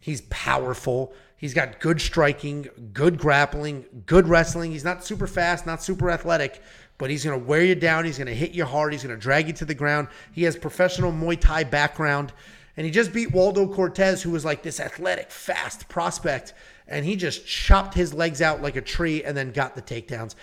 he's 0.00 0.22
powerful. 0.22 1.12
He's 1.36 1.54
got 1.54 1.78
good 1.78 2.00
striking, 2.00 2.68
good 2.92 3.16
grappling, 3.16 3.84
good 4.06 4.28
wrestling. 4.28 4.72
He's 4.72 4.84
not 4.84 5.04
super 5.04 5.28
fast, 5.28 5.66
not 5.66 5.82
super 5.82 6.10
athletic, 6.10 6.60
but 6.98 7.10
he's 7.10 7.24
going 7.24 7.38
to 7.38 7.46
wear 7.46 7.62
you 7.62 7.76
down. 7.76 8.04
He's 8.04 8.18
going 8.18 8.26
to 8.26 8.34
hit 8.34 8.52
you 8.52 8.64
hard. 8.64 8.92
He's 8.92 9.04
going 9.04 9.14
to 9.14 9.20
drag 9.20 9.46
you 9.46 9.52
to 9.54 9.64
the 9.64 9.74
ground. 9.74 10.08
He 10.32 10.42
has 10.42 10.56
professional 10.56 11.12
Muay 11.12 11.40
Thai 11.40 11.64
background. 11.64 12.32
And 12.76 12.84
he 12.84 12.90
just 12.90 13.12
beat 13.12 13.32
Waldo 13.32 13.66
Cortes, 13.66 14.20
who 14.22 14.30
was 14.30 14.44
like 14.44 14.62
this 14.62 14.80
athletic, 14.80 15.30
fast 15.30 15.88
prospect. 15.88 16.54
And 16.88 17.04
he 17.04 17.14
just 17.14 17.46
chopped 17.46 17.94
his 17.94 18.12
legs 18.12 18.42
out 18.42 18.62
like 18.62 18.76
a 18.76 18.80
tree 18.80 19.22
and 19.22 19.36
then 19.36 19.52
got 19.52 19.76
the 19.76 19.82
takedowns. 19.82 20.34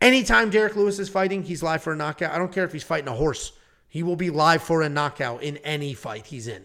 Anytime 0.00 0.50
Derrick 0.50 0.76
Lewis 0.76 0.98
is 0.98 1.08
fighting, 1.08 1.42
he's 1.42 1.62
live 1.62 1.82
for 1.82 1.92
a 1.92 1.96
knockout. 1.96 2.32
I 2.32 2.38
don't 2.38 2.52
care 2.52 2.64
if 2.64 2.72
he's 2.72 2.82
fighting 2.84 3.08
a 3.08 3.12
horse. 3.12 3.52
He 3.88 4.02
will 4.02 4.16
be 4.16 4.30
live 4.30 4.62
for 4.62 4.82
a 4.82 4.88
knockout 4.88 5.42
in 5.42 5.56
any 5.58 5.94
fight 5.94 6.26
he's 6.26 6.46
in 6.46 6.64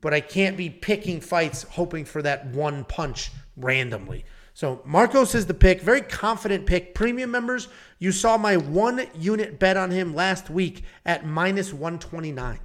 but 0.00 0.14
I 0.14 0.20
can't 0.20 0.56
be 0.56 0.70
picking 0.70 1.20
fights 1.20 1.64
hoping 1.64 2.04
for 2.04 2.22
that 2.22 2.46
one 2.46 2.84
punch 2.84 3.30
randomly. 3.56 4.24
So 4.54 4.82
Marcos 4.84 5.34
is 5.34 5.46
the 5.46 5.54
pick, 5.54 5.80
very 5.80 6.02
confident 6.02 6.66
pick. 6.66 6.94
Premium 6.94 7.30
members, 7.30 7.68
you 7.98 8.12
saw 8.12 8.36
my 8.36 8.56
one 8.56 9.06
unit 9.14 9.58
bet 9.58 9.76
on 9.76 9.90
him 9.90 10.14
last 10.14 10.50
week 10.50 10.84
at 11.06 11.24
minus 11.24 11.72
129. 11.72 12.58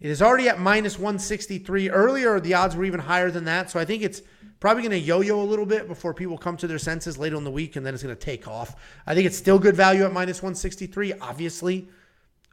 It 0.00 0.10
is 0.10 0.22
already 0.22 0.48
at 0.48 0.60
minus 0.60 0.96
163. 0.96 1.90
Earlier, 1.90 2.38
the 2.38 2.54
odds 2.54 2.76
were 2.76 2.84
even 2.84 3.00
higher 3.00 3.30
than 3.30 3.44
that. 3.44 3.68
So 3.68 3.80
I 3.80 3.84
think 3.84 4.02
it's 4.02 4.22
probably 4.60 4.82
going 4.82 4.92
to 4.92 4.98
yo 4.98 5.20
yo 5.20 5.40
a 5.40 5.42
little 5.42 5.66
bit 5.66 5.88
before 5.88 6.14
people 6.14 6.38
come 6.38 6.56
to 6.58 6.66
their 6.66 6.78
senses 6.78 7.18
later 7.18 7.36
in 7.36 7.44
the 7.44 7.50
week, 7.50 7.76
and 7.76 7.84
then 7.84 7.94
it's 7.94 8.02
going 8.02 8.14
to 8.14 8.20
take 8.20 8.46
off. 8.46 8.76
I 9.06 9.14
think 9.14 9.26
it's 9.26 9.36
still 9.36 9.58
good 9.58 9.74
value 9.74 10.04
at 10.04 10.12
minus 10.12 10.38
163. 10.38 11.14
Obviously, 11.14 11.88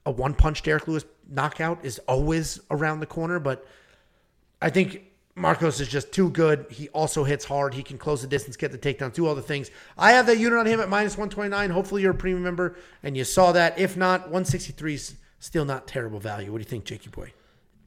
a 0.05 0.11
one 0.11 0.34
punch 0.34 0.63
Derrick 0.63 0.88
Lewis 0.88 1.05
knockout 1.30 1.86
is 1.86 1.99
always 2.07 2.59
around 2.72 2.99
the 2.99 3.05
corner, 3.05 3.39
but 3.39 3.68
I 4.66 4.72
think 4.72 5.03
Marcos 5.36 5.80
is 5.80 5.88
just 5.88 6.11
too 6.11 6.32
good. 6.32 6.66
He 6.72 6.89
also 6.89 7.24
hits 7.24 7.45
hard. 7.45 7.76
He 7.76 7.84
can 7.84 7.99
close 7.99 8.24
the 8.24 8.28
distance, 8.28 8.57
get 8.57 8.72
the 8.72 8.80
takedown, 8.80 9.13
do 9.13 9.28
all 9.28 9.36
the 9.36 9.41
things. 9.43 9.70
I 9.95 10.13
have 10.13 10.26
that 10.26 10.39
unit 10.39 10.57
on 10.57 10.66
him 10.66 10.80
at 10.80 10.89
minus 10.89 11.13
129. 11.13 11.70
Hopefully, 11.70 12.01
you're 12.01 12.13
a 12.13 12.16
premium 12.16 12.41
member 12.41 12.76
and 13.03 13.16
you 13.16 13.26
saw 13.26 13.51
that. 13.51 13.78
If 13.78 13.95
not, 13.95 14.22
163 14.22 14.95
is 14.95 15.16
still 15.38 15.66
not 15.66 15.88
terrible 15.88 16.20
value. 16.20 16.51
What 16.51 16.57
do 16.57 16.61
you 16.63 16.70
think, 16.70 16.84
Jakey 16.86 17.11
boy? 17.11 17.32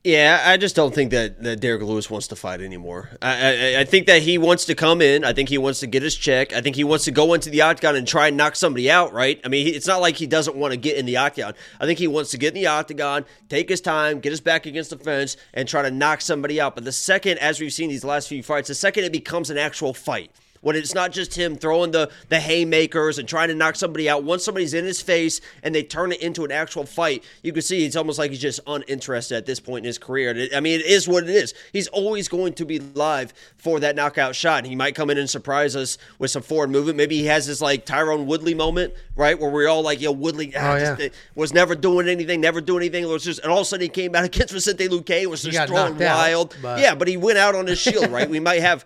Yeah, 0.05 0.43
I 0.45 0.57
just 0.57 0.77
don't 0.77 0.95
think 0.95 1.11
that, 1.11 1.43
that 1.43 1.61
Derrick 1.61 1.83
Lewis 1.83 2.09
wants 2.09 2.29
to 2.29 2.37
fight 2.37 2.61
anymore. 2.61 3.11
I, 3.21 3.77
I 3.77 3.81
I 3.81 3.85
think 3.85 4.07
that 4.07 4.23
he 4.23 4.39
wants 4.39 4.65
to 4.67 4.75
come 4.75 5.03
in. 5.03 5.25
I 5.25 5.33
think 5.33 5.49
he 5.49 5.59
wants 5.59 5.81
to 5.81 5.87
get 5.87 6.03
his 6.03 6.15
check. 6.15 6.53
I 6.53 6.61
think 6.61 6.77
he 6.77 6.85
wants 6.85 7.05
to 7.07 7.11
go 7.11 7.35
into 7.35 7.51
the 7.51 7.63
octagon 7.63 7.97
and 7.97 8.07
try 8.07 8.29
and 8.29 8.37
knock 8.37 8.55
somebody 8.55 8.91
out. 8.91 9.13
Right? 9.13 9.41
I 9.45 9.49
mean, 9.49 9.67
he, 9.67 9.73
it's 9.73 9.89
not 9.89 10.01
like 10.01 10.17
he 10.17 10.27
doesn't 10.27 10.57
want 10.57 10.73
to 10.73 10.77
get 10.77 10.97
in 10.97 11.05
the 11.05 11.17
octagon. 11.17 11.55
I 11.81 11.87
think 11.87 11.99
he 11.99 12.07
wants 12.07 12.31
to 12.31 12.39
get 12.39 12.49
in 12.49 12.55
the 12.55 12.69
octagon, 12.69 13.25
take 13.49 13.69
his 13.69 13.81
time, 13.81 14.21
get 14.21 14.31
his 14.31 14.41
back 14.41 14.67
against 14.67 14.91
the 14.91 14.99
fence, 14.99 15.37
and 15.53 15.69
try 15.69 15.83
to 15.83 15.91
knock 15.91 16.21
somebody 16.21 16.61
out. 16.61 16.77
But 16.77 16.85
the 16.85 16.93
second, 16.93 17.39
as 17.39 17.61
we've 17.61 17.73
seen 17.73 17.89
these 17.89 18.05
last 18.05 18.29
few 18.29 18.43
fights, 18.43 18.69
the 18.69 18.75
second 18.75 19.05
it 19.05 19.13
becomes 19.13 19.51
an 19.51 19.59
actual 19.59 19.93
fight 19.93 20.31
when 20.61 20.77
it's 20.77 20.95
not 20.95 21.13
just 21.13 21.35
him 21.35 21.57
throwing 21.57 21.91
the 21.91 22.11
the 22.29 22.41
haymakers 22.41 23.19
and 23.19 23.29
trying 23.29 23.49
to 23.49 23.55
knock 23.55 23.77
somebody 23.77 24.09
out. 24.09 24.25
Once 24.25 24.45
somebody's 24.45 24.75
in 24.75 24.85
his 24.85 25.01
face 25.01 25.41
and 25.63 25.75
they 25.75 25.83
turn 25.83 26.13
it 26.13 26.21
into 26.21 26.45
an 26.45 26.53
actual 26.53 26.85
fight, 26.85 27.25
you 27.43 27.53
can 27.53 27.63
see 27.63 27.85
it's 27.87 27.97
almost 27.97 28.19
like 28.19 28.31
he's 28.31 28.41
just 28.41 28.61
uninterested 28.67 29.37
at 29.37 29.47
this 29.47 29.61
point 29.61 29.85
in 29.85 29.87
his 29.87 29.99
career. 29.99 30.49
I 30.55 30.61
mean, 30.61 30.81
it 30.81 30.87
is 30.87 31.07
what 31.09 31.25
it 31.25 31.31
is. 31.31 31.55
He's 31.73 31.89
always 31.89 32.29
going 32.29 32.55
to 32.55 32.65
be 32.65 32.79
live 32.79 33.33
for 33.57 33.81
that 33.81 33.97
knockout 33.97 34.35
shot. 34.35 34.65
He 34.65 34.77
might 34.77 34.95
come 34.95 35.11
in 35.11 35.19
and 35.19 35.29
surprise 35.29 35.77
us 35.77 35.99
with 36.19 36.31
some 36.31 36.43
forward 36.43 36.71
movement. 36.71 36.97
Maybe 36.97 37.17
he 37.19 37.27
has 37.27 37.47
this 37.47 37.61
like 37.61 37.87
Tyron 37.87 38.27
Woodley 38.27 38.55
moment, 38.55 38.95
right, 39.17 39.39
where 39.39 39.51
we're 39.51 39.69
all 39.69 39.83
like, 39.83 40.01
"Yo, 40.01 40.13
Woodley 40.13 40.53
ah, 40.57 40.75
Oh, 40.75 40.79
just, 40.79 41.01
yeah. 41.01 41.09
was 41.35 41.53
never 41.55 41.75
doing 41.75 42.09
anything, 42.09 42.41
never 42.41 42.61
doing 42.61 42.83
anything." 42.83 43.05
It 43.05 43.09
was 43.09 43.25
just, 43.25 43.41
and 43.41 43.51
all 43.51 43.59
of 43.59 43.63
a 43.63 43.65
sudden 43.67 43.83
he 43.83 43.89
came 43.89 44.15
out 44.15 44.25
against 44.27 44.53
Vicente 44.53 44.89
Luque, 44.89 45.27
was 45.27 45.43
just 45.43 45.57
throwing 45.69 45.93
knocked 45.93 46.03
out, 46.03 46.17
wild. 46.19 46.57
but- 46.63 46.81
Yeah, 46.81 46.95
but 46.95 47.09
he 47.09 47.17
went 47.17 47.39
out 47.39 47.55
on 47.55 47.67
his 47.67 47.79
shield, 47.79 48.11
right? 48.11 48.29
We 48.29 48.41
might 48.41 48.61
have 48.61 48.85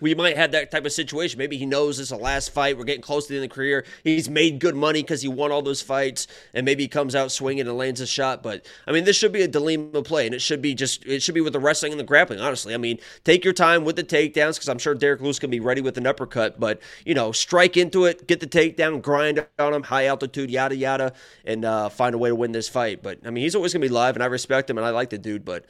we 0.00 0.14
might 0.14 0.36
have 0.36 0.52
that 0.52 0.70
type 0.70 0.86
of 0.86 0.92
situation. 0.92 1.38
Maybe 1.38 1.56
he 1.56 1.66
knows 1.66 1.98
is 1.98 2.10
the 2.10 2.16
last 2.16 2.50
fight. 2.50 2.78
We're 2.78 2.84
getting 2.84 3.02
close 3.02 3.26
to 3.26 3.32
the 3.32 3.38
end 3.38 3.44
of 3.44 3.50
the 3.50 3.54
career. 3.54 3.84
He's 4.04 4.28
made 4.28 4.58
good 4.58 4.74
money 4.74 5.02
because 5.02 5.22
he 5.22 5.28
won 5.28 5.52
all 5.52 5.62
those 5.62 5.82
fights, 5.82 6.26
and 6.54 6.64
maybe 6.64 6.84
he 6.84 6.88
comes 6.88 7.14
out 7.14 7.32
swinging 7.32 7.66
and 7.66 7.76
lands 7.76 8.00
a 8.00 8.06
shot. 8.06 8.42
But 8.42 8.66
I 8.86 8.92
mean, 8.92 9.04
this 9.04 9.16
should 9.16 9.32
be 9.32 9.42
a 9.42 9.48
de 9.48 9.60
Lima 9.60 10.02
play, 10.02 10.26
and 10.26 10.34
it 10.34 10.40
should 10.40 10.62
be 10.62 10.74
just 10.74 11.04
it 11.06 11.22
should 11.22 11.34
be 11.34 11.40
with 11.40 11.52
the 11.52 11.60
wrestling 11.60 11.92
and 11.92 12.00
the 12.00 12.04
grappling. 12.04 12.40
Honestly, 12.40 12.74
I 12.74 12.76
mean, 12.76 12.98
take 13.24 13.44
your 13.44 13.54
time 13.54 13.84
with 13.84 13.96
the 13.96 14.04
takedowns 14.04 14.54
because 14.54 14.68
I'm 14.68 14.78
sure 14.78 14.94
Derrick 14.94 15.20
Lewis 15.20 15.38
can 15.38 15.50
be 15.50 15.60
ready 15.60 15.80
with 15.80 15.98
an 15.98 16.06
uppercut. 16.06 16.58
But 16.58 16.80
you 17.04 17.14
know, 17.14 17.32
strike 17.32 17.76
into 17.76 18.04
it, 18.04 18.26
get 18.26 18.40
the 18.40 18.46
takedown, 18.46 19.02
grind 19.02 19.46
on 19.58 19.74
him, 19.74 19.82
high 19.82 20.06
altitude, 20.06 20.50
yada 20.50 20.76
yada, 20.76 21.12
and 21.44 21.64
uh, 21.64 21.88
find 21.88 22.14
a 22.14 22.18
way 22.18 22.30
to 22.30 22.34
win 22.34 22.52
this 22.52 22.68
fight. 22.68 23.02
But 23.02 23.18
I 23.24 23.30
mean, 23.30 23.42
he's 23.42 23.54
always 23.54 23.72
gonna 23.72 23.82
be 23.84 23.88
live, 23.88 24.16
and 24.16 24.22
I 24.22 24.26
respect 24.26 24.70
him, 24.70 24.78
and 24.78 24.86
I 24.86 24.90
like 24.90 25.10
the 25.10 25.18
dude, 25.18 25.44
but. 25.44 25.64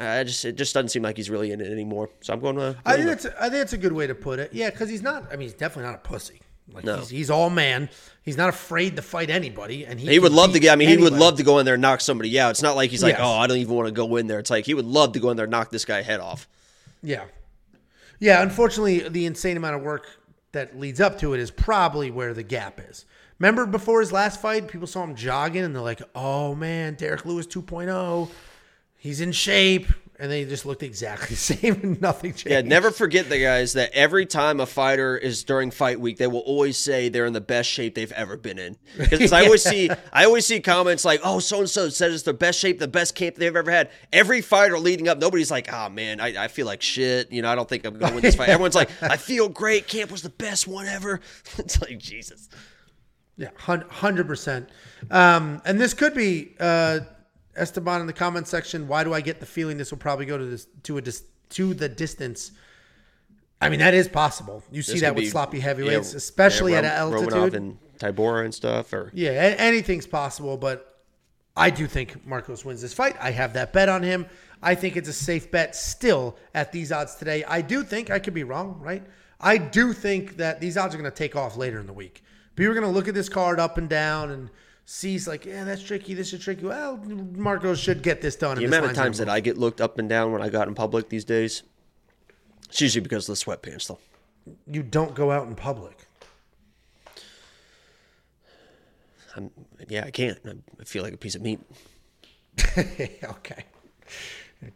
I 0.00 0.24
just 0.24 0.44
it 0.44 0.56
just 0.56 0.72
doesn't 0.74 0.88
seem 0.88 1.02
like 1.02 1.16
he's 1.16 1.28
really 1.30 1.52
in 1.52 1.60
it 1.60 1.70
anymore. 1.70 2.08
So 2.20 2.32
I'm 2.32 2.40
going 2.40 2.56
to. 2.56 2.76
I 2.86 2.94
think 2.94 3.06
that's 3.06 3.24
a, 3.26 3.36
I 3.38 3.42
think 3.42 3.54
that's 3.54 3.72
a 3.74 3.78
good 3.78 3.92
way 3.92 4.06
to 4.06 4.14
put 4.14 4.38
it. 4.38 4.52
Yeah, 4.52 4.70
because 4.70 4.88
he's 4.88 5.02
not. 5.02 5.24
I 5.28 5.32
mean, 5.32 5.42
he's 5.42 5.52
definitely 5.54 5.90
not 5.90 5.96
a 5.96 6.08
pussy. 6.08 6.40
Like 6.72 6.84
No. 6.84 6.98
he's, 6.98 7.08
he's 7.08 7.30
all 7.30 7.50
man. 7.50 7.88
He's 8.22 8.36
not 8.36 8.48
afraid 8.48 8.96
to 8.96 9.02
fight 9.02 9.28
anybody, 9.28 9.84
and 9.84 9.98
he, 9.98 10.08
He 10.08 10.18
would 10.18 10.32
love 10.32 10.52
to 10.52 10.60
get. 10.60 10.72
I 10.72 10.76
mean, 10.76 10.88
he 10.88 10.96
would 10.96 11.12
love 11.12 11.36
to 11.38 11.42
go 11.42 11.58
in 11.58 11.64
there 11.64 11.74
and 11.74 11.82
knock 11.82 12.00
somebody 12.00 12.38
out. 12.38 12.50
It's 12.50 12.62
not 12.62 12.76
like 12.76 12.90
he's 12.90 13.02
like, 13.02 13.14
Yes. 13.14 13.22
oh, 13.24 13.32
I 13.38 13.46
don't 13.46 13.56
even 13.58 13.74
want 13.74 13.88
to 13.88 13.92
go 13.92 14.16
in 14.16 14.26
there. 14.26 14.38
It's 14.38 14.50
like 14.50 14.64
he 14.66 14.74
would 14.74 14.84
love 14.86 15.12
to 15.12 15.20
go 15.20 15.30
in 15.30 15.36
there 15.36 15.44
and 15.44 15.50
knock 15.50 15.70
this 15.70 15.84
guy 15.84 16.02
head 16.02 16.20
off. 16.20 16.48
Yeah. 17.02 17.24
Yeah, 18.20 18.42
unfortunately, 18.42 19.08
the 19.08 19.26
insane 19.26 19.56
amount 19.56 19.76
of 19.76 19.82
work 19.82 20.06
that 20.52 20.78
leads 20.78 21.00
up 21.00 21.18
to 21.20 21.32
it 21.34 21.40
is 21.40 21.50
probably 21.50 22.10
where 22.10 22.34
the 22.34 22.42
gap 22.42 22.80
is. 22.88 23.04
Remember 23.38 23.64
before 23.64 24.00
his 24.00 24.12
last 24.12 24.40
fight, 24.40 24.68
people 24.68 24.86
saw 24.86 25.02
him 25.02 25.14
jogging 25.14 25.64
and 25.64 25.74
they're 25.74 25.82
like, 25.82 26.02
oh 26.14 26.54
man, 26.54 26.94
Derrick 26.94 27.24
Lewis 27.24 27.46
2.0. 27.46 28.28
He's 29.00 29.20
in 29.22 29.32
shape. 29.32 29.86
And 30.18 30.30
they 30.30 30.44
just 30.44 30.66
looked 30.66 30.82
exactly 30.82 31.28
the 31.30 31.36
same 31.36 31.80
and 31.82 32.00
nothing 32.02 32.32
changed. 32.32 32.48
Yeah, 32.48 32.60
never 32.60 32.90
forget 32.90 33.30
the 33.30 33.40
guys 33.40 33.72
that 33.72 33.90
every 33.94 34.26
time 34.26 34.60
a 34.60 34.66
fighter 34.66 35.16
is 35.16 35.42
during 35.44 35.70
fight 35.70 35.98
week, 35.98 36.18
they 36.18 36.26
will 36.26 36.40
always 36.40 36.76
say 36.76 37.08
they're 37.08 37.24
in 37.24 37.32
the 37.32 37.40
best 37.40 37.70
shape 37.70 37.94
they've 37.94 38.12
ever 38.12 38.36
been 38.36 38.58
in. 38.58 38.76
Because 38.98 39.32
I 39.32 39.46
always 39.46 39.62
see, 39.62 39.88
I 40.12 40.26
always 40.26 40.44
see 40.44 40.60
comments 40.60 41.06
like, 41.06 41.20
"Oh, 41.24 41.38
so 41.38 41.60
and 41.60 41.70
so 41.70 41.88
said 41.88 42.10
it's 42.10 42.24
their 42.24 42.34
best 42.34 42.58
shape, 42.58 42.78
the 42.78 42.86
best 42.86 43.14
camp 43.14 43.36
they've 43.36 43.56
ever 43.56 43.70
had." 43.70 43.88
Every 44.12 44.42
fighter 44.42 44.78
leading 44.78 45.08
up, 45.08 45.16
nobody's 45.16 45.50
like, 45.50 45.72
"Oh 45.72 45.88
man, 45.88 46.20
I, 46.20 46.44
I 46.44 46.48
feel 46.48 46.66
like 46.66 46.82
shit." 46.82 47.32
You 47.32 47.40
know, 47.40 47.50
I 47.50 47.54
don't 47.54 47.66
think 47.66 47.86
I'm 47.86 47.98
going 47.98 48.10
to 48.10 48.14
win 48.16 48.22
this 48.22 48.34
fight. 48.36 48.50
Everyone's 48.50 48.74
like, 48.74 48.90
"I 49.02 49.16
feel 49.16 49.48
great. 49.48 49.88
Camp 49.88 50.10
was 50.10 50.20
the 50.20 50.28
best 50.28 50.68
one 50.68 50.84
ever." 50.86 51.22
it's 51.56 51.80
like 51.80 51.96
Jesus. 51.96 52.50
Yeah, 53.38 53.48
hun- 53.56 53.84
100%. 53.90 54.68
Um, 55.10 55.62
and 55.64 55.80
this 55.80 55.94
could 55.94 56.12
be 56.12 56.54
uh, 56.60 57.00
Esteban 57.60 58.00
in 58.00 58.06
the 58.06 58.12
comment 58.12 58.48
section. 58.48 58.88
Why 58.88 59.04
do 59.04 59.12
I 59.14 59.20
get 59.20 59.40
the 59.40 59.46
feeling 59.46 59.76
this 59.78 59.90
will 59.90 59.98
probably 59.98 60.26
go 60.26 60.38
to 60.38 60.44
this 60.44 60.66
to 60.84 60.98
a 60.98 61.02
dis- 61.02 61.24
to 61.50 61.74
the 61.74 61.88
distance? 61.88 62.52
I 63.60 63.68
mean, 63.68 63.80
that 63.80 63.92
is 63.94 64.08
possible. 64.08 64.62
You 64.72 64.82
see 64.82 65.00
that 65.00 65.14
with 65.14 65.24
be- 65.24 65.28
sloppy 65.30 65.60
heavyweights, 65.60 66.12
yeah, 66.12 66.16
especially 66.16 66.72
yeah, 66.72 66.78
at 66.78 66.84
an 66.84 67.12
Rom- 67.12 67.24
altitude. 67.24 67.52
Romanov 67.52 67.54
and 67.54 67.78
Tybura 67.98 68.44
and 68.44 68.54
stuff, 68.54 68.92
or 68.92 69.10
Yeah, 69.12 69.32
anything's 69.58 70.06
possible, 70.06 70.56
but 70.56 70.86
I 71.56 71.68
do 71.68 71.86
think 71.86 72.26
Marcos 72.26 72.64
wins 72.64 72.80
this 72.80 72.94
fight. 72.94 73.16
I 73.20 73.30
have 73.32 73.52
that 73.52 73.72
bet 73.74 73.88
on 73.90 74.02
him. 74.02 74.26
I 74.62 74.74
think 74.74 74.96
it's 74.96 75.08
a 75.08 75.12
safe 75.12 75.50
bet 75.50 75.76
still 75.76 76.36
at 76.54 76.72
these 76.72 76.90
odds 76.92 77.16
today. 77.16 77.44
I 77.44 77.60
do 77.60 77.82
think 77.82 78.10
I 78.10 78.18
could 78.18 78.34
be 78.34 78.44
wrong, 78.44 78.78
right? 78.80 79.02
I 79.40 79.58
do 79.58 79.92
think 79.92 80.36
that 80.38 80.60
these 80.60 80.76
odds 80.78 80.94
are 80.94 80.98
going 80.98 81.10
to 81.10 81.16
take 81.16 81.36
off 81.36 81.56
later 81.56 81.78
in 81.80 81.86
the 81.86 81.92
week. 81.92 82.22
People 82.56 82.72
are 82.72 82.74
going 82.74 82.86
to 82.86 82.92
look 82.92 83.08
at 83.08 83.14
this 83.14 83.28
card 83.28 83.58
up 83.60 83.76
and 83.78 83.88
down 83.88 84.30
and 84.30 84.50
see, 84.90 85.14
it's 85.14 85.28
like, 85.28 85.44
yeah, 85.46 85.62
that's 85.62 85.82
tricky. 85.82 86.14
This 86.14 86.32
is 86.32 86.42
tricky. 86.42 86.66
Well, 86.66 86.96
Marco 86.96 87.74
should 87.74 88.02
get 88.02 88.20
this 88.20 88.34
done. 88.34 88.58
the 88.58 88.64
amount 88.64 88.86
of 88.86 88.94
times 88.94 89.18
that 89.18 89.28
I 89.28 89.38
get 89.38 89.56
looked 89.56 89.80
up 89.80 89.98
and 89.98 90.08
down 90.08 90.32
when 90.32 90.42
I 90.42 90.48
got 90.48 90.66
in 90.66 90.74
public 90.74 91.08
these 91.08 91.24
days, 91.24 91.62
it's 92.68 92.80
usually 92.80 93.02
because 93.02 93.28
of 93.28 93.38
the 93.38 93.44
sweatpants, 93.44 93.86
though. 93.86 93.98
you 94.66 94.82
don't 94.82 95.14
go 95.14 95.30
out 95.30 95.46
in 95.46 95.54
public. 95.54 95.96
I'm, 99.36 99.52
yeah, 99.88 100.04
I 100.04 100.10
can't. 100.10 100.38
I 100.44 100.84
feel 100.84 101.04
like 101.04 101.14
a 101.14 101.16
piece 101.16 101.36
of 101.36 101.42
meat. 101.42 101.60
okay. 102.76 103.64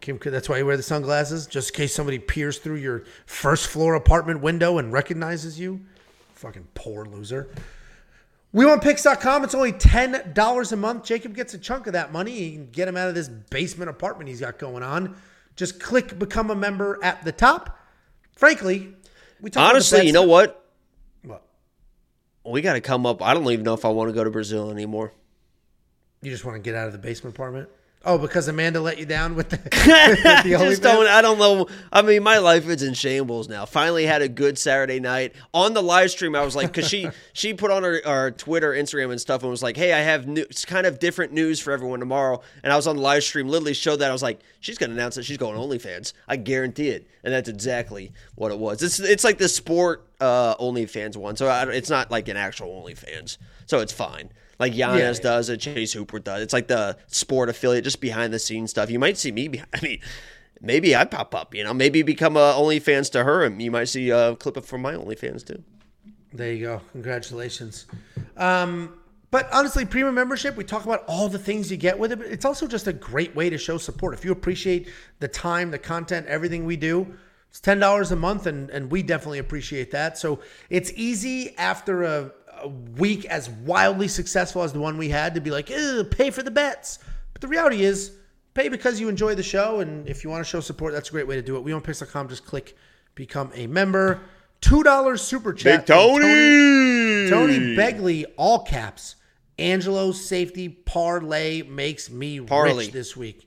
Kim, 0.00 0.18
that's 0.22 0.48
why 0.48 0.58
you 0.58 0.64
wear 0.64 0.76
the 0.76 0.82
sunglasses, 0.82 1.46
just 1.46 1.70
in 1.70 1.76
case 1.76 1.92
somebody 1.92 2.20
peers 2.20 2.58
through 2.58 2.76
your 2.76 3.02
first 3.26 3.66
floor 3.66 3.96
apartment 3.96 4.40
window 4.40 4.78
and 4.78 4.92
recognizes 4.92 5.58
you. 5.58 5.80
Fucking 6.34 6.68
poor 6.74 7.04
loser. 7.04 7.48
We 8.54 8.64
want 8.64 8.82
picks.com. 8.82 9.42
It's 9.42 9.54
only 9.54 9.72
$10 9.72 10.72
a 10.72 10.76
month. 10.76 11.04
Jacob 11.04 11.34
gets 11.34 11.54
a 11.54 11.58
chunk 11.58 11.88
of 11.88 11.94
that 11.94 12.12
money. 12.12 12.30
He 12.30 12.52
can 12.52 12.70
get 12.70 12.86
him 12.86 12.96
out 12.96 13.08
of 13.08 13.14
this 13.16 13.28
basement 13.28 13.90
apartment 13.90 14.28
he's 14.28 14.38
got 14.38 14.58
going 14.60 14.84
on. 14.84 15.16
Just 15.56 15.80
click 15.80 16.16
become 16.20 16.50
a 16.50 16.54
member 16.54 17.00
at 17.02 17.24
the 17.24 17.32
top. 17.32 17.76
Frankly, 18.36 18.94
we 19.40 19.50
talk 19.50 19.60
about 19.60 19.66
the 19.66 19.74
Honestly, 19.74 20.06
you 20.06 20.12
know 20.12 20.22
what? 20.22 20.64
What? 21.24 21.42
We 22.44 22.60
got 22.60 22.74
to 22.74 22.80
come 22.80 23.06
up. 23.06 23.22
I 23.22 23.34
don't 23.34 23.44
even 23.50 23.64
know 23.64 23.74
if 23.74 23.84
I 23.84 23.88
want 23.88 24.08
to 24.10 24.14
go 24.14 24.22
to 24.22 24.30
Brazil 24.30 24.70
anymore. 24.70 25.12
You 26.22 26.30
just 26.30 26.44
want 26.44 26.54
to 26.54 26.62
get 26.62 26.76
out 26.76 26.86
of 26.86 26.92
the 26.92 26.98
basement 26.98 27.34
apartment? 27.34 27.68
Oh, 28.06 28.18
because 28.18 28.48
Amanda 28.48 28.80
let 28.80 28.98
you 28.98 29.06
down 29.06 29.34
with 29.34 29.48
the, 29.48 29.56
with 29.62 29.72
the 30.44 30.50
Just 30.50 30.82
don't. 30.82 31.06
I 31.06 31.22
don't 31.22 31.38
know. 31.38 31.66
I 31.90 32.02
mean, 32.02 32.22
my 32.22 32.36
life 32.38 32.68
is 32.68 32.82
in 32.82 32.92
shambles 32.92 33.48
now. 33.48 33.64
Finally 33.64 34.04
had 34.04 34.20
a 34.20 34.28
good 34.28 34.58
Saturday 34.58 35.00
night 35.00 35.34
on 35.54 35.72
the 35.72 35.82
live 35.82 36.10
stream. 36.10 36.34
I 36.34 36.44
was 36.44 36.54
like, 36.54 36.68
because 36.68 36.88
she 36.88 37.08
she 37.32 37.54
put 37.54 37.70
on 37.70 37.82
her, 37.82 38.02
our 38.04 38.30
Twitter, 38.30 38.72
Instagram, 38.72 39.10
and 39.10 39.20
stuff, 39.20 39.42
and 39.42 39.50
was 39.50 39.62
like, 39.62 39.76
"Hey, 39.76 39.94
I 39.94 40.00
have 40.00 40.26
new, 40.26 40.42
it's 40.42 40.66
kind 40.66 40.86
of 40.86 40.98
different 40.98 41.32
news 41.32 41.60
for 41.60 41.72
everyone 41.72 42.00
tomorrow." 42.00 42.42
And 42.62 42.72
I 42.72 42.76
was 42.76 42.86
on 42.86 42.96
the 42.96 43.02
live 43.02 43.24
stream, 43.24 43.48
literally 43.48 43.74
showed 43.74 43.96
that. 43.96 44.10
I 44.10 44.12
was 44.12 44.22
like, 44.22 44.40
"She's 44.60 44.76
gonna 44.76 44.92
announce 44.92 45.14
that 45.14 45.24
she's 45.24 45.38
going 45.38 45.56
OnlyFans. 45.56 46.12
I 46.28 46.36
guarantee 46.36 46.90
it." 46.90 47.08
And 47.22 47.32
that's 47.32 47.48
exactly 47.48 48.12
what 48.34 48.52
it 48.52 48.58
was. 48.58 48.82
It's 48.82 49.00
it's 49.00 49.24
like 49.24 49.38
the 49.38 49.48
sport 49.48 50.06
uh, 50.20 50.56
OnlyFans 50.56 51.16
one, 51.16 51.36
so 51.36 51.46
I, 51.46 51.64
it's 51.70 51.88
not 51.88 52.10
like 52.10 52.28
an 52.28 52.36
actual 52.36 52.82
OnlyFans, 52.82 53.38
so 53.64 53.80
it's 53.80 53.92
fine. 53.92 54.30
Like 54.64 54.72
Giannis 54.72 55.16
Yeah. 55.16 55.22
does, 55.22 55.48
and 55.50 55.60
Chase 55.60 55.92
Hooper 55.92 56.18
does. 56.18 56.42
It's 56.42 56.52
like 56.54 56.68
the 56.68 56.96
sport 57.08 57.48
affiliate, 57.50 57.84
just 57.84 58.00
behind 58.00 58.32
the 58.32 58.38
scenes 58.38 58.70
stuff. 58.70 58.90
You 58.90 58.98
might 58.98 59.18
see 59.18 59.30
me. 59.30 59.48
Behind, 59.48 59.68
I 59.74 59.80
mean, 59.82 60.00
maybe 60.60 60.96
I 60.96 61.04
pop 61.04 61.34
up. 61.34 61.54
You 61.54 61.64
know, 61.64 61.74
maybe 61.74 62.02
become 62.02 62.36
a 62.36 62.54
OnlyFans 62.54 63.10
to 63.12 63.24
her, 63.24 63.44
and 63.44 63.60
you 63.60 63.70
might 63.70 63.88
see 63.88 64.08
a 64.10 64.36
clip 64.36 64.64
from 64.64 64.80
my 64.82 64.94
OnlyFans 64.94 65.44
too. 65.46 65.62
There 66.32 66.52
you 66.52 66.64
go. 66.66 66.80
Congratulations. 66.92 67.86
Um, 68.38 68.94
but 69.30 69.52
honestly, 69.52 69.84
premium 69.84 70.14
membership, 70.14 70.56
we 70.56 70.64
talk 70.64 70.84
about 70.84 71.04
all 71.06 71.28
the 71.28 71.38
things 71.38 71.70
you 71.70 71.76
get 71.76 71.98
with 71.98 72.10
it, 72.12 72.16
but 72.18 72.28
it's 72.28 72.44
also 72.44 72.66
just 72.66 72.86
a 72.86 72.92
great 72.92 73.34
way 73.36 73.50
to 73.50 73.58
show 73.58 73.76
support. 73.78 74.14
If 74.14 74.24
you 74.24 74.32
appreciate 74.32 74.88
the 75.20 75.28
time, 75.28 75.70
the 75.70 75.78
content, 75.78 76.26
everything 76.26 76.64
we 76.64 76.76
do, 76.76 77.14
it's 77.50 77.60
$10 77.60 78.10
a 78.10 78.16
month, 78.16 78.46
and, 78.46 78.70
and 78.70 78.90
we 78.90 79.02
definitely 79.02 79.38
appreciate 79.38 79.90
that. 79.92 80.18
So 80.18 80.40
it's 80.70 80.92
easy 80.96 81.54
after 81.58 82.02
a 82.02 82.32
week 82.68 83.24
as 83.26 83.48
wildly 83.50 84.08
successful 84.08 84.62
as 84.62 84.72
the 84.72 84.80
one 84.80 84.96
we 84.98 85.08
had 85.08 85.34
to 85.34 85.40
be 85.40 85.50
like, 85.50 85.66
pay 85.66 86.30
for 86.30 86.42
the 86.42 86.50
bets. 86.50 86.98
But 87.32 87.40
the 87.42 87.48
reality 87.48 87.82
is, 87.84 88.12
pay 88.54 88.68
because 88.68 89.00
you 89.00 89.08
enjoy 89.08 89.34
the 89.34 89.42
show, 89.42 89.80
and 89.80 90.08
if 90.08 90.24
you 90.24 90.30
want 90.30 90.44
to 90.44 90.48
show 90.48 90.60
support, 90.60 90.92
that's 90.92 91.08
a 91.08 91.12
great 91.12 91.26
way 91.26 91.36
to 91.36 91.42
do 91.42 91.56
it. 91.56 91.64
WeWantPicks.com, 91.64 92.28
just 92.28 92.44
click 92.46 92.76
become 93.14 93.50
a 93.54 93.66
member. 93.66 94.20
$2 94.62 95.18
super 95.18 95.52
chat. 95.52 95.86
from 95.86 97.30
Tony 97.30 97.76
Begley, 97.76 98.24
all 98.36 98.60
caps. 98.60 99.16
Angelo's 99.58 100.24
safety 100.24 100.68
parlay 100.68 101.62
makes 101.62 102.10
me 102.10 102.40
Parlay. 102.40 102.84
rich 102.86 102.92
this 102.92 103.16
week. 103.16 103.40
He 103.40 103.46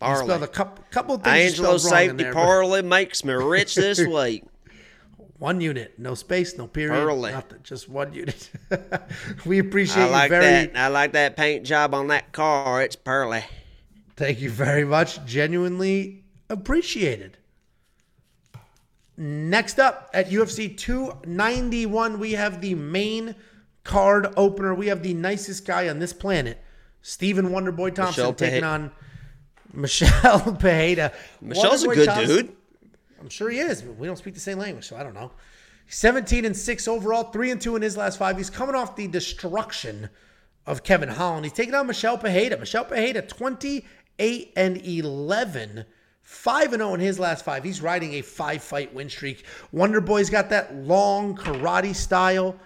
Parlay. 0.00 0.24
spelled 0.24 0.42
a 0.42 0.48
couple, 0.48 0.84
couple 0.90 1.16
things. 1.18 1.36
he 1.36 1.42
Angelo 1.46 1.76
spelled 1.78 1.92
wrong 1.92 2.02
in 2.02 2.08
safety 2.10 2.22
there, 2.24 2.34
but 2.34 2.42
parlay 2.44 2.82
makes 2.82 3.24
me 3.24 3.32
rich 3.32 3.74
this 3.74 3.98
week. 4.06 4.44
One 5.38 5.60
unit, 5.60 5.98
no 5.98 6.14
space, 6.14 6.56
no 6.56 6.66
period, 6.66 7.04
Parlay. 7.04 7.32
nothing, 7.32 7.58
just 7.62 7.88
one 7.90 8.12
unit. 8.14 8.50
we 9.44 9.58
appreciate 9.58 10.04
I 10.04 10.08
like 10.08 10.30
you 10.30 10.36
very. 10.40 10.66
that. 10.68 10.76
I 10.76 10.88
like 10.88 11.12
that 11.12 11.36
paint 11.36 11.66
job 11.66 11.94
on 11.94 12.08
that 12.08 12.32
car. 12.32 12.82
It's 12.82 12.96
pearly. 12.96 13.44
Thank 14.16 14.40
you 14.40 14.48
very 14.50 14.84
much. 14.84 15.22
Genuinely 15.26 16.24
appreciated. 16.48 17.36
Next 19.18 19.78
up 19.78 20.10
at 20.12 20.30
UFC 20.30 20.76
291, 20.76 22.18
we 22.18 22.32
have 22.32 22.60
the 22.60 22.74
main 22.74 23.34
card 23.84 24.28
opener. 24.36 24.74
We 24.74 24.86
have 24.88 25.02
the 25.02 25.14
nicest 25.14 25.66
guy 25.66 25.88
on 25.88 25.98
this 25.98 26.12
planet, 26.12 26.62
Stephen 27.02 27.48
Wonderboy 27.50 27.94
Thompson, 27.94 28.22
Michel 28.24 28.34
taking 28.34 28.64
on 28.64 28.90
Michel 29.72 30.40
Pereira. 30.60 31.12
Michel's 31.40 31.82
a 31.82 31.88
Wonderboy 31.88 31.94
good 31.94 32.06
Thompson- 32.08 32.36
dude. 32.36 32.56
I'm 33.20 33.28
sure 33.28 33.50
he 33.50 33.58
is, 33.58 33.82
but 33.82 33.96
we 33.96 34.06
don't 34.06 34.16
speak 34.16 34.34
the 34.34 34.40
same 34.40 34.58
language, 34.58 34.86
so 34.86 34.96
I 34.96 35.02
don't 35.02 35.14
know. 35.14 35.32
17 35.88 36.44
and 36.44 36.56
6 36.56 36.88
overall, 36.88 37.24
3 37.24 37.52
and 37.52 37.60
2 37.60 37.76
in 37.76 37.82
his 37.82 37.96
last 37.96 38.18
five. 38.18 38.36
He's 38.36 38.50
coming 38.50 38.74
off 38.74 38.96
the 38.96 39.06
destruction 39.06 40.08
of 40.66 40.82
Kevin 40.82 41.08
Holland. 41.08 41.44
He's 41.44 41.52
taking 41.52 41.74
on 41.74 41.86
Michel 41.86 42.18
Pereira. 42.18 42.58
Michel 42.58 42.84
Pereira, 42.84 43.22
28 43.22 44.52
and 44.56 44.84
11, 44.84 45.84
5 46.22 46.72
and 46.72 46.80
0 46.80 46.94
in 46.94 47.00
his 47.00 47.18
last 47.20 47.44
five. 47.44 47.62
He's 47.62 47.80
riding 47.80 48.14
a 48.14 48.22
five 48.22 48.62
fight 48.62 48.92
win 48.92 49.08
streak. 49.08 49.44
Wonder 49.70 50.00
Boy's 50.00 50.28
got 50.28 50.50
that 50.50 50.74
long 50.74 51.36
karate 51.36 51.94
style. 51.94 52.56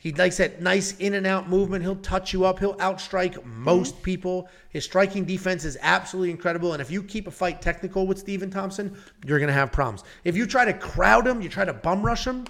He 0.00 0.12
likes 0.12 0.36
that 0.36 0.62
nice 0.62 0.96
in 0.98 1.14
and 1.14 1.26
out 1.26 1.48
movement. 1.48 1.82
He'll 1.82 1.96
touch 1.96 2.32
you 2.32 2.44
up. 2.44 2.60
He'll 2.60 2.76
outstrike 2.76 3.44
most 3.44 3.96
mm-hmm. 3.96 4.04
people. 4.04 4.48
His 4.70 4.84
striking 4.84 5.24
defense 5.24 5.64
is 5.64 5.76
absolutely 5.82 6.30
incredible. 6.30 6.72
And 6.72 6.80
if 6.80 6.90
you 6.90 7.02
keep 7.02 7.26
a 7.26 7.32
fight 7.32 7.60
technical 7.60 8.06
with 8.06 8.18
Steven 8.18 8.48
Thompson, 8.48 8.96
you're 9.26 9.40
going 9.40 9.48
to 9.48 9.54
have 9.54 9.72
problems. 9.72 10.04
If 10.22 10.36
you 10.36 10.46
try 10.46 10.64
to 10.64 10.72
crowd 10.72 11.26
him, 11.26 11.42
you 11.42 11.48
try 11.48 11.64
to 11.64 11.72
bum 11.72 12.06
rush 12.06 12.24
him, 12.24 12.46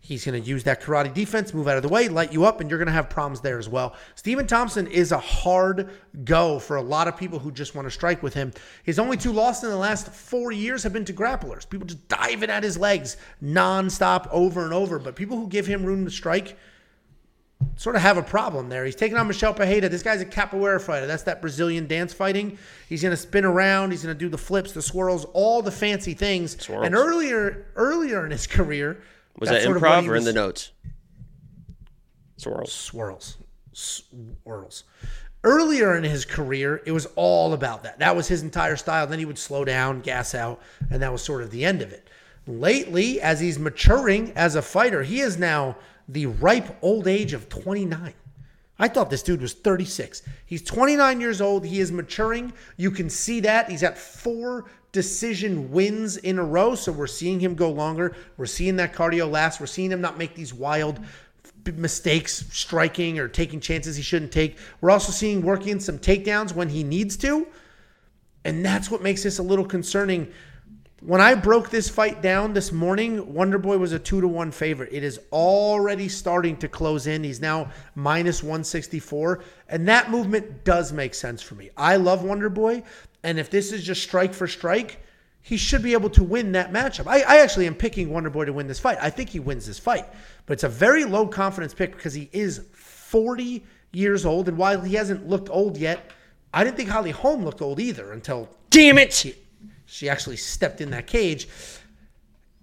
he's 0.00 0.24
going 0.24 0.42
to 0.42 0.48
use 0.48 0.64
that 0.64 0.82
karate 0.82 1.14
defense, 1.14 1.54
move 1.54 1.68
out 1.68 1.76
of 1.76 1.84
the 1.84 1.88
way, 1.88 2.08
light 2.08 2.32
you 2.32 2.44
up, 2.44 2.60
and 2.60 2.68
you're 2.68 2.78
going 2.78 2.86
to 2.86 2.92
have 2.92 3.08
problems 3.08 3.40
there 3.40 3.58
as 3.58 3.68
well. 3.68 3.94
Steven 4.16 4.46
Thompson 4.46 4.88
is 4.88 5.12
a 5.12 5.18
hard 5.18 5.90
go 6.24 6.58
for 6.58 6.76
a 6.76 6.82
lot 6.82 7.06
of 7.06 7.16
people 7.16 7.38
who 7.38 7.52
just 7.52 7.76
want 7.76 7.86
to 7.86 7.90
strike 7.90 8.22
with 8.22 8.34
him. 8.34 8.52
His 8.82 8.98
only 8.98 9.16
two 9.16 9.32
losses 9.32 9.64
in 9.64 9.70
the 9.70 9.76
last 9.76 10.08
four 10.08 10.50
years 10.50 10.82
have 10.82 10.92
been 10.92 11.04
to 11.04 11.12
grapplers. 11.12 11.68
People 11.68 11.86
just 11.86 12.08
diving 12.08 12.50
at 12.50 12.64
his 12.64 12.76
legs 12.76 13.16
nonstop 13.40 14.26
over 14.32 14.64
and 14.64 14.72
over. 14.72 14.98
But 14.98 15.14
people 15.14 15.36
who 15.36 15.46
give 15.46 15.66
him 15.66 15.84
room 15.84 16.04
to 16.04 16.10
strike, 16.10 16.56
sort 17.76 17.96
of 17.96 18.02
have 18.02 18.16
a 18.18 18.22
problem 18.22 18.68
there. 18.68 18.84
He's 18.84 18.94
taking 18.94 19.16
on 19.16 19.26
Michel 19.26 19.54
Pereira. 19.54 19.88
This 19.88 20.02
guy's 20.02 20.20
a 20.20 20.26
capoeira 20.26 20.80
fighter. 20.80 21.06
That's 21.06 21.22
that 21.24 21.40
Brazilian 21.40 21.86
dance 21.86 22.12
fighting. 22.12 22.58
He's 22.88 23.02
going 23.02 23.12
to 23.12 23.16
spin 23.16 23.44
around. 23.44 23.90
He's 23.90 24.02
going 24.02 24.14
to 24.14 24.18
do 24.18 24.28
the 24.28 24.38
flips, 24.38 24.72
the 24.72 24.82
swirls, 24.82 25.24
all 25.32 25.62
the 25.62 25.70
fancy 25.70 26.14
things. 26.14 26.60
Swirls. 26.62 26.86
And 26.86 26.94
earlier, 26.94 27.66
earlier 27.76 28.24
in 28.24 28.30
his 28.30 28.46
career, 28.46 29.02
Was 29.38 29.48
that 29.48 29.62
sort 29.62 29.76
of 29.76 29.82
what 29.82 30.04
improv 30.04 30.08
or 30.08 30.16
in 30.16 30.24
the 30.24 30.32
notes? 30.32 30.72
Swirls. 32.36 32.72
swirls, 32.72 33.36
swirls. 33.72 34.84
Earlier 35.42 35.96
in 35.96 36.04
his 36.04 36.24
career, 36.26 36.82
it 36.84 36.92
was 36.92 37.06
all 37.16 37.54
about 37.54 37.82
that. 37.82 37.98
That 37.98 38.14
was 38.14 38.28
his 38.28 38.42
entire 38.42 38.76
style. 38.76 39.06
Then 39.06 39.18
he 39.18 39.24
would 39.24 39.38
slow 39.38 39.64
down, 39.64 40.00
gas 40.00 40.34
out, 40.34 40.60
and 40.90 41.02
that 41.02 41.12
was 41.12 41.22
sort 41.22 41.42
of 41.42 41.50
the 41.50 41.64
end 41.64 41.80
of 41.80 41.92
it. 41.92 42.08
Lately, 42.46 43.20
as 43.20 43.40
he's 43.40 43.58
maturing 43.58 44.32
as 44.36 44.54
a 44.54 44.62
fighter, 44.62 45.02
he 45.02 45.20
is 45.20 45.38
now 45.38 45.76
the 46.12 46.26
ripe 46.26 46.76
old 46.82 47.06
age 47.06 47.32
of 47.32 47.48
29. 47.48 48.14
I 48.78 48.88
thought 48.88 49.10
this 49.10 49.22
dude 49.22 49.42
was 49.42 49.52
36. 49.52 50.22
He's 50.46 50.62
29 50.62 51.20
years 51.20 51.40
old. 51.40 51.66
He 51.66 51.80
is 51.80 51.92
maturing. 51.92 52.52
You 52.76 52.90
can 52.90 53.10
see 53.10 53.40
that. 53.40 53.70
He's 53.70 53.82
at 53.82 53.98
four 53.98 54.66
decision 54.92 55.70
wins 55.70 56.16
in 56.16 56.38
a 56.38 56.44
row. 56.44 56.74
So 56.74 56.90
we're 56.90 57.06
seeing 57.06 57.38
him 57.38 57.54
go 57.54 57.70
longer. 57.70 58.16
We're 58.38 58.46
seeing 58.46 58.76
that 58.76 58.94
cardio 58.94 59.30
last. 59.30 59.60
We're 59.60 59.66
seeing 59.66 59.92
him 59.92 60.00
not 60.00 60.16
make 60.18 60.34
these 60.34 60.54
wild 60.54 60.98
mistakes 61.74 62.46
striking 62.50 63.18
or 63.18 63.28
taking 63.28 63.60
chances 63.60 63.96
he 63.96 64.02
shouldn't 64.02 64.32
take. 64.32 64.56
We're 64.80 64.90
also 64.90 65.12
seeing 65.12 65.42
working 65.42 65.78
some 65.78 65.98
takedowns 65.98 66.54
when 66.54 66.70
he 66.70 66.82
needs 66.82 67.18
to. 67.18 67.46
And 68.44 68.64
that's 68.64 68.90
what 68.90 69.02
makes 69.02 69.22
this 69.22 69.38
a 69.38 69.42
little 69.42 69.66
concerning. 69.66 70.32
When 71.00 71.22
I 71.22 71.34
broke 71.34 71.70
this 71.70 71.88
fight 71.88 72.20
down 72.20 72.52
this 72.52 72.72
morning, 72.72 73.32
Wonder 73.32 73.56
Boy 73.56 73.78
was 73.78 73.94
a 73.94 73.98
two 73.98 74.20
to 74.20 74.28
one 74.28 74.50
favorite. 74.50 74.90
It 74.92 75.02
is 75.02 75.18
already 75.32 76.10
starting 76.10 76.58
to 76.58 76.68
close 76.68 77.06
in. 77.06 77.24
He's 77.24 77.40
now 77.40 77.70
minus 77.94 78.42
164. 78.42 79.42
And 79.70 79.88
that 79.88 80.10
movement 80.10 80.62
does 80.62 80.92
make 80.92 81.14
sense 81.14 81.40
for 81.40 81.54
me. 81.54 81.70
I 81.74 81.96
love 81.96 82.22
Wonder 82.22 82.50
Boy. 82.50 82.82
And 83.22 83.38
if 83.38 83.48
this 83.48 83.72
is 83.72 83.82
just 83.82 84.02
strike 84.02 84.34
for 84.34 84.46
strike, 84.46 85.00
he 85.40 85.56
should 85.56 85.82
be 85.82 85.94
able 85.94 86.10
to 86.10 86.22
win 86.22 86.52
that 86.52 86.70
matchup. 86.70 87.06
I, 87.06 87.22
I 87.22 87.38
actually 87.38 87.66
am 87.66 87.74
picking 87.76 88.10
Wonder 88.10 88.28
Boy 88.28 88.44
to 88.44 88.52
win 88.52 88.66
this 88.66 88.78
fight. 88.78 88.98
I 89.00 89.08
think 89.08 89.30
he 89.30 89.40
wins 89.40 89.66
this 89.66 89.78
fight. 89.78 90.04
But 90.44 90.52
it's 90.52 90.64
a 90.64 90.68
very 90.68 91.06
low 91.06 91.26
confidence 91.26 91.72
pick 91.72 91.96
because 91.96 92.12
he 92.12 92.28
is 92.30 92.66
40 92.74 93.64
years 93.92 94.26
old. 94.26 94.48
And 94.48 94.58
while 94.58 94.82
he 94.82 94.96
hasn't 94.96 95.26
looked 95.26 95.48
old 95.48 95.78
yet, 95.78 96.10
I 96.52 96.62
didn't 96.62 96.76
think 96.76 96.90
Holly 96.90 97.10
Holm 97.10 97.42
looked 97.42 97.62
old 97.62 97.80
either 97.80 98.12
until 98.12 98.50
Damn 98.68 98.98
it! 98.98 99.34
She 99.90 100.08
actually 100.08 100.36
stepped 100.36 100.80
in 100.80 100.90
that 100.90 101.06
cage. 101.06 101.48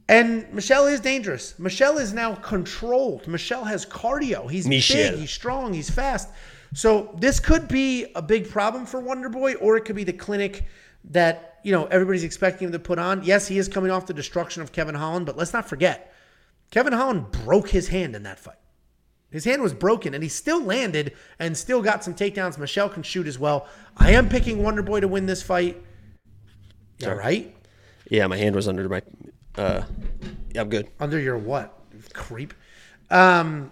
And 0.09 0.51
Michel 0.53 0.87
is 0.87 1.01
dangerous. 1.01 1.59
Michel 1.59 1.97
is 1.97 2.13
now 2.13 2.35
controlled. 2.35 3.27
Michel 3.27 3.65
has 3.65 3.85
cardio. 3.85 4.49
He's 4.49 4.65
Michel. 4.65 5.11
big, 5.11 5.19
he's 5.19 5.31
strong, 5.31 5.73
he's 5.73 5.89
fast. 5.89 6.29
So 6.73 7.13
this 7.19 7.39
could 7.39 7.67
be 7.67 8.05
a 8.15 8.21
big 8.21 8.49
problem 8.49 8.85
for 8.85 9.01
Wonder 9.01 9.29
Boy, 9.29 9.55
or 9.55 9.75
it 9.75 9.83
could 9.83 9.95
be 9.95 10.05
the 10.05 10.13
clinic 10.13 10.63
that 11.05 11.59
you 11.63 11.71
know 11.71 11.85
everybody's 11.85 12.23
expecting 12.23 12.67
him 12.67 12.71
to 12.71 12.79
put 12.79 12.99
on. 12.99 13.23
Yes, 13.23 13.47
he 13.47 13.57
is 13.57 13.67
coming 13.67 13.91
off 13.91 14.05
the 14.05 14.13
destruction 14.13 14.61
of 14.61 14.71
Kevin 14.71 14.95
Holland, 14.95 15.25
but 15.25 15.37
let's 15.37 15.53
not 15.53 15.67
forget, 15.67 16.13
Kevin 16.71 16.93
Holland 16.93 17.31
broke 17.31 17.69
his 17.69 17.89
hand 17.89 18.15
in 18.15 18.23
that 18.23 18.39
fight. 18.39 18.55
His 19.29 19.43
hand 19.43 19.61
was 19.61 19.73
broken, 19.73 20.13
and 20.13 20.23
he 20.23 20.29
still 20.29 20.63
landed 20.63 21.13
and 21.39 21.57
still 21.57 21.81
got 21.81 22.03
some 22.03 22.13
takedowns. 22.13 22.57
Michel 22.57 22.87
can 22.87 23.03
shoot 23.03 23.27
as 23.27 23.37
well. 23.37 23.67
I 23.97 24.11
am 24.11 24.29
picking 24.29 24.63
Wonder 24.63 24.81
Boy 24.81 25.01
to 25.01 25.07
win 25.07 25.25
this 25.25 25.43
fight. 25.43 25.81
Yeah, 26.99 27.09
right. 27.09 27.55
Yeah, 28.09 28.27
my 28.27 28.37
hand 28.37 28.55
was 28.55 28.67
under 28.67 28.87
my. 28.89 29.01
Uh, 29.55 29.83
yeah, 30.53 30.61
I'm 30.61 30.69
good. 30.69 30.89
Under 30.99 31.19
your 31.19 31.37
what? 31.37 31.73
Creep. 32.13 32.53
Um, 33.09 33.71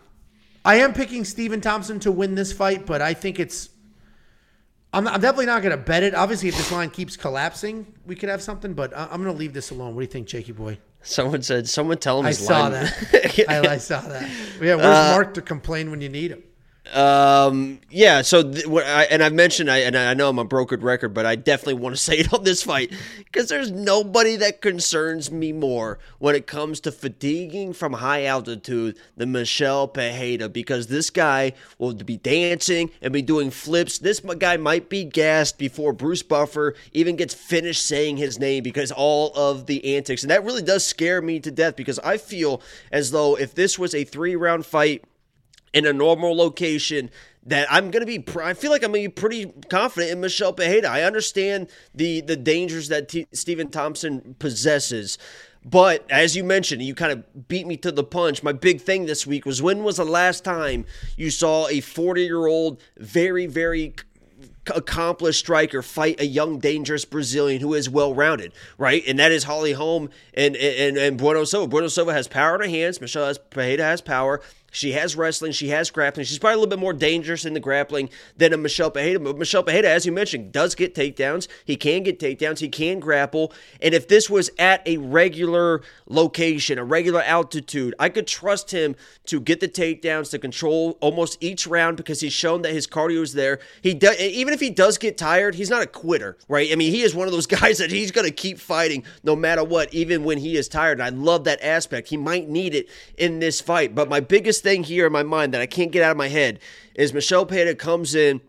I 0.64 0.76
am 0.78 0.94
picking 0.94 1.24
Steven 1.26 1.62
Thompson 1.62 2.00
to 2.02 2.12
win 2.12 2.36
this 2.36 2.52
fight, 2.52 2.86
but 2.86 3.02
I 3.02 3.14
think 3.14 3.40
it's. 3.40 3.70
I'm, 4.94 5.08
I'm 5.08 5.20
definitely 5.20 5.48
not 5.48 5.62
going 5.62 5.78
to 5.78 5.84
bet 5.84 6.04
it. 6.04 6.16
Obviously, 6.16 6.50
if 6.50 6.56
this 6.58 6.72
line 6.72 6.90
keeps 6.90 7.18
collapsing, 7.18 7.86
we 8.06 8.16
could 8.16 8.30
have 8.30 8.42
something, 8.42 8.74
but 8.74 8.96
I- 8.96 9.08
I'm 9.12 9.22
going 9.22 9.34
to 9.34 9.38
leave 9.40 9.54
this 9.54 9.72
alone. 9.72 9.94
What 9.96 10.02
do 10.02 10.06
you 10.06 10.12
think, 10.12 10.28
Jakey 10.28 10.54
boy? 10.54 10.78
Someone 11.02 11.42
said, 11.44 11.68
someone 11.68 11.98
tell 11.98 12.20
him 12.20 12.26
I 12.26 12.32
saw 12.32 12.62
line. 12.62 12.72
that. 12.72 13.46
I, 13.50 13.74
I 13.74 13.78
saw 13.78 14.02
that. 14.02 14.24
Yeah, 14.62 14.76
where's 14.76 14.86
Uh, 14.86 15.12
Mark 15.14 15.34
to 15.36 15.42
complain 15.42 15.92
when 15.92 16.02
you 16.02 16.10
need 16.10 16.32
him? 16.32 16.44
Um. 16.94 17.80
Yeah. 17.90 18.22
So, 18.22 18.44
th- 18.44 18.68
what 18.68 18.86
I, 18.86 19.04
and 19.06 19.24
I've 19.24 19.34
mentioned, 19.34 19.72
I 19.72 19.80
and 19.80 19.98
I 19.98 20.14
know 20.14 20.30
I'm 20.30 20.40
a 20.40 20.46
broken 20.46 20.82
record, 20.82 21.14
but 21.14 21.26
I 21.26 21.36
definitely 21.36 21.76
want 21.76 21.96
to 21.96 22.02
say 22.02 22.18
it 22.20 22.34
on 22.34 22.44
this 22.44 22.64
fight 22.64 22.94
because 23.18 23.50
there's 23.50 23.72
nobody 23.72 24.36
that 24.38 24.62
concerns 24.62 25.32
me 25.32 25.52
more 25.52 26.00
when 26.20 26.36
it 26.36 26.48
comes 26.48 26.80
to 26.82 26.92
fatiguing 26.92 27.74
from 27.74 27.94
high 27.94 28.26
altitude 28.26 28.98
than 29.18 29.32
Michel 29.32 29.88
Pereira 29.88 30.48
because 30.50 30.88
this 30.88 31.10
guy 31.10 31.54
will 31.78 31.94
be 31.94 32.18
dancing 32.18 32.92
and 33.02 33.12
be 33.12 33.22
doing 33.22 33.50
flips. 33.50 33.98
This 33.98 34.20
guy 34.20 34.58
might 34.58 34.90
be 34.90 35.04
gassed 35.04 35.58
before 35.58 35.94
Bruce 35.94 36.24
Buffer 36.24 36.76
even 36.94 37.16
gets 37.16 37.34
finished 37.34 37.86
saying 37.86 38.18
his 38.18 38.40
name 38.40 38.64
because 38.64 38.92
all 38.92 39.34
of 39.36 39.66
the 39.66 39.96
antics, 39.98 40.24
and 40.24 40.30
that 40.32 40.44
really 40.44 40.62
does 40.62 40.86
scare 40.86 41.22
me 41.22 41.40
to 41.40 41.52
death 41.52 41.76
because 41.76 42.00
I 42.00 42.18
feel 42.18 42.62
as 42.92 43.12
though 43.12 43.36
if 43.36 43.56
this 43.56 43.80
was 43.80 43.96
a 43.96 44.04
three 44.04 44.36
round 44.36 44.66
fight 44.66 45.04
in 45.76 45.86
a 45.86 45.94
normal 45.94 46.36
location 46.36 47.12
that 47.46 47.68
I'm 47.72 47.92
going 47.92 48.04
to 48.04 48.08
be 48.08 48.24
I 48.42 48.56
feel 48.56 48.72
like 48.72 48.84
I'm 48.84 48.92
going 48.92 49.04
to 49.04 49.10
be 49.10 49.14
pretty 49.14 49.46
confident 49.70 50.12
in 50.12 50.22
Michel 50.22 50.54
Pereira. 50.54 50.90
I 50.90 51.04
understand 51.04 51.68
the 51.94 52.22
the 52.22 52.38
dangers 52.38 52.88
that 52.88 53.10
T- 53.10 53.28
Stephen 53.34 53.70
Thompson 53.70 54.36
possesses. 54.40 55.20
But 55.64 56.10
as 56.12 56.36
you 56.36 56.44
mentioned, 56.44 56.84
you 56.84 56.94
kind 56.96 57.12
of 57.12 57.48
beat 57.48 57.66
me 57.66 57.76
to 57.78 57.92
the 57.92 58.04
punch. 58.04 58.44
My 58.44 58.52
big 58.52 58.82
thing 58.82 59.06
this 59.06 59.26
week 59.28 59.46
was 59.46 59.62
when 59.62 59.84
was 59.84 59.98
the 59.98 60.06
last 60.06 60.44
time 60.44 60.86
you 61.18 61.32
saw 61.32 61.68
a 61.68 61.82
40-year-old 61.82 62.82
very 62.98 63.46
very 63.46 63.96
accomplished 64.74 65.40
striker 65.40 65.82
fight 65.82 66.20
a 66.20 66.26
young, 66.26 66.60
dangerous 66.60 67.06
Brazilian 67.06 67.62
who 67.62 67.74
is 67.74 67.90
well 67.90 68.14
rounded, 68.14 68.54
right? 68.78 69.04
And 69.08 69.20
that 69.20 69.32
is 69.32 69.44
Holly 69.44 69.74
Holm 69.74 70.10
and 70.34 70.56
and 70.56 70.98
and 70.98 71.18
Bueno 71.18 71.44
Silva. 71.44 71.68
Bueno 71.68 71.88
Silva 71.88 72.14
has 72.14 72.28
power 72.28 72.56
in 72.56 72.62
her 72.62 72.68
hands. 72.68 73.02
Michel 73.02 73.28
has, 73.28 73.38
Pereira 73.38 73.84
has 73.84 74.02
power. 74.02 74.42
She 74.76 74.92
has 74.92 75.16
wrestling. 75.16 75.54
She 75.54 75.70
has 75.70 75.90
grappling. 75.90 76.26
She's 76.26 76.38
probably 76.38 76.56
a 76.56 76.58
little 76.58 76.70
bit 76.70 76.80
more 76.80 76.92
dangerous 76.92 77.46
in 77.46 77.54
the 77.54 77.62
grappling 77.62 78.10
than 78.36 78.52
a 78.52 78.58
Michel 78.58 78.92
Pereira. 78.92 79.22
But 79.22 79.38
Michel 79.38 79.64
Pereira, 79.64 79.88
as 79.88 80.06
you 80.06 80.12
mentioned, 80.12 80.52
does 80.52 80.76
get 80.76 80.94
takedowns. 80.94 81.48
He 81.64 81.78
can 81.78 82.04
get 82.04 82.20
takedowns. 82.20 82.60
He 82.60 82.68
can 82.68 83.00
grapple. 83.00 83.54
And 83.82 83.94
if 83.94 84.10
this 84.10 84.30
was 84.30 84.50
at 84.60 84.86
a 84.86 84.98
regular 84.98 85.82
location, 86.08 86.78
a 86.78 86.84
regular 86.84 87.22
altitude, 87.22 87.96
I 88.00 88.10
could 88.10 88.28
trust 88.28 88.72
him 88.72 88.98
to 89.28 89.40
get 89.40 89.62
the 89.62 89.70
takedowns, 89.70 90.32
to 90.32 90.40
control 90.40 90.98
almost 91.00 91.38
each 91.42 91.66
round 91.66 91.96
because 91.96 92.20
he's 92.20 92.34
shown 92.34 92.62
that 92.64 92.74
his 92.74 92.86
cardio 92.86 93.22
is 93.22 93.32
there. 93.32 93.60
He 93.82 93.94
does, 93.94 94.20
even 94.20 94.54
if 94.54 94.60
he 94.60 94.72
does 94.72 94.98
get 94.98 95.18
tired, 95.18 95.56
he's 95.56 95.70
not 95.70 95.84
a 95.84 95.88
quitter, 95.88 96.38
right? 96.50 96.70
I 96.70 96.76
mean, 96.76 96.92
he 96.92 97.02
is 97.02 97.16
one 97.16 97.28
of 97.28 97.34
those 97.34 97.48
guys 97.62 97.78
that 97.78 97.92
he's 97.92 98.12
going 98.12 98.28
to 98.28 98.34
keep 98.34 98.60
fighting 98.60 99.06
no 99.24 99.38
matter 99.38 99.64
what, 99.64 99.94
even 99.94 100.26
when 100.26 100.38
he 100.38 100.58
is 100.58 100.68
tired. 100.68 101.00
And 101.00 101.04
I 101.04 101.18
love 101.18 101.46
that 101.46 101.64
aspect. 101.64 102.10
He 102.10 102.18
might 102.18 102.50
need 102.50 102.76
it 102.76 102.90
in 103.18 103.40
this 103.40 103.62
fight. 103.62 103.96
But 103.96 104.10
my 104.10 104.20
biggest 104.20 104.65
thing 104.66 104.84
here 104.84 105.06
in 105.06 105.14
my 105.14 105.24
mind 105.24 105.54
that 105.54 105.62
I 105.62 105.68
can't 105.68 105.92
get 105.92 106.04
out 106.04 106.12
of 106.12 106.18
my 106.18 106.28
head 106.28 106.60
is 106.96 107.14
Michel 107.14 107.46
Pereira 107.46 107.76
comes 107.76 108.16
in 108.16 108.42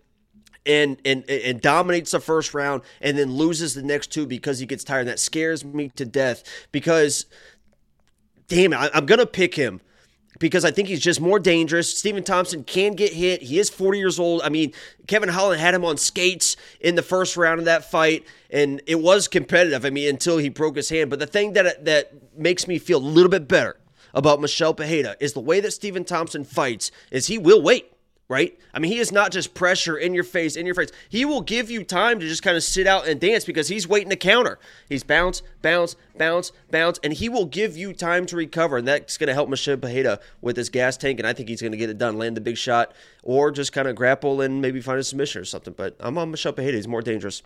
and 0.64 1.01
and 1.05 1.28
and 1.28 1.60
dominates 1.60 2.10
the 2.10 2.20
first 2.20 2.55
round 2.55 2.82
and 3.01 3.16
then 3.16 3.32
loses 3.32 3.74
the 3.74 3.82
next 3.82 4.10
two 4.10 4.26
because 4.26 4.59
he 4.59 4.66
gets 4.66 4.82
tired. 4.82 5.01
And 5.01 5.10
that 5.10 5.20
scares 5.20 5.64
me 5.64 5.90
to 5.90 6.06
death 6.06 6.43
because 6.72 7.26
damn 8.48 8.72
it, 8.72 8.76
I, 8.76 8.90
I'm 8.94 9.06
gonna 9.06 9.26
pick 9.26 9.55
him 9.55 9.82
because 10.38 10.64
I 10.64 10.70
think 10.70 10.88
he's 10.88 11.01
just 11.01 11.20
more 11.20 11.38
dangerous. 11.38 11.97
Stephen 11.97 12.24
Thompson 12.24 12.64
can 12.64 12.94
get 12.94 13.12
hit. 13.12 13.43
He 13.43 13.59
is 13.59 13.70
40 13.70 13.98
years 13.98 14.18
old. 14.18 14.40
I 14.43 14.48
mean, 14.48 14.72
Kevin 15.06 15.28
Holland 15.28 15.60
had 15.60 15.74
him 15.74 15.84
on 15.84 15.98
skates 15.98 16.56
in 16.80 16.94
the 16.94 17.02
first 17.02 17.36
round 17.36 17.59
of 17.59 17.66
that 17.66 17.90
fight, 17.90 18.26
and 18.51 18.82
it 18.86 19.01
was 19.01 19.28
competitive. 19.28 19.84
I 19.84 19.90
mean, 19.90 20.09
until 20.09 20.38
he 20.38 20.48
broke 20.48 20.76
his 20.76 20.88
hand. 20.88 21.10
But 21.10 21.18
the 21.18 21.26
thing 21.26 21.52
that 21.52 21.84
that 21.84 22.38
makes 22.38 22.66
me 22.66 22.78
feel 22.78 22.98
a 22.98 23.06
little 23.06 23.30
bit 23.30 23.48
better 23.48 23.76
about 24.16 24.40
Michel 24.40 24.74
Pereira 24.74 25.14
is 25.20 25.34
the 25.34 25.40
way 25.40 25.60
that 25.60 25.70
Stephen 25.70 26.02
Thompson 26.02 26.43
fights 26.43 26.90
is 27.12 27.28
he 27.28 27.38
will 27.38 27.62
wait. 27.62 27.93
Right? 28.28 28.59
I 28.74 28.80
mean, 28.80 28.90
he 28.90 28.98
is 28.98 29.12
not 29.12 29.30
just 29.30 29.55
pressure 29.55 29.97
in 29.97 30.12
your 30.12 30.24
face, 30.24 30.56
in 30.56 30.66
your 30.66 30.74
face. 30.74 30.90
He 31.09 31.24
will 31.24 31.43
give 31.43 31.70
you 31.70 31.84
time 31.84 32.18
to 32.18 32.26
just 32.26 32.43
kind 32.43 32.56
of 32.56 32.64
sit 32.64 32.88
out 32.88 33.06
and 33.06 33.20
dance 33.20 33.44
because 33.44 33.68
he's 33.68 33.86
waiting 33.86 34.10
to 34.10 34.16
counter. 34.16 34.59
He's 34.88 35.05
bounce, 35.05 35.43
bounce, 35.62 35.94
bounce, 36.18 36.51
bounce, 36.72 36.98
and 37.05 37.12
he 37.12 37.28
will 37.28 37.44
give 37.44 37.76
you 37.76 37.93
time 37.93 38.26
to 38.26 38.34
recover. 38.34 38.78
And 38.78 38.88
that's 38.88 39.16
going 39.16 39.28
to 39.28 39.34
help 39.34 39.48
Michel 39.48 39.76
Pereira 39.76 40.18
with 40.40 40.56
his 40.56 40.70
gas 40.70 40.97
tank. 40.97 41.20
And 41.20 41.28
I 41.28 41.34
think 41.34 41.48
he's 41.48 41.60
going 41.60 41.70
to 41.70 41.78
get 41.78 41.88
it 41.88 41.98
done, 41.98 42.18
land 42.18 42.36
the 42.36 42.40
big 42.40 42.56
shot, 42.56 42.93
or 43.22 43.52
just 43.52 43.72
kind 43.72 43.86
of 43.86 43.94
grapple 43.94 44.40
and 44.40 44.60
maybe 44.60 44.80
find 44.80 44.98
a 44.98 45.05
submission 45.05 45.43
or 45.43 45.44
something. 45.44 45.74
But 45.76 45.94
I'm 46.01 46.18
on 46.18 46.32
Michel 46.32 46.52
Pereira. 46.52 46.74
He's 46.74 46.88
more 46.88 47.02
dangerous. 47.02 47.44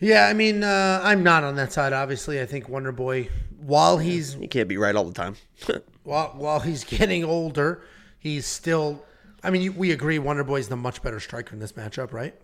Yeah, 0.00 0.26
I 0.26 0.32
mean, 0.32 0.62
uh, 0.62 1.00
I'm 1.02 1.22
not 1.22 1.44
on 1.44 1.56
that 1.56 1.72
side. 1.72 1.92
Obviously, 1.92 2.40
I 2.40 2.46
think 2.46 2.68
Wonder 2.68 2.92
Boy, 2.92 3.28
while 3.58 3.98
he's 3.98 4.34
He 4.34 4.46
can't 4.46 4.68
be 4.68 4.76
right 4.76 4.94
all 4.94 5.04
the 5.04 5.12
time. 5.12 5.36
while 6.04 6.28
while 6.36 6.60
he's 6.60 6.84
getting 6.84 7.24
older, 7.24 7.82
he's 8.18 8.46
still. 8.46 9.04
I 9.42 9.50
mean, 9.50 9.62
you, 9.62 9.72
we 9.72 9.90
agree 9.90 10.18
Wonder 10.18 10.44
Boy's 10.44 10.68
the 10.68 10.76
much 10.76 11.02
better 11.02 11.20
striker 11.20 11.52
in 11.52 11.60
this 11.60 11.72
matchup, 11.72 12.12
right? 12.12 12.34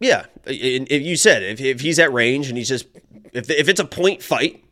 Yeah, 0.00 0.26
and 0.46 0.86
if 0.90 1.02
you 1.02 1.16
said 1.16 1.42
if, 1.42 1.60
if 1.60 1.80
he's 1.80 1.98
at 1.98 2.12
range 2.12 2.48
and 2.48 2.56
he's 2.56 2.68
just 2.68 2.86
if 3.32 3.48
if 3.50 3.68
it's 3.68 3.80
a 3.80 3.84
point 3.84 4.22
fight, 4.22 4.64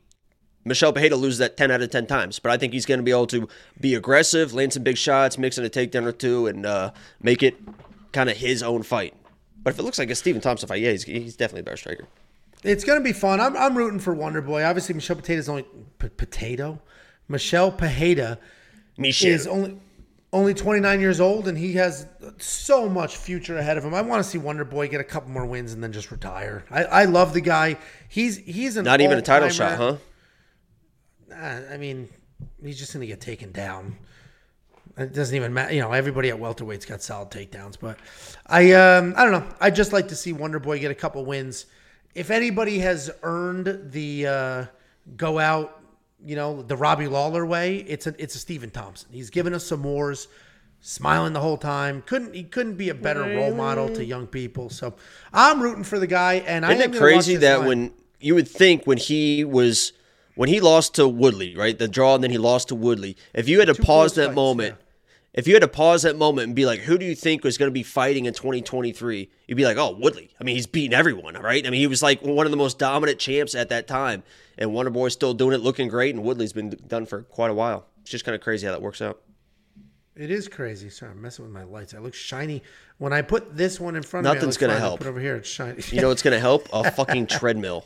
Michel 0.64 0.92
Pereira 0.92 1.16
loses 1.16 1.38
that 1.38 1.56
ten 1.56 1.70
out 1.70 1.82
of 1.82 1.90
ten 1.90 2.06
times. 2.06 2.40
But 2.40 2.50
I 2.50 2.56
think 2.56 2.72
he's 2.72 2.86
going 2.86 2.98
to 2.98 3.04
be 3.04 3.12
able 3.12 3.26
to 3.28 3.48
be 3.80 3.94
aggressive, 3.94 4.52
land 4.52 4.72
some 4.72 4.82
big 4.82 4.96
shots, 4.96 5.38
mix 5.38 5.58
in 5.58 5.64
a 5.64 5.70
takedown 5.70 6.06
or 6.06 6.12
two, 6.12 6.48
and 6.48 6.66
uh, 6.66 6.92
make 7.20 7.42
it 7.42 7.56
kind 8.12 8.28
of 8.28 8.36
his 8.36 8.62
own 8.62 8.82
fight. 8.82 9.14
But 9.66 9.74
if 9.74 9.80
it 9.80 9.82
looks 9.82 9.98
like 9.98 10.10
a 10.10 10.14
Stephen 10.14 10.40
Thompson 10.40 10.68
fight, 10.68 10.80
yeah, 10.80 10.92
he's, 10.92 11.02
he's 11.02 11.34
definitely 11.34 11.62
a 11.62 11.64
better 11.64 11.76
striker. 11.76 12.06
It's 12.62 12.84
going 12.84 13.00
to 13.00 13.02
be 13.02 13.12
fun. 13.12 13.40
I'm, 13.40 13.56
I'm 13.56 13.76
rooting 13.76 13.98
for 13.98 14.14
Wonder 14.14 14.40
Boy. 14.40 14.62
Obviously, 14.62 14.94
Michel 14.94 15.16
Potato's 15.16 15.48
only 15.48 15.66
p- 15.98 16.08
potato. 16.08 16.80
Michel 17.26 17.72
Pereira 17.72 18.38
Michel. 18.96 19.32
is 19.32 19.48
only 19.48 19.80
only 20.32 20.54
29 20.54 21.00
years 21.00 21.20
old, 21.20 21.48
and 21.48 21.58
he 21.58 21.72
has 21.72 22.06
so 22.38 22.88
much 22.88 23.16
future 23.16 23.58
ahead 23.58 23.76
of 23.76 23.84
him. 23.84 23.92
I 23.92 24.02
want 24.02 24.22
to 24.22 24.30
see 24.30 24.38
Wonder 24.38 24.64
Boy 24.64 24.86
get 24.86 25.00
a 25.00 25.04
couple 25.04 25.30
more 25.30 25.44
wins 25.44 25.72
and 25.72 25.82
then 25.82 25.90
just 25.90 26.12
retire. 26.12 26.64
I, 26.70 26.84
I 26.84 27.04
love 27.06 27.34
the 27.34 27.40
guy. 27.40 27.76
He's 28.08 28.36
he's 28.36 28.76
an 28.76 28.84
Not 28.84 29.00
even 29.00 29.18
a 29.18 29.22
title 29.22 29.48
shot, 29.48 29.78
huh? 29.78 29.96
Uh, 31.34 31.62
I 31.72 31.76
mean, 31.76 32.08
he's 32.62 32.78
just 32.78 32.92
going 32.92 33.00
to 33.00 33.08
get 33.08 33.20
taken 33.20 33.50
down. 33.50 33.96
It 34.98 35.12
doesn't 35.12 35.36
even 35.36 35.52
matter. 35.52 35.74
You 35.74 35.82
know, 35.82 35.92
everybody 35.92 36.30
at 36.30 36.38
welterweight's 36.38 36.86
got 36.86 37.02
solid 37.02 37.30
takedowns, 37.30 37.76
but 37.78 37.98
I 38.46 38.72
um 38.72 39.12
I 39.16 39.24
don't 39.24 39.32
know. 39.32 39.46
I 39.60 39.70
just 39.70 39.92
like 39.92 40.08
to 40.08 40.16
see 40.16 40.32
Wonder 40.32 40.58
Boy 40.58 40.78
get 40.78 40.90
a 40.90 40.94
couple 40.94 41.24
wins. 41.24 41.66
If 42.14 42.30
anybody 42.30 42.78
has 42.78 43.10
earned 43.22 43.90
the 43.92 44.26
uh, 44.26 44.64
go 45.16 45.38
out, 45.38 45.82
you 46.24 46.34
know, 46.34 46.62
the 46.62 46.76
Robbie 46.76 47.08
Lawler 47.08 47.44
way, 47.44 47.76
it's 47.76 48.06
a 48.06 48.14
it's 48.18 48.34
a 48.34 48.38
Stephen 48.38 48.70
Thompson. 48.70 49.10
He's 49.12 49.28
given 49.28 49.52
us 49.52 49.66
some 49.66 49.82
wars, 49.82 50.28
smiling 50.80 51.34
the 51.34 51.40
whole 51.40 51.58
time. 51.58 52.02
Couldn't 52.06 52.34
he 52.34 52.44
couldn't 52.44 52.76
be 52.76 52.88
a 52.88 52.94
better 52.94 53.20
role 53.20 53.54
model 53.54 53.90
to 53.90 54.02
young 54.02 54.26
people. 54.26 54.70
So 54.70 54.94
I'm 55.30 55.60
rooting 55.60 55.84
for 55.84 55.98
the 55.98 56.06
guy, 56.06 56.36
and 56.46 56.64
Isn't 56.64 56.80
am 56.80 56.94
it 56.94 56.98
crazy 56.98 57.36
that 57.36 57.58
line. 57.60 57.68
when 57.68 57.92
you 58.18 58.34
would 58.34 58.48
think 58.48 58.86
when 58.86 58.96
he 58.96 59.44
was 59.44 59.92
when 60.36 60.48
he 60.48 60.58
lost 60.60 60.94
to 60.94 61.06
Woodley, 61.06 61.54
right? 61.54 61.78
The 61.78 61.86
draw 61.86 62.14
and 62.14 62.24
then 62.24 62.30
he 62.30 62.38
lost 62.38 62.68
to 62.68 62.74
Woodley. 62.74 63.14
If 63.34 63.46
you 63.46 63.58
had 63.58 63.68
to 63.68 63.74
Two 63.74 63.82
pause 63.82 64.14
that 64.14 64.28
fights, 64.28 64.36
moment, 64.36 64.76
yeah. 64.78 64.85
If 65.36 65.46
you 65.46 65.54
had 65.54 65.60
to 65.60 65.68
pause 65.68 66.02
that 66.02 66.16
moment 66.16 66.46
and 66.46 66.56
be 66.56 66.64
like, 66.64 66.80
who 66.80 66.96
do 66.96 67.04
you 67.04 67.14
think 67.14 67.44
was 67.44 67.58
going 67.58 67.68
to 67.68 67.72
be 67.72 67.82
fighting 67.82 68.24
in 68.24 68.32
2023? 68.32 69.30
You'd 69.46 69.54
be 69.54 69.64
like, 69.66 69.76
oh, 69.76 69.92
Woodley. 69.92 70.30
I 70.40 70.44
mean, 70.44 70.56
he's 70.56 70.66
beating 70.66 70.94
everyone, 70.94 71.34
right? 71.34 71.64
I 71.66 71.70
mean, 71.70 71.80
he 71.80 71.86
was 71.86 72.02
like 72.02 72.22
one 72.22 72.46
of 72.46 72.50
the 72.50 72.56
most 72.56 72.78
dominant 72.78 73.18
champs 73.18 73.54
at 73.54 73.68
that 73.68 73.86
time, 73.86 74.22
and 74.56 74.72
Wonder 74.72 74.90
Boy's 74.90 75.12
still 75.12 75.34
doing 75.34 75.52
it, 75.52 75.60
looking 75.60 75.88
great, 75.88 76.14
and 76.14 76.24
Woodley's 76.24 76.54
been 76.54 76.70
done 76.88 77.04
for 77.04 77.22
quite 77.22 77.50
a 77.50 77.54
while. 77.54 77.86
It's 78.00 78.10
just 78.10 78.24
kind 78.24 78.34
of 78.34 78.40
crazy 78.40 78.66
how 78.66 78.72
that 78.72 78.80
works 78.80 79.02
out. 79.02 79.20
It 80.16 80.30
is 80.30 80.48
crazy. 80.48 80.88
Sorry, 80.88 81.12
I'm 81.12 81.20
messing 81.20 81.44
with 81.44 81.52
my 81.52 81.64
lights. 81.64 81.92
I 81.92 81.98
look 81.98 82.14
shiny. 82.14 82.62
When 82.96 83.12
I 83.12 83.20
put 83.20 83.54
this 83.54 83.78
one 83.78 83.96
in 83.96 84.02
front 84.02 84.24
Nothing's 84.24 84.56
of 84.56 84.62
me, 84.62 84.68
look 84.68 84.76
fine. 84.76 84.82
I 84.82 84.86
help. 84.86 85.00
Put 85.00 85.08
over 85.08 85.20
here, 85.20 85.36
it's 85.36 85.48
shiny. 85.48 85.82
You 85.90 86.00
know 86.00 86.08
what's 86.08 86.22
going 86.22 86.32
to 86.32 86.40
help? 86.40 86.66
A 86.72 86.90
fucking 86.92 87.26
treadmill. 87.26 87.84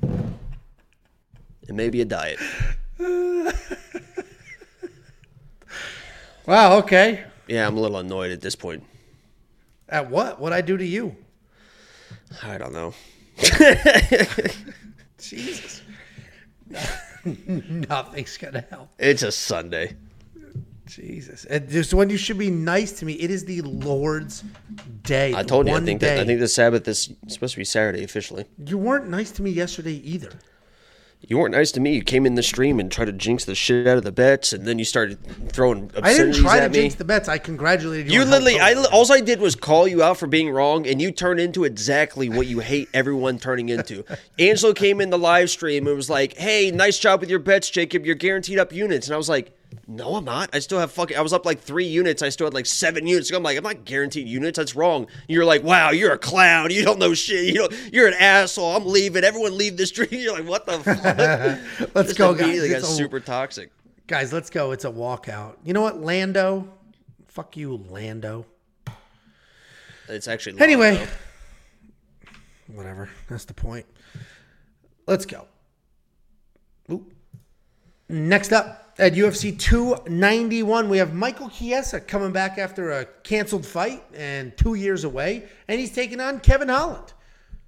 And 0.00 1.76
maybe 1.76 2.00
a 2.00 2.06
diet. 2.06 2.38
wow. 6.46 6.78
Okay. 6.78 7.24
Yeah, 7.46 7.66
I'm 7.66 7.76
a 7.76 7.80
little 7.80 7.98
annoyed 7.98 8.32
at 8.32 8.40
this 8.40 8.54
point. 8.56 8.82
At 9.88 10.10
what? 10.10 10.40
What 10.40 10.52
I 10.52 10.60
do 10.60 10.76
to 10.76 10.84
you? 10.84 11.14
I 12.42 12.58
don't 12.58 12.72
know. 12.72 12.94
Jesus. 15.18 15.82
Nothing's 17.24 18.36
gonna 18.36 18.64
help. 18.70 18.90
It's 18.98 19.22
a 19.22 19.32
Sunday. 19.32 19.96
Jesus. 20.86 21.44
And 21.46 21.68
just 21.68 21.94
when 21.94 22.10
you 22.10 22.16
should 22.18 22.38
be 22.38 22.50
nice 22.50 22.92
to 22.98 23.06
me, 23.06 23.14
it 23.14 23.30
is 23.30 23.44
the 23.44 23.62
Lord's 23.62 24.44
day. 25.02 25.34
I 25.34 25.42
told 25.42 25.66
you. 25.66 25.74
I 25.74 25.80
think 25.80 26.00
that 26.02 26.18
I 26.18 26.24
think 26.24 26.40
the 26.40 26.48
Sabbath 26.48 26.86
is 26.86 27.10
supposed 27.28 27.54
to 27.54 27.58
be 27.58 27.64
Saturday 27.64 28.04
officially. 28.04 28.44
you 28.66 28.76
weren't 28.78 29.08
nice 29.08 29.30
to 29.32 29.42
me 29.42 29.50
yesterday 29.50 29.94
either. 29.94 30.30
You 31.28 31.38
weren't 31.38 31.54
nice 31.54 31.72
to 31.72 31.80
me. 31.80 31.94
You 31.94 32.02
came 32.02 32.26
in 32.26 32.34
the 32.34 32.42
stream 32.42 32.78
and 32.78 32.90
tried 32.90 33.06
to 33.06 33.12
jinx 33.12 33.44
the 33.44 33.54
shit 33.54 33.86
out 33.86 33.96
of 33.96 34.04
the 34.04 34.12
bets, 34.12 34.52
and 34.52 34.66
then 34.66 34.78
you 34.78 34.84
started 34.84 35.18
throwing 35.50 35.90
I 36.02 36.12
didn't 36.12 36.34
try 36.34 36.60
to 36.60 36.68
me. 36.68 36.74
jinx 36.74 36.94
the 36.96 37.04
bets. 37.04 37.28
I 37.28 37.38
congratulated 37.38 38.12
you. 38.12 38.20
you 38.20 38.24
literally, 38.24 38.60
I 38.60 38.74
all 38.74 39.10
I 39.12 39.20
did 39.20 39.40
was 39.40 39.54
call 39.54 39.86
you 39.88 40.02
out 40.02 40.18
for 40.18 40.26
being 40.26 40.50
wrong, 40.50 40.86
and 40.86 41.00
you 41.00 41.10
turned 41.10 41.40
into 41.40 41.64
exactly 41.64 42.28
what 42.28 42.46
you 42.46 42.60
hate 42.60 42.88
everyone 42.92 43.38
turning 43.38 43.68
into. 43.68 44.04
Angelo 44.38 44.72
came 44.72 45.00
in 45.00 45.10
the 45.10 45.18
live 45.18 45.50
stream 45.50 45.86
and 45.86 45.96
was 45.96 46.10
like, 46.10 46.36
"Hey, 46.36 46.70
nice 46.70 46.98
job 46.98 47.20
with 47.20 47.30
your 47.30 47.38
bets, 47.38 47.70
Jacob. 47.70 48.04
You're 48.04 48.14
guaranteed 48.14 48.58
up 48.58 48.72
units." 48.72 49.06
And 49.06 49.14
I 49.14 49.16
was 49.16 49.28
like, 49.28 49.52
"No, 49.86 50.16
I'm 50.16 50.24
not. 50.24 50.50
I 50.52 50.58
still 50.58 50.78
have 50.78 50.92
fucking. 50.92 51.16
I 51.16 51.20
was 51.20 51.32
up 51.32 51.44
like 51.46 51.60
three 51.60 51.86
units. 51.86 52.22
I 52.22 52.28
still 52.28 52.46
had 52.46 52.54
like 52.54 52.66
seven 52.66 53.06
units. 53.06 53.30
I'm 53.30 53.42
like, 53.42 53.56
I'm 53.56 53.62
not 53.64 53.84
guaranteed 53.84 54.28
units. 54.28 54.56
That's 54.58 54.74
wrong." 54.76 55.06
You're 55.28 55.44
like, 55.44 55.62
"Wow, 55.62 55.90
you're 55.90 56.12
a 56.12 56.18
clown. 56.18 56.70
You 56.70 56.84
don't 56.84 56.98
know 56.98 57.14
shit. 57.14 57.46
You 57.54 57.54
know, 57.62 57.68
you're 57.92 58.08
an 58.08 58.14
asshole. 58.14 58.76
I'm 58.76 58.86
leaving. 58.86 59.24
Everyone 59.24 59.56
leave 59.56 59.76
this 59.76 59.90
stream." 59.90 60.08
You're 60.12 60.34
like, 60.34 60.46
"What 60.48 60.66
the 60.66 60.78
fuck?" 60.80 61.94
Let's 61.94 62.08
Just 62.08 62.18
go, 62.18 62.34
guys. 62.34 62.68
got 62.68 62.82
a- 62.82 62.84
super 62.84 63.20
toxic. 63.20 63.70
Guys, 64.06 64.32
let's 64.34 64.50
go. 64.50 64.72
It's 64.72 64.84
a 64.84 64.90
walkout. 64.90 65.56
You 65.64 65.72
know 65.72 65.80
what, 65.80 66.00
Lando? 66.02 66.68
Fuck 67.28 67.56
you, 67.56 67.76
Lando. 67.88 68.44
It's 70.08 70.28
actually 70.28 70.52
Lando. 70.52 70.64
Anyway, 70.64 71.06
whatever. 72.68 73.08
That's 73.28 73.46
the 73.46 73.54
point. 73.54 73.86
Let's 75.06 75.24
go. 75.26 75.46
Oop. 76.92 77.12
Next 78.08 78.52
up 78.52 78.83
at 78.98 79.14
UFC 79.14 79.58
291, 79.58 80.88
we 80.88 80.98
have 80.98 81.14
Michael 81.14 81.48
Chiesa 81.48 82.00
coming 82.00 82.30
back 82.30 82.58
after 82.58 82.92
a 82.92 83.04
canceled 83.24 83.66
fight 83.66 84.04
and 84.14 84.56
two 84.56 84.74
years 84.74 85.02
away, 85.02 85.48
and 85.66 85.80
he's 85.80 85.92
taking 85.92 86.20
on 86.20 86.38
Kevin 86.40 86.68
Holland. 86.68 87.12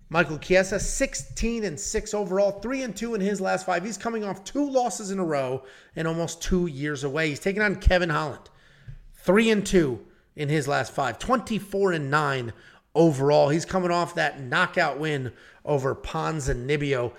Michael 0.09 0.39
Chiesa, 0.39 0.79
16 0.79 1.65
and 1.65 1.81
6 1.81 2.15
overall, 2.15 2.53
3 2.61 2.83
and 2.83 2.97
2 2.97 3.17
in 3.17 3.21
his 3.21 3.41
last 3.41 3.67
five. 3.67 3.85
He's 3.85 3.99
coming 3.99 4.23
off 4.23 4.45
two 4.45 4.71
losses 4.71 5.11
in 5.11 5.19
a 5.19 5.25
row 5.25 5.65
and 5.97 6.07
almost 6.07 6.41
two 6.41 6.69
years 6.69 7.03
away. 7.03 7.31
He's 7.31 7.41
taking 7.41 7.63
on 7.63 7.77
Kevin 7.77 8.11
Holland. 8.11 8.49
Three 9.15 9.51
and 9.51 9.67
two 9.67 10.07
in 10.37 10.49
his 10.49 10.69
last 10.69 10.93
five, 10.93 11.19
24 11.19 11.93
and 11.93 12.09
nine 12.09 12.53
overall. 12.95 13.49
He's 13.49 13.65
coming 13.65 13.91
off 13.91 14.15
that 14.15 14.41
knockout 14.41 15.01
win 15.01 15.33
over 15.65 15.97
Ponzinibbio. 15.97 17.13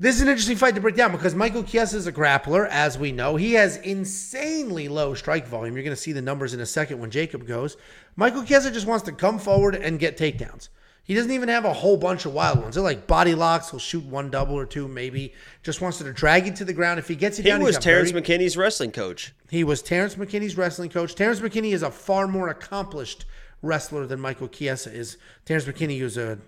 This 0.00 0.16
is 0.16 0.22
an 0.22 0.28
interesting 0.28 0.56
fight 0.56 0.74
to 0.74 0.80
break 0.80 0.96
down 0.96 1.12
because 1.12 1.36
Michael 1.36 1.62
Chiesa 1.62 1.96
is 1.96 2.08
a 2.08 2.12
grappler, 2.12 2.66
as 2.68 2.98
we 2.98 3.12
know. 3.12 3.36
He 3.36 3.52
has 3.52 3.76
insanely 3.76 4.88
low 4.88 5.14
strike 5.14 5.46
volume. 5.46 5.76
You're 5.76 5.84
going 5.84 5.94
to 5.96 6.00
see 6.02 6.10
the 6.12 6.20
numbers 6.20 6.52
in 6.52 6.58
a 6.60 6.66
second 6.66 6.98
when 6.98 7.10
Jacob 7.12 7.46
goes. 7.46 7.76
Michael 8.16 8.42
Chiesa 8.42 8.72
just 8.72 8.86
wants 8.88 9.04
to 9.04 9.12
come 9.12 9.38
forward 9.38 9.76
and 9.76 10.00
get 10.00 10.16
takedowns. 10.18 10.68
He 11.04 11.14
doesn't 11.14 11.30
even 11.30 11.48
have 11.48 11.64
a 11.64 11.72
whole 11.72 11.96
bunch 11.96 12.24
of 12.24 12.32
wild 12.32 12.60
ones. 12.60 12.74
They're 12.74 12.82
like 12.82 13.06
body 13.06 13.34
locks. 13.34 13.70
He'll 13.70 13.78
shoot 13.78 14.04
one 14.04 14.30
double 14.30 14.54
or 14.56 14.66
two, 14.66 14.88
maybe. 14.88 15.32
Just 15.62 15.80
wants 15.80 15.98
to 15.98 16.12
drag 16.12 16.46
you 16.46 16.52
to 16.54 16.64
the 16.64 16.72
ground. 16.72 16.98
If 16.98 17.06
he 17.06 17.14
gets 17.14 17.38
you 17.38 17.44
He 17.44 17.50
down, 17.50 17.62
was 17.62 17.78
Terrence 17.78 18.10
very- 18.10 18.22
McKinney's 18.22 18.56
wrestling 18.56 18.90
coach. 18.90 19.32
he 19.50 19.62
was 19.64 19.80
Terrence 19.82 20.16
McKinney's 20.16 20.56
wrestling 20.56 20.90
coach. 20.90 21.14
Terrence 21.14 21.40
McKinney 21.40 21.72
is 21.72 21.82
a 21.82 21.90
far 21.90 22.26
more 22.26 22.48
accomplished 22.48 23.26
wrestler 23.62 24.06
than 24.06 24.18
Michael 24.18 24.48
Chiesa 24.48 24.90
is. 24.92 25.18
Terrence 25.44 25.66
McKinney 25.66 26.02
was 26.02 26.16
a 26.16 26.38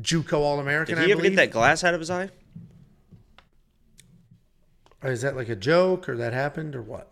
JUCO 0.00 0.34
All 0.38 0.60
American. 0.60 0.94
Did 0.96 1.02
I 1.02 1.06
he 1.06 1.12
ever 1.12 1.22
believe. 1.22 1.32
get 1.36 1.46
that 1.46 1.50
glass 1.50 1.82
out 1.82 1.94
of 1.94 2.00
his 2.00 2.10
eye? 2.10 2.28
Is 5.04 5.22
that 5.22 5.36
like 5.36 5.48
a 5.48 5.56
joke, 5.56 6.08
or 6.08 6.16
that 6.16 6.32
happened, 6.32 6.74
or 6.74 6.82
what? 6.82 7.10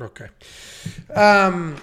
Okay. 0.00 0.28
Um, 1.14 1.76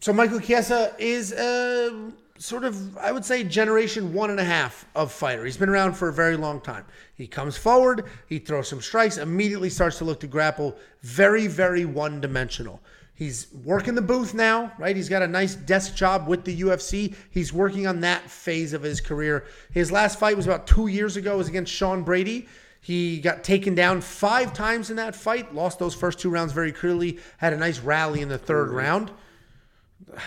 so 0.00 0.12
Michael 0.12 0.40
Chiesa 0.40 0.94
is 0.98 1.32
a 1.32 2.12
sort 2.38 2.64
of, 2.64 2.96
I 2.98 3.12
would 3.12 3.24
say, 3.24 3.42
generation 3.44 4.12
one 4.12 4.30
and 4.30 4.38
a 4.38 4.44
half 4.44 4.86
of 4.94 5.10
fighter. 5.10 5.44
He's 5.44 5.56
been 5.56 5.70
around 5.70 5.94
for 5.94 6.08
a 6.08 6.12
very 6.12 6.36
long 6.36 6.60
time. 6.60 6.84
He 7.14 7.26
comes 7.26 7.56
forward, 7.56 8.04
he 8.26 8.38
throws 8.38 8.68
some 8.68 8.82
strikes, 8.82 9.16
immediately 9.16 9.70
starts 9.70 9.98
to 9.98 10.04
look 10.04 10.20
to 10.20 10.26
grapple. 10.26 10.76
Very, 11.02 11.46
very 11.46 11.86
one 11.86 12.20
dimensional. 12.20 12.80
He's 13.16 13.46
working 13.64 13.94
the 13.94 14.02
booth 14.02 14.34
now, 14.34 14.72
right? 14.78 14.94
He's 14.94 15.08
got 15.08 15.22
a 15.22 15.26
nice 15.26 15.54
desk 15.54 15.96
job 15.96 16.28
with 16.28 16.44
the 16.44 16.60
UFC. 16.60 17.14
He's 17.30 17.50
working 17.50 17.86
on 17.86 18.00
that 18.00 18.30
phase 18.30 18.74
of 18.74 18.82
his 18.82 19.00
career. 19.00 19.46
His 19.72 19.90
last 19.90 20.18
fight 20.18 20.36
was 20.36 20.46
about 20.46 20.66
two 20.66 20.88
years 20.88 21.16
ago. 21.16 21.34
It 21.34 21.38
was 21.38 21.48
against 21.48 21.72
Sean 21.72 22.02
Brady. 22.02 22.46
He 22.82 23.18
got 23.18 23.42
taken 23.42 23.74
down 23.74 24.02
five 24.02 24.52
times 24.52 24.90
in 24.90 24.96
that 24.96 25.16
fight, 25.16 25.54
lost 25.54 25.78
those 25.78 25.94
first 25.94 26.18
two 26.18 26.28
rounds 26.28 26.52
very 26.52 26.72
clearly, 26.72 27.18
had 27.38 27.54
a 27.54 27.56
nice 27.56 27.80
rally 27.80 28.20
in 28.20 28.28
the 28.28 28.38
third 28.38 28.70
round. 28.70 29.10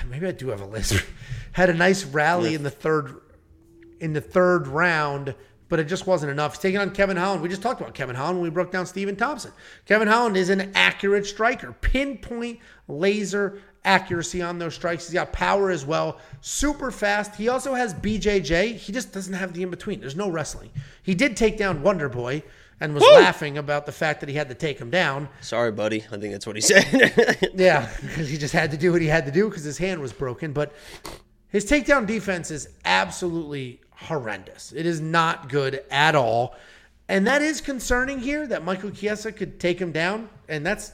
Maybe 0.09 0.25
I 0.25 0.31
do 0.31 0.49
have 0.49 0.61
a 0.61 0.65
list. 0.65 1.01
had 1.51 1.69
a 1.69 1.75
nice 1.75 2.03
rally 2.05 2.55
in 2.55 2.63
the 2.63 2.71
third 2.71 3.21
in 3.99 4.13
the 4.13 4.21
third 4.21 4.65
round, 4.65 5.35
but 5.69 5.79
it 5.79 5.85
just 5.85 6.07
wasn't 6.07 6.31
enough. 6.31 6.53
He's 6.53 6.61
taking 6.61 6.79
on 6.79 6.91
Kevin 6.91 7.15
Holland. 7.15 7.41
We 7.41 7.49
just 7.49 7.61
talked 7.61 7.79
about 7.79 7.93
Kevin 7.93 8.15
Holland 8.15 8.37
when 8.37 8.43
we 8.43 8.49
broke 8.49 8.71
down 8.71 8.85
Stephen 8.85 9.15
Thompson. 9.15 9.51
Kevin 9.85 10.07
Holland 10.07 10.35
is 10.35 10.49
an 10.49 10.71
accurate 10.75 11.25
striker, 11.25 11.73
pinpoint 11.79 12.59
laser 12.87 13.61
accuracy 13.85 14.41
on 14.41 14.59
those 14.59 14.75
strikes. 14.75 15.07
He's 15.07 15.13
got 15.13 15.31
power 15.31 15.69
as 15.69 15.85
well, 15.85 16.19
super 16.41 16.91
fast. 16.91 17.35
He 17.35 17.47
also 17.47 17.73
has 17.73 17.93
BJJ. 17.93 18.75
He 18.75 18.91
just 18.91 19.13
doesn't 19.13 19.33
have 19.33 19.53
the 19.53 19.63
in 19.63 19.69
between. 19.69 19.99
There's 19.99 20.15
no 20.15 20.29
wrestling. 20.29 20.71
He 21.03 21.15
did 21.15 21.37
take 21.37 21.57
down 21.57 21.81
Wonder 21.81 22.09
Boy 22.09 22.43
and 22.81 22.93
was 22.93 23.03
laughing 23.03 23.57
about 23.57 23.85
the 23.85 23.91
fact 23.91 24.21
that 24.21 24.29
he 24.29 24.35
had 24.35 24.47
to 24.49 24.55
take 24.55 24.79
him 24.79 24.89
down. 24.89 25.27
Sorry, 25.41 25.71
buddy. 25.71 26.03
I 26.11 26.17
think 26.17 26.31
that's 26.33 26.47
what 26.47 26.55
he 26.55 26.61
said. 26.61 27.49
Yeah, 27.55 27.89
because 28.01 28.29
he 28.31 28.37
just 28.37 28.53
had 28.53 28.71
to 28.71 28.77
do 28.77 28.91
what 28.91 29.01
he 29.01 29.07
had 29.07 29.25
to 29.25 29.31
do 29.31 29.49
because 29.49 29.63
his 29.63 29.77
hand 29.77 30.01
was 30.01 30.13
broken. 30.13 30.53
But 30.53 30.73
his 31.49 31.65
takedown 31.65 32.05
defense 32.05 32.51
is 32.51 32.69
absolutely 32.85 33.81
horrendous. 33.99 34.71
It 34.71 34.85
is 34.85 35.01
not 35.01 35.49
good 35.49 35.83
at 35.91 36.15
all. 36.15 36.55
And 37.07 37.27
that 37.27 37.41
is 37.41 37.59
concerning 37.59 38.19
here 38.19 38.47
that 38.47 38.63
Michael 38.63 38.91
Chiesa 38.91 39.31
could 39.31 39.59
take 39.59 39.79
him 39.79 39.91
down. 39.91 40.29
And 40.47 40.65
that's 40.65 40.93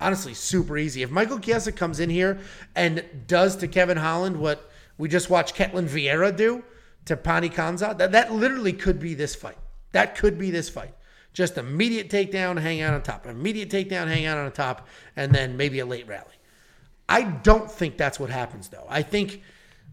honestly 0.00 0.34
super 0.34 0.78
easy. 0.78 1.02
If 1.02 1.10
Michael 1.10 1.38
Chiesa 1.38 1.72
comes 1.72 2.00
in 2.00 2.10
here 2.10 2.38
and 2.74 3.04
does 3.26 3.56
to 3.56 3.68
Kevin 3.68 3.96
Holland 3.96 4.38
what 4.38 4.70
we 4.98 5.08
just 5.08 5.30
watched 5.30 5.54
Ketlen 5.54 5.88
Vieira 5.88 6.34
do 6.34 6.64
to 7.04 7.16
Pannie 7.16 7.50
Kianzad, 7.50 7.98
that, 7.98 8.12
that 8.12 8.32
literally 8.32 8.72
could 8.72 8.98
be 8.98 9.14
this 9.14 9.34
fight. 9.34 9.58
That 9.92 10.16
could 10.16 10.38
be 10.38 10.50
this 10.50 10.68
fight. 10.68 10.94
Just 11.32 11.58
immediate 11.58 12.08
takedown, 12.08 12.58
hang 12.58 12.80
out 12.80 12.94
on 12.94 13.02
top. 13.02 13.26
Immediate 13.26 13.70
takedown, 13.70 14.08
hang 14.08 14.26
out 14.26 14.38
on 14.38 14.50
top, 14.50 14.88
and 15.14 15.32
then 15.32 15.56
maybe 15.56 15.78
a 15.78 15.86
late 15.86 16.08
rally. 16.08 16.34
I 17.08 17.22
don't 17.22 17.70
think 17.70 17.96
that's 17.96 18.18
what 18.18 18.30
happens, 18.30 18.68
though. 18.68 18.86
I 18.88 19.02
think, 19.02 19.42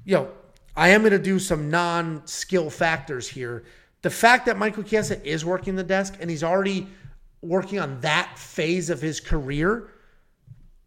you 0.04 0.16
know, 0.16 0.30
I 0.78 0.90
am 0.90 1.02
going 1.02 1.12
to 1.12 1.20
do 1.20 1.40
some 1.40 1.72
non 1.72 2.26
skill 2.28 2.70
factors 2.70 3.28
here. 3.28 3.64
The 4.04 4.12
fact 4.12 4.45
that 4.45 4.58
Michael 4.58 4.84
Chiesa 4.84 5.22
is 5.28 5.44
working 5.44 5.76
the 5.76 5.84
desk 5.84 6.16
and 6.22 6.30
he's 6.30 6.44
already 6.44 6.88
working 7.41 7.80
on 7.80 7.99
that 8.02 8.38
phase 8.38 8.91
of 8.91 9.02
his 9.02 9.20
career 9.20 9.90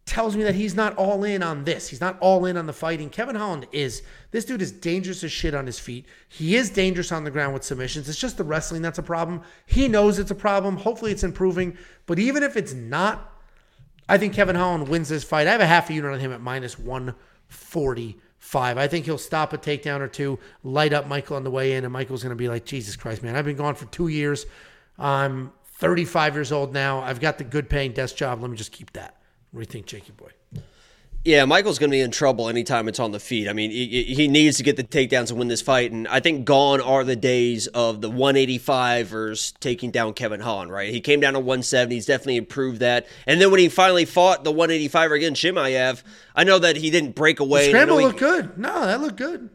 tells 0.05 0.35
me 0.35 0.43
that 0.43 0.55
he's 0.55 0.75
not 0.75 0.95
all 0.95 1.25
in 1.25 1.43
on 1.43 1.65
this. 1.65 1.89
He's 1.89 1.99
not 1.99 2.17
all 2.21 2.45
in 2.45 2.55
on 2.55 2.65
the 2.67 2.73
fighting. 2.73 3.09
Kevin 3.09 3.35
Holland 3.35 3.67
is. 3.73 4.01
This 4.31 4.45
dude 4.45 4.61
is 4.61 4.71
dangerous 4.71 5.25
as 5.25 5.31
shit 5.31 5.53
on 5.53 5.65
his 5.65 5.77
feet. 5.77 6.05
He 6.29 6.55
is 6.55 6.69
dangerous 6.69 7.11
on 7.11 7.25
the 7.25 7.31
ground 7.31 7.53
with 7.53 7.63
submissions. 7.63 8.07
It's 8.07 8.17
just 8.17 8.37
the 8.37 8.45
wrestling 8.45 8.81
that's 8.81 8.97
a 8.97 9.03
problem. 9.03 9.41
He 9.65 9.89
knows 9.89 10.19
it's 10.19 10.31
a 10.31 10.35
problem. 10.35 10.77
Hopefully 10.77 11.11
it's 11.11 11.23
improving. 11.23 11.77
But 12.05 12.17
even 12.17 12.43
if 12.43 12.55
it's 12.55 12.73
not, 12.73 13.29
I 14.07 14.17
think 14.17 14.33
Kevin 14.33 14.55
Holland 14.55 14.87
wins 14.87 15.09
this 15.09 15.25
fight. 15.25 15.47
I 15.47 15.51
have 15.51 15.61
a 15.61 15.67
half 15.67 15.89
a 15.89 15.93
unit 15.93 16.13
on 16.13 16.19
him 16.19 16.31
at 16.31 16.41
minus 16.41 16.79
145. 18.53 18.77
I 18.77 18.87
think 18.87 19.05
he'll 19.05 19.17
stop 19.17 19.53
a 19.53 19.57
takedown 19.57 20.01
or 20.01 20.07
two, 20.07 20.39
light 20.63 20.93
up 20.93 21.07
Michael 21.07 21.37
on 21.37 21.43
the 21.43 21.51
way 21.51 21.73
in, 21.73 21.83
and 21.83 21.93
Michael's 21.93 22.23
going 22.23 22.31
to 22.31 22.35
be 22.35 22.49
like, 22.49 22.65
Jesus 22.65 22.95
Christ, 22.95 23.23
man, 23.23 23.35
I've 23.35 23.45
been 23.45 23.55
gone 23.55 23.75
for 23.75 23.85
two 23.85 24.09
years. 24.09 24.45
I'm 24.99 25.53
35 25.79 26.35
years 26.35 26.51
old 26.51 26.73
now. 26.73 26.99
I've 26.99 27.19
got 27.19 27.37
the 27.37 27.43
good 27.43 27.69
paying 27.69 27.93
desk 27.93 28.15
job. 28.15 28.41
Let 28.41 28.51
me 28.51 28.57
just 28.57 28.71
keep 28.71 28.91
that. 28.93 29.17
What 29.51 29.59
do 29.59 29.61
you 29.61 29.71
think, 29.71 29.85
Jakey 29.85 30.11
boy? 30.11 30.31
Yeah, 31.23 31.45
Michael's 31.45 31.77
going 31.77 31.91
to 31.91 31.95
be 31.95 32.01
in 32.01 32.09
trouble 32.09 32.49
anytime 32.49 32.87
it's 32.87 32.99
on 32.99 33.11
the 33.11 33.19
feet. 33.19 33.47
I 33.47 33.53
mean, 33.53 33.69
he, 33.69 34.03
he 34.05 34.27
needs 34.27 34.57
to 34.57 34.63
get 34.63 34.75
the 34.75 34.83
takedowns 34.83 35.27
to 35.27 35.35
win 35.35 35.49
this 35.49 35.61
fight. 35.61 35.91
And 35.91 36.07
I 36.07 36.19
think 36.19 36.45
gone 36.45 36.81
are 36.81 37.03
the 37.03 37.15
days 37.15 37.67
of 37.67 38.01
the 38.01 38.09
185ers 38.09 39.53
taking 39.59 39.91
down 39.91 40.13
Kevin 40.13 40.39
Holland, 40.39 40.71
right? 40.71 40.89
He 40.91 40.99
came 40.99 41.19
down 41.19 41.33
to 41.33 41.39
170. 41.39 41.93
He's 41.93 42.07
definitely 42.07 42.37
improved 42.37 42.79
that. 42.79 43.07
And 43.27 43.39
then 43.39 43.51
when 43.51 43.59
he 43.59 43.69
finally 43.69 44.05
fought 44.05 44.43
the 44.43 44.51
185er 44.51 45.15
against 45.17 45.43
Chimaev, 45.43 46.01
I 46.35 46.43
know 46.43 46.57
that 46.57 46.75
he 46.75 46.89
didn't 46.89 47.13
break 47.13 47.39
away. 47.39 47.65
The 47.65 47.69
scramble 47.69 47.99
he, 47.99 48.05
looked 48.05 48.19
good. 48.19 48.57
No, 48.57 48.83
that 48.87 48.99
looked 48.99 49.17
good. 49.17 49.51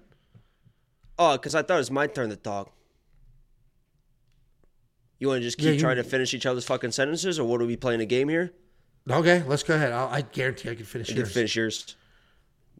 Oh, 1.18 1.32
because 1.32 1.56
I 1.56 1.62
thought 1.62 1.74
it 1.74 1.78
was 1.78 1.90
my 1.90 2.06
turn 2.06 2.30
to 2.30 2.36
talk. 2.36 2.72
You 5.18 5.28
want 5.28 5.40
to 5.40 5.42
just 5.42 5.58
keep 5.58 5.64
Yeah, 5.66 5.72
you- 5.72 5.80
trying 5.80 5.96
to 5.96 6.04
finish 6.04 6.32
each 6.32 6.46
other's 6.46 6.64
fucking 6.64 6.92
sentences, 6.92 7.40
or 7.40 7.48
what 7.48 7.60
are 7.60 7.66
we 7.66 7.74
playing 7.76 8.00
a 8.02 8.06
game 8.06 8.28
here? 8.28 8.52
Okay, 9.08 9.42
let's 9.46 9.62
go 9.62 9.74
ahead. 9.74 9.92
I'll, 9.92 10.08
I 10.08 10.22
guarantee 10.22 10.70
I 10.70 10.74
can 10.74 10.84
finish 10.84 11.08
You 11.08 11.14
can 11.14 11.26
finish 11.26 11.54
yours. 11.54 11.96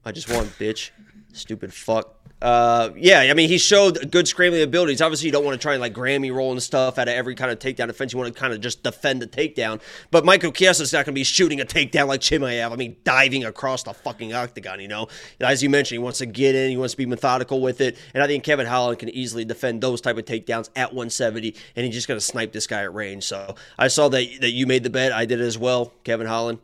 I 0.05 0.13
just 0.13 0.31
won, 0.31 0.47
bitch. 0.59 0.91
Stupid 1.33 1.73
fuck. 1.73 2.16
Uh, 2.43 2.91
yeah, 2.97 3.21
I 3.21 3.35
mean, 3.35 3.49
he 3.49 3.57
showed 3.57 4.11
good 4.11 4.29
scrambling 4.29 4.63
abilities. 4.63 5.01
Obviously, 5.01 5.27
you 5.27 5.33
don't 5.33 5.45
want 5.45 5.59
to 5.59 5.63
try 5.63 5.73
and 5.73 5.81
like 5.81 5.95
granby 5.95 6.31
roll 6.31 6.53
and 6.53 6.63
stuff 6.63 6.99
out 6.99 7.09
of 7.09 7.15
every 7.15 7.35
kind 7.35 7.51
of 7.51 7.59
takedown 7.59 7.87
defense. 7.87 8.13
You 8.13 8.19
want 8.19 8.33
to 8.33 8.39
kind 8.39 8.53
of 8.53 8.61
just 8.61 8.83
defend 8.83 9.23
the 9.23 9.27
takedown. 9.27 9.81
But 10.11 10.27
Michael 10.27 10.53
Chiesa's 10.53 10.93
not 10.93 11.07
going 11.07 11.15
to 11.15 11.19
be 11.19 11.25
shooting 11.25 11.61
a 11.63 11.65
takedown 11.65 12.09
like 12.09 12.21
Chimaev. 12.21 12.71
I 12.71 12.77
mean, 12.77 12.97
diving 13.05 13.45
across 13.45 13.85
the 13.85 13.95
fucking 13.95 14.35
octagon, 14.35 14.81
you 14.81 14.89
know? 14.89 15.09
As 15.41 15.63
you 15.63 15.71
mentioned, 15.71 15.97
he 15.97 15.99
wants 15.99 16.19
to 16.19 16.27
get 16.27 16.55
in, 16.55 16.71
he 16.71 16.77
wants 16.77 16.93
to 16.93 16.99
be 16.99 17.07
methodical 17.07 17.63
with 17.63 17.81
it. 17.81 17.97
And 18.13 18.23
I 18.23 18.27
think 18.27 18.45
Kevin 18.45 18.67
Holland 18.67 18.99
can 18.99 19.09
easily 19.09 19.47
defend 19.47 19.81
those 19.81 20.03
type 20.03 20.19
of 20.19 20.27
takedowns 20.27 20.69
at 20.77 20.91
170, 20.93 21.55
and 21.75 21.87
he's 21.87 21.95
just 21.95 22.07
going 22.07 22.21
to 22.21 22.25
snipe 22.25 22.53
this 22.53 22.67
guy 22.67 22.83
at 22.83 22.93
range. 22.93 23.25
So 23.25 23.55
I 23.79 23.89
saw 23.89 24.09
that, 24.11 24.27
that 24.43 24.51
you 24.51 24.67
made 24.67 24.83
the 24.83 24.91
bet. 24.91 25.11
I 25.11 25.25
did 25.25 25.41
it 25.41 25.45
as 25.45 25.57
well, 25.57 25.95
Kevin 26.05 26.27
Holland. 26.27 26.59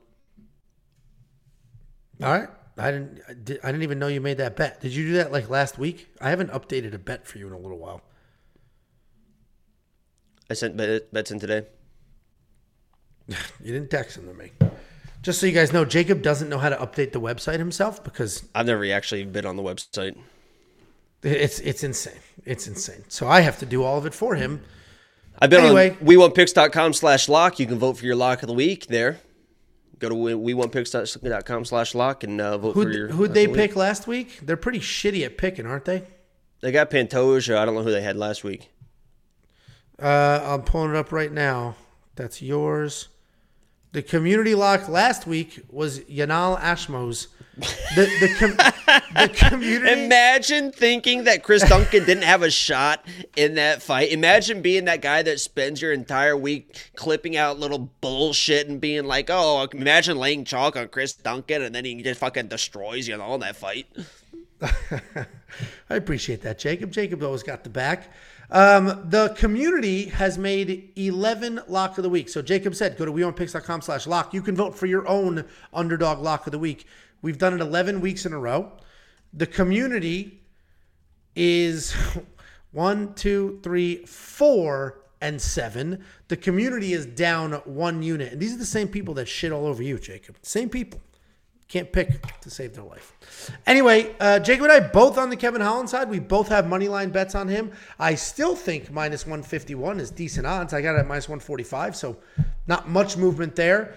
All 2.23 2.31
right. 2.31 2.49
I 2.79 2.91
didn't. 2.91 3.21
I, 3.29 3.35
did, 3.35 3.61
I 3.63 3.67
didn't 3.69 3.83
even 3.83 3.99
know 3.99 4.07
you 4.09 4.21
made 4.21 4.39
that 4.39 4.57
bet. 4.57 4.81
Did 4.81 4.95
you 4.95 5.05
do 5.07 5.13
that 5.15 5.31
like 5.33 5.51
last 5.51 5.79
week? 5.79 6.09
I 6.21 6.31
haven't 6.31 6.51
updated 6.53 6.95
a 6.95 6.99
bet 6.99 7.27
for 7.27 7.39
you 7.39 7.47
in 7.47 7.53
a 7.53 7.59
little 7.59 7.79
while. 7.79 8.03
I 10.51 10.55
sent 10.55 10.77
bet- 10.77 11.13
bets 11.13 11.31
in 11.31 11.39
today. 11.39 11.67
You 13.63 13.73
didn't 13.73 13.91
text 13.91 14.17
them 14.17 14.27
to 14.27 14.35
me. 14.35 14.51
Just 15.23 15.39
so 15.41 15.47
you 15.47 15.53
guys 15.53 15.73
know, 15.73 15.85
Jacob 15.85 16.21
doesn't 16.23 16.49
know 16.49 16.59
how 16.59 16.69
to 16.69 16.77
update 16.77 17.13
the 17.13 17.21
website 17.21 17.59
himself 17.59 18.03
because 18.03 18.45
I've 18.55 18.67
never 18.67 18.85
actually 18.91 19.25
been 19.25 19.47
on 19.47 19.55
the 19.57 19.63
website. 19.63 20.17
it's 21.23 21.61
it's 21.61 21.85
insane. 21.85 22.19
It's 22.45 22.67
insane. 22.67 23.05
So 23.09 23.29
I 23.29 23.41
have 23.43 23.59
to 23.61 23.67
do 23.67 23.85
all 23.85 23.97
of 23.99 24.05
it 24.07 24.13
for 24.15 24.35
him. 24.35 24.63
I've 25.39 25.49
been 25.51 25.65
Anyway. 25.65 25.91
on 25.91 25.97
WeWantPicks.com 25.99 26.93
slash 26.95 27.29
lock. 27.29 27.61
You 27.61 27.67
can 27.67 27.79
vote 27.79 27.97
for 27.97 28.05
your 28.05 28.17
lock 28.17 28.43
of 28.43 28.49
the 28.49 28.55
week 28.55 28.87
there. 28.89 29.21
Go 30.03 30.09
to 30.09 30.15
WeWantPicks.com 30.17 31.65
slash 31.65 31.95
lock 31.95 32.25
and 32.25 32.41
uh, 32.41 32.59
vote 32.59 32.73
for 32.73 32.81
Who'd, 32.83 32.93
your. 32.95 33.07
who'd 33.07 33.35
they 33.35 33.47
the 33.47 33.53
week. 33.53 33.57
pick 33.61 33.77
last 33.77 34.09
week? 34.09 34.41
They're 34.43 34.57
pretty 34.57 34.81
shitty 34.81 35.25
at 35.25 35.39
picking, 35.39 35.65
aren't 35.65 35.85
they? 35.85 36.03
They 36.61 36.73
got 36.73 36.91
Pantoja. 36.91 37.57
I 37.57 37.65
don't 37.65 37.77
know 37.77 37.85
who 37.85 37.93
they 37.93 38.03
had 38.03 38.17
last 38.17 38.43
week. 38.43 38.69
Uh, 40.03 40.41
I'm 40.45 40.63
pulling 40.63 40.91
it 40.91 40.97
up 40.97 41.13
right 41.13 41.31
now. 41.31 41.77
That's 42.17 42.43
yours. 42.43 43.11
The 43.93 44.03
community 44.03 44.57
lock 44.57 44.89
last 44.89 45.25
week 45.25 45.61
was 45.71 46.01
Yanal 46.01 46.59
Ashmoz. 46.59 47.29
The 47.95 48.07
the, 48.21 48.35
com- 48.41 48.73
the 49.15 49.29
community. 49.29 50.05
Imagine 50.05 50.73
thinking 50.73 51.25
that 51.25 51.43
Chris 51.43 51.69
Duncan 51.69 52.05
didn't 52.05 52.25
have 52.25 52.43
a 52.43 52.51
shot 52.51 53.05
in 53.37 53.55
that 53.55 53.83
fight. 53.83 54.11
Imagine 54.13 54.63
being 54.63 54.85
that 54.87 55.03
guy 55.03 55.23
that 55.23 55.41
spends 55.41 55.81
your 55.81 55.93
entire 55.93 56.37
week 56.37 56.91
clipping 56.97 57.37
out 57.37 57.59
little 57.59 57.91
bullshit 58.01 58.69
and 58.69 58.81
being 58.81 59.05
like, 59.05 59.29
"Oh, 59.31 59.67
imagine 59.73 60.17
laying 60.17 60.45
chalk 60.45 60.77
on 60.77 60.89
Chris 60.89 61.15
Duncan 61.15 61.63
and 61.63 61.75
then 61.75 61.85
he 61.85 62.03
just 62.03 62.21
fucking 62.21 62.49
destroys 62.49 63.09
you 63.09 63.15
in 63.15 63.41
that 63.41 63.57
fight." 63.57 63.87
I 64.63 65.97
appreciate 65.97 66.43
that, 66.43 66.59
Jacob. 66.59 66.93
Jacob 66.93 67.23
always 67.23 67.43
got 67.43 67.65
the 67.65 67.71
back. 67.71 68.13
Um, 68.51 69.07
the 69.09 69.31
community 69.31 70.07
has 70.07 70.37
made 70.37 70.91
11 70.97 71.63
lock 71.69 71.97
of 71.97 72.03
the 72.03 72.11
week. 72.11 72.29
So 72.29 72.43
Jacob 72.43 72.75
said, 72.75 72.99
go 72.99 73.07
to 73.07 73.13
wewantpicks.com 73.13 73.81
slash 73.81 74.07
lock. 74.07 74.35
You 74.35 74.43
can 74.43 74.55
vote 74.55 74.75
for 74.75 74.85
your 74.85 75.09
own 75.09 75.47
underdog 75.73 76.21
lock 76.21 76.47
of 76.47 76.53
the 76.53 76.59
week. 76.59 76.87
We've 77.23 77.39
done 77.39 77.55
it 77.55 77.61
11 77.61 78.01
weeks 78.01 78.27
in 78.27 78.33
a 78.33 78.39
row. 78.39 78.73
The 79.33 79.47
community 79.47 80.43
is 81.35 81.95
one, 82.73 83.15
two, 83.15 83.61
three, 83.63 84.05
four, 84.05 84.99
and 85.21 85.41
seven. 85.41 86.05
The 86.29 86.37
community 86.37 86.93
is 86.93 87.07
down 87.07 87.53
one 87.65 88.03
unit. 88.03 88.33
And 88.33 88.43
these 88.43 88.53
are 88.55 88.59
the 88.59 88.67
same 88.67 88.89
people 88.89 89.15
that 89.15 89.29
shit 89.29 89.53
all 89.53 89.67
over 89.67 89.83
you, 89.83 89.99
Jacob. 89.99 90.37
Same 90.43 90.69
people. 90.69 91.01
Can't 91.69 91.91
pick 91.91 92.21
to 92.41 92.51
save 92.51 92.75
their 92.75 92.85
life. 92.85 93.15
Anyway, 93.67 94.15
uh, 94.21 94.39
Jacob 94.41 94.65
and 94.65 94.73
I 94.73 94.81
both 94.81 95.17
on 95.17 95.31
the 95.31 95.37
Kevin 95.37 95.63
Holland 95.63 95.89
side. 95.89 96.11
We 96.11 96.19
both 96.19 96.49
have 96.49 96.69
money 96.69 96.87
line 96.87 97.09
bets 97.09 97.35
on 97.35 97.49
him. 97.49 97.73
I 97.99 98.15
still 98.15 98.55
think 98.55 98.91
minus 98.91 99.25
151 99.25 99.99
is 99.99 100.11
decent 100.11 100.47
odds. 100.47 100.75
I 100.75 100.83
got 100.83 100.97
it 100.97 100.99
at 100.99 101.07
minus 101.07 101.31
145, 101.31 101.97
so 101.97 102.19
not 102.67 102.91
much 102.91 103.17
movement 103.17 103.57
there. 103.57 103.95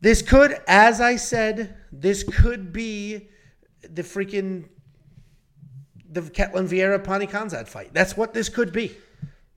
This 0.00 0.22
could, 0.22 0.60
as 0.68 1.00
I 1.00 1.16
said, 1.16 1.76
this 1.90 2.22
could 2.22 2.72
be 2.72 3.28
the 3.82 4.02
freaking 4.02 4.68
the 6.08 6.20
Ketlen 6.22 6.68
Vieira 6.68 7.02
Pannie 7.02 7.26
Kianzad 7.26 7.68
fight. 7.68 7.92
That's 7.92 8.16
what 8.16 8.32
this 8.32 8.48
could 8.48 8.72
be. 8.72 8.96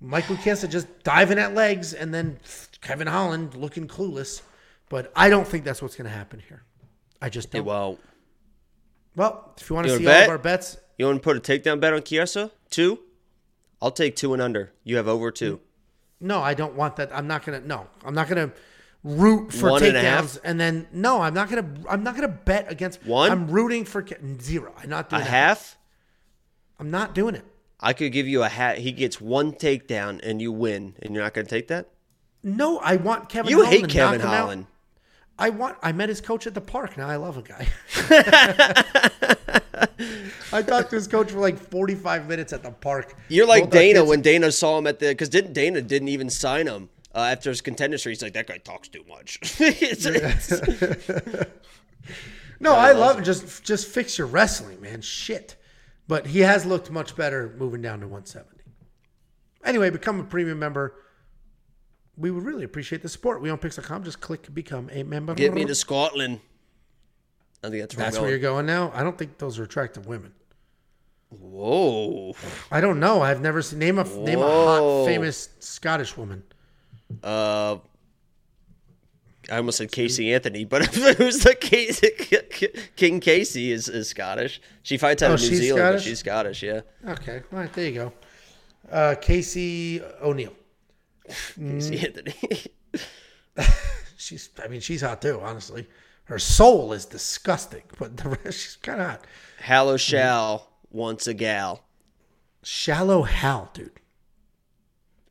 Michael 0.01 0.37
Chiesa 0.37 0.67
just 0.67 0.87
diving 1.03 1.37
at 1.39 1.53
legs 1.53 1.93
and 1.93 2.13
then 2.13 2.39
Kevin 2.81 3.07
Holland 3.07 3.55
looking 3.55 3.87
clueless. 3.87 4.41
But 4.89 5.11
I 5.15 5.29
don't 5.29 5.47
think 5.47 5.63
that's 5.63 5.81
what's 5.81 5.95
going 5.95 6.09
to 6.09 6.15
happen 6.15 6.41
here. 6.47 6.63
I 7.21 7.29
just 7.29 7.51
don't. 7.51 7.65
Well, 7.65 7.99
Well, 9.15 9.53
if 9.59 9.69
you 9.69 9.75
want 9.75 9.87
to 9.87 9.97
see 9.97 10.05
wanna 10.05 10.17
all 10.17 10.23
of 10.23 10.29
our 10.29 10.37
bets, 10.37 10.77
you 10.97 11.05
want 11.05 11.17
to 11.17 11.23
put 11.23 11.37
a 11.37 11.39
takedown 11.41 11.79
bet 11.79 11.93
on 11.93 12.01
Chiesa? 12.03 12.51
Two? 12.69 12.99
I'll 13.81 13.91
take 13.91 14.15
two 14.15 14.33
and 14.33 14.41
under. 14.41 14.71
You 14.83 14.97
have 14.97 15.07
over 15.07 15.31
two. 15.31 15.59
no, 16.19 16.41
I 16.41 16.53
don't 16.53 16.75
want 16.75 16.95
that. 16.97 17.15
I'm 17.15 17.27
not 17.27 17.45
gonna. 17.45 17.61
No, 17.61 17.87
I'm 18.03 18.13
not 18.13 18.27
gonna 18.27 18.51
root 19.03 19.53
for 19.53 19.71
One 19.71 19.83
and 19.83 19.95
a 19.97 20.01
half? 20.01 20.25
takedowns 20.25 20.39
and, 20.43 20.59
then 20.59 20.87
no, 20.91 21.21
I'm 21.21 21.33
not 21.33 21.49
gonna. 21.49 21.67
I'm 21.89 22.03
not 22.03 22.15
gonna 22.15 22.27
bet 22.27 22.71
against 22.71 23.05
One? 23.05 23.31
I'm 23.31 23.49
rooting 23.49 23.85
for 23.85 24.05
zero. 24.41 24.73
I'm 24.81 24.89
not 24.89 25.07
A 25.07 25.09
doing 25.11 25.21
that. 25.23 25.29
half? 25.29 25.77
I'm 26.79 26.91
not 26.91 27.13
doing 27.15 27.35
it. 27.35 27.45
I 27.79 27.93
could 27.93 28.11
give 28.11 28.27
you 28.27 28.43
a 28.43 28.49
hat. 28.49 28.77
He 28.79 28.91
gets 28.91 29.21
one 29.21 29.53
takedown 29.53 30.19
and 30.21 30.41
you 30.41 30.51
win, 30.51 30.95
and 31.01 31.13
you're 31.15 31.23
not 31.23 31.33
going 31.33 31.45
to 31.47 31.49
take 31.49 31.67
that. 31.69 31.87
No, 32.43 32.77
I 32.79 32.97
want 32.97 33.29
Kevin. 33.29 33.49
You 33.51 33.63
Holland 33.63 33.73
hate 33.73 33.81
to 33.89 33.93
Kevin 33.93 34.19
him 34.21 34.27
out. 34.27 34.33
Holland. 34.33 34.65
I 35.37 35.49
want. 35.49 35.77
I 35.81 35.93
met 35.93 36.09
his 36.09 36.19
coach 36.19 36.45
at 36.47 36.53
the 36.53 36.59
park. 36.61 36.97
Now 36.97 37.07
I 37.07 37.15
love 37.15 37.37
a 37.37 37.41
guy. 37.41 37.67
I 40.51 40.61
talked 40.61 40.89
to 40.89 40.95
his 40.95 41.07
coach 41.07 41.31
for 41.31 41.39
like 41.39 41.57
45 41.57 42.27
minutes 42.27 42.51
at 42.53 42.63
the 42.63 42.71
park. 42.71 43.15
You're 43.29 43.45
like 43.47 43.65
Both 43.65 43.75
our 43.75 43.79
Dana 43.81 43.99
kids- 43.99 44.09
when 44.09 44.21
Dana 44.21 44.51
saw 44.51 44.77
him 44.77 44.87
at 44.87 44.99
the 44.99 45.07
because 45.09 45.29
didn't 45.29 45.53
Dana 45.53 45.81
didn't 45.81 46.07
even 46.09 46.29
sign 46.29 46.67
him 46.67 46.89
uh, 47.19 47.25
after 47.31 47.49
his 47.49 47.61
contender 47.61 47.97
streak. 47.97 48.13
He's 48.13 48.21
like 48.23 48.33
that 48.33 48.47
guy 48.47 48.57
talks 48.57 48.87
too 48.87 49.03
much. 49.07 49.39
It's- 49.61 50.05
it's- 50.05 51.45
No, 52.61 52.75
I 52.75 52.91
love 52.91 53.19
it. 53.19 53.23
Just 53.23 53.63
just 53.63 53.87
fix 53.87 54.17
your 54.17 54.27
wrestling, 54.27 54.81
man. 54.81 55.01
Shit. 55.01 55.55
But 56.07 56.25
he 56.27 56.39
has 56.39 56.65
looked 56.65 56.89
much 56.91 57.15
better 57.15 57.55
moving 57.57 57.81
down 57.81 57.99
to 57.99 58.07
170. 58.07 58.63
Anyway, 59.63 59.89
become 59.91 60.19
a 60.19 60.23
premium 60.23 60.59
member. 60.59 60.95
We 62.17 62.31
would 62.31 62.43
really 62.43 62.63
appreciate 62.65 63.01
the 63.01 63.07
support. 63.09 63.41
WeWantPicks.com. 63.41 64.03
Just 64.03 64.19
click 64.19 64.53
become 64.53 64.89
a 64.91 65.03
member. 65.03 65.35
Get 65.35 65.53
me 65.53 65.63
to 65.65 65.75
Scotland. 65.75 66.41
I 67.63 67.69
think 67.69 67.81
that's 67.81 67.95
where 67.95 68.05
That's 68.05 68.19
where 68.19 68.29
you're 68.29 68.39
going 68.39 68.65
now. 68.65 68.91
I 68.93 69.03
don't 69.03 69.17
think 69.17 69.37
those 69.37 69.57
are 69.59 69.63
attractive 69.63 70.05
women. 70.07 70.33
Whoa. 71.29 72.33
I 72.71 72.81
don't 72.81 72.99
know. 72.99 73.21
I've 73.21 73.41
never 73.41 73.61
seen 73.61 73.79
name 73.79 73.99
a 73.99 74.03
name 74.03 74.39
a 74.39 74.41
hot 74.47 75.05
famous 75.05 75.49
Scottish 75.59 76.17
woman. 76.17 76.43
Uh, 77.23 77.77
I 79.51 79.57
almost 79.57 79.77
said 79.79 79.91
Casey 79.91 80.33
Anthony, 80.33 80.63
but 80.65 80.85
who's 81.15 81.39
the 81.39 81.55
Casey, 81.55 82.09
King 82.95 83.19
Casey 83.19 83.71
is, 83.71 83.89
is 83.89 84.09
Scottish. 84.09 84.61
She 84.83 84.97
fights 84.97 85.23
out 85.23 85.31
Oh, 85.31 85.33
of 85.35 85.41
New 85.41 85.47
Zealand, 85.47 85.79
Scottish? 85.81 86.01
but 86.03 86.07
she's 86.09 86.19
Scottish. 86.19 86.63
Yeah, 86.63 86.81
Okay, 87.07 87.41
all 87.51 87.59
right, 87.59 87.73
there 87.73 87.85
you 87.85 87.93
go. 87.93 88.13
Uh, 88.91 89.15
Casey 89.19 90.01
O'Neill. 90.21 90.53
Casey 91.27 91.97
Mm. 91.97 92.03
Anthony. 92.05 92.35
She's, 94.17 94.49
I 94.63 94.67
mean, 94.67 94.81
she's 94.81 95.01
hot 95.01 95.21
too. 95.21 95.39
Honestly, 95.41 95.87
her 96.25 96.37
soul 96.39 96.91
is 96.93 97.05
disgusting, 97.05 97.83
but 97.97 98.17
the 98.17 98.29
rest, 98.29 98.59
she's 98.59 98.75
kind 98.81 99.01
of 99.01 99.07
hot. 99.07 99.25
Hallow 99.59 99.97
shall 99.97 100.69
once 100.91 101.25
a 101.27 101.33
gal. 101.33 101.83
Shallow 102.63 103.23
Hal, 103.23 103.69
dude. 103.73 103.91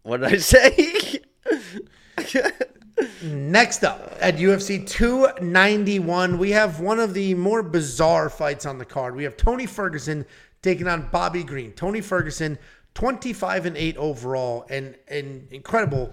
What 0.02 0.20
did 0.20 0.32
I 0.32 0.36
say? 0.38 0.70
Next 3.22 3.84
up 3.84 4.16
at 4.20 4.36
UFC 4.36 4.86
291, 4.86 6.38
we 6.38 6.50
have 6.50 6.80
one 6.80 6.98
of 6.98 7.14
the 7.14 7.34
more 7.34 7.62
bizarre 7.62 8.28
fights 8.28 8.66
on 8.66 8.78
the 8.78 8.84
card. 8.84 9.14
We 9.14 9.24
have 9.24 9.36
Tony 9.36 9.66
Ferguson 9.66 10.26
taking 10.62 10.88
on 10.88 11.08
Bobby 11.10 11.44
Green. 11.44 11.72
Tony 11.72 12.00
Ferguson, 12.00 12.58
25 12.94 13.66
and 13.66 13.76
8 13.76 13.96
overall, 13.96 14.66
and 14.68 14.96
an 15.08 15.46
incredible 15.50 16.12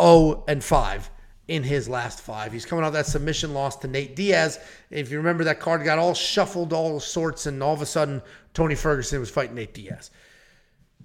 0 0.00 0.44
and 0.48 0.62
5 0.62 1.10
in 1.48 1.62
his 1.62 1.88
last 1.88 2.20
five. 2.20 2.52
He's 2.52 2.66
coming 2.66 2.84
off 2.84 2.92
that 2.92 3.06
submission 3.06 3.54
loss 3.54 3.76
to 3.76 3.88
Nate 3.88 4.14
Diaz. 4.14 4.60
If 4.90 5.10
you 5.10 5.16
remember, 5.16 5.44
that 5.44 5.60
card 5.60 5.82
got 5.82 5.98
all 5.98 6.14
shuffled, 6.14 6.74
all 6.74 7.00
sorts, 7.00 7.46
and 7.46 7.62
all 7.62 7.72
of 7.72 7.80
a 7.80 7.86
sudden, 7.86 8.20
Tony 8.52 8.74
Ferguson 8.74 9.18
was 9.18 9.30
fighting 9.30 9.54
Nate 9.54 9.72
Diaz. 9.72 10.10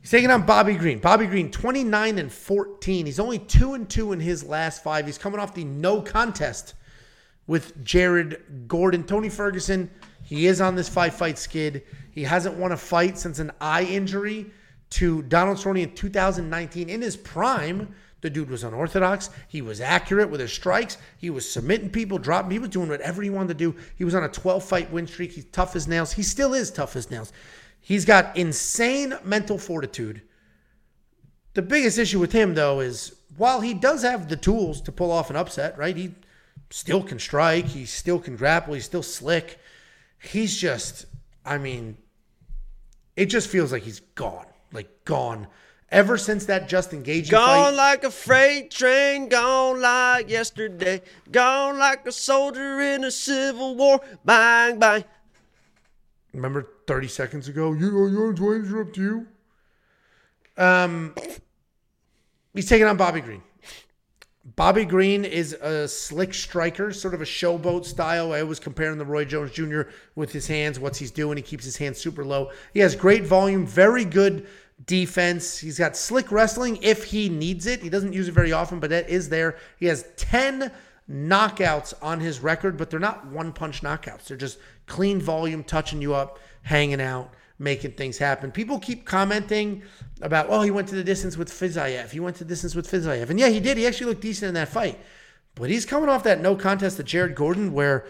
He's 0.01 0.11
taking 0.11 0.31
on 0.31 0.45
Bobby 0.45 0.75
Green. 0.75 0.99
Bobby 0.99 1.27
Green, 1.27 1.49
29 1.49 2.17
and 2.17 2.31
14. 2.31 3.05
He's 3.05 3.19
only 3.19 3.39
2 3.39 3.73
and 3.73 3.89
2 3.89 4.11
in 4.13 4.19
his 4.19 4.43
last 4.43 4.83
five. 4.83 5.05
He's 5.05 5.17
coming 5.17 5.39
off 5.39 5.53
the 5.53 5.63
no 5.63 6.01
contest 6.01 6.73
with 7.47 7.83
Jared 7.83 8.67
Gordon. 8.67 9.03
Tony 9.03 9.29
Ferguson, 9.29 9.89
he 10.23 10.47
is 10.47 10.61
on 10.61 10.75
this 10.75 10.89
five 10.89 11.15
fight 11.15 11.37
skid. 11.37 11.83
He 12.11 12.23
hasn't 12.23 12.55
won 12.55 12.71
a 12.71 12.77
fight 12.77 13.17
since 13.17 13.39
an 13.39 13.51
eye 13.61 13.83
injury 13.83 14.51
to 14.91 15.23
Donald 15.23 15.57
Cerrone 15.57 15.81
in 15.81 15.95
2019. 15.95 16.89
In 16.89 17.01
his 17.01 17.17
prime, 17.17 17.93
the 18.21 18.29
dude 18.29 18.49
was 18.49 18.63
unorthodox. 18.63 19.29
He 19.49 19.61
was 19.61 19.81
accurate 19.81 20.29
with 20.29 20.39
his 20.39 20.53
strikes. 20.53 20.97
He 21.17 21.29
was 21.29 21.49
submitting 21.49 21.89
people, 21.89 22.17
dropping. 22.17 22.51
He 22.51 22.59
was 22.59 22.69
doing 22.69 22.87
whatever 22.87 23.21
he 23.21 23.29
wanted 23.29 23.49
to 23.49 23.71
do. 23.71 23.75
He 23.97 24.05
was 24.05 24.15
on 24.15 24.23
a 24.23 24.29
12 24.29 24.63
fight 24.63 24.91
win 24.91 25.07
streak. 25.07 25.33
He's 25.33 25.45
tough 25.45 25.75
as 25.75 25.87
nails. 25.87 26.13
He 26.13 26.23
still 26.23 26.53
is 26.53 26.71
tough 26.71 26.95
as 26.95 27.11
nails. 27.11 27.33
He's 27.85 28.05
got 28.05 28.38
insane 28.38 29.14
mental 29.26 29.57
fortitude. 29.57 30.22
The 31.53 31.61
biggest 31.61 31.97
issue 31.97 32.18
with 32.18 32.31
him, 32.31 32.53
though, 32.55 32.80
is 32.80 33.14
while 33.35 33.60
he 33.60 33.73
does 33.73 34.03
have 34.03 34.30
the 34.30 34.38
tools 34.38 34.80
to 34.84 34.91
pull 34.91 35.11
off 35.11 35.30
an 35.30 35.35
upset, 35.35 35.77
right? 35.77 35.95
He 35.95 36.15
still 36.69 37.03
can 37.03 37.19
strike. 37.19 37.65
He 37.65 37.85
still 37.85 38.19
can 38.19 38.38
grapple. 38.38 38.73
He's 38.73 38.85
still 38.85 39.03
slick. 39.03 39.60
He's 40.18 40.55
just, 40.55 41.07
I 41.45 41.57
mean, 41.57 41.97
it 43.18 43.26
just 43.26 43.49
feels 43.49 43.73
like 43.73 43.84
he's 43.84 43.99
gone. 43.99 44.45
Like, 44.72 45.03
gone. 45.03 45.47
Ever 45.89 46.18
since 46.18 46.45
that 46.45 46.69
just 46.69 46.93
engaging 46.93 47.31
Gone 47.31 47.72
fight. 47.72 47.76
like 47.76 48.03
a 48.05 48.10
freight 48.11 48.72
train, 48.72 49.27
gone 49.27 49.81
like 49.81 50.30
yesterday, 50.30 51.01
gone 51.31 51.77
like 51.77 52.07
a 52.07 52.14
soldier 52.14 52.80
in 52.80 53.03
a 53.03 53.11
civil 53.11 53.76
war. 53.76 53.99
Bang, 54.26 54.80
bang. 54.80 55.03
Remember 56.34 56.68
30 56.88 57.07
seconds 57.07 57.47
ago? 57.47 57.73
You 57.73 57.91
know, 57.91 58.05
you 58.07 58.34
do 58.34 58.53
I 58.53 58.55
interrupt 58.55 58.97
you? 58.97 59.27
Um, 60.57 61.15
he's 62.53 62.68
taking 62.68 62.88
on 62.88 62.97
Bobby 62.97 63.22
Green. 63.22 63.41
Bobby 64.55 64.84
Green 64.84 65.23
is 65.23 65.53
a 65.53 65.88
slick 65.88 66.34
striker, 66.34 66.91
sort 66.91 67.14
of 67.14 67.22
a 67.22 67.26
showboat 67.26 67.85
style. 67.85 68.34
I 68.34 68.43
was 68.43 68.60
comparing 68.60 68.97
the 68.97 69.05
Roy 69.05 69.23
Jones 69.23 69.51
Jr. 69.51 69.84
with 70.15 70.34
his 70.34 70.47
hands, 70.47 70.80
what's 70.80 70.99
he's 70.99 71.11
doing. 71.11 71.38
He 71.38 71.43
keeps 71.43 71.64
his 71.64 71.77
hands 71.77 71.97
super 71.97 72.26
low. 72.26 72.51
He 72.73 72.81
has 72.81 72.93
great 72.93 73.23
volume, 73.23 73.65
very 73.65 74.03
good 74.03 74.45
defense. 74.85 75.57
He's 75.57 75.80
got 75.80 75.95
slick 75.95 76.30
wrestling 76.30 76.77
if 76.81 77.05
he 77.05 77.30
needs 77.30 77.68
it. 77.68 77.81
He 77.81 77.89
doesn't 77.89 78.11
use 78.11 78.27
it 78.27 78.34
very 78.34 78.51
often, 78.51 78.81
but 78.81 78.89
that 78.89 79.10
is 79.10 79.30
there. 79.30 79.57
He 79.80 79.85
has 79.85 80.05
10 80.18 80.72
knockouts 81.10 81.93
on 82.01 82.19
his 82.19 82.41
record, 82.41 82.77
but 82.77 82.89
they're 82.89 82.99
not 82.99 83.26
one 83.27 83.53
punch 83.53 83.81
knockouts. 83.81 84.26
They're 84.26 84.38
just 84.38 84.60
clean 84.88 85.22
volume, 85.22 85.64
touching 85.64 86.01
you 86.01 86.14
up, 86.14 86.39
hanging 86.64 87.02
out, 87.02 87.34
making 87.60 87.91
things 87.91 88.18
happen. 88.18 88.52
People 88.52 88.80
keep 88.80 89.06
commenting 89.06 89.84
about, 90.22 90.48
oh, 90.49 90.61
he 90.61 90.72
went 90.72 90.88
to 90.90 90.95
the 90.95 91.03
distance 91.03 91.38
with 91.38 91.49
Fiziev. 91.49 92.10
He 92.11 92.19
went 92.19 92.35
to 92.38 92.44
the 92.44 92.49
distance 92.49 92.76
with 92.76 92.90
Fiziev. 92.90 93.30
And 93.30 93.40
yeah, 93.40 93.49
he 93.49 93.60
did. 93.60 93.77
He 93.77 93.85
actually 93.88 94.07
looked 94.07 94.22
decent 94.22 94.48
in 94.49 94.53
that 94.56 94.69
fight. 94.69 94.99
But 95.56 95.69
he's 95.69 95.85
coming 95.85 96.10
off 96.10 96.23
that 96.23 96.41
no 96.41 96.56
contest 96.56 96.98
to 96.98 97.03
Jared 97.03 97.35
Gordon 97.35 97.73
where 97.73 98.06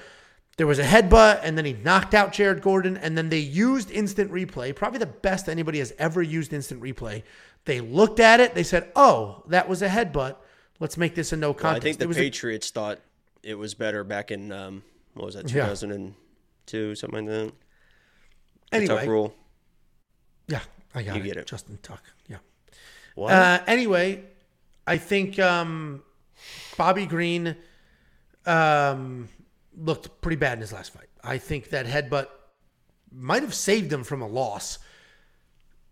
there 0.55 0.67
was 0.67 0.79
a 0.79 0.83
headbutt 0.83 1.41
and 1.43 1.57
then 1.57 1.65
he 1.65 1.73
knocked 1.73 2.13
out 2.13 2.31
Jared 2.31 2.61
Gordon 2.61 2.95
and 2.95 3.17
then 3.17 3.29
they 3.29 3.39
used 3.39 3.91
instant 3.91 4.31
replay, 4.31 4.73
probably 4.73 4.99
the 4.99 5.07
best 5.07 5.49
anybody 5.49 5.79
has 5.79 5.93
ever 5.99 6.21
used 6.21 6.53
instant 6.53 6.81
replay. 6.81 7.23
They 7.65 7.81
looked 7.81 8.19
at 8.19 8.39
it, 8.39 8.53
they 8.55 8.63
said, 8.63 8.91
"Oh, 8.95 9.43
that 9.47 9.67
was 9.67 9.81
a 9.81 9.87
headbutt. 9.89 10.35
Let's 10.79 10.97
make 10.97 11.15
this 11.15 11.31
a 11.33 11.37
no 11.37 11.49
Well, 11.49 11.53
contest." 11.55 11.81
I 11.81 11.83
think 11.83 11.97
the 11.97 12.03
It 12.03 12.07
was 12.07 12.17
a- 12.17 12.21
Patriots 12.21 12.69
thought 12.71 12.99
it 13.41 13.55
was 13.55 13.73
better 13.73 14.03
back 14.03 14.31
in, 14.31 14.51
um, 14.51 14.83
what 15.15 15.25
was 15.25 15.35
that, 15.35 15.49
Yeah. 15.49 15.63
2002, 15.65 16.95
something 16.95 17.25
like 17.25 17.35
that. 17.47 17.53
Anyway, 18.73 18.95
Tuck 18.95 19.07
rule. 19.07 19.35
Yeah, 20.47 20.59
I 20.93 21.03
got 21.03 21.15
You 21.15 21.21
it. 21.21 21.25
get 21.25 21.37
it. 21.37 21.47
Justin 21.47 21.79
Tuck. 21.81 22.01
Yeah. 22.27 22.37
What? 23.15 23.31
Uh, 23.33 23.59
anyway, 23.67 24.23
I 24.85 24.97
think 24.97 25.39
um, 25.39 26.03
Bobby 26.77 27.05
Green 27.05 27.55
um, 28.45 29.29
looked 29.77 30.21
pretty 30.21 30.37
bad 30.37 30.53
in 30.53 30.61
his 30.61 30.73
last 30.73 30.93
fight. 30.93 31.07
I 31.23 31.37
think 31.37 31.69
that 31.69 31.85
headbutt 31.85 32.27
might 33.11 33.43
have 33.43 33.53
saved 33.53 33.91
him 33.93 34.03
from 34.03 34.21
a 34.21 34.27
loss. 34.27 34.79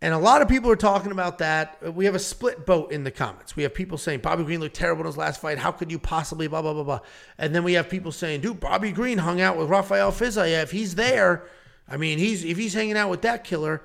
And 0.02 0.12
a 0.12 0.18
lot 0.18 0.42
of 0.42 0.48
people 0.48 0.68
are 0.68 0.76
talking 0.76 1.12
about 1.12 1.38
that. 1.38 1.94
We 1.94 2.06
have 2.06 2.16
a 2.16 2.18
split 2.18 2.66
boat 2.66 2.90
in 2.90 3.04
the 3.04 3.12
comments. 3.12 3.54
We 3.54 3.62
have 3.62 3.72
people 3.72 3.96
saying 3.96 4.18
Bobby 4.18 4.42
Green 4.42 4.58
looked 4.58 4.74
terrible 4.74 5.02
in 5.02 5.06
his 5.06 5.16
last 5.16 5.40
fight. 5.40 5.58
How 5.58 5.70
could 5.70 5.92
you 5.92 5.98
possibly 6.00 6.48
blah 6.48 6.60
blah 6.60 6.72
blah 6.72 6.82
blah? 6.82 7.00
And 7.38 7.54
then 7.54 7.62
we 7.62 7.74
have 7.74 7.88
people 7.88 8.10
saying, 8.10 8.40
dude, 8.40 8.58
Bobby 8.58 8.90
Green 8.90 9.18
hung 9.18 9.40
out 9.40 9.56
with 9.56 9.68
Rafael 9.68 10.10
Fiziev. 10.10 10.70
He's 10.70 10.96
there. 10.96 11.44
I 11.92 11.98
mean, 11.98 12.18
he's 12.18 12.42
if 12.42 12.56
he's 12.56 12.72
hanging 12.72 12.96
out 12.96 13.10
with 13.10 13.22
that 13.22 13.44
killer. 13.44 13.82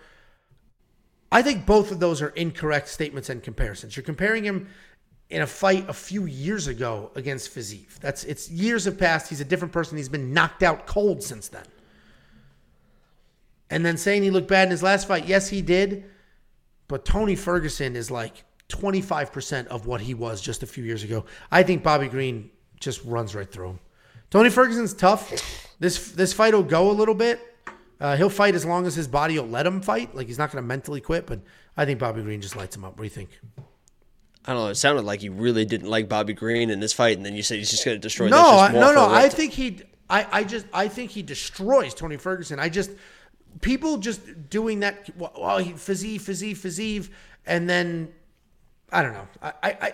I 1.29 1.41
think 1.41 1.65
both 1.65 1.91
of 1.91 1.99
those 1.99 2.21
are 2.21 2.29
incorrect 2.29 2.87
statements 2.87 3.29
and 3.29 3.43
comparisons. 3.43 3.97
You're 3.97 4.05
comparing 4.05 4.45
him 4.45 4.69
in 5.29 5.41
a 5.41 5.47
fight 5.47 5.89
a 5.89 5.93
few 5.93 6.25
years 6.25 6.67
ago 6.67 7.11
against 7.15 7.53
Fiziev. 7.53 7.99
That's 7.99 8.23
it's 8.23 8.49
years 8.49 8.85
have 8.85 8.97
passed. 8.97 9.27
He's 9.27 9.41
a 9.41 9.45
different 9.45 9.73
person. 9.73 9.97
He's 9.97 10.07
been 10.07 10.31
knocked 10.33 10.63
out 10.63 10.87
cold 10.87 11.21
since 11.21 11.49
then. 11.49 11.65
And 13.69 13.85
then 13.85 13.97
saying 13.97 14.23
he 14.23 14.31
looked 14.31 14.47
bad 14.47 14.67
in 14.67 14.71
his 14.71 14.81
last 14.81 15.09
fight, 15.09 15.27
yes, 15.27 15.49
he 15.49 15.61
did. 15.61 16.05
But 16.87 17.03
Tony 17.03 17.35
Ferguson 17.35 17.97
is 17.97 18.09
like 18.09 18.45
25% 18.69 19.67
of 19.67 19.85
what 19.85 19.99
he 19.99 20.13
was 20.13 20.39
just 20.39 20.63
a 20.63 20.65
few 20.65 20.85
years 20.85 21.03
ago. 21.03 21.25
I 21.51 21.63
think 21.63 21.83
Bobby 21.83 22.07
Green 22.07 22.49
just 22.79 23.03
runs 23.03 23.35
right 23.35 23.51
through 23.51 23.71
him. 23.71 23.79
Tony 24.29 24.49
Ferguson's 24.49 24.93
tough. 24.93 25.33
This 25.79 26.11
this 26.13 26.33
fight 26.33 26.53
will 26.53 26.63
go 26.63 26.89
a 26.89 26.93
little 26.93 27.13
bit. 27.13 27.56
Uh, 27.99 28.15
he'll 28.15 28.29
fight 28.29 28.55
as 28.55 28.65
long 28.65 28.85
as 28.85 28.95
his 28.95 29.07
body 29.07 29.39
will 29.39 29.47
let 29.47 29.65
him 29.65 29.81
fight. 29.81 30.15
Like 30.15 30.27
he's 30.27 30.37
not 30.37 30.51
going 30.51 30.63
to 30.63 30.67
mentally 30.67 31.01
quit. 31.01 31.25
But 31.25 31.39
I 31.75 31.85
think 31.85 31.99
Bobby 31.99 32.21
Green 32.21 32.41
just 32.41 32.55
lights 32.55 32.75
him 32.75 32.83
up. 32.85 32.91
What 32.91 32.97
do 32.99 33.03
you 33.03 33.09
think? 33.09 33.29
I 34.45 34.53
don't 34.53 34.63
know. 34.63 34.69
It 34.69 34.75
sounded 34.75 35.03
like 35.03 35.23
you 35.23 35.31
really 35.31 35.65
didn't 35.65 35.89
like 35.89 36.07
Bobby 36.07 36.33
Green 36.33 36.69
in 36.69 36.79
this 36.79 36.93
fight, 36.93 37.17
and 37.17 37.25
then 37.25 37.35
you 37.35 37.43
said 37.43 37.57
he's 37.57 37.69
just 37.69 37.83
going 37.83 37.95
to 37.95 37.99
destroy. 37.99 38.29
No, 38.29 38.59
I, 38.59 38.71
no, 38.71 38.93
no. 38.93 39.09
I 39.09 39.29
think 39.29 39.53
he. 39.53 39.81
I, 40.09 40.27
I 40.31 40.43
just. 40.43 40.65
I 40.73 40.87
think 40.87 41.11
he 41.11 41.21
destroys 41.21 41.93
Tony 41.93 42.17
Ferguson. 42.17 42.59
I 42.59 42.69
just. 42.69 42.91
People 43.61 43.97
just 43.97 44.49
doing 44.49 44.81
that. 44.81 45.09
Well, 45.17 45.57
he 45.57 45.73
Fiziev, 45.73 46.17
Fiziev, 46.17 46.57
Fiziev, 46.57 47.09
and 47.45 47.67
then 47.67 48.13
I 48.91 49.01
don't 49.01 49.13
know. 49.13 49.27
I, 49.41 49.53
I, 49.63 49.93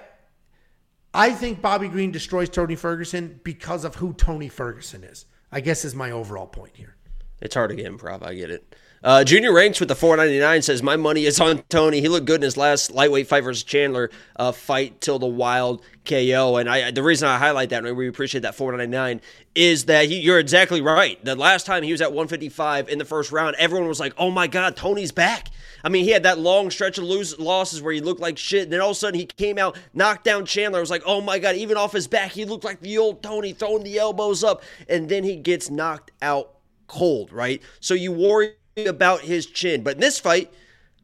I 1.13 1.31
think 1.31 1.61
Bobby 1.61 1.87
Green 1.87 2.11
destroys 2.11 2.49
Tony 2.49 2.75
Ferguson 2.75 3.39
because 3.43 3.85
of 3.85 3.95
who 3.95 4.13
Tony 4.13 4.49
Ferguson 4.49 5.03
is. 5.03 5.25
I 5.51 5.61
guess 5.61 5.85
is 5.85 5.95
my 5.95 6.11
overall 6.11 6.47
point 6.47 6.75
here. 6.75 6.95
It's 7.43 7.55
hard 7.55 7.71
to 7.71 7.75
get 7.75 7.85
improv. 7.85 8.25
I 8.25 8.33
get 8.35 8.49
it. 8.49 8.73
Uh, 9.03 9.21
Junior 9.21 9.51
Ranks 9.51 9.81
with 9.81 9.89
the 9.89 9.95
499 9.95 10.61
says, 10.61 10.81
My 10.81 10.95
money 10.95 11.25
is 11.25 11.41
on 11.41 11.61
Tony. 11.63 11.99
He 11.99 12.07
looked 12.07 12.25
good 12.25 12.37
in 12.37 12.43
his 12.43 12.55
last 12.55 12.89
lightweight 12.89 13.27
fight 13.27 13.43
versus 13.43 13.61
Chandler 13.61 14.09
uh, 14.37 14.53
fight 14.53 15.01
till 15.01 15.19
the 15.19 15.27
wild 15.27 15.83
KO. 16.05 16.55
And 16.55 16.69
I, 16.69 16.89
the 16.91 17.03
reason 17.03 17.27
I 17.27 17.37
highlight 17.37 17.71
that, 17.71 17.83
and 17.83 17.97
we 17.97 18.07
appreciate 18.07 18.41
that 18.41 18.55
499, 18.55 19.19
is 19.55 19.85
that 19.85 20.05
he, 20.05 20.21
you're 20.21 20.39
exactly 20.39 20.79
right. 20.79 21.23
The 21.25 21.35
last 21.35 21.65
time 21.65 21.83
he 21.83 21.91
was 21.91 21.99
at 21.99 22.13
155 22.13 22.87
in 22.87 22.97
the 22.97 23.03
first 23.03 23.33
round, 23.33 23.57
everyone 23.59 23.89
was 23.89 23.99
like, 23.99 24.13
Oh 24.17 24.31
my 24.31 24.47
God, 24.47 24.77
Tony's 24.77 25.11
back. 25.11 25.49
I 25.83 25.89
mean, 25.89 26.05
he 26.05 26.11
had 26.11 26.23
that 26.23 26.39
long 26.39 26.71
stretch 26.71 26.97
of 26.97 27.03
lose, 27.03 27.37
losses 27.37 27.81
where 27.81 27.91
he 27.91 27.99
looked 27.99 28.21
like 28.21 28.37
shit. 28.37 28.63
And 28.63 28.71
then 28.71 28.79
all 28.79 28.91
of 28.91 28.95
a 28.95 28.99
sudden 28.99 29.19
he 29.19 29.25
came 29.25 29.57
out, 29.57 29.77
knocked 29.93 30.23
down 30.23 30.45
Chandler. 30.45 30.79
I 30.79 30.81
was 30.81 30.89
like, 30.89 31.03
oh 31.05 31.19
my 31.19 31.39
God, 31.39 31.57
even 31.57 31.75
off 31.75 31.91
his 31.91 32.07
back, 32.07 32.31
he 32.31 32.45
looked 32.45 32.63
like 32.63 32.79
the 32.79 32.97
old 32.97 33.21
Tony 33.21 33.51
throwing 33.51 33.83
the 33.83 33.99
elbows 33.99 34.45
up. 34.45 34.63
And 34.87 35.09
then 35.09 35.25
he 35.25 35.35
gets 35.35 35.69
knocked 35.69 36.11
out 36.21 36.52
cold, 36.93 37.31
right? 37.31 37.61
So 37.79 37.93
you 37.93 38.11
worry 38.11 38.53
about 38.77 39.21
his 39.21 39.45
chin. 39.47 39.83
But 39.83 39.95
in 39.95 39.99
this 39.99 40.19
fight, 40.19 40.53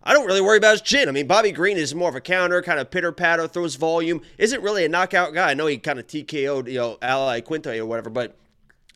I 0.04 0.14
don't 0.14 0.26
really 0.26 0.42
worry 0.42 0.58
about 0.58 0.74
his 0.74 0.82
chin. 0.82 1.10
I 1.10 1.12
mean, 1.12 1.28
Bobby 1.28 1.52
Green 1.52 1.78
is 1.78 1.96
more 1.96 2.10
of 2.10 2.16
a 2.16 2.22
counter, 2.22 2.62
kind 2.62 2.80
of 2.80 2.92
pitter 2.92 3.12
patter, 3.12 3.48
throws 3.48 3.76
volume. 3.76 4.22
Isn't 4.38 4.62
really 4.62 4.86
a 4.86 4.90
knockout 4.90 5.34
guy. 5.34 5.52
I 5.52 5.54
know 5.56 5.66
he 5.68 5.78
kind 5.78 6.00
of 6.00 6.08
TKO'd, 6.08 6.68
you 6.68 6.78
know, 6.80 6.98
Al 7.02 7.28
Iaquinta 7.28 7.78
or 7.78 7.86
whatever, 7.86 8.10
but 8.10 8.36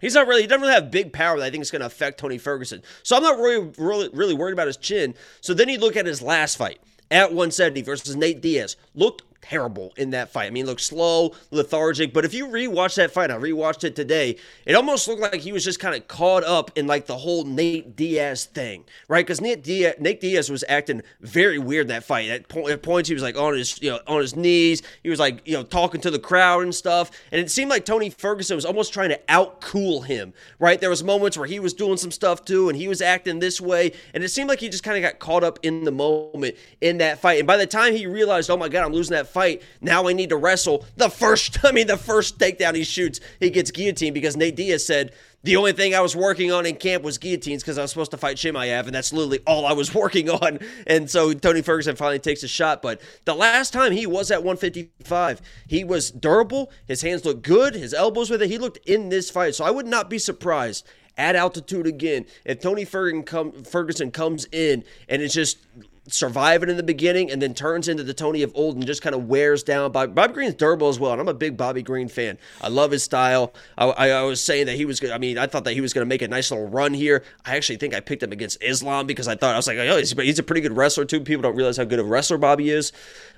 He's 0.03 0.15
not 0.15 0.27
really. 0.27 0.41
He 0.41 0.47
doesn't 0.47 0.59
really 0.61 0.73
have 0.73 0.91
big 0.91 1.13
power 1.13 1.39
that 1.39 1.45
I 1.45 1.49
think 1.49 1.61
is 1.61 1.71
going 1.71 1.79
to 1.79 1.85
affect 1.85 2.19
Tony 2.19 2.37
Ferguson. 2.37 2.83
So 3.03 3.15
I'm 3.15 3.23
not 3.23 3.37
really, 3.37 3.71
really, 3.77 4.09
really 4.11 4.33
worried 4.33 4.51
about 4.51 4.67
his 4.67 4.75
chin. 4.75 5.15
So 5.39 5.53
then 5.53 5.69
you 5.69 5.79
look 5.79 5.95
at 5.95 6.05
his 6.05 6.21
last 6.21 6.57
fight 6.57 6.79
at 7.09 7.29
170 7.29 7.83
versus 7.83 8.13
Nate 8.13 8.41
Diaz. 8.41 8.75
Looked 8.93 9.21
terrible 9.43 9.93
in 9.97 10.11
that 10.11 10.29
fight. 10.29 10.47
I 10.47 10.49
mean, 10.49 10.65
looked 10.65 10.81
slow, 10.81 11.33
lethargic. 11.51 12.13
But 12.13 12.25
if 12.25 12.33
you 12.33 12.47
rewatch 12.47 12.95
that 12.95 13.11
fight, 13.11 13.31
I 13.31 13.35
rewatched 13.35 13.83
it 13.83 13.95
today. 13.95 14.37
It 14.65 14.73
almost 14.73 15.07
looked 15.07 15.21
like 15.21 15.35
he 15.35 15.51
was 15.51 15.63
just 15.63 15.79
kind 15.79 15.95
of 15.95 16.07
caught 16.07 16.43
up 16.43 16.71
in 16.75 16.87
like 16.87 17.05
the 17.05 17.17
whole 17.17 17.43
Nate 17.43 17.95
Diaz 17.95 18.45
thing, 18.45 18.85
right? 19.07 19.25
Because 19.25 19.41
Nate 19.41 19.63
Diaz, 19.63 19.95
Nate 19.99 20.21
Diaz 20.21 20.49
was 20.49 20.63
acting 20.69 21.01
very 21.21 21.59
weird 21.59 21.89
that 21.89 22.03
fight. 22.03 22.29
At, 22.29 22.47
po- 22.47 22.67
at 22.69 22.81
points, 22.81 23.09
he 23.09 23.13
was 23.13 23.23
like 23.23 23.37
on 23.37 23.53
his, 23.53 23.81
you 23.81 23.91
know, 23.91 23.99
on 24.07 24.21
his 24.21 24.35
knees. 24.35 24.81
He 25.03 25.09
was 25.09 25.19
like, 25.19 25.45
you 25.45 25.53
know, 25.53 25.63
talking 25.63 26.01
to 26.01 26.11
the 26.11 26.19
crowd 26.19 26.63
and 26.63 26.73
stuff. 26.73 27.11
And 27.31 27.41
it 27.41 27.51
seemed 27.51 27.69
like 27.69 27.85
Tony 27.85 28.09
Ferguson 28.09 28.55
was 28.55 28.65
almost 28.65 28.93
trying 28.93 29.09
to 29.09 29.19
outcool 29.29 30.05
him, 30.05 30.33
right? 30.59 30.79
There 30.79 30.89
was 30.89 31.03
moments 31.03 31.37
where 31.37 31.47
he 31.47 31.59
was 31.59 31.73
doing 31.73 31.97
some 31.97 32.11
stuff 32.11 32.45
too, 32.45 32.69
and 32.69 32.77
he 32.77 32.87
was 32.87 33.01
acting 33.01 33.39
this 33.39 33.59
way, 33.59 33.91
and 34.13 34.23
it 34.23 34.29
seemed 34.29 34.49
like 34.49 34.59
he 34.59 34.69
just 34.69 34.83
kind 34.83 34.97
of 34.97 35.03
got 35.03 35.19
caught 35.19 35.43
up 35.43 35.59
in 35.63 35.83
the 35.83 35.91
moment 35.91 36.55
in 36.81 36.97
that 36.99 37.19
fight. 37.19 37.39
And 37.39 37.47
by 37.47 37.57
the 37.57 37.67
time 37.67 37.93
he 37.93 38.07
realized, 38.07 38.49
oh 38.49 38.57
my 38.57 38.69
god, 38.69 38.85
I'm 38.85 38.93
losing 38.93 39.15
that 39.15 39.27
fight. 39.33 39.61
Now 39.81 40.07
I 40.07 40.13
need 40.13 40.29
to 40.29 40.37
wrestle. 40.37 40.85
The 40.95 41.09
first, 41.09 41.59
I 41.65 41.71
mean, 41.71 41.87
the 41.87 41.97
first 41.97 42.37
takedown 42.37 42.75
he 42.75 42.83
shoots, 42.83 43.19
he 43.39 43.49
gets 43.49 43.71
guillotined 43.71 44.13
because 44.13 44.37
Nate 44.37 44.55
Diaz 44.55 44.85
said 44.85 45.13
the 45.43 45.57
only 45.57 45.73
thing 45.73 45.93
I 45.93 45.99
was 45.99 46.15
working 46.15 46.53
on 46.53 46.65
in 46.65 46.77
camp 46.77 47.03
was 47.03 47.17
guillotines 47.17 47.63
because 47.63 47.77
I 47.77 47.81
was 47.81 47.91
supposed 47.91 48.11
to 48.11 48.17
fight 48.17 48.37
Chimaev, 48.37 48.85
and 48.85 48.95
that's 48.95 49.11
literally 49.11 49.39
all 49.45 49.65
I 49.65 49.73
was 49.73 49.93
working 49.95 50.29
on. 50.29 50.59
And 50.87 51.09
so 51.09 51.33
Tony 51.33 51.61
Ferguson 51.61 51.97
finally 51.97 52.19
takes 52.19 52.43
a 52.43 52.47
shot. 52.47 52.81
But 52.81 53.01
the 53.25 53.35
last 53.35 53.73
time 53.73 53.91
he 53.91 54.07
was 54.07 54.31
at 54.31 54.39
155, 54.39 55.41
he 55.67 55.83
was 55.83 56.11
durable. 56.11 56.71
His 56.87 57.01
hands 57.01 57.25
looked 57.25 57.41
good. 57.41 57.75
His 57.75 57.93
elbows 57.93 58.29
with 58.29 58.41
it. 58.41 58.49
He 58.49 58.57
looked 58.57 58.87
in 58.87 59.09
this 59.09 59.29
fight. 59.29 59.55
So 59.55 59.65
I 59.65 59.71
would 59.71 59.85
not 59.85 60.09
be 60.09 60.17
surprised 60.17 60.87
at 61.17 61.35
altitude 61.35 61.85
again 61.85 62.25
if 62.45 62.59
Tony 62.59 62.85
Ferguson 62.85 64.11
comes 64.11 64.45
in 64.51 64.83
and 65.07 65.21
it's 65.21 65.33
just 65.33 65.59
surviving 66.07 66.69
in 66.69 66.77
the 66.77 66.83
beginning 66.83 67.31
and 67.31 67.41
then 67.41 67.53
turns 67.53 67.87
into 67.87 68.03
the 68.03 68.13
Tony 68.13 68.43
of 68.43 68.51
old 68.55 68.75
and 68.75 68.85
just 68.85 69.01
kind 69.01 69.15
of 69.15 69.27
wears 69.27 69.63
down. 69.63 69.91
Bobby, 69.91 70.11
Bobby 70.11 70.33
Green's 70.33 70.55
durable 70.55 70.89
as 70.89 70.99
well, 70.99 71.13
and 71.13 71.21
I'm 71.21 71.27
a 71.27 71.33
big 71.33 71.55
Bobby 71.55 71.81
Green 71.81 72.09
fan. 72.09 72.37
I 72.61 72.67
love 72.67 72.91
his 72.91 73.03
style. 73.03 73.53
I, 73.77 73.85
I, 73.85 74.09
I 74.09 74.21
was 74.23 74.43
saying 74.43 74.65
that 74.65 74.75
he 74.75 74.85
was. 74.85 75.03
I 75.09 75.17
mean, 75.17 75.37
I 75.37 75.47
thought 75.47 75.63
that 75.63 75.73
he 75.73 75.81
was 75.81 75.93
going 75.93 76.05
to 76.05 76.09
make 76.09 76.21
a 76.21 76.27
nice 76.27 76.51
little 76.51 76.67
run 76.67 76.93
here. 76.93 77.23
I 77.45 77.55
actually 77.55 77.77
think 77.77 77.93
I 77.93 77.99
picked 77.99 78.23
him 78.23 78.31
against 78.31 78.61
Islam 78.61 79.07
because 79.07 79.27
I 79.27 79.35
thought 79.35 79.53
I 79.53 79.57
was 79.57 79.67
like, 79.67 79.77
oh, 79.77 79.97
he's, 79.97 80.11
he's 80.11 80.39
a 80.39 80.43
pretty 80.43 80.61
good 80.61 80.75
wrestler 80.75 81.05
too. 81.05 81.21
People 81.21 81.43
don't 81.43 81.55
realize 81.55 81.77
how 81.77 81.85
good 81.85 81.99
of 81.99 82.05
a 82.05 82.09
wrestler 82.09 82.37
Bobby 82.37 82.69
is. 82.69 82.91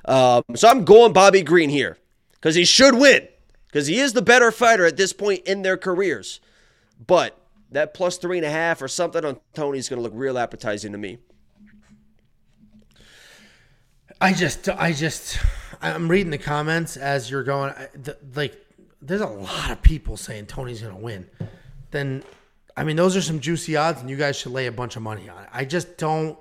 Um, 0.06 0.44
so 0.56 0.68
I'm 0.68 0.86
going 0.86 1.14
Bobby 1.14 1.44
Green 1.44 1.70
here 1.70 1.98
because 2.34 2.56
he 2.56 2.66
should 2.66 2.96
win 2.96 3.28
because 3.68 3.88
he 3.88 4.00
is 4.00 4.14
the 4.14 4.22
better 4.22 4.52
fighter 4.52 4.86
at 4.86 4.98
this 4.98 5.14
point 5.14 5.44
in 5.46 5.62
their 5.62 5.78
careers. 5.78 6.40
But 7.06 7.38
that 7.72 7.94
plus 7.94 8.18
three 8.18 8.38
and 8.38 8.46
a 8.46 8.50
half 8.50 8.82
or 8.82 8.88
something 8.88 9.24
on 9.24 9.40
Tony 9.54 9.78
is 9.78 9.90
going 9.90 9.98
to 9.98 10.04
look 10.04 10.14
real 10.16 10.38
appetizing 10.38 10.94
to 10.94 10.98
me. 10.98 11.18
I 14.22 14.34
just, 14.34 14.70
I 14.70 14.94
just, 14.94 15.40
I'm 15.82 16.08
reading 16.08 16.32
the 16.32 16.38
comments 16.38 16.98
as 16.98 17.30
you're 17.30 17.44
going. 17.44 17.74
like, 18.34 18.56
there's 19.02 19.22
a 19.22 19.28
lot 19.28 19.72
of 19.72 19.82
people 19.82 20.18
saying 20.18 20.48
Tony's 20.48 20.82
going 20.82 20.96
to 20.96 21.02
win. 21.02 21.30
Then, 21.92 22.24
I 22.78 22.84
mean, 22.84 22.96
those 22.96 23.16
are 23.16 23.22
some 23.22 23.40
juicy 23.40 23.76
odds, 23.76 24.02
and 24.02 24.10
you 24.10 24.16
guys 24.16 24.36
should 24.36 24.52
lay 24.52 24.68
a 24.68 24.72
bunch 24.72 24.96
of 24.96 25.02
money 25.02 25.30
on 25.30 25.44
it. 25.44 25.50
I 25.54 25.66
just 25.66 25.98
don't, 25.98 26.38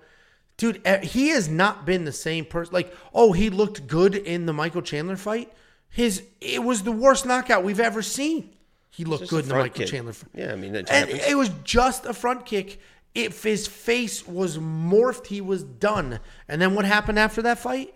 dude. 0.56 0.86
He 1.02 1.28
has 1.28 1.48
not 1.48 1.84
been 1.84 2.04
the 2.04 2.12
same 2.12 2.44
person. 2.44 2.72
Like, 2.72 2.94
oh, 3.12 3.32
he 3.32 3.50
looked 3.50 3.86
good 3.86 4.14
in 4.14 4.46
the 4.46 4.52
Michael 4.52 4.82
Chandler 4.82 5.16
fight. 5.16 5.52
His, 5.88 6.22
it 6.40 6.62
was 6.62 6.82
the 6.82 6.92
worst 6.92 7.26
knockout 7.26 7.64
we've 7.64 7.80
ever 7.80 8.02
seen. 8.02 8.50
He 8.90 9.04
looked 9.04 9.28
good 9.28 9.44
in 9.44 9.48
the 9.48 9.56
Michael 9.56 9.80
kick. 9.80 9.88
Chandler 9.88 10.12
fight. 10.12 10.30
Yeah, 10.34 10.52
I 10.52 10.56
mean, 10.56 10.74
it 10.76 11.36
was 11.36 11.50
just 11.64 12.06
a 12.06 12.14
front 12.14 12.46
kick 12.46 12.80
if 13.14 13.42
his 13.42 13.66
face 13.66 14.26
was 14.26 14.58
morphed, 14.58 15.28
he 15.28 15.40
was 15.40 15.62
done. 15.62 16.20
And 16.48 16.60
then 16.60 16.74
what 16.74 16.84
happened 16.84 17.18
after 17.18 17.42
that 17.42 17.58
fight? 17.58 17.94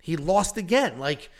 He 0.00 0.16
lost 0.16 0.56
again. 0.56 0.98
Like 0.98 1.30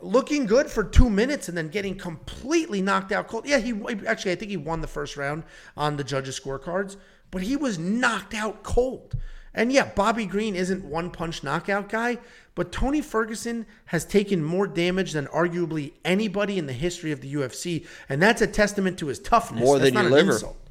looking 0.00 0.46
good 0.46 0.70
for 0.70 0.84
two 0.84 1.10
minutes 1.10 1.48
and 1.48 1.56
then 1.56 1.68
getting 1.68 1.96
completely 1.96 2.80
knocked 2.80 3.12
out 3.12 3.28
cold. 3.28 3.46
Yeah, 3.46 3.58
he 3.58 3.74
actually 4.06 4.32
I 4.32 4.36
think 4.36 4.50
he 4.50 4.56
won 4.56 4.80
the 4.80 4.86
first 4.86 5.16
round 5.16 5.44
on 5.76 5.96
the 5.96 6.04
judges' 6.04 6.38
scorecards, 6.38 6.96
but 7.30 7.42
he 7.42 7.56
was 7.56 7.78
knocked 7.78 8.34
out 8.34 8.62
cold. 8.62 9.14
And 9.54 9.72
yeah, 9.72 9.90
Bobby 9.94 10.24
Green 10.24 10.54
isn't 10.54 10.84
one 10.84 11.10
punch 11.10 11.42
knockout 11.42 11.88
guy, 11.88 12.18
but 12.54 12.70
Tony 12.70 13.00
Ferguson 13.00 13.66
has 13.86 14.04
taken 14.04 14.44
more 14.44 14.66
damage 14.66 15.12
than 15.12 15.26
arguably 15.28 15.92
anybody 16.04 16.58
in 16.58 16.66
the 16.66 16.72
history 16.72 17.12
of 17.12 17.20
the 17.20 17.32
UFC, 17.34 17.86
and 18.08 18.22
that's 18.22 18.40
a 18.40 18.46
testament 18.46 18.98
to 18.98 19.06
his 19.06 19.18
toughness. 19.18 19.64
More 19.64 19.78
that's 19.78 19.92
than 19.92 20.02
your 20.02 20.12
liver. 20.12 20.32
Insult. 20.32 20.67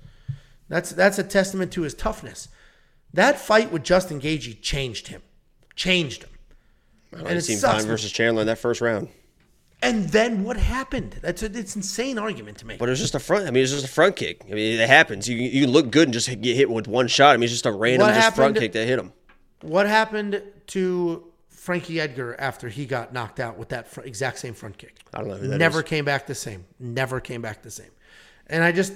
That's 0.70 0.92
that's 0.92 1.18
a 1.18 1.24
testament 1.24 1.72
to 1.74 1.84
his 1.84 1.94
toughness. 1.94 2.50
That 3.14 3.40
fight 3.40 3.72
with 3.72 3.84
Justin 3.84 4.20
Gaethje 4.20 4.62
changed 4.62 5.08
him, 5.08 5.22
changed 5.76 6.24
him. 6.24 6.30
I 7.16 7.20
and 7.20 7.38
it 7.38 7.42
seen 7.42 7.60
Fine 7.60 7.86
versus 7.86 8.12
Chandler 8.12 8.42
in 8.42 8.48
that 8.48 8.58
first 8.58 8.82
round. 8.82 9.10
And 9.82 10.10
then 10.10 10.44
what 10.44 10.58
happened? 10.58 11.18
That's 11.22 11.44
a, 11.44 11.46
it's 11.46 11.76
insane 11.76 12.18
argument 12.18 12.58
to 12.60 12.66
make. 12.66 12.80
But 12.80 12.90
it 12.90 12.92
was 12.92 13.00
just 13.00 13.16
a 13.16 13.20
front. 13.20 13.48
I 13.48 13.52
mean, 13.52 13.64
it's 13.64 13.72
just 13.72 13.86
a 13.86 13.90
front 13.90 14.16
kick. 14.16 14.42
I 14.50 14.54
mean, 14.54 14.80
it 14.80 14.90
happens. 14.90 15.30
You 15.30 15.38
you 15.38 15.68
look 15.68 15.92
good 15.92 16.08
and 16.08 16.14
just 16.14 16.28
get 16.42 16.56
hit 16.56 16.70
with 16.70 16.88
one 16.88 17.08
shot. 17.08 17.34
I 17.34 17.38
mean, 17.38 17.44
it's 17.44 17.54
just 17.54 17.66
a 17.66 17.72
random 17.72 18.08
just 18.08 18.36
front 18.36 18.58
kick 18.58 18.72
that 18.74 18.88
hit 18.88 19.00
him. 19.00 19.14
What 19.62 19.88
happened 19.88 20.42
to 20.68 21.32
Frankie 21.50 22.00
Edgar 22.00 22.36
after 22.40 22.70
he 22.70 22.86
got 22.86 23.14
knocked 23.14 23.40
out 23.40 23.58
with 23.58 23.70
that 23.70 23.88
fr- 23.88 24.02
exact 24.02 24.40
same 24.40 24.54
front 24.54 24.78
kick? 24.78 24.98
I 25.14 25.20
don't 25.20 25.30
know. 25.30 25.58
Never 25.58 25.80
is. 25.80 25.86
came 25.86 26.06
back 26.06 26.28
the 26.28 26.36
same. 26.36 26.66
Never 26.80 27.20
came 27.20 27.42
back 27.42 27.62
the 27.62 27.72
same. 27.72 27.92
And 28.48 28.64
I 28.64 28.72
just, 28.72 28.94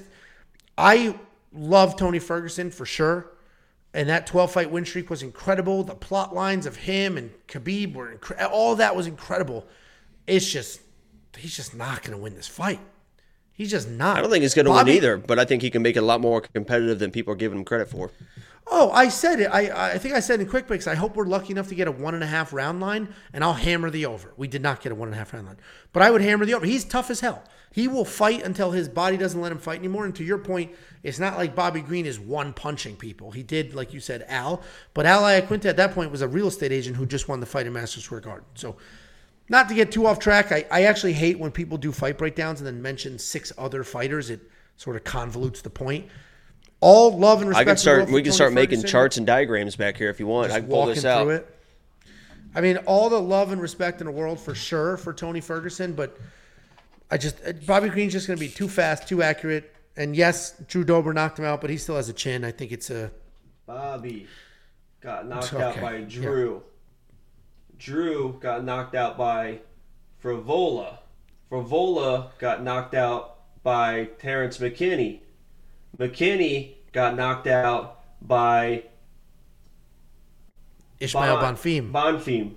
I 0.78 1.16
love 1.54 1.96
Tony 1.96 2.20
Ferguson 2.20 2.72
for 2.72 2.86
sure. 2.86 3.32
And 3.94 4.08
that 4.08 4.26
12 4.26 4.52
fight 4.52 4.72
win 4.72 4.86
streak 4.86 5.10
was 5.10 5.22
incredible. 5.22 5.84
The 5.84 5.96
plot 5.96 6.34
lines 6.34 6.66
of 6.66 6.78
him 6.78 7.18
and 7.18 7.32
Khabib 7.48 7.94
were 7.94 8.16
incre- 8.16 8.50
all 8.50 8.76
that 8.78 8.96
was 8.96 9.06
incredible. 9.06 9.68
It's 10.28 10.50
just 10.50 10.82
he's 11.38 11.56
just 11.56 11.76
not 11.76 12.02
going 12.04 12.18
to 12.18 12.22
win 12.24 12.36
this 12.36 12.48
fight. 12.48 12.80
He's 13.54 13.70
just 13.70 13.90
not. 13.90 14.18
I 14.18 14.22
don't 14.22 14.32
think 14.32 14.44
he's 14.44 14.54
going 14.54 14.66
to 14.66 14.72
win 14.72 14.88
either, 14.88 15.18
but 15.18 15.38
I 15.38 15.46
think 15.46 15.62
he 15.62 15.70
can 15.70 15.82
make 15.82 15.96
it 15.96 16.00
a 16.00 16.06
lot 16.06 16.22
more 16.22 16.42
competitive 16.42 17.00
than 17.00 17.12
people 17.12 17.34
are 17.34 17.38
giving 17.38 17.60
him 17.60 17.66
credit 17.66 17.90
for. 17.90 18.12
Oh, 18.68 18.92
I 18.92 19.10
said 19.10 19.40
it. 19.40 19.48
I 19.48 19.94
I 19.94 19.98
think 19.98 20.14
I 20.14 20.20
said 20.20 20.40
in 20.40 20.48
quick 20.48 20.68
picks. 20.68 20.88
I 20.88 20.96
hope 20.96 21.16
we're 21.16 21.26
lucky 21.26 21.52
enough 21.52 21.68
to 21.70 21.76
get 21.76 21.88
a 21.88 21.92
one 21.92 22.14
and 22.14 22.24
a 22.24 22.28
half 22.28 22.54
round 22.54 22.80
line, 22.80 23.14
and 23.34 23.44
I'll 23.44 23.54
hammer 23.54 23.90
the 23.90 24.06
over. 24.06 24.34
We 24.38 24.48
did 24.48 24.62
not 24.62 24.82
get 24.82 24.92
a 24.92 24.96
one 24.96 25.08
and 25.08 25.16
a 25.16 25.18
half 25.18 25.34
round 25.34 25.48
line, 25.48 25.58
but 25.94 26.04
I 26.04 26.12
would 26.12 26.22
hammer 26.22 26.46
the 26.46 26.54
over. 26.54 26.66
He's 26.66 26.86
tough 26.86 27.10
as 27.10 27.20
hell. 27.20 27.44
He 27.74 27.88
will 27.88 28.06
fight 28.06 28.44
until 28.44 28.72
his 28.72 28.90
body 28.90 29.16
doesn't 29.16 29.40
let 29.40 29.52
him 29.52 29.58
fight 29.58 29.80
anymore. 29.80 30.04
And 30.04 30.14
to 30.16 30.24
your 30.26 30.38
point, 30.38 30.76
it's 31.04 31.20
not 31.20 31.38
like 31.38 31.56
Bobby 31.56 31.80
Green 31.82 32.06
is 32.06 32.20
one 32.20 32.52
punching 32.52 32.98
people. 32.98 33.32
He 33.32 33.44
did, 33.44 33.74
like 33.74 33.94
you 33.94 34.02
said, 34.02 34.26
Al. 34.28 34.62
But 34.94 35.06
Al 35.06 35.22
Iaquinta 35.24 35.66
at 35.66 35.78
that 35.78 35.94
point 35.94 36.12
was 36.12 36.22
a 36.22 36.28
real 36.28 36.48
estate 36.48 36.74
agent 36.74 36.98
who 36.98 37.06
just 37.06 37.30
won 37.30 37.40
the 37.40 37.46
fight 37.46 37.66
in 37.66 37.74
Madison 37.74 38.02
Square 38.02 38.22
Garden. 38.22 38.46
So, 38.56 38.76
not 39.48 39.70
to 39.70 39.76
get 39.76 39.92
too 39.92 40.06
off 40.06 40.20
track, 40.20 40.52
I, 40.52 40.66
I 40.70 40.84
actually 40.84 41.14
hate 41.14 41.40
when 41.40 41.52
people 41.52 41.78
do 41.78 41.92
fight 41.92 42.18
breakdowns 42.18 42.60
and 42.60 42.68
then 42.68 42.82
mention 42.82 43.18
six 43.18 43.54
other 43.58 43.84
fighters. 43.84 44.30
It 44.30 44.42
sort 44.76 44.98
of 44.98 45.04
convolutes 45.06 45.62
the 45.62 45.70
point. 45.70 46.08
All 46.82 47.18
love 47.18 47.42
and 47.42 47.50
respect. 47.50 47.68
I 47.68 47.72
can 47.72 47.78
start. 47.78 48.10
We 48.10 48.24
can 48.24 48.32
start 48.32 48.54
making 48.54 48.84
charts 48.84 49.18
and 49.18 49.26
diagrams 49.26 49.76
back 49.76 49.98
here 49.98 50.10
if 50.10 50.20
you 50.20 50.28
want. 50.28 50.52
I 50.52 50.60
can 50.60 50.70
pull 50.70 50.88
this 50.88 51.06
out. 51.06 51.28
It. 51.30 51.48
I 52.54 52.62
mean, 52.62 52.78
all 52.80 53.10
the 53.10 53.22
love 53.22 53.52
and 53.52 53.62
respect 53.62 54.02
in 54.02 54.08
the 54.08 54.12
world 54.12 54.40
for 54.40 54.56
sure 54.56 54.98
for 54.98 55.14
Tony 55.14 55.40
Ferguson, 55.40 55.94
but 55.94 56.18
I 57.10 57.18
just 57.18 57.38
uh, 57.46 57.54
Bobby 57.66 57.90
Green's 57.90 58.14
just 58.14 58.28
going 58.28 58.38
to 58.38 58.44
be 58.44 58.50
too 58.50 58.68
fast, 58.68 59.08
too 59.08 59.22
accurate. 59.22 59.74
And 59.96 60.16
yes, 60.16 60.58
Drew 60.68 60.84
Dober 60.84 61.14
knocked 61.14 61.38
him 61.38 61.46
out, 61.46 61.62
but 61.62 61.70
he 61.70 61.78
still 61.78 61.96
has 61.96 62.10
a 62.10 62.14
chin. 62.14 62.44
I 62.44 62.52
think 62.52 62.72
it's 62.72 62.90
a 62.90 63.12
Bobby 63.68 64.28
got 65.02 65.28
knocked 65.28 65.54
okay. 65.54 65.64
out 65.64 65.80
by 65.80 66.02
Drew. 66.02 66.56
Yeah. 66.64 67.76
Drew 67.78 68.38
got 68.42 68.64
knocked 68.64 68.96
out 68.96 69.18
by 69.18 69.60
Frevola. 70.24 70.98
Frevola 71.52 72.30
got 72.40 72.64
knocked 72.64 72.96
out 72.96 73.38
by 73.64 74.06
Terrence 74.20 74.58
McKinney. 74.58 75.20
McKinney 75.98 76.74
got 76.92 77.16
knocked 77.16 77.48
out 77.48 78.00
by 78.22 78.84
Ismael 81.00 81.38
bon, 81.38 81.56
Bonfim. 81.56 81.92
Bonfim. 81.92 82.56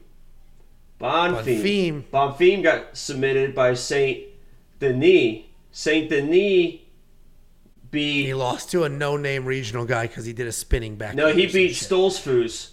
Bonfim. 1.01 2.05
Bonfim 2.12 2.62
got 2.62 2.97
submitted 2.97 3.55
by 3.55 3.74
Saint 3.74 4.24
Denis. 4.78 5.44
Saint 5.73 6.09
Denis 6.11 6.81
beat. 7.90 8.27
He 8.27 8.35
lost 8.35 8.70
to 8.73 8.85
a 8.85 8.89
no-name 8.89 9.44
regional 9.44 9.85
guy 9.85 10.06
because 10.06 10.24
he 10.24 10.32
did 10.32 10.47
a 10.47 10.52
spinning 10.52 10.97
back. 10.97 11.15
No, 11.15 11.32
he 11.32 11.47
beat 11.47 11.73
Stoltzfus. 11.73 12.70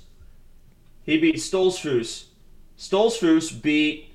He 1.04 1.18
beat 1.18 1.36
Stoltzfus. 1.36 2.26
Stoltzfus 2.78 3.62
beat. 3.62 4.10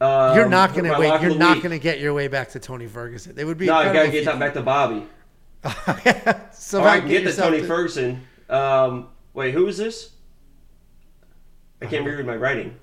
Um, 0.00 0.34
you're 0.34 0.48
not 0.48 0.74
gonna 0.74 0.98
wait. 0.98 1.20
You're 1.22 1.36
not 1.36 1.62
gonna 1.62 1.78
get 1.78 2.00
your 2.00 2.12
way 2.12 2.26
back 2.26 2.50
to 2.50 2.58
Tony 2.58 2.88
Ferguson. 2.88 3.38
It 3.38 3.44
would 3.44 3.58
be. 3.58 3.66
No, 3.66 3.80
you 3.82 3.92
gotta 3.92 4.10
get 4.10 4.24
that 4.24 4.38
back 4.38 4.54
to 4.54 4.62
Bobby. 4.62 5.06
So 6.52 6.82
I 6.82 7.00
can 7.00 7.08
get 7.08 7.24
to 7.24 7.32
Tony 7.34 7.60
to... 7.60 7.66
Ferguson. 7.66 8.22
Um, 8.48 9.08
wait, 9.32 9.54
who 9.54 9.66
is 9.66 9.76
this? 9.76 10.10
I 11.80 11.86
can't 11.86 12.04
read 12.04 12.24
my 12.26 12.36
writing. 12.36 12.76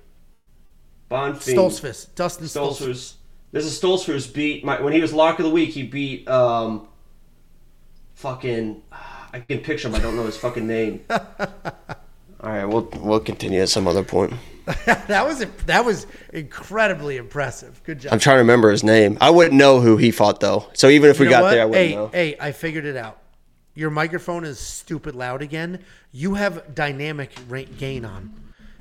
Bonfim. 1.10 1.54
Stoltzfus, 1.54 2.14
Dustin 2.14 2.46
Stoltzfus. 2.46 2.80
Stoltzfus. 2.80 3.14
This 3.52 3.64
is 3.64 3.80
Stoltzfus 3.80 4.32
beat 4.32 4.64
my 4.64 4.80
when 4.80 4.92
he 4.92 5.00
was 5.00 5.12
lock 5.12 5.38
of 5.38 5.44
the 5.44 5.50
week. 5.50 5.70
He 5.70 5.82
beat 5.82 6.28
um, 6.28 6.86
fucking. 8.14 8.82
I 9.32 9.40
can 9.40 9.58
picture 9.58 9.88
him. 9.88 9.94
I 9.94 10.00
don't 10.00 10.16
know 10.16 10.26
his 10.26 10.36
fucking 10.36 10.66
name. 10.66 11.04
All 11.10 11.20
right, 12.42 12.64
we'll 12.64 12.88
we'll 12.96 13.20
continue 13.20 13.60
at 13.60 13.68
some 13.68 13.88
other 13.88 14.04
point. 14.04 14.32
that 14.86 15.26
was 15.26 15.44
that 15.66 15.84
was 15.84 16.06
incredibly 16.32 17.16
impressive. 17.16 17.80
Good 17.84 18.00
job. 18.00 18.12
I'm 18.12 18.18
trying 18.18 18.36
to 18.36 18.40
remember 18.40 18.70
his 18.70 18.82
name. 18.84 19.18
I 19.20 19.30
wouldn't 19.30 19.54
know 19.56 19.80
who 19.80 19.96
he 19.96 20.10
fought 20.10 20.40
though. 20.40 20.68
So 20.74 20.88
even 20.88 21.10
if 21.10 21.18
we 21.18 21.26
You 21.26 21.30
know 21.30 21.36
got 21.38 21.42
what? 21.44 21.50
there, 21.52 21.62
I 21.62 21.64
wouldn't 21.66 21.88
hey, 21.90 21.94
know. 21.94 22.06
hey, 22.08 22.36
I 22.40 22.52
figured 22.52 22.84
it 22.84 22.96
out. 22.96 23.18
Your 23.74 23.90
microphone 23.90 24.44
is 24.44 24.58
stupid 24.58 25.14
loud 25.14 25.42
again. 25.42 25.80
You 26.12 26.34
have 26.34 26.74
dynamic 26.74 27.30
gain 27.78 28.04
on. 28.04 28.32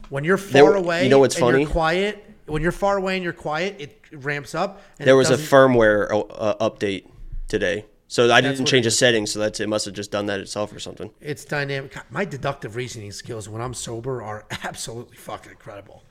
When 0.10 0.24
you're 0.24 0.38
far 0.38 0.52
There- 0.72 0.76
away, 0.76 1.04
you 1.04 1.10
know 1.10 1.20
what's 1.20 1.36
and 1.36 1.44
you're 1.46 1.54
funny? 1.54 1.66
quiet. 1.66 2.26
When 2.48 2.64
you're 2.64 2.72
far 2.72 2.98
away 2.98 3.16
and 3.16 3.24
you're 3.24 3.32
quiet, 3.34 3.76
it 3.80 4.02
ramps 4.12 4.56
up. 4.56 4.82
And 4.98 5.08
There 5.08 5.16
was 5.16 5.30
a 5.30 5.38
firmware 5.38 6.10
uh, 6.32 6.56
update 6.70 7.06
today, 7.48 7.86
so 8.10 8.32
I 8.34 8.42
didn't 8.42 8.66
change 8.66 8.88
it 8.88 8.90
the 8.90 8.92
settings. 8.92 9.32
So 9.32 9.40
that's 9.40 9.60
it. 9.60 9.70
Must 9.70 9.86
have 9.86 9.94
just 9.94 10.10
done 10.10 10.26
that 10.26 10.40
itself 10.40 10.74
or 10.74 10.80
something. 10.80 11.12
It's 11.22 11.46
dynamic. 11.46 11.94
God, 11.94 12.06
My 12.10 12.26
deductive 12.26 12.76
reasoning 12.76 13.12
skills 13.12 13.48
when 13.48 13.62
I'm 13.62 13.76
sober 13.76 14.24
are 14.24 14.46
absolutely 14.64 15.16
fucking 15.16 15.52
incredible. 15.52 16.04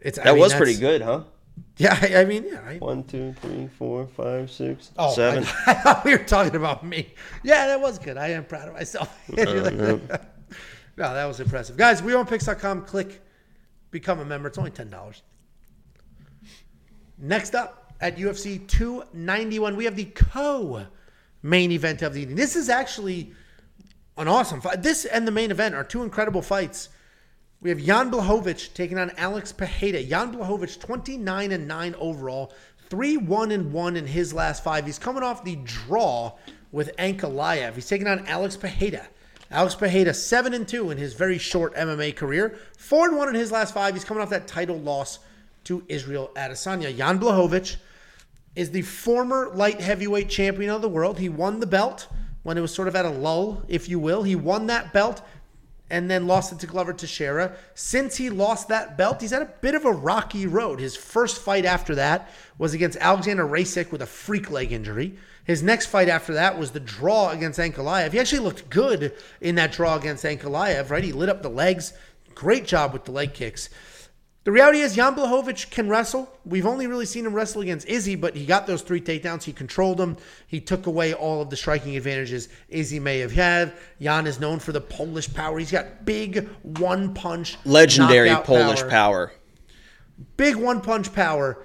It's 0.00 0.18
That 0.18 0.36
was 0.38 0.54
pretty 0.54 0.76
good, 0.76 1.02
huh? 1.02 1.24
Yeah, 1.78 1.98
I, 2.00 2.16
I 2.20 2.24
mean, 2.24 2.44
yeah. 2.46 2.60
I, 2.64 2.76
One, 2.76 3.02
two, 3.02 3.34
three, 3.40 3.68
four, 3.76 4.06
five, 4.06 4.52
six, 4.52 4.92
oh, 4.98 5.12
seven. 5.14 5.44
I, 5.44 5.48
I 5.66 5.74
thought 5.74 6.04
we 6.04 6.12
were 6.12 6.22
talking 6.22 6.54
about 6.54 6.86
me. 6.86 7.12
Yeah, 7.42 7.66
that 7.66 7.80
was 7.80 7.98
good. 7.98 8.16
I 8.16 8.28
am 8.28 8.44
proud 8.44 8.68
of 8.68 8.74
myself. 8.74 9.12
Oh, 9.36 10.00
no, 10.98 11.12
that 11.12 11.24
was 11.26 11.40
impressive, 11.40 11.76
guys. 11.76 12.00
WeWantPicks.com. 12.02 12.86
Click, 12.86 13.20
become 13.90 14.20
a 14.20 14.24
member. 14.24 14.48
It's 14.48 14.58
only 14.58 14.70
ten 14.70 14.88
dollars. 14.90 15.22
Next 17.18 17.54
up 17.54 17.92
at 18.00 18.16
UFC 18.16 18.66
291, 18.66 19.74
we 19.76 19.84
have 19.86 19.96
the 19.96 20.04
co-main 21.46 21.70
event 21.70 22.02
of 22.02 22.14
the 22.14 22.20
evening. 22.20 22.36
This 22.36 22.56
is 22.56 22.68
actually 22.68 23.32
an 24.16 24.26
awesome 24.28 24.60
fight. 24.60 24.82
This 24.82 25.04
and 25.04 25.26
the 25.26 25.32
main 25.32 25.50
event 25.50 25.74
are 25.74 25.84
two 25.84 26.02
incredible 26.02 26.42
fights. 26.42 26.88
We 27.60 27.70
have 27.70 27.78
Jan 27.78 28.10
Blachowicz 28.10 28.74
taking 28.74 28.98
on 28.98 29.12
Alex 29.16 29.52
Pereira. 29.52 30.02
Jan 30.02 30.34
Blachowicz, 30.34 30.78
29 30.78 31.52
and 31.52 31.68
9 31.68 31.94
overall, 31.98 32.52
3 32.90 33.16
1 33.18 33.50
and 33.52 33.72
1 33.72 33.96
in 33.96 34.06
his 34.06 34.34
last 34.34 34.64
five. 34.64 34.86
He's 34.86 34.98
coming 34.98 35.22
off 35.22 35.44
the 35.44 35.56
draw 35.64 36.32
with 36.72 36.94
Ankalaev. 36.96 37.74
He's 37.74 37.88
taking 37.88 38.08
on 38.08 38.26
Alex 38.26 38.56
Pereira. 38.56 39.06
Alex 39.50 39.76
Pereira, 39.76 40.12
7 40.12 40.52
and 40.52 40.66
2 40.66 40.90
in 40.90 40.98
his 40.98 41.14
very 41.14 41.38
short 41.38 41.74
MMA 41.76 42.16
career, 42.16 42.58
4 42.76 43.08
and 43.08 43.16
1 43.16 43.28
in 43.28 43.34
his 43.36 43.52
last 43.52 43.72
five. 43.72 43.94
He's 43.94 44.04
coming 44.04 44.22
off 44.22 44.30
that 44.30 44.48
title 44.48 44.78
loss 44.78 45.20
to 45.64 45.84
Israel 45.88 46.32
Adesanya. 46.34 46.96
Jan 46.96 47.20
Blachowicz 47.20 47.76
is 48.56 48.70
the 48.70 48.82
former 48.82 49.50
light 49.54 49.80
heavyweight 49.80 50.28
champion 50.28 50.70
of 50.70 50.82
the 50.82 50.88
world. 50.88 51.18
He 51.18 51.28
won 51.28 51.60
the 51.60 51.66
belt 51.66 52.08
when 52.42 52.58
it 52.58 52.62
was 52.62 52.74
sort 52.74 52.88
of 52.88 52.96
at 52.96 53.04
a 53.04 53.10
lull, 53.10 53.62
if 53.68 53.88
you 53.88 53.98
will. 53.98 54.22
He 54.22 54.34
won 54.34 54.66
that 54.66 54.92
belt 54.92 55.22
and 55.88 56.10
then 56.10 56.26
lost 56.26 56.52
it 56.52 56.58
to 56.60 56.66
Glover 56.66 56.92
Teixeira. 56.92 57.56
Since 57.74 58.16
he 58.16 58.30
lost 58.30 58.68
that 58.68 58.96
belt, 58.96 59.20
he's 59.20 59.30
had 59.30 59.42
a 59.42 59.52
bit 59.60 59.74
of 59.74 59.84
a 59.84 59.92
rocky 59.92 60.46
road. 60.46 60.80
His 60.80 60.96
first 60.96 61.40
fight 61.40 61.64
after 61.64 61.94
that 61.94 62.28
was 62.58 62.74
against 62.74 62.98
Alexander 62.98 63.46
Rakic 63.46 63.92
with 63.92 64.02
a 64.02 64.06
freak 64.06 64.50
leg 64.50 64.72
injury. 64.72 65.16
His 65.44 65.62
next 65.62 65.86
fight 65.86 66.08
after 66.08 66.34
that 66.34 66.58
was 66.58 66.72
the 66.72 66.80
draw 66.80 67.30
against 67.30 67.60
Ankalaev. 67.60 68.12
He 68.12 68.18
actually 68.18 68.40
looked 68.40 68.68
good 68.68 69.12
in 69.40 69.54
that 69.56 69.70
draw 69.70 69.96
against 69.96 70.24
Ankalaev, 70.24 70.90
right? 70.90 71.04
He 71.04 71.12
lit 71.12 71.28
up 71.28 71.42
the 71.42 71.48
legs. 71.48 71.92
Great 72.34 72.66
job 72.66 72.92
with 72.92 73.04
the 73.04 73.12
leg 73.12 73.32
kicks. 73.32 73.70
The 74.46 74.52
reality 74.52 74.78
is 74.78 74.94
Jan 74.94 75.16
Blachowicz 75.16 75.68
can 75.70 75.88
wrestle. 75.88 76.32
We've 76.44 76.66
only 76.66 76.86
really 76.86 77.04
seen 77.04 77.26
him 77.26 77.34
wrestle 77.34 77.62
against 77.62 77.88
Izzy, 77.88 78.14
but 78.14 78.36
he 78.36 78.46
got 78.46 78.64
those 78.68 78.80
three 78.80 79.00
takedowns. 79.00 79.42
He 79.42 79.52
controlled 79.52 79.98
them. 79.98 80.16
He 80.46 80.60
took 80.60 80.86
away 80.86 81.14
all 81.14 81.42
of 81.42 81.50
the 81.50 81.56
striking 81.56 81.96
advantages 81.96 82.48
Izzy 82.68 83.00
may 83.00 83.18
have 83.18 83.32
had. 83.32 83.72
Jan 84.00 84.24
is 84.24 84.38
known 84.38 84.60
for 84.60 84.70
the 84.70 84.80
Polish 84.80 85.34
power. 85.34 85.58
He's 85.58 85.72
got 85.72 86.04
big 86.04 86.48
one 86.62 87.12
punch, 87.12 87.56
Legendary 87.64 88.32
Polish 88.44 88.86
power. 88.88 89.32
big 90.36 90.54
one 90.54 90.80
punch 90.80 91.12
power. 91.12 91.58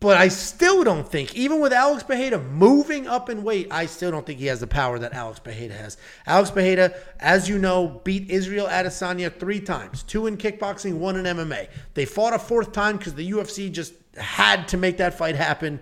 But 0.00 0.16
I 0.16 0.28
still 0.28 0.84
don't 0.84 1.08
think, 1.08 1.34
even 1.34 1.60
with 1.60 1.72
Alex 1.72 2.04
Pereira 2.04 2.38
moving 2.38 3.08
up 3.08 3.28
in 3.28 3.42
weight, 3.42 3.66
I 3.72 3.86
still 3.86 4.12
don't 4.12 4.24
think 4.24 4.38
he 4.38 4.46
has 4.46 4.60
the 4.60 4.68
power 4.68 4.96
that 5.00 5.12
Alex 5.12 5.40
Pereira 5.40 5.74
has. 5.74 5.96
Alex 6.24 6.52
Pereira, 6.52 6.94
as 7.18 7.48
you 7.48 7.58
know, 7.58 8.00
beat 8.04 8.30
Israel 8.30 8.68
Adesanya 8.68 9.36
three 9.36 9.58
times 9.58 10.04
two 10.04 10.28
in 10.28 10.36
kickboxing, 10.36 10.98
one 10.98 11.16
in 11.16 11.24
MMA. 11.24 11.68
They 11.94 12.04
fought 12.04 12.32
a 12.32 12.38
fourth 12.38 12.70
time 12.70 12.96
because 12.96 13.14
the 13.14 13.28
UFC 13.32 13.72
just 13.72 13.92
had 14.16 14.68
to 14.68 14.76
make 14.76 14.98
that 14.98 15.18
fight 15.18 15.34
happen. 15.34 15.80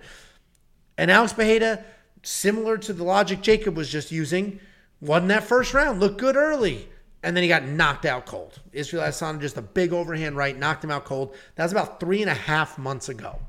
And 0.97 1.11
Alex 1.11 1.33
Pereira, 1.33 1.83
similar 2.23 2.79
to 2.79 2.93
the 2.93 3.03
logic 3.03 3.41
Jacob 3.41 3.77
was 3.77 3.87
just 3.87 4.11
using, 4.11 4.59
won 4.99 5.27
that 5.27 5.43
first 5.43 5.75
round, 5.75 5.99
looked 5.99 6.19
good 6.19 6.35
early, 6.35 6.89
and 7.21 7.37
then 7.37 7.43
he 7.43 7.49
got 7.49 7.65
knocked 7.65 8.05
out 8.05 8.25
cold. 8.25 8.61
Israel 8.73 9.03
Adesanya 9.03 9.41
just 9.41 9.57
a 9.57 9.61
big 9.61 9.93
overhand 9.93 10.35
right, 10.35 10.57
knocked 10.57 10.83
him 10.83 10.89
out 10.89 11.05
cold. 11.05 11.35
That 11.53 11.63
was 11.63 11.71
about 11.71 11.99
three 11.99 12.23
and 12.23 12.31
a 12.31 12.35
half 12.35 12.79
months 12.79 13.09
ago. 13.09 13.39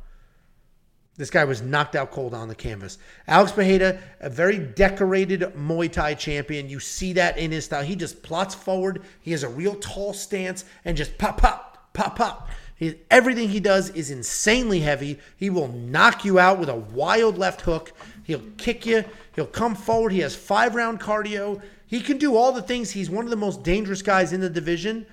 This 1.19 1.31
guy 1.31 1.45
was 1.45 1.61
knocked 1.61 1.97
out 1.97 2.13
cold 2.13 2.33
on 2.33 2.47
the 2.47 2.55
canvas. 2.55 2.97
Alex 3.27 3.51
Pereira, 3.51 3.99
a 4.21 4.31
very 4.31 4.57
decorated 4.57 5.41
Muay 5.57 5.91
Thai 5.91 6.15
champion. 6.15 6.69
You 6.69 6.79
see 6.79 7.13
that 7.15 7.37
in 7.37 7.51
his 7.51 7.65
style. 7.65 7.83
He 7.83 7.97
just 7.97 8.23
plots 8.23 8.55
forward. 8.55 9.03
He 9.21 9.33
has 9.33 9.43
a 9.43 9.49
real 9.49 9.75
tall 9.75 10.15
stance 10.15 10.65
and 10.85 10.97
just 10.97 11.19
pop, 11.19 11.39
pop, 11.39 11.93
pop, 11.93 12.17
pop. 12.17 12.49
He, 12.77 12.95
everything 13.11 13.49
he 13.49 13.59
does 13.59 13.91
is 13.91 14.13
insanely 14.13 14.79
heavy. 14.79 15.19
He 15.37 15.51
will 15.51 15.67
knock 15.67 16.25
you 16.25 16.39
out 16.39 16.61
with 16.61 16.69
a 16.69 16.77
wild 16.77 17.37
left 17.37 17.63
hook. 17.63 17.93
He'll 18.23 18.45
kick 18.57 18.87
you. 18.87 19.05
He'll 19.35 19.47
come 19.47 19.75
forward. 19.75 20.13
He 20.13 20.21
has 20.21 20.37
five 20.37 20.77
round 20.77 21.01
cardio. 21.01 21.61
He 21.89 22.01
can 22.01 22.19
do 22.19 22.37
all 22.37 22.53
the 22.53 22.63
things. 22.63 22.93
He's 22.93 23.11
one 23.11 23.25
of 23.25 23.31
the 23.31 23.37
most 23.37 23.65
dangerous 23.65 24.03
guys 24.03 24.33
in 24.33 24.41
the 24.41 24.49
division. 24.49 25.05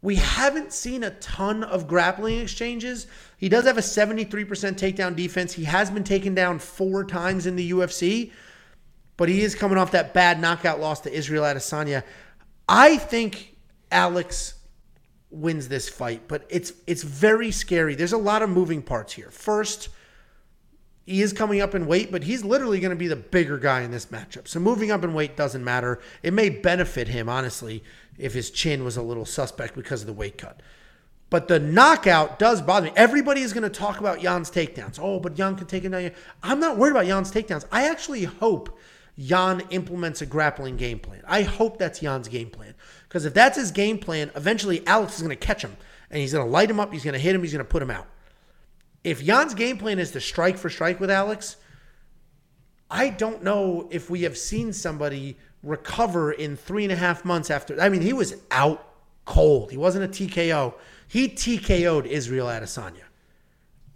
We 0.00 0.16
haven't 0.16 0.72
seen 0.72 1.02
a 1.02 1.10
ton 1.12 1.64
of 1.64 1.88
grappling 1.88 2.38
exchanges. 2.38 3.06
He 3.44 3.50
does 3.50 3.66
have 3.66 3.76
a 3.76 3.82
73% 3.82 4.46
takedown 4.46 5.14
defense. 5.14 5.52
He 5.52 5.64
has 5.64 5.90
been 5.90 6.02
taken 6.02 6.34
down 6.34 6.58
four 6.58 7.04
times 7.04 7.44
in 7.44 7.56
the 7.56 7.72
UFC, 7.72 8.32
but 9.18 9.28
he 9.28 9.42
is 9.42 9.54
coming 9.54 9.76
off 9.76 9.90
that 9.90 10.14
bad 10.14 10.40
knockout 10.40 10.80
loss 10.80 11.00
to 11.02 11.12
Israel 11.12 11.44
Adesanya. 11.44 12.04
I 12.66 12.96
think 12.96 13.54
Alex 13.92 14.54
wins 15.28 15.68
this 15.68 15.90
fight, 15.90 16.22
but 16.26 16.46
it's 16.48 16.72
it's 16.86 17.02
very 17.02 17.50
scary. 17.50 17.94
There's 17.94 18.14
a 18.14 18.16
lot 18.16 18.40
of 18.40 18.48
moving 18.48 18.80
parts 18.80 19.12
here. 19.12 19.30
First, 19.30 19.90
he 21.04 21.20
is 21.20 21.34
coming 21.34 21.60
up 21.60 21.74
in 21.74 21.86
weight, 21.86 22.10
but 22.10 22.24
he's 22.24 22.46
literally 22.46 22.80
going 22.80 22.92
to 22.92 22.96
be 22.96 23.08
the 23.08 23.14
bigger 23.14 23.58
guy 23.58 23.82
in 23.82 23.90
this 23.90 24.06
matchup. 24.06 24.48
So 24.48 24.58
moving 24.58 24.90
up 24.90 25.04
in 25.04 25.12
weight 25.12 25.36
doesn't 25.36 25.62
matter. 25.62 26.00
It 26.22 26.32
may 26.32 26.48
benefit 26.48 27.08
him, 27.08 27.28
honestly, 27.28 27.84
if 28.16 28.32
his 28.32 28.50
chin 28.50 28.84
was 28.84 28.96
a 28.96 29.02
little 29.02 29.26
suspect 29.26 29.74
because 29.74 30.00
of 30.00 30.06
the 30.06 30.14
weight 30.14 30.38
cut. 30.38 30.62
But 31.34 31.48
the 31.48 31.58
knockout 31.58 32.38
does 32.38 32.62
bother 32.62 32.86
me. 32.86 32.92
Everybody 32.94 33.40
is 33.40 33.52
going 33.52 33.64
to 33.64 33.68
talk 33.68 33.98
about 33.98 34.20
Jan's 34.20 34.52
takedowns. 34.52 35.00
Oh, 35.02 35.18
but 35.18 35.34
Jan 35.34 35.56
can 35.56 35.66
take 35.66 35.84
it 35.84 35.88
down. 35.88 36.12
I'm 36.44 36.60
not 36.60 36.78
worried 36.78 36.92
about 36.92 37.06
Jan's 37.06 37.32
takedowns. 37.32 37.64
I 37.72 37.88
actually 37.88 38.22
hope 38.22 38.78
Jan 39.18 39.60
implements 39.70 40.22
a 40.22 40.26
grappling 40.26 40.76
game 40.76 41.00
plan. 41.00 41.22
I 41.26 41.42
hope 41.42 41.76
that's 41.76 41.98
Jan's 41.98 42.28
game 42.28 42.50
plan. 42.50 42.74
Because 43.08 43.24
if 43.24 43.34
that's 43.34 43.56
his 43.58 43.72
game 43.72 43.98
plan, 43.98 44.30
eventually 44.36 44.86
Alex 44.86 45.16
is 45.16 45.22
going 45.22 45.36
to 45.36 45.46
catch 45.46 45.60
him 45.60 45.76
and 46.08 46.20
he's 46.20 46.32
going 46.32 46.46
to 46.46 46.48
light 46.52 46.70
him 46.70 46.78
up. 46.78 46.92
He's 46.92 47.02
going 47.02 47.14
to 47.14 47.18
hit 47.18 47.34
him. 47.34 47.42
He's 47.42 47.52
going 47.52 47.64
to 47.64 47.68
put 47.68 47.82
him 47.82 47.90
out. 47.90 48.06
If 49.02 49.24
Jan's 49.24 49.54
game 49.54 49.76
plan 49.76 49.98
is 49.98 50.12
to 50.12 50.20
strike 50.20 50.56
for 50.56 50.70
strike 50.70 51.00
with 51.00 51.10
Alex, 51.10 51.56
I 52.88 53.08
don't 53.08 53.42
know 53.42 53.88
if 53.90 54.08
we 54.08 54.22
have 54.22 54.38
seen 54.38 54.72
somebody 54.72 55.36
recover 55.64 56.30
in 56.30 56.56
three 56.56 56.84
and 56.84 56.92
a 56.92 56.96
half 56.96 57.24
months 57.24 57.50
after. 57.50 57.80
I 57.80 57.88
mean, 57.88 58.02
he 58.02 58.12
was 58.12 58.36
out 58.52 58.86
cold. 59.24 59.72
He 59.72 59.76
wasn't 59.76 60.04
a 60.04 60.08
TKO. 60.08 60.74
He 61.08 61.28
TKO'd 61.28 62.06
Israel 62.06 62.46
Adesanya. 62.46 63.04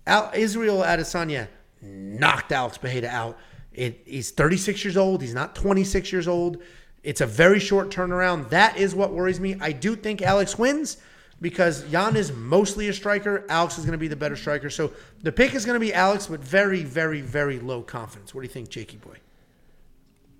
Al, 0.07 0.31
Israel 0.35 0.79
Adesanya 0.79 1.49
knocked 1.83 2.53
Alex 2.53 2.79
Pereira 2.79 3.09
out. 3.09 3.39
It, 3.73 4.03
he's 4.05 4.31
36 4.31 4.85
years 4.85 4.97
old. 4.97 5.23
He's 5.23 5.35
not 5.35 5.55
26 5.55 6.13
years 6.13 6.27
old. 6.27 6.59
It's 7.03 7.21
a 7.21 7.27
very 7.27 7.61
short 7.61 7.91
turnaround. 7.91 8.49
That 8.51 8.77
is 8.77 8.95
what 8.95 9.13
worries 9.13 9.39
me. 9.39 9.57
I 9.61 9.73
do 9.73 9.95
think 9.95 10.21
Alex 10.23 10.59
wins 10.59 10.97
because 11.41 11.85
Jan 11.91 12.17
is 12.17 12.33
mostly 12.33 12.89
a 12.89 12.93
striker. 12.93 13.45
Alex 13.49 13.79
is 13.79 13.85
going 13.85 13.93
to 13.93 13.99
be 13.99 14.09
the 14.09 14.17
better 14.17 14.37
striker. 14.37 14.71
So 14.71 14.93
the 15.23 15.31
pick 15.31 15.55
is 15.55 15.65
going 15.65 15.77
to 15.77 15.81
be 15.81 15.95
Alex, 15.95 16.27
but 16.27 16.41
very, 16.41 16.83
very, 16.83 17.21
very 17.21 17.61
low 17.61 17.83
confidence. 17.83 18.35
What 18.35 18.43
do 18.43 18.47
you 18.49 18.53
think, 18.53 18.69
Jakey 18.69 18.97
boy? 18.97 19.19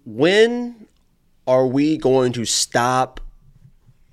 When 0.05 0.89
are 1.47 1.67
we 1.67 1.97
going 1.97 2.33
to 2.33 2.45
stop 2.45 3.21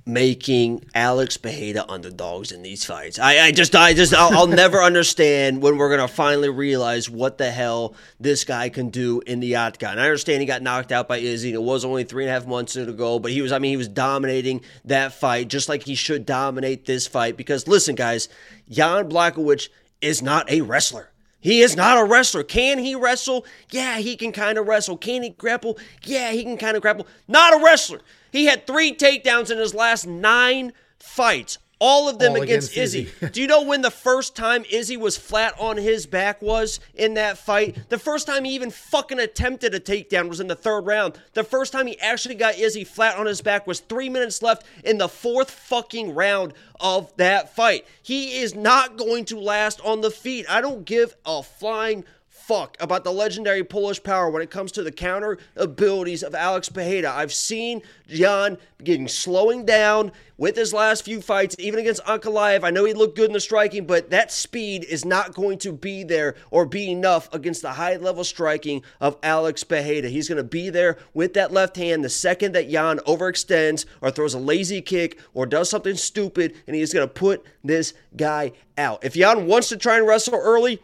making 0.05 0.85
Alex 0.93 1.35
Pereira 1.35 1.83
underdogs 1.89 2.51
in 2.51 2.61
these 2.61 2.85
fights. 2.85 3.17
I, 3.17 3.47
I 3.47 3.51
just, 3.51 3.75
I 3.75 3.93
just, 3.93 4.13
I'll, 4.13 4.37
I'll 4.37 4.47
never 4.47 4.81
understand 4.83 5.63
when 5.63 5.77
we're 5.77 5.89
gonna 5.89 6.07
finally 6.07 6.49
realize 6.49 7.09
what 7.09 7.39
the 7.39 7.49
hell 7.49 7.95
this 8.19 8.43
guy 8.43 8.69
can 8.69 8.89
do 8.89 9.21
in 9.25 9.39
the 9.39 9.55
octagon. 9.55 9.97
I 9.97 10.03
understand 10.03 10.41
he 10.41 10.45
got 10.45 10.61
knocked 10.61 10.91
out 10.91 11.07
by 11.07 11.17
Izzy. 11.17 11.49
And 11.49 11.55
it 11.55 11.63
was 11.63 11.83
only 11.83 12.03
three 12.03 12.23
and 12.23 12.29
a 12.29 12.33
half 12.33 12.45
months 12.45 12.75
ago, 12.75 13.17
but 13.17 13.31
he 13.31 13.41
was, 13.41 13.51
I 13.51 13.57
mean, 13.57 13.71
he 13.71 13.77
was 13.77 13.87
dominating 13.87 14.61
that 14.85 15.13
fight 15.13 15.47
just 15.47 15.69
like 15.69 15.83
he 15.83 15.95
should 15.95 16.25
dominate 16.25 16.85
this 16.85 17.07
fight. 17.07 17.35
Because 17.35 17.67
listen, 17.67 17.95
guys, 17.95 18.29
Jan 18.69 19.09
Blachowicz 19.09 19.69
is 20.01 20.21
not 20.21 20.49
a 20.51 20.61
wrestler. 20.61 21.09
He 21.45 21.61
is 21.61 21.75
not 21.75 21.99
a 21.99 22.03
wrestler. 22.03 22.43
Can 22.43 22.79
he 22.79 22.95
wrestle? 22.95 23.45
Yeah, 23.69 23.99
he 23.99 24.15
can 24.15 24.31
kind 24.31 24.57
of 24.57 24.67
wrestle. 24.67 24.97
Can 24.97 25.21
he 25.21 25.29
grapple? 25.29 25.77
Yeah, 26.03 26.31
he 26.31 26.41
can 26.41 26.57
kind 26.57 26.75
of 26.75 26.81
grapple. 26.81 27.05
Not 27.27 27.53
a 27.53 27.63
wrestler. 27.63 28.01
He 28.35 28.47
had 28.47 28.67
three 28.67 28.93
takedowns 28.93 29.49
in 29.49 29.57
his 29.57 29.73
last 29.73 30.05
nine 30.05 30.73
fights. 30.99 31.57
All 31.79 32.09
of 32.09 32.19
them 32.19 32.33
All 32.33 32.41
against, 32.41 32.73
against 32.73 32.95
Izzy. 32.95 33.11
Izzy. 33.21 33.29
Do 33.31 33.41
you 33.41 33.47
know 33.47 33.63
when 33.63 33.81
the 33.81 33.91
first 33.91 34.35
time 34.35 34.65
Izzy 34.69 34.97
was 34.97 35.15
flat 35.15 35.57
on 35.57 35.77
his 35.77 36.05
back 36.05 36.41
was 36.41 36.81
in 36.93 37.13
that 37.13 37.37
fight? 37.37 37.77
The 37.87 37.97
first 37.97 38.27
time 38.27 38.43
he 38.43 38.53
even 38.53 38.71
fucking 38.71 39.19
attempted 39.19 39.73
a 39.73 39.79
takedown 39.79 40.27
was 40.27 40.41
in 40.41 40.47
the 40.47 40.55
third 40.55 40.85
round. 40.85 41.17
The 41.33 41.45
first 41.45 41.71
time 41.71 41.87
he 41.87 41.97
actually 42.01 42.35
got 42.35 42.59
Izzy 42.59 42.83
flat 42.83 43.17
on 43.17 43.25
his 43.25 43.39
back 43.41 43.65
was 43.67 43.79
three 43.79 44.09
minutes 44.09 44.41
left 44.41 44.65
in 44.83 44.97
the 44.97 45.07
fourth 45.07 45.49
fucking 45.49 46.13
round 46.13 46.53
of 46.81 47.15
that 47.15 47.55
fight. 47.55 47.85
He 48.03 48.39
is 48.39 48.53
not 48.53 48.97
going 48.97 49.23
to 49.25 49.39
last 49.39 49.79
on 49.79 50.01
the 50.01 50.11
feet. 50.11 50.45
I 50.49 50.59
don't 50.59 50.83
give 50.83 51.15
a 51.25 51.41
flying 51.41 52.03
fuck 52.47 52.77
about 52.79 53.03
the 53.03 53.11
legendary 53.11 53.63
Polish 53.63 54.03
power 54.03 54.29
when 54.29 54.43
it 54.43 54.51
comes 54.51 54.71
to 54.73 54.83
the 54.83 54.91
counter 54.91 55.39
abilities 55.55 56.21
of 56.21 56.35
Alex 56.35 56.69
Pereira. 56.69 57.11
I've 57.11 57.33
seen 57.33 57.81
Jan 58.07 58.57
getting 58.83 59.07
slowing 59.07 59.65
down 59.65 60.11
with 60.37 60.55
his 60.55 60.71
last 60.71 61.05
few 61.05 61.21
fights, 61.21 61.55
even 61.57 61.79
against 61.79 62.03
Ankalaev. 62.03 62.63
I 62.63 62.69
know 62.69 62.85
he 62.85 62.93
looked 62.93 63.15
good 63.15 63.29
in 63.29 63.33
the 63.33 63.39
striking, 63.39 63.87
but 63.87 64.11
that 64.11 64.31
speed 64.31 64.83
is 64.83 65.05
not 65.05 65.33
going 65.33 65.57
to 65.59 65.71
be 65.71 66.03
there 66.03 66.35
or 66.51 66.67
be 66.67 66.91
enough 66.91 67.33
against 67.33 67.63
the 67.63 67.73
high 67.73 67.95
level 67.95 68.23
striking 68.23 68.83
of 69.01 69.17
Alex 69.23 69.63
Pereira. 69.63 70.07
He's 70.07 70.29
going 70.29 70.37
to 70.37 70.43
be 70.43 70.69
there 70.69 70.97
with 71.15 71.33
that 71.33 71.51
left 71.51 71.75
hand 71.77 72.03
the 72.03 72.09
second 72.09 72.51
that 72.51 72.69
Jan 72.69 72.99
overextends 72.99 73.85
or 74.01 74.11
throws 74.11 74.35
a 74.35 74.39
lazy 74.39 74.83
kick 74.83 75.19
or 75.33 75.47
does 75.47 75.67
something 75.69 75.95
stupid, 75.95 76.53
and 76.67 76.75
he's 76.75 76.93
going 76.93 77.07
to 77.07 77.13
put 77.13 77.43
this 77.63 77.95
guy 78.15 78.51
out. 78.77 79.03
If 79.03 79.15
Jan 79.15 79.47
wants 79.47 79.69
to 79.69 79.77
try 79.77 79.97
and 79.97 80.05
wrestle 80.05 80.35
early, 80.35 80.79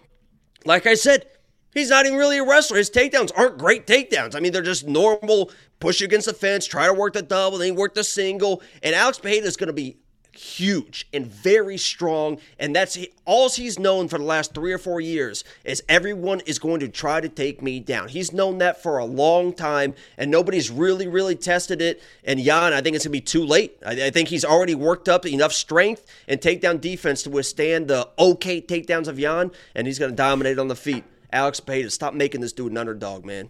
like 0.65 0.87
I 0.87 0.93
said, 0.93 1.25
He's 1.73 1.89
not 1.89 2.05
even 2.05 2.17
really 2.17 2.37
a 2.37 2.45
wrestler. 2.45 2.77
His 2.77 2.89
takedowns 2.89 3.31
aren't 3.35 3.57
great 3.57 3.87
takedowns. 3.87 4.35
I 4.35 4.39
mean, 4.39 4.51
they're 4.51 4.61
just 4.61 4.87
normal 4.87 5.51
push 5.79 6.01
against 6.01 6.27
the 6.27 6.33
fence, 6.33 6.65
try 6.65 6.85
to 6.87 6.93
work 6.93 7.13
the 7.13 7.21
double, 7.21 7.57
then 7.57 7.75
work 7.75 7.93
the 7.93 8.03
single. 8.03 8.61
And 8.83 8.93
Alex 8.93 9.19
Pereira 9.19 9.45
is 9.45 9.57
going 9.57 9.67
to 9.67 9.73
be 9.73 9.97
huge 10.33 11.07
and 11.13 11.25
very 11.25 11.77
strong. 11.77 12.39
And 12.59 12.75
that's 12.75 12.97
all 13.25 13.49
he's 13.49 13.77
known 13.77 14.07
for 14.07 14.17
the 14.17 14.23
last 14.23 14.53
three 14.53 14.71
or 14.71 14.77
four 14.77 15.01
years 15.01 15.43
is 15.63 15.83
everyone 15.89 16.41
is 16.41 16.59
going 16.59 16.79
to 16.81 16.87
try 16.87 17.19
to 17.19 17.29
take 17.29 17.61
me 17.61 17.79
down. 17.79 18.07
He's 18.07 18.31
known 18.31 18.59
that 18.59 18.81
for 18.81 18.97
a 18.97 19.05
long 19.05 19.53
time, 19.53 19.93
and 20.17 20.31
nobody's 20.31 20.69
really, 20.69 21.07
really 21.07 21.35
tested 21.35 21.81
it. 21.81 22.01
And 22.23 22.39
Jan, 22.39 22.73
I 22.73 22.81
think 22.81 22.95
it's 22.95 23.05
going 23.05 23.13
to 23.13 23.17
be 23.17 23.21
too 23.21 23.45
late. 23.45 23.77
I, 23.85 24.05
I 24.05 24.09
think 24.09 24.29
he's 24.29 24.45
already 24.45 24.75
worked 24.75 25.09
up 25.09 25.25
enough 25.25 25.53
strength 25.53 26.05
and 26.27 26.39
takedown 26.39 26.79
defense 26.79 27.23
to 27.23 27.29
withstand 27.29 27.87
the 27.87 28.09
okay 28.17 28.61
takedowns 28.61 29.07
of 29.07 29.17
Jan, 29.17 29.51
and 29.75 29.87
he's 29.87 29.99
going 29.99 30.11
to 30.11 30.17
dominate 30.17 30.59
on 30.59 30.67
the 30.67 30.75
feet. 30.75 31.03
Alex 31.31 31.59
Pereira, 31.59 31.89
stop 31.89 32.13
making 32.13 32.41
this 32.41 32.53
dude 32.53 32.71
an 32.71 32.77
underdog, 32.77 33.25
man. 33.25 33.49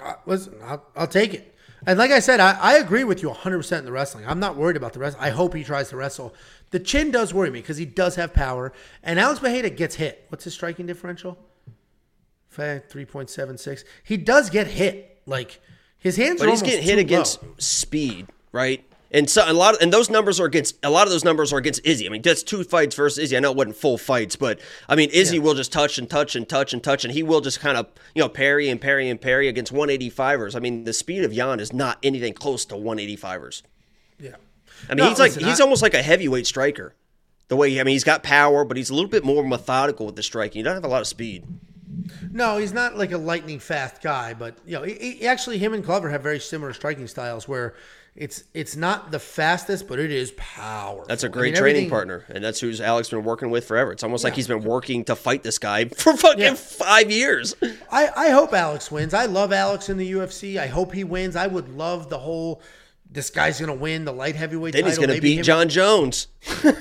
Uh, 0.00 0.14
listen, 0.26 0.54
I'll, 0.64 0.84
I'll 0.96 1.06
take 1.06 1.34
it. 1.34 1.54
And 1.86 1.98
like 1.98 2.10
I 2.12 2.20
said, 2.20 2.38
I, 2.40 2.52
I 2.60 2.74
agree 2.74 3.04
with 3.04 3.22
you 3.22 3.28
100% 3.30 3.78
in 3.78 3.84
the 3.84 3.92
wrestling. 3.92 4.24
I'm 4.26 4.38
not 4.40 4.56
worried 4.56 4.76
about 4.76 4.92
the 4.92 5.00
rest. 5.00 5.16
I 5.20 5.30
hope 5.30 5.52
he 5.54 5.64
tries 5.64 5.88
to 5.90 5.96
wrestle. 5.96 6.32
The 6.70 6.78
chin 6.78 7.10
does 7.10 7.34
worry 7.34 7.50
me 7.50 7.60
because 7.60 7.76
he 7.76 7.84
does 7.84 8.14
have 8.14 8.32
power. 8.32 8.72
And 9.02 9.18
Alex 9.18 9.40
Pereira 9.40 9.68
gets 9.68 9.96
hit. 9.96 10.24
What's 10.28 10.44
his 10.44 10.54
striking 10.54 10.86
differential? 10.86 11.36
3.76. 12.56 13.84
He 14.04 14.16
does 14.16 14.48
get 14.50 14.66
hit. 14.68 15.20
Like, 15.26 15.60
his 15.98 16.16
hands 16.16 16.40
But 16.40 16.50
he's 16.50 16.62
getting 16.62 16.82
hit 16.84 16.98
against 16.98 17.42
low. 17.42 17.54
speed, 17.58 18.28
right? 18.52 18.84
And 19.14 19.28
so 19.28 19.44
a 19.46 19.52
lot, 19.52 19.74
of, 19.74 19.82
and 19.82 19.92
those 19.92 20.08
numbers 20.08 20.40
are 20.40 20.46
against 20.46 20.76
a 20.82 20.88
lot 20.88 21.06
of 21.06 21.10
those 21.12 21.22
numbers 21.24 21.52
are 21.52 21.58
against 21.58 21.84
Izzy. 21.84 22.06
I 22.06 22.08
mean, 22.08 22.22
that's 22.22 22.42
two 22.42 22.64
fights 22.64 22.96
versus 22.96 23.18
Izzy. 23.18 23.36
I 23.36 23.40
know 23.40 23.50
it 23.50 23.56
wasn't 23.58 23.76
full 23.76 23.98
fights, 23.98 24.36
but 24.36 24.58
I 24.88 24.96
mean, 24.96 25.10
Izzy 25.10 25.38
will 25.38 25.52
just 25.54 25.70
touch 25.70 25.98
and 25.98 26.08
touch 26.08 26.34
and 26.34 26.48
touch 26.48 26.72
and 26.72 26.82
touch, 26.82 27.04
and 27.04 27.12
he 27.12 27.22
will 27.22 27.42
just 27.42 27.60
kind 27.60 27.76
of 27.76 27.88
you 28.14 28.22
know 28.22 28.28
parry 28.30 28.70
and 28.70 28.80
parry 28.80 29.10
and 29.10 29.20
parry 29.20 29.48
against 29.48 29.72
185ers. 29.72 30.56
I 30.56 30.60
mean, 30.60 30.84
the 30.84 30.92
speed 30.94 31.24
of 31.24 31.32
Jan 31.34 31.60
is 31.60 31.72
not 31.74 31.98
anything 32.02 32.32
close 32.32 32.64
to 32.66 32.74
185ers. 32.74 33.62
Yeah. 34.18 34.36
I 34.88 34.94
mean, 34.94 35.04
No, 35.04 35.08
he's 35.10 35.18
like 35.18 35.34
he's 35.34 35.60
I- 35.60 35.64
almost 35.64 35.82
like 35.82 35.94
a 35.94 36.02
heavyweight 36.02 36.46
striker. 36.46 36.94
The 37.48 37.56
way 37.56 37.78
I 37.78 37.84
mean, 37.84 37.92
he's 37.92 38.04
got 38.04 38.22
power, 38.22 38.64
but 38.64 38.78
he's 38.78 38.88
a 38.88 38.94
little 38.94 39.10
bit 39.10 39.24
more 39.24 39.44
methodical 39.44 40.06
with 40.06 40.16
the 40.16 40.22
striking. 40.22 40.60
He 40.60 40.62
doesn't 40.62 40.76
have 40.82 40.90
a 40.90 40.92
lot 40.92 41.02
of 41.02 41.06
speed. 41.06 41.44
No, 42.30 42.56
he's 42.56 42.72
not 42.72 42.96
like 42.96 43.12
a 43.12 43.18
lightning 43.18 43.58
fast 43.58 44.00
guy, 44.00 44.32
but 44.32 44.56
you 44.64 44.72
know, 44.72 44.82
he, 44.84 44.94
he- 45.18 45.26
actually, 45.26 45.58
him 45.58 45.74
and 45.74 45.84
Glover 45.84 46.08
have 46.08 46.22
very 46.22 46.40
similar 46.40 46.72
striking 46.72 47.06
styles 47.06 47.46
where 47.46 47.74
it's 48.14 48.44
it's 48.52 48.76
not 48.76 49.10
the 49.10 49.18
fastest, 49.18 49.88
but 49.88 49.98
it 49.98 50.10
is 50.10 50.32
powerful. 50.36 51.06
That's 51.08 51.24
a 51.24 51.28
great 51.30 51.54
mean, 51.54 51.62
training 51.62 51.90
partner, 51.90 52.24
and 52.28 52.44
that's 52.44 52.60
who's 52.60 52.80
Alex 52.80 53.08
been 53.08 53.24
working 53.24 53.50
with 53.50 53.66
forever. 53.66 53.90
It's 53.92 54.02
almost 54.02 54.22
like 54.22 54.34
he's 54.34 54.46
been 54.48 54.62
working 54.64 55.04
to 55.04 55.16
fight 55.16 55.42
this 55.42 55.58
guy 55.58 55.84
for 55.88 56.14
fucking 56.16 56.40
Yeah. 56.40 56.54
five 56.54 57.10
years. 57.10 57.54
I, 57.90 58.10
I 58.14 58.28
hope 58.30 58.52
Alex 58.52 58.90
wins. 58.90 59.14
I 59.14 59.24
love 59.26 59.52
Alex 59.52 59.88
in 59.88 59.96
the 59.96 60.12
UFC. 60.12 60.58
I 60.58 60.66
hope 60.66 60.92
he 60.92 61.04
wins. 61.04 61.36
I 61.36 61.46
would 61.46 61.70
love 61.70 62.10
the 62.10 62.18
whole. 62.18 62.60
This 63.12 63.28
guy's 63.28 63.60
gonna 63.60 63.74
win 63.74 64.06
the 64.06 64.12
light 64.12 64.36
heavyweight 64.36 64.72
Then 64.72 64.84
title. 64.84 64.90
he's 64.90 64.96
going 64.98 65.08
to 65.08 65.14
Maybe 65.16 65.28
beat 65.32 65.38
him- 65.40 65.44
Jon 65.44 65.68
Jones. 65.68 66.28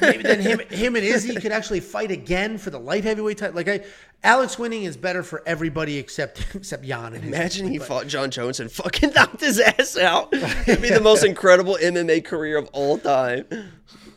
Maybe 0.01 0.23
then 0.23 0.39
him, 0.39 0.59
him 0.69 0.95
and 0.95 1.03
Izzy 1.03 1.35
could 1.35 1.51
actually 1.51 1.81
fight 1.81 2.09
again 2.09 2.57
for 2.57 2.69
the 2.69 2.79
light 2.79 3.03
heavyweight 3.03 3.37
title. 3.39 3.55
Like 3.55 3.67
I, 3.67 3.81
Alex 4.23 4.57
winning 4.57 4.83
is 4.83 4.95
better 4.95 5.23
for 5.23 5.43
everybody 5.45 5.97
except 5.97 6.45
except 6.55 6.85
Jan. 6.85 7.13
And 7.15 7.25
Imagine 7.25 7.67
he 7.67 7.79
but- 7.79 7.87
fought 7.87 8.07
Jon 8.07 8.31
Jones 8.31 8.61
and 8.61 8.71
fucking 8.71 9.11
knocked 9.13 9.41
his 9.41 9.59
ass 9.59 9.97
out. 9.97 10.29
It'd 10.33 10.81
be 10.81 10.89
the 10.89 11.01
most 11.01 11.23
incredible 11.25 11.77
MMA 11.81 12.23
career 12.23 12.57
of 12.57 12.69
all 12.71 12.97
time. 12.97 13.45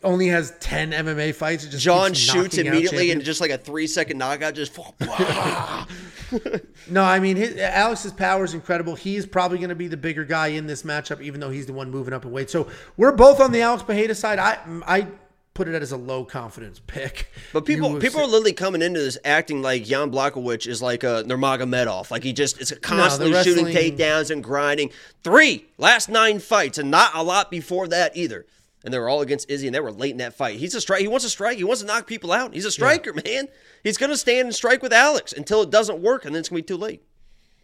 Only 0.05 0.28
has 0.28 0.52
ten 0.60 0.93
MMA 0.93 1.35
fights. 1.35 1.64
It 1.64 1.70
just 1.70 1.82
John 1.82 2.14
shoots 2.14 2.59
immediately 2.59 3.10
and 3.10 3.24
just 3.24 3.40
like 3.40 3.51
a 3.51 3.59
three 3.59 3.86
second 3.86 4.18
knockout, 4.18 4.55
just 4.55 4.78
No, 6.89 7.02
I 7.02 7.20
mean 7.20 7.36
his, 7.36 7.56
Alex's 7.56 8.12
power 8.12 8.44
is 8.44 8.55
incredible. 8.55 8.94
He's 8.94 9.26
probably 9.26 9.59
going 9.59 9.70
to 9.70 9.74
be 9.74 9.89
the 9.89 9.97
bigger 9.97 10.24
guy 10.24 10.48
in 10.48 10.66
this 10.66 10.82
matchup, 10.82 11.20
even 11.20 11.40
though 11.40 11.51
he's 11.51 11.66
the 11.66 11.72
one 11.72 11.90
moving 11.90 12.12
up 12.12 12.24
in 12.24 12.32
weight. 12.32 12.51
So 12.51 12.68
we're 12.97 13.12
both 13.12 13.40
on 13.40 13.51
the 13.51 13.62
Alex 13.62 13.82
Pereira 13.82 14.14
side. 14.14 14.39
I 14.39 14.59
I 14.86 15.06
put 15.55 15.68
it 15.68 15.81
as 15.81 15.93
a 15.93 15.97
low 15.97 16.24
confidence 16.24 16.81
pick. 16.86 17.31
But 17.52 17.64
people 17.64 17.98
people 18.01 18.20
are 18.20 18.26
literally 18.26 18.52
coming 18.52 18.82
into 18.82 19.01
this 19.01 19.16
acting 19.24 19.62
like 19.62 19.85
Jan 19.85 20.10
Blachowicz 20.10 20.66
is 20.66 20.82
like 20.82 21.05
a 21.05 21.24
Nurmagomedov. 21.24 22.10
Like 22.10 22.24
he 22.24 22.32
just 22.32 22.60
is 22.60 22.72
constantly 22.82 23.43
shooting 23.43 23.66
takedowns 23.66 24.31
and 24.31 24.43
grinding. 24.43 24.90
Three 25.22 25.64
last 25.78 26.09
nine 26.09 26.40
fights, 26.40 26.78
and 26.78 26.90
not 26.90 27.12
a 27.14 27.22
lot 27.22 27.51
before 27.51 27.89
that 27.89 28.16
either. 28.16 28.44
And 28.85 28.93
they 28.93 28.98
were 28.98 29.09
all 29.09 29.23
against 29.23 29.51
Izzy, 29.51 29.66
and 29.66 29.74
they 29.74 29.81
were 29.81 29.90
late 29.90 30.11
in 30.12 30.19
that 30.19 30.35
fight. 30.35 30.59
He's 30.59 30.74
a 30.74 30.81
strike. 30.81 31.01
He 31.01 31.09
wants 31.09 31.24
to 31.24 31.31
strike. 31.31 31.56
He 31.56 31.65
wants 31.65 31.81
to 31.81 31.86
knock 31.86 32.06
people 32.06 32.31
out. 32.32 32.52
He's 32.52 32.66
a 32.66 32.70
striker, 32.70 33.12
man. 33.24 33.48
He's 33.82 33.97
gonna 33.97 34.16
stand 34.16 34.47
and 34.47 34.55
strike 34.55 34.82
with 34.82 34.93
Alex 34.93 35.32
until 35.32 35.62
it 35.62 35.70
doesn't 35.70 36.01
work, 36.01 36.24
and 36.27 36.35
then 36.35 36.40
it's 36.40 36.51
gonna 36.51 36.59
be 36.59 36.66
too 36.66 36.77
late. 36.77 37.02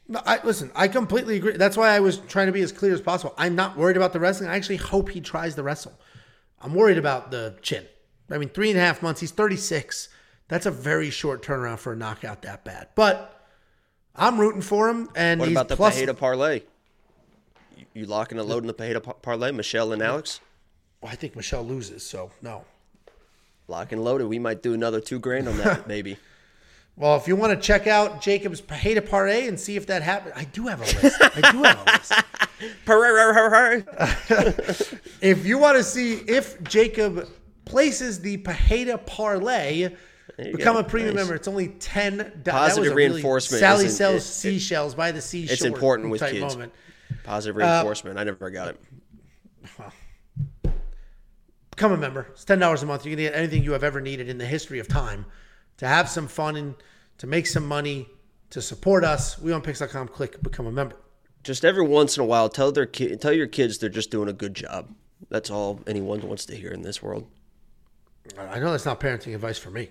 No, 0.09 0.21
I, 0.27 0.41
listen, 0.43 0.73
I 0.75 0.89
completely 0.89 1.37
agree. 1.37 1.53
That's 1.57 1.77
why 1.77 1.91
I 1.91 2.01
was 2.01 2.19
trying 2.19 2.47
to 2.47 2.53
be 2.53 2.63
as 2.63 2.73
clear 2.73 2.93
as 2.93 3.01
possible. 3.01 3.35
I'm 3.39 3.55
not 3.55 3.77
worried 3.77 3.97
about 3.97 4.13
the 4.13 4.19
wrestling. 4.19 4.49
I 4.51 4.57
actually 4.57 4.77
hope 4.77 5.11
he 5.11 5.21
tries 5.21 5.55
to 5.55 5.63
wrestle. 5.63 5.93
I'm 6.61 6.75
worried 6.75 6.99
about 6.99 7.31
the 7.31 7.57
chin. 7.63 7.87
I 8.31 8.39
mean, 8.39 8.49
three 8.49 8.71
and 8.71 8.79
a 8.79 8.83
half 8.83 9.03
months. 9.03 9.21
He's 9.21 9.31
36. 9.31 10.09
That's 10.49 10.67
a 10.67 10.71
very 10.71 11.11
short 11.11 11.43
turnaround 11.45 11.79
for 11.79 11.93
a 11.93 11.97
knockout 11.97 12.43
that 12.43 12.65
bad. 12.65 12.89
But 12.97 13.47
I'm 14.17 14.41
rooting 14.41 14.63
for 14.63 14.89
him. 14.89 15.09
And 15.15 15.39
What 15.39 15.49
about 15.51 15.69
the 15.69 15.77
plus, 15.77 15.95
Pereira 15.95 16.15
parlay? 16.15 16.63
You, 17.95 18.07
locking 18.07 18.39
and 18.39 18.49
loading 18.49 18.67
the 18.67 18.75
Pereira 18.75 19.01
pa- 19.01 19.13
parlay, 19.15 19.53
Michel 19.53 19.93
and 19.93 20.03
Alex? 20.03 20.41
Well, 21.01 21.11
I 21.13 21.15
think 21.15 21.35
Michel 21.37 21.63
loses, 21.65 22.05
so 22.05 22.31
no. 22.43 22.65
Lock 23.69 23.93
and 23.93 24.03
loaded. 24.05 24.27
We 24.27 24.39
might 24.39 24.63
do 24.63 24.75
another 24.75 25.01
two 25.01 25.19
grand 25.19 25.49
on 25.49 25.57
that, 25.59 25.87
maybe. 25.95 26.19
Well, 26.97 27.17
if 27.17 27.27
you 27.29 27.37
want 27.37 27.53
to 27.55 27.67
check 27.67 27.87
out 27.87 28.21
Jacob's 28.21 28.61
Pereira 28.61 29.01
Parlay 29.01 29.47
and 29.47 29.59
see 29.59 29.77
if 29.77 29.87
that 29.87 30.03
happens, 30.03 30.35
I 30.37 30.45
do 30.45 30.67
have 30.67 30.81
a 30.81 30.85
list. 30.85 31.17
I 31.21 31.53
do 31.53 31.63
have 31.63 31.81
a 31.81 31.93
list. 31.93 32.13
If 35.23 35.47
you 35.47 35.57
want 35.59 35.77
to 35.79 35.85
see 35.85 36.15
if 36.15 36.63
Jacob 36.65 37.29
places 37.65 38.21
the 38.21 38.39
Pereira 38.39 38.99
Parlay, 38.99 39.91
become 40.37 40.75
go. 40.75 40.81
a 40.81 40.85
premium 40.85 41.15
Nice. 41.15 41.23
member. 41.25 41.35
It's 41.37 41.49
only 41.49 41.69
ten. 41.69 42.17
dollars. 42.43 42.71
Positive 42.75 42.95
reinforcement 42.95 43.61
Sally 43.61 43.89
sells 43.89 44.15
it- 44.15 44.19
it- 44.19 44.21
seashells 44.23 44.95
by 44.95 45.13
the 45.13 45.21
seashore. 45.23 45.53
it's 45.55 45.65
important 45.65 46.11
with 46.11 46.21
kids. 46.23 46.55
Moment. 46.55 46.73
Positive 47.25 47.57
Uh, 47.57 47.65
reinforcement. 47.67 48.19
I 48.19 48.25
never 48.25 48.51
got 48.51 48.69
it. 48.69 48.81
Become 51.81 51.93
a 51.93 51.97
member. 51.97 52.27
It's 52.33 52.45
ten 52.45 52.59
dollars 52.59 52.83
a 52.83 52.87
month. 52.87 53.07
You 53.07 53.17
can 53.17 53.25
get 53.25 53.35
anything 53.35 53.65
you 53.65 53.73
have 53.73 53.83
ever 53.83 54.03
needed 54.03 54.29
in 54.29 54.37
the 54.37 54.45
history 54.45 54.81
of 54.81 54.87
time 54.87 55.25
to 55.79 55.89
have 55.89 56.11
some 56.11 56.29
fun 56.29 56.57
and 56.57 56.75
to 57.17 57.27
make 57.27 57.47
some 57.47 57.67
money 57.67 58.07
to 58.51 58.61
support 58.61 59.03
us. 59.03 59.37
WeWantPicks.com. 59.37 60.09
Click 60.09 60.43
become 60.43 60.67
a 60.67 60.73
member. 60.73 60.97
Just 61.43 61.65
every 61.65 61.87
once 61.87 62.19
in 62.19 62.23
a 62.23 62.27
while, 62.27 62.51
tell 62.51 62.71
their 62.71 62.85
kid, 62.85 63.19
tell 63.23 63.33
your 63.33 63.47
kids 63.47 63.79
they're 63.79 63.89
just 63.89 64.11
doing 64.11 64.29
a 64.29 64.35
good 64.35 64.53
job. 64.53 64.91
That's 65.31 65.49
all 65.49 65.81
anyone 65.87 66.21
wants 66.21 66.45
to 66.45 66.55
hear 66.55 66.71
in 66.71 66.83
this 66.83 67.03
world. 67.03 67.27
I 68.39 68.59
know 68.59 68.73
that's 68.73 68.85
not 68.85 69.01
parenting 69.01 69.35
advice 69.35 69.57
for 69.57 69.71
me. 69.71 69.89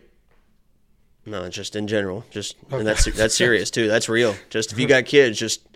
No, 1.25 1.49
just 1.49 1.75
in 1.75 1.87
general. 1.87 2.23
Just 2.29 2.55
and 2.69 2.85
that's 2.85 3.05
that's 3.05 3.33
serious 3.33 3.71
too. 3.71 3.87
That's 3.87 4.07
real. 4.07 4.35
Just 4.51 4.71
if 4.71 4.77
you 4.77 4.87
got 4.87 5.05
kids, 5.05 5.39
just 5.39 5.67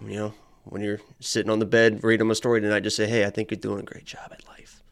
you 0.00 0.16
know, 0.16 0.34
when 0.64 0.82
you're 0.82 1.00
sitting 1.20 1.50
on 1.50 1.58
the 1.58 1.66
bed 1.66 2.02
reading 2.02 2.20
them 2.26 2.30
a 2.30 2.34
story 2.34 2.60
tonight, 2.60 2.80
just 2.80 2.96
say, 2.96 3.06
"Hey, 3.06 3.24
I 3.24 3.30
think 3.30 3.50
you're 3.50 3.60
doing 3.60 3.80
a 3.80 3.82
great 3.84 4.04
job 4.04 4.30
at 4.32 4.46
life." 4.48 4.82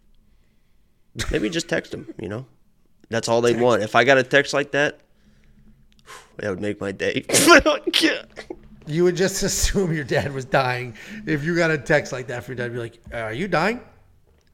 Maybe 1.30 1.48
just 1.50 1.68
text 1.68 1.90
them. 1.92 2.12
You 2.18 2.28
know, 2.28 2.46
that's 3.10 3.28
all 3.28 3.40
they 3.40 3.54
want. 3.54 3.82
If 3.82 3.94
I 3.94 4.04
got 4.04 4.18
a 4.18 4.22
text 4.22 4.54
like 4.54 4.70
that, 4.72 5.00
that 6.38 6.50
would 6.50 6.60
make 6.60 6.80
my 6.80 6.92
day. 6.92 7.24
You 8.84 9.04
would 9.04 9.14
just 9.14 9.40
assume 9.44 9.92
your 9.92 10.02
dad 10.02 10.34
was 10.34 10.44
dying 10.44 10.96
if 11.24 11.44
you 11.44 11.54
got 11.54 11.70
a 11.70 11.78
text 11.78 12.12
like 12.12 12.26
that 12.26 12.42
from 12.42 12.56
your 12.56 12.66
dad. 12.66 12.72
Be 12.74 12.80
like, 12.80 12.98
uh, 13.12 13.18
"Are 13.18 13.32
you 13.32 13.46
dying?" 13.46 13.80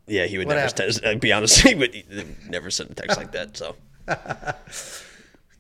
yeah, 0.07 0.27
he 0.27 0.37
would 0.37 0.47
What 0.47 0.55
never. 0.57 0.67
happened? 0.67 0.77
Text, 0.93 1.05
I'd 1.05 1.19
be 1.21 1.33
honest, 1.33 1.61
he 1.61 1.75
would 1.75 2.05
never 2.49 2.71
send 2.71 2.91
a 2.91 2.95
text 2.95 3.17
like 3.17 3.33
that. 3.33 3.57
So 3.57 3.75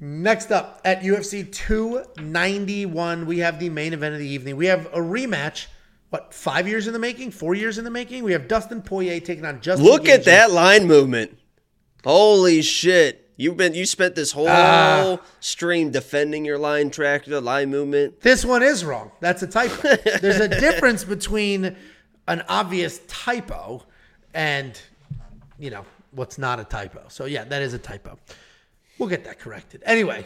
Next 0.01 0.53
up 0.53 0.81
at 0.85 1.01
UFC 1.03 1.51
291, 1.53 3.27
we 3.27 3.39
have 3.39 3.59
the 3.59 3.69
main 3.69 3.93
event 3.93 4.15
of 4.15 4.21
the 4.21 4.27
evening. 4.29 4.57
We 4.57 4.67
have 4.67 4.87
a 4.87 4.99
rematch. 4.99 5.67
What, 6.11 6.33
five 6.33 6.69
years 6.69 6.87
in 6.87 6.93
the 6.93 6.99
making? 6.99 7.33
Four 7.33 7.55
years 7.55 7.79
in 7.79 7.85
the 7.85 7.91
making? 7.91 8.23
We 8.25 8.33
have 8.33 8.49
Dustin 8.49 8.81
Poirier 8.81 9.21
taking 9.21 9.45
on 9.45 9.61
Justin. 9.61 9.85
look 9.87 10.09
at 10.09 10.25
that 10.25 10.51
line 10.51 10.87
movement. 10.87 11.37
Holy 12.05 12.63
shit! 12.63 13.31
You've 13.37 13.57
been 13.57 13.75
you 13.75 13.85
spent 13.85 14.15
this 14.15 14.33
whole 14.33 14.49
Ah. 14.49 15.19
stream 15.41 15.91
defending 15.91 16.45
your 16.45 16.59
line 16.59 16.91
track, 16.91 17.25
the 17.25 17.41
line 17.41 17.69
movement. 17.71 18.21
This 18.21 18.45
one 18.45 18.63
is 18.63 18.85
wrong. 18.85 19.11
That's 19.21 19.43
a 19.43 19.47
typo. 19.49 19.97
There's 20.21 20.41
a 20.41 20.49
difference 20.49 21.05
between 21.05 21.77
an 22.29 22.43
obvious 22.49 23.01
typo 23.09 23.85
and, 24.33 24.81
you 25.59 25.71
know, 25.71 25.85
what's 26.13 26.39
not 26.39 26.61
a 26.61 26.65
typo. 26.65 27.05
So, 27.09 27.25
yeah, 27.27 27.45
that 27.45 27.63
is 27.63 27.75
a 27.75 27.79
typo. 27.79 28.19
We'll 28.99 29.09
get 29.09 29.25
that 29.25 29.39
corrected. 29.39 29.83
Anyway, 29.87 30.25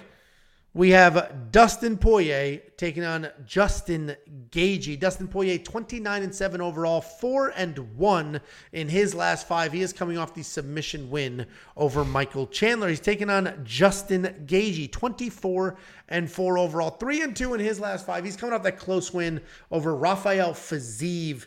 we 0.74 0.90
have 0.90 1.52
Dustin 1.52 1.98
Poirier 1.98 2.62
taking 2.78 3.04
on 3.04 3.28
Justin 3.44 4.16
Gaethje. 4.48 4.98
Dustin 4.98 5.28
Poirier, 5.28 5.58
29 5.58 6.22
and 6.22 6.34
7 6.34 6.62
overall, 6.62 7.02
4 7.02 7.52
and 7.54 7.78
1 7.98 8.40
in 8.72 8.88
his 8.88 9.14
last 9.14 9.46
five. 9.46 9.74
He 9.74 9.82
is 9.82 9.92
coming 9.92 10.16
off 10.16 10.34
the 10.34 10.42
submission 10.42 11.10
win 11.10 11.44
over 11.76 12.06
Michael 12.06 12.46
Chandler. 12.46 12.88
He's 12.88 13.00
taking 13.00 13.28
on 13.28 13.60
Justin 13.64 14.46
Gaethje, 14.46 14.90
24 14.90 15.76
and 16.08 16.32
4 16.32 16.56
overall, 16.56 16.90
3 16.90 17.20
and 17.20 17.36
2 17.36 17.52
in 17.52 17.60
his 17.60 17.78
last 17.78 18.06
five. 18.06 18.24
He's 18.24 18.36
coming 18.36 18.54
off 18.54 18.62
that 18.62 18.78
close 18.78 19.12
win 19.12 19.42
over 19.70 19.94
Rafael 19.94 20.54
Fiziev. 20.54 21.44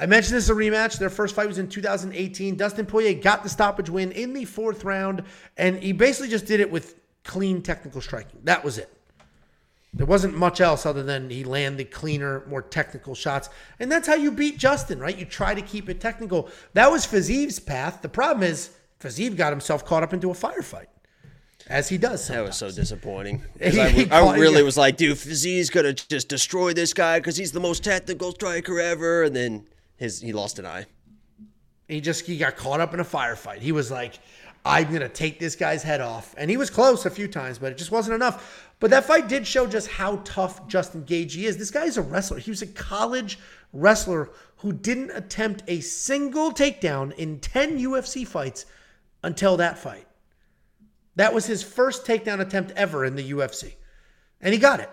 I 0.00 0.06
mentioned 0.06 0.36
this 0.36 0.44
is 0.44 0.50
a 0.50 0.54
rematch. 0.54 0.98
Their 0.98 1.10
first 1.10 1.34
fight 1.34 1.46
was 1.46 1.58
in 1.58 1.68
2018. 1.68 2.56
Dustin 2.56 2.86
Poirier 2.86 3.14
got 3.20 3.42
the 3.42 3.48
stoppage 3.50 3.90
win 3.90 4.12
in 4.12 4.32
the 4.32 4.44
fourth 4.46 4.82
round, 4.82 5.24
and 5.58 5.76
he 5.82 5.92
basically 5.92 6.28
just 6.28 6.46
did 6.46 6.60
it 6.60 6.70
with 6.70 6.96
clean 7.24 7.60
technical 7.62 8.00
striking. 8.00 8.40
That 8.44 8.64
was 8.64 8.78
it. 8.78 8.90
There 9.92 10.06
wasn't 10.06 10.36
much 10.36 10.60
else 10.60 10.86
other 10.86 11.02
than 11.02 11.28
he 11.30 11.42
landed 11.44 11.90
cleaner, 11.90 12.44
more 12.46 12.62
technical 12.62 13.14
shots. 13.14 13.50
And 13.80 13.90
that's 13.90 14.06
how 14.06 14.14
you 14.14 14.30
beat 14.30 14.56
Justin, 14.56 15.00
right? 15.00 15.16
You 15.18 15.24
try 15.24 15.52
to 15.52 15.60
keep 15.62 15.88
it 15.88 16.00
technical. 16.00 16.48
That 16.74 16.90
was 16.90 17.04
Fiziev's 17.06 17.58
path. 17.58 18.00
The 18.00 18.08
problem 18.08 18.44
is 18.44 18.70
Fiziev 19.00 19.36
got 19.36 19.52
himself 19.52 19.84
caught 19.84 20.02
up 20.04 20.12
into 20.14 20.30
a 20.30 20.34
firefight, 20.34 20.86
as 21.66 21.88
he 21.88 21.98
does 21.98 22.26
That 22.28 22.44
was 22.44 22.56
so 22.56 22.70
disappointing. 22.70 23.42
I, 23.60 23.68
he 23.70 23.76
w- 23.76 24.06
I 24.06 24.20
caught- 24.20 24.38
really 24.38 24.62
was 24.62 24.78
like, 24.78 24.96
dude, 24.96 25.16
Fiziev's 25.18 25.70
gonna 25.70 25.92
just 25.92 26.28
destroy 26.28 26.72
this 26.72 26.94
guy 26.94 27.18
because 27.18 27.36
he's 27.36 27.52
the 27.52 27.60
most 27.60 27.82
technical 27.82 28.30
striker 28.32 28.78
ever, 28.80 29.24
and 29.24 29.34
then 29.34 29.66
his 30.00 30.20
he 30.20 30.32
lost 30.32 30.58
an 30.58 30.66
eye. 30.66 30.86
He 31.86 32.00
just 32.00 32.26
he 32.26 32.38
got 32.38 32.56
caught 32.56 32.80
up 32.80 32.94
in 32.94 33.00
a 33.00 33.04
firefight. 33.04 33.58
He 33.58 33.70
was 33.70 33.90
like, 33.90 34.18
I'm 34.64 34.90
gonna 34.90 35.10
take 35.10 35.38
this 35.38 35.54
guy's 35.54 35.82
head 35.82 36.00
off. 36.00 36.34
And 36.38 36.50
he 36.50 36.56
was 36.56 36.70
close 36.70 37.04
a 37.04 37.10
few 37.10 37.28
times, 37.28 37.58
but 37.58 37.70
it 37.70 37.78
just 37.78 37.92
wasn't 37.92 38.14
enough. 38.14 38.66
But 38.80 38.90
that 38.90 39.04
fight 39.04 39.28
did 39.28 39.46
show 39.46 39.66
just 39.66 39.88
how 39.88 40.22
tough 40.24 40.66
Justin 40.66 41.04
Gaethje 41.04 41.44
is. 41.44 41.58
This 41.58 41.70
guy 41.70 41.84
is 41.84 41.98
a 41.98 42.02
wrestler. 42.02 42.38
He 42.38 42.50
was 42.50 42.62
a 42.62 42.66
college 42.66 43.38
wrestler 43.74 44.30
who 44.56 44.72
didn't 44.72 45.10
attempt 45.10 45.62
a 45.68 45.80
single 45.80 46.50
takedown 46.50 47.12
in 47.16 47.38
10 47.38 47.78
UFC 47.78 48.26
fights 48.26 48.64
until 49.22 49.58
that 49.58 49.78
fight. 49.78 50.06
That 51.16 51.34
was 51.34 51.44
his 51.44 51.62
first 51.62 52.06
takedown 52.06 52.40
attempt 52.40 52.72
ever 52.74 53.04
in 53.04 53.16
the 53.16 53.32
UFC. 53.32 53.74
And 54.40 54.54
he 54.54 54.58
got 54.58 54.80
it. 54.80 54.88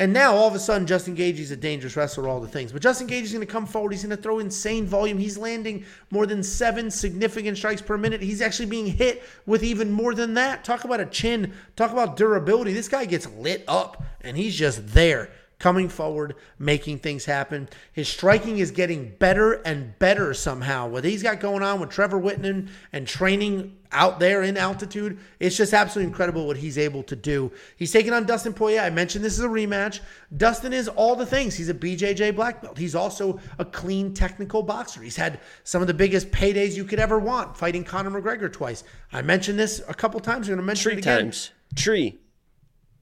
And 0.00 0.14
now 0.14 0.34
all 0.34 0.48
of 0.48 0.54
a 0.54 0.58
sudden, 0.58 0.86
Justin 0.86 1.14
Gaethje 1.14 1.40
is 1.40 1.50
a 1.50 1.56
dangerous 1.56 1.94
wrestler, 1.94 2.26
all 2.26 2.40
the 2.40 2.48
things. 2.48 2.72
But 2.72 2.80
Justin 2.80 3.06
Gaethje 3.06 3.20
is 3.20 3.32
going 3.32 3.46
to 3.46 3.52
come 3.52 3.66
forward. 3.66 3.92
He's 3.92 4.02
going 4.02 4.16
to 4.16 4.22
throw 4.22 4.38
insane 4.38 4.86
volume. 4.86 5.18
He's 5.18 5.36
landing 5.36 5.84
more 6.10 6.24
than 6.24 6.42
seven 6.42 6.90
significant 6.90 7.58
strikes 7.58 7.82
per 7.82 7.98
minute. 7.98 8.22
He's 8.22 8.40
actually 8.40 8.70
being 8.70 8.86
hit 8.86 9.22
with 9.44 9.62
even 9.62 9.92
more 9.92 10.14
than 10.14 10.32
that. 10.34 10.64
Talk 10.64 10.84
about 10.84 11.00
a 11.00 11.04
chin. 11.04 11.52
Talk 11.76 11.92
about 11.92 12.16
durability. 12.16 12.72
This 12.72 12.88
guy 12.88 13.04
gets 13.04 13.28
lit 13.32 13.62
up, 13.68 14.02
and 14.22 14.38
he's 14.38 14.56
just 14.56 14.86
there, 14.94 15.32
coming 15.60 15.88
forward, 15.88 16.34
making 16.58 16.98
things 16.98 17.26
happen. 17.26 17.68
His 17.92 18.08
striking 18.08 18.58
is 18.58 18.72
getting 18.72 19.14
better 19.18 19.52
and 19.52 19.96
better 20.00 20.34
somehow. 20.34 20.88
What 20.88 21.04
he's 21.04 21.22
got 21.22 21.38
going 21.38 21.62
on 21.62 21.78
with 21.78 21.90
Trevor 21.90 22.20
Wittman 22.20 22.68
and 22.92 23.06
training 23.06 23.76
out 23.92 24.20
there 24.20 24.42
in 24.42 24.56
altitude, 24.56 25.18
it's 25.38 25.56
just 25.56 25.74
absolutely 25.74 26.08
incredible 26.08 26.46
what 26.46 26.56
he's 26.56 26.78
able 26.78 27.02
to 27.04 27.14
do. 27.14 27.52
He's 27.76 27.92
taking 27.92 28.12
on 28.12 28.24
Dustin 28.24 28.54
Poirier. 28.54 28.80
I 28.80 28.90
mentioned 28.90 29.22
this 29.22 29.34
is 29.38 29.44
a 29.44 29.48
rematch. 29.48 30.00
Dustin 30.36 30.72
is 30.72 30.88
all 30.88 31.14
the 31.14 31.26
things. 31.26 31.54
He's 31.54 31.68
a 31.68 31.74
BJJ 31.74 32.34
black 32.34 32.62
belt. 32.62 32.78
He's 32.78 32.94
also 32.94 33.38
a 33.58 33.64
clean 33.64 34.14
technical 34.14 34.62
boxer. 34.62 35.02
He's 35.02 35.16
had 35.16 35.40
some 35.64 35.82
of 35.82 35.88
the 35.88 35.94
biggest 35.94 36.30
paydays 36.30 36.74
you 36.74 36.84
could 36.84 36.98
ever 37.00 37.18
want, 37.18 37.56
fighting 37.56 37.84
Conor 37.84 38.10
McGregor 38.22 38.50
twice. 38.50 38.82
I 39.12 39.20
mentioned 39.20 39.58
this 39.58 39.82
a 39.86 39.94
couple 39.94 40.20
times. 40.20 40.48
I'm 40.48 40.54
going 40.54 40.64
to 40.64 40.66
mention 40.66 40.92
Three 40.92 40.98
it 40.98 41.04
again. 41.04 41.24
times. 41.24 41.50
Tree. 41.76 42.18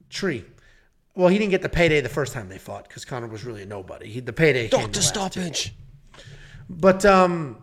Tree. 0.09 0.43
Well, 1.19 1.27
he 1.27 1.37
didn't 1.37 1.51
get 1.51 1.61
the 1.61 1.67
payday 1.67 1.99
the 1.99 2.07
first 2.07 2.31
time 2.31 2.47
they 2.47 2.57
fought 2.57 2.87
because 2.87 3.03
Conor 3.03 3.27
was 3.27 3.43
really 3.43 3.63
a 3.63 3.65
nobody. 3.65 4.07
He, 4.07 4.21
the 4.21 4.31
payday 4.31 4.69
came 4.69 4.79
Doctor 4.79 4.93
the 4.93 4.99
last 4.99 5.33
two. 5.33 5.41
stoppage. 5.41 5.75
But 6.69 7.03
um, 7.03 7.61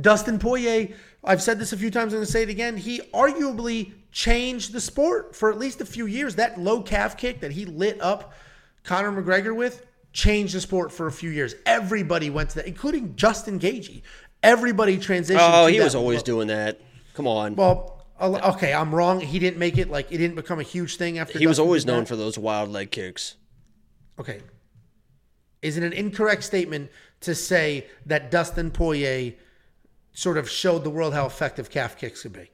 Dustin 0.00 0.38
Poirier, 0.38 0.88
I've 1.22 1.42
said 1.42 1.58
this 1.58 1.74
a 1.74 1.76
few 1.76 1.90
times. 1.90 2.14
I'm 2.14 2.20
going 2.20 2.24
to 2.26 2.32
say 2.32 2.44
it 2.44 2.48
again. 2.48 2.78
He 2.78 3.00
arguably 3.12 3.92
changed 4.12 4.72
the 4.72 4.80
sport 4.80 5.36
for 5.36 5.50
at 5.52 5.58
least 5.58 5.82
a 5.82 5.84
few 5.84 6.06
years. 6.06 6.36
That 6.36 6.58
low 6.58 6.80
calf 6.80 7.18
kick 7.18 7.40
that 7.40 7.52
he 7.52 7.66
lit 7.66 8.00
up 8.00 8.32
Conor 8.82 9.12
McGregor 9.22 9.54
with 9.54 9.84
changed 10.14 10.54
the 10.54 10.60
sport 10.62 10.90
for 10.90 11.06
a 11.06 11.12
few 11.12 11.28
years. 11.28 11.54
Everybody 11.66 12.30
went 12.30 12.48
to 12.50 12.56
that, 12.56 12.66
including 12.66 13.14
Justin 13.14 13.60
Gaethje. 13.60 14.00
Everybody 14.42 14.96
transitioned. 14.96 15.36
Oh, 15.38 15.66
to 15.66 15.72
he 15.72 15.76
that 15.80 15.84
was 15.84 15.94
always 15.94 16.20
low- 16.20 16.24
doing 16.24 16.48
that. 16.48 16.80
Come 17.12 17.26
on. 17.26 17.56
Well, 17.56 17.99
okay, 18.20 18.72
I'm 18.72 18.94
wrong. 18.94 19.20
He 19.20 19.38
didn't 19.38 19.58
make 19.58 19.78
it 19.78 19.90
like 19.90 20.10
it 20.12 20.18
didn't 20.18 20.36
become 20.36 20.58
a 20.60 20.64
huge 20.64 20.96
thing 20.96 21.18
after. 21.18 21.38
he 21.38 21.46
was 21.46 21.58
always 21.58 21.86
known 21.86 22.04
for 22.04 22.16
those 22.16 22.38
wild 22.38 22.70
leg 22.70 22.90
kicks. 22.90 23.36
Okay. 24.18 24.40
Is 25.62 25.76
it 25.76 25.82
an 25.82 25.92
incorrect 25.92 26.42
statement 26.42 26.90
to 27.20 27.34
say 27.34 27.86
that 28.06 28.30
Dustin 28.30 28.70
Poirier 28.70 29.34
sort 30.12 30.38
of 30.38 30.48
showed 30.50 30.84
the 30.84 30.90
world 30.90 31.12
how 31.14 31.26
effective 31.26 31.70
calf 31.70 31.98
kicks 31.98 32.22
could 32.22 32.32
be? 32.32 32.50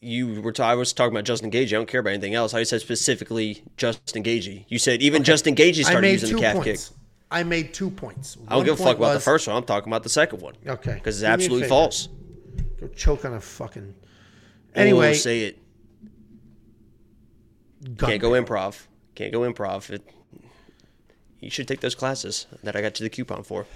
You 0.00 0.40
were. 0.42 0.52
T- 0.52 0.62
I 0.62 0.74
was 0.74 0.92
talking 0.92 1.12
about 1.12 1.24
Justin 1.24 1.50
Gaethje. 1.50 1.68
I 1.68 1.70
don't 1.70 1.88
care 1.88 2.00
about 2.00 2.10
anything 2.10 2.34
else. 2.34 2.52
I 2.54 2.62
said 2.64 2.80
specifically 2.80 3.62
Justin 3.76 4.22
Gaethje. 4.22 4.64
You 4.68 4.78
said 4.78 5.02
even 5.02 5.24
Justin 5.24 5.54
Gaethje 5.54 5.84
started 5.84 6.12
using 6.12 6.36
the 6.36 6.42
calf 6.42 6.56
points. 6.56 6.88
kick. 6.88 6.96
I 7.30 7.42
made 7.42 7.74
two 7.74 7.90
points. 7.90 8.36
I 8.46 8.54
don't 8.54 8.64
give 8.64 8.78
a 8.78 8.84
fuck 8.84 8.98
about 8.98 9.14
the 9.14 9.20
first 9.20 9.48
one. 9.48 9.56
I'm 9.56 9.64
talking 9.64 9.90
about 9.92 10.02
the 10.04 10.08
second 10.08 10.42
one. 10.42 10.54
Okay. 10.66 10.94
Because 10.94 11.20
it's 11.20 11.28
absolutely 11.28 11.68
false. 11.68 12.08
Go 12.80 12.88
choke 12.88 13.24
on 13.24 13.34
a 13.34 13.40
fucking. 13.40 13.94
Oh, 14.76 14.80
Anyway, 14.80 15.14
say 15.14 15.42
it. 15.42 15.58
Can't 17.98 18.20
go 18.20 18.30
improv. 18.32 18.86
Can't 19.14 19.32
go 19.32 19.40
improv. 19.40 19.90
It, 19.90 20.02
you 21.40 21.50
should 21.50 21.68
take 21.68 21.80
those 21.80 21.94
classes 21.94 22.46
that 22.62 22.76
I 22.76 22.82
got 22.82 22.98
you 23.00 23.04
the 23.04 23.10
coupon 23.10 23.42
for. 23.42 23.66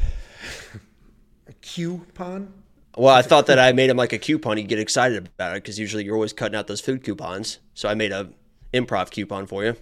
coupon. 1.62 2.52
Well, 2.96 3.14
I 3.14 3.22
thought 3.22 3.46
that 3.46 3.58
I 3.58 3.72
made 3.72 3.88
him 3.88 3.96
like 3.96 4.12
a 4.12 4.18
coupon. 4.18 4.56
He'd 4.56 4.68
get 4.68 4.78
excited 4.78 5.16
about 5.18 5.52
it 5.52 5.62
because 5.62 5.78
usually 5.78 6.04
you're 6.04 6.16
always 6.16 6.32
cutting 6.32 6.56
out 6.56 6.66
those 6.66 6.80
food 6.80 7.04
coupons. 7.04 7.58
So 7.72 7.88
I 7.88 7.94
made 7.94 8.12
a 8.12 8.30
improv 8.74 9.10
coupon 9.10 9.46
for 9.46 9.64
you. 9.64 9.76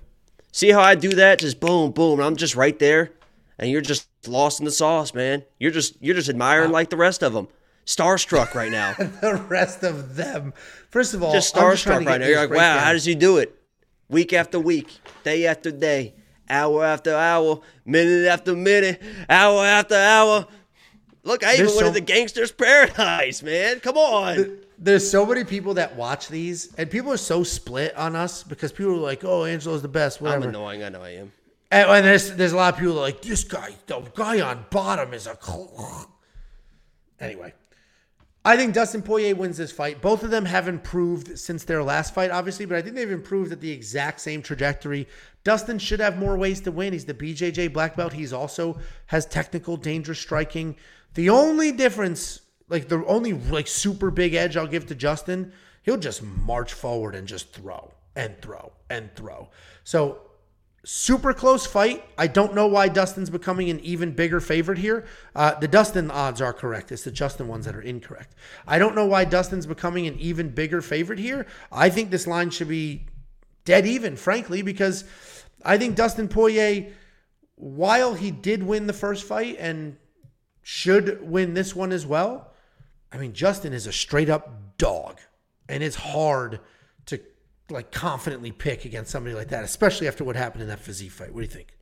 See 0.53 0.71
how 0.71 0.81
I 0.81 0.95
do 0.95 1.11
that? 1.11 1.39
Just 1.39 1.59
boom, 1.59 1.91
boom. 1.93 2.21
I'm 2.21 2.37
just 2.37 2.55
right 2.55 2.79
there, 2.79 3.13
and 3.59 3.71
you're 3.71 3.81
just 3.81 4.09
lost 4.27 4.61
in 4.61 4.67
the 4.67 4.71
sauce, 4.71 5.15
man. 5.15 5.45
You're 5.59 5.71
just 5.71 6.01
you're 6.03 6.15
just 6.15 6.29
admiring 6.29 6.71
like 6.71 6.91
the 6.91 6.97
rest 6.97 7.23
of 7.23 7.33
them. 7.33 7.49
Starstruck 7.89 8.55
right 8.55 8.71
now. 8.71 8.93
The 9.23 9.43
rest 9.49 9.83
of 9.83 10.15
them. 10.15 10.53
First 10.91 11.15
of 11.15 11.23
all, 11.23 11.33
just 11.33 11.57
I'm 11.57 11.73
just 11.73 11.87
starstruck 11.87 12.05
right 12.05 12.21
now. 12.21 12.27
You're 12.27 12.41
like, 12.47 12.51
wow, 12.51 12.79
how 12.79 12.93
does 12.93 13.07
he 13.07 13.15
do 13.15 13.39
it? 13.39 13.55
Week 14.11 14.33
after 14.35 14.61
week, 14.61 14.99
day 15.25 15.47
after 15.47 15.71
day, 15.71 16.15
hour 16.51 16.85
after 16.85 17.15
hour, 17.15 17.61
minute 17.87 18.27
after 18.29 18.55
minute, 18.55 19.01
hour 19.29 19.65
after 19.65 19.95
hour. 19.95 20.47
Look, 21.25 21.43
I 21.45 21.55
even 21.55 21.67
There's 21.67 21.77
went 21.77 21.87
so- 21.87 21.93
to 21.93 21.95
the 21.95 22.01
Gangster's 22.05 22.53
Paradise, 22.53 23.43
man. 23.43 23.81
Come 23.81 23.97
on. 23.97 24.59
There's 24.79 25.11
so 25.11 25.25
many 25.27 25.45
people 25.45 25.75
that 25.75 25.97
watch 25.97 26.29
these, 26.29 26.73
and 26.77 26.91
people 26.91 27.11
are 27.13 27.17
so 27.17 27.43
split 27.43 27.97
on 27.97 28.15
us 28.15 28.43
because 28.45 28.71
people 28.71 28.93
are 28.93 28.97
like, 28.99 29.25
"Oh, 29.25 29.45
Angelo's 29.45 29.83
the 29.83 29.89
best." 29.89 30.21
Whatever. 30.21 30.45
I'm 30.45 30.49
annoying. 30.51 30.85
I 30.85 30.91
know 30.91 31.03
I 31.03 31.11
am. 31.17 31.33
And, 31.71 31.91
and 31.91 32.05
there's 32.07 32.35
there's 32.37 32.53
a 32.53 32.57
lot 32.57 32.75
of 32.75 32.81
people 32.81 32.95
like 32.95 33.21
this 33.23 33.45
guy, 33.45 33.75
the 33.87 34.01
guy 34.15 34.41
on 34.41 34.67
bottom 34.71 35.15
is 35.15 35.27
a. 35.27 35.37
cl-" 35.43 36.07
Anyway, 37.21 37.53
I 38.49 38.57
think 38.57 38.73
Dustin 38.73 39.03
Poirier 39.03 39.35
wins 39.35 39.59
this 39.59 39.71
fight. 39.71 40.01
Both 40.01 40.23
of 40.23 40.31
them 40.31 40.47
have 40.47 40.69
improved 40.69 41.39
since 41.39 41.65
their 41.65 41.83
last 41.83 42.15
fight, 42.15 42.31
obviously, 42.31 42.65
but 42.65 42.79
I 42.79 42.81
think 42.81 42.95
they've 42.95 43.11
improved 43.11 43.53
at 43.53 43.61
the 43.61 43.71
exact 43.71 44.23
same 44.23 44.41
trajectory. 44.41 45.07
Dustin 45.45 45.79
should 45.79 46.01
have 46.01 46.17
more 46.17 46.35
ways 46.35 46.63
to 46.63 46.73
win. 46.73 46.95
He's 46.95 47.05
the 47.05 47.13
BJJ 47.13 47.75
black 47.75 47.95
belt. 47.95 48.15
He's 48.15 48.33
also 48.33 48.79
has 49.09 49.27
technical, 49.27 49.77
dangerous 49.77 50.19
striking. 50.19 50.77
The 51.13 51.29
only 51.29 51.73
difference, 51.73 52.41
like 52.71 52.89
the 52.89 53.05
only 53.05 53.35
like 53.35 53.67
super 53.67 54.11
big 54.11 54.33
edge 54.33 54.57
I'll 54.57 54.67
give 54.67 54.87
to 54.87 54.95
Justin, 54.95 55.53
he'll 55.83 55.99
just 55.99 56.23
march 56.23 56.73
forward 56.73 57.15
and 57.15 57.29
just 57.29 57.53
throw 57.53 57.93
and 58.17 58.41
throw 58.41 58.73
and 58.89 59.15
throw. 59.15 59.51
So 59.85 60.23
super 60.91 61.35
close 61.35 61.67
fight. 61.67 62.03
I 62.17 62.29
don't 62.29 62.55
know 62.55 62.67
why 62.67 62.89
Dustin's 62.89 63.29
becoming 63.29 63.69
an 63.69 63.79
even 63.81 64.13
bigger 64.13 64.41
favorite 64.41 64.79
here. 64.79 65.05
Uh, 65.37 65.53
the 65.53 65.69
Dustin 65.69 66.11
odds 66.11 66.41
are 66.41 66.55
correct. 66.55 66.91
It's 66.91 67.03
the 67.03 67.11
Justin 67.11 67.47
ones 67.47 67.67
that 67.67 67.77
are 67.77 67.83
incorrect. 67.83 68.35
I 68.67 68.79
don't 68.79 68.95
know 68.95 69.05
why 69.05 69.27
Dustin's 69.27 69.67
becoming 69.67 70.07
an 70.07 70.19
even 70.19 70.49
bigger 70.49 70.81
favorite 70.81 71.19
here. 71.19 71.47
I 71.71 71.91
think 71.91 72.09
this 72.11 72.27
line 72.27 72.49
should 72.49 72.69
be 72.69 73.05
dead 73.67 73.85
even, 73.85 74.17
frankly, 74.17 74.63
because 74.63 75.05
I 75.63 75.77
think 75.77 75.95
Dustin 75.95 76.27
Poirier, 76.27 76.91
while 77.57 78.15
he 78.15 78.31
did 78.31 78.63
win 78.63 78.87
the 78.87 78.95
first 78.95 79.25
fight 79.25 79.59
and 79.59 79.99
should 80.63 81.21
win 81.21 81.53
this 81.53 81.77
one 81.77 81.93
as 81.93 82.07
well, 82.07 82.55
I 83.13 83.19
mean, 83.19 83.35
Justin 83.35 83.75
is 83.75 83.87
a 83.87 83.93
straight 83.93 84.31
up 84.31 84.79
dog, 84.79 85.21
and 85.69 85.83
it's 85.83 85.97
hard 85.97 86.61
like 87.71 87.91
confidently 87.93 88.53
pick 88.53 88.85
against 88.85 89.11
somebody 89.11 89.35
like 89.35 89.49
that, 89.49 89.65
especially 89.65 90.09
after 90.09 90.25
what 90.25 90.37
happened 90.37 90.63
in 90.63 90.69
that 90.69 90.83
Fiziev 90.83 91.11
fight. 91.11 91.33
What 91.33 91.41
do 91.41 91.47
you 91.47 91.53
think? 91.53 91.75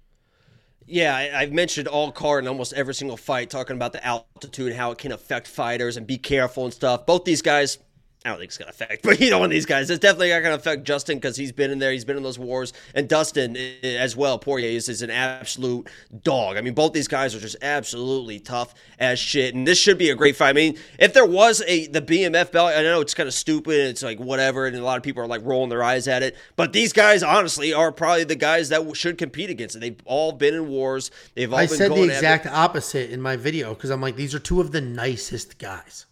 Yeah, 0.86 1.16
I, 1.16 1.40
I've 1.40 1.52
mentioned 1.52 1.88
all 1.88 2.12
card 2.12 2.44
in 2.44 2.48
almost 2.48 2.72
every 2.72 2.94
single 2.94 3.16
fight, 3.16 3.50
talking 3.50 3.74
about 3.74 3.92
the 3.92 4.04
altitude 4.04 4.68
and 4.68 4.76
how 4.76 4.92
it 4.92 4.98
can 4.98 5.12
affect 5.12 5.48
fighters 5.48 5.96
and 5.96 6.06
be 6.06 6.18
careful 6.18 6.64
and 6.64 6.72
stuff. 6.72 7.06
Both 7.06 7.24
these 7.24 7.42
guys 7.42 7.78
I 8.26 8.30
don't 8.30 8.38
think 8.38 8.48
it's 8.48 8.58
going 8.58 8.66
to 8.66 8.74
affect, 8.74 9.02
but 9.04 9.20
you 9.20 9.30
know, 9.30 9.38
one 9.38 9.46
of 9.46 9.52
these 9.52 9.66
guys, 9.66 9.88
it's 9.88 10.00
definitely 10.00 10.30
not 10.30 10.40
going 10.40 10.50
to 10.50 10.58
affect 10.58 10.82
Justin 10.82 11.18
because 11.18 11.36
he's 11.36 11.52
been 11.52 11.70
in 11.70 11.78
there, 11.78 11.92
he's 11.92 12.04
been 12.04 12.16
in 12.16 12.24
those 12.24 12.40
wars, 12.40 12.72
and 12.92 13.08
Dustin 13.08 13.56
eh, 13.56 13.74
eh, 13.84 13.96
as 13.96 14.16
well. 14.16 14.38
Poirier 14.38 14.70
is, 14.70 14.88
is 14.88 15.00
an 15.02 15.10
absolute 15.10 15.88
dog. 16.22 16.56
I 16.56 16.60
mean, 16.60 16.74
both 16.74 16.92
these 16.92 17.06
guys 17.06 17.36
are 17.36 17.40
just 17.40 17.56
absolutely 17.62 18.40
tough 18.40 18.74
as 18.98 19.20
shit, 19.20 19.54
and 19.54 19.66
this 19.66 19.78
should 19.78 19.96
be 19.96 20.10
a 20.10 20.16
great 20.16 20.34
fight. 20.34 20.48
I 20.48 20.52
mean, 20.54 20.76
if 20.98 21.14
there 21.14 21.24
was 21.24 21.62
a 21.68 21.86
the 21.86 22.02
BMF 22.02 22.50
belt, 22.50 22.72
I 22.74 22.82
know 22.82 23.00
it's 23.00 23.14
kind 23.14 23.28
of 23.28 23.34
stupid, 23.34 23.90
it's 23.90 24.02
like 24.02 24.18
whatever, 24.18 24.66
and 24.66 24.76
a 24.76 24.82
lot 24.82 24.96
of 24.96 25.04
people 25.04 25.22
are 25.22 25.28
like 25.28 25.42
rolling 25.44 25.68
their 25.68 25.84
eyes 25.84 26.08
at 26.08 26.24
it, 26.24 26.36
but 26.56 26.72
these 26.72 26.92
guys 26.92 27.22
honestly 27.22 27.72
are 27.72 27.92
probably 27.92 28.24
the 28.24 28.34
guys 28.34 28.70
that 28.70 28.96
should 28.96 29.18
compete 29.18 29.50
against 29.50 29.76
it. 29.76 29.80
They've 29.80 30.00
all 30.04 30.32
been 30.32 30.54
in 30.54 30.68
wars. 30.68 31.12
They've 31.34 31.52
all. 31.52 31.60
I 31.60 31.66
been 31.66 31.76
said 31.76 31.92
the 31.92 32.02
exact 32.02 32.46
opposite 32.46 33.10
in 33.10 33.20
my 33.20 33.36
video 33.36 33.72
because 33.72 33.90
I'm 33.90 34.00
like, 34.00 34.16
these 34.16 34.34
are 34.34 34.40
two 34.40 34.60
of 34.60 34.72
the 34.72 34.80
nicest 34.80 35.58
guys. 35.58 36.06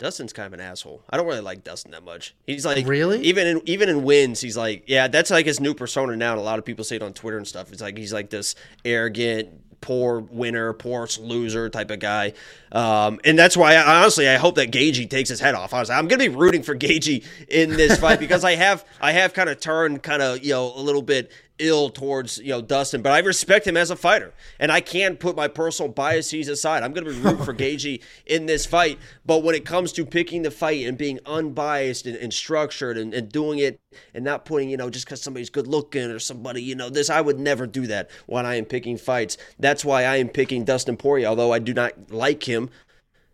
Dustin's 0.00 0.32
kind 0.32 0.46
of 0.46 0.54
an 0.54 0.60
asshole. 0.60 1.02
I 1.10 1.18
don't 1.18 1.26
really 1.26 1.42
like 1.42 1.62
Dustin 1.62 1.92
that 1.92 2.02
much. 2.02 2.34
He's 2.46 2.64
like 2.64 2.86
Really? 2.86 3.20
even 3.20 3.46
in 3.46 3.60
even 3.66 3.88
in 3.90 4.02
wins, 4.02 4.40
he's 4.40 4.56
like 4.56 4.84
yeah, 4.86 5.06
that's 5.08 5.30
like 5.30 5.44
his 5.46 5.60
new 5.60 5.74
persona 5.74 6.16
now. 6.16 6.32
And 6.32 6.40
a 6.40 6.42
lot 6.42 6.58
of 6.58 6.64
people 6.64 6.84
say 6.84 6.96
it 6.96 7.02
on 7.02 7.12
Twitter 7.12 7.36
and 7.36 7.46
stuff. 7.46 7.70
It's 7.70 7.82
like 7.82 7.96
he's 7.98 8.12
like 8.12 8.30
this 8.30 8.54
arrogant, 8.84 9.50
poor 9.82 10.20
winner, 10.20 10.72
poor 10.72 11.06
loser 11.20 11.68
type 11.68 11.90
of 11.90 11.98
guy. 11.98 12.32
Um, 12.72 13.20
and 13.24 13.38
that's 13.38 13.56
why 13.58 13.74
I, 13.74 14.00
honestly 14.00 14.26
I 14.26 14.36
hope 14.38 14.54
that 14.54 14.70
Gaethje 14.70 15.08
takes 15.10 15.28
his 15.28 15.38
head 15.40 15.54
off. 15.54 15.72
Was 15.72 15.90
I'm 15.90 16.08
gonna 16.08 16.24
be 16.24 16.28
rooting 16.34 16.62
for 16.62 16.74
Gaethje 16.74 17.24
in 17.48 17.70
this 17.70 17.98
fight 18.00 18.18
because 18.26 18.42
I 18.42 18.54
have 18.54 18.84
I 19.02 19.12
have 19.12 19.34
kind 19.34 19.50
of 19.50 19.60
turned 19.60 20.02
kind 20.02 20.22
of 20.22 20.42
you 20.42 20.50
know 20.54 20.72
a 20.74 20.80
little 20.80 21.02
bit 21.02 21.30
ill 21.60 21.90
towards 21.90 22.38
you 22.38 22.48
know 22.48 22.60
Dustin, 22.60 23.02
but 23.02 23.12
I 23.12 23.18
respect 23.20 23.66
him 23.66 23.76
as 23.76 23.90
a 23.90 23.96
fighter, 23.96 24.32
and 24.58 24.72
I 24.72 24.80
can't 24.80 25.20
put 25.20 25.36
my 25.36 25.46
personal 25.46 25.92
biases 25.92 26.48
aside. 26.48 26.82
I'm 26.82 26.92
going 26.92 27.04
to 27.04 27.12
be 27.12 27.20
rooting 27.20 27.44
for 27.44 27.54
Gaethje 27.60 28.02
in 28.26 28.46
this 28.46 28.66
fight, 28.66 28.98
but 29.24 29.42
when 29.42 29.54
it 29.54 29.64
comes 29.64 29.92
to 29.92 30.04
picking 30.04 30.42
the 30.42 30.50
fight 30.50 30.86
and 30.86 30.98
being 30.98 31.20
unbiased 31.26 32.06
and, 32.06 32.16
and 32.16 32.32
structured 32.32 32.98
and, 32.98 33.14
and 33.14 33.30
doing 33.30 33.58
it 33.58 33.80
and 34.14 34.24
not 34.24 34.44
putting 34.44 34.70
you 34.70 34.76
know 34.76 34.90
just 34.90 35.04
because 35.04 35.22
somebody's 35.22 35.50
good 35.50 35.66
looking 35.66 36.10
or 36.10 36.18
somebody 36.18 36.62
you 36.62 36.74
know 36.74 36.88
this, 36.88 37.10
I 37.10 37.20
would 37.20 37.38
never 37.38 37.66
do 37.66 37.86
that 37.86 38.10
when 38.26 38.46
I 38.46 38.56
am 38.56 38.64
picking 38.64 38.96
fights. 38.96 39.36
That's 39.58 39.84
why 39.84 40.04
I 40.04 40.16
am 40.16 40.28
picking 40.28 40.64
Dustin 40.64 40.96
Poirier, 40.96 41.28
although 41.28 41.52
I 41.52 41.58
do 41.58 41.74
not 41.74 42.10
like 42.10 42.48
him. 42.48 42.70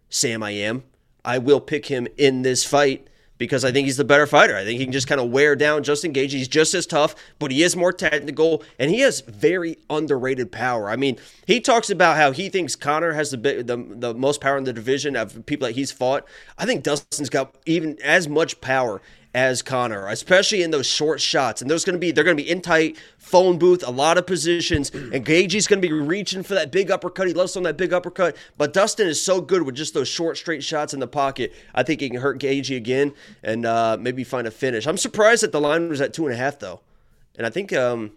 Sam, 0.09 0.43
I 0.43 0.51
am. 0.51 0.85
I 1.25 1.39
will 1.39 1.61
pick 1.61 1.87
him 1.87 2.07
in 2.17 2.43
this 2.43 2.65
fight 2.65 3.09
because 3.39 3.65
I 3.65 3.73
think 3.73 3.87
he's 3.87 3.97
the 3.97 4.05
better 4.05 4.27
fighter. 4.27 4.57
I 4.57 4.65
think 4.65 4.79
he 4.79 4.87
can 4.87 4.93
just 4.93 5.09
kind 5.09 5.21
of 5.21 5.31
wear 5.31 5.57
down 5.57 5.83
Justin 5.83 6.13
Gaethje. 6.13 6.33
He's 6.33 6.49
just 6.49 6.75
as 6.75 6.87
tough, 6.87 7.15
but 7.39 7.51
he 7.51 7.63
is 7.63 7.77
more 7.77 7.93
technical 7.93 8.63
and 8.79 8.91
he 8.91 9.01
has 9.01 9.21
very 9.21 9.79
underrated 9.91 10.53
power. 10.53 10.91
I 10.91 10.97
mean, 10.97 11.19
he 11.47 11.61
talks 11.61 11.91
about 11.91 12.17
how 12.17 12.33
he 12.33 12.49
thinks 12.49 12.77
Conor 12.77 13.13
has 13.13 13.31
the 13.31 13.37
the, 13.37 13.77
the 13.77 14.15
most 14.15 14.41
power 14.41 14.57
in 14.57 14.65
the 14.65 14.73
division 14.73 15.17
of 15.17 15.45
people 15.47 15.67
that 15.67 15.75
he's 15.75 15.93
fought. 15.93 16.25
I 16.59 16.67
think 16.67 16.83
Dustin's 16.83 17.31
got 17.31 17.55
even 17.67 17.99
as 18.03 18.29
much 18.29 18.61
power 18.61 19.01
as 19.37 19.61
Conor, 19.61 20.09
especially 20.09 20.63
in 20.63 20.71
those 20.71 20.87
short 20.87 21.21
shots. 21.21 21.61
And 21.61 21.71
there's 21.71 21.85
going 21.85 21.93
to 21.95 21.99
be 22.01 22.11
they're 22.11 22.25
going 22.25 22.39
to 22.39 22.43
be 22.43 22.49
in 22.51 22.63
tight 22.63 22.97
phone 23.19 23.59
booth, 23.59 23.87
a 23.87 23.91
lot 23.91 24.17
of 24.17 24.27
positions, 24.27 24.91
and 24.91 25.27
Gaethje's 25.27 25.67
going 25.67 25.83
to 25.83 25.87
be 25.87 25.93
reaching 25.93 26.43
for 26.43 26.55
that 26.55 26.73
big 26.73 26.91
uppercut. 26.91 27.27
He 27.29 27.35
loves 27.35 27.55
on 27.55 27.63
that 27.65 27.77
big 27.77 27.93
uppercut, 27.93 28.35
but 28.57 28.73
Dustin 28.73 29.07
is 29.07 29.23
so 29.23 29.43
good 29.43 29.63
with 29.63 29.75
just 29.75 29.93
those 29.93 30.09
short, 30.09 30.39
straight 30.39 30.65
shots 30.65 30.95
in 30.95 31.01
the 31.01 31.07
pocket. 31.07 31.53
I 31.75 31.83
think 31.83 32.01
he 32.01 32.09
can 32.09 32.19
hurt 32.21 32.39
Gaethje 32.41 32.75
again 32.75 33.13
and 33.43 33.67
uh, 33.67 33.99
maybe 34.01 34.25
find 34.25 34.47
a 34.47 34.51
finish. 34.51 34.87
I'm 34.87 34.97
surprised 34.97 35.43
that 35.43 35.53
the 35.53 35.61
line 35.61 35.91
was 35.91 36.01
at 36.01 36.15
two 36.15 36.25
and 36.25 36.33
a 36.35 36.39
half 36.39 36.59
though, 36.59 36.81
and 37.37 37.47
I 37.47 37.51
think. 37.51 37.73
um 37.75 38.13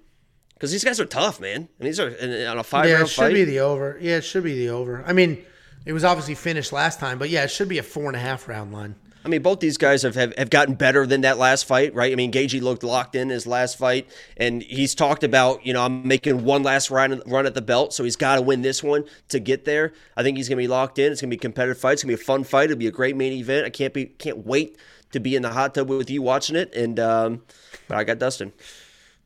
because 0.54 0.74
these 0.74 0.84
guys 0.84 1.00
are 1.00 1.06
tough, 1.06 1.40
man, 1.40 1.70
and 1.80 1.88
these 1.88 2.02
are 2.02 2.10
on 2.50 2.58
a 2.60 2.64
five 2.64 2.86
Yeah, 2.90 3.02
it 3.04 3.08
should 3.08 3.22
fight. 3.22 3.34
be 3.34 3.46
the 3.46 3.60
over. 3.62 3.98
Yeah, 4.02 4.18
it 4.18 4.26
should 4.26 4.44
be 4.44 4.56
the 4.56 4.68
over. 4.72 5.02
I 5.08 5.14
mean, 5.14 5.42
it 5.86 5.94
was 5.94 6.04
obviously 6.04 6.36
finished 6.36 6.74
last 6.74 7.00
time, 7.00 7.18
but 7.18 7.30
yeah, 7.30 7.46
it 7.46 7.50
should 7.50 7.70
be 7.70 7.78
a 7.78 7.84
four 7.84 8.08
and 8.08 8.16
a 8.18 8.20
half 8.20 8.46
round 8.50 8.74
line. 8.74 8.96
I 9.30 9.32
mean, 9.32 9.44
both 9.44 9.60
these 9.60 9.78
guys 9.78 10.02
have, 10.02 10.16
have, 10.16 10.36
have 10.40 10.50
gotten 10.50 10.74
better 10.74 11.06
than 11.06 11.22
that 11.22 11.38
last 11.38 11.66
fight, 11.66 11.94
right? 11.94 12.12
I 12.12 12.16
mean, 12.16 12.32
Gaethje 12.32 12.64
looked 12.64 12.82
locked 12.82 13.14
in 13.14 13.30
his 13.30 13.46
last 13.46 13.78
fight, 13.78 14.10
and 14.38 14.64
he's 14.64 14.96
talked 14.96 15.24
about, 15.24 15.64
you 15.64 15.72
know, 15.72 15.86
I'm 15.86 16.08
making 16.08 16.44
one 16.44 16.64
last 16.64 16.90
run, 16.90 17.22
run 17.28 17.46
at 17.46 17.54
the 17.54 17.62
belt, 17.62 17.94
so 17.94 18.04
he's 18.04 18.16
got 18.16 18.38
to 18.38 18.42
win 18.42 18.64
this 18.64 18.82
one 18.82 19.06
to 19.28 19.40
get 19.40 19.66
there. 19.66 19.94
I 20.18 20.24
think 20.24 20.38
he's 20.38 20.50
going 20.50 20.58
to 20.58 20.64
be 20.64 20.68
locked 20.68 20.98
in. 20.98 21.12
It's 21.12 21.22
going 21.22 21.30
to 21.30 21.36
be 21.36 21.40
a 21.40 21.42
competitive 21.42 21.78
fight. 21.78 21.94
It's 21.94 22.04
going 22.04 22.16
to 22.16 22.18
be 22.18 22.24
a 22.24 22.26
fun 22.26 22.44
fight. 22.44 22.72
It'll 22.72 22.80
be 22.80 22.88
a 22.88 22.92
great 22.92 23.16
main 23.16 23.34
event. 23.34 23.68
I 23.68 23.70
can't 23.70 23.94
be 23.94 24.06
can't 24.06 24.48
wait 24.48 24.80
to 25.12 25.20
be 25.20 25.36
in 25.36 25.44
the 25.44 25.50
hot 25.50 25.76
tub 25.76 25.90
with 25.90 26.10
you 26.10 26.24
watching 26.24 26.56
it. 26.56 26.74
And 26.74 27.00
um, 27.00 27.44
but 27.88 28.00
I 28.00 28.04
got 28.06 28.18
Dustin. 28.18 28.52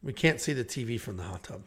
We 0.03 0.11
can't 0.11 0.41
see 0.41 0.51
the 0.51 0.65
TV 0.65 0.99
from 0.99 1.15
the 1.15 1.23
hot 1.23 1.43
tub, 1.43 1.61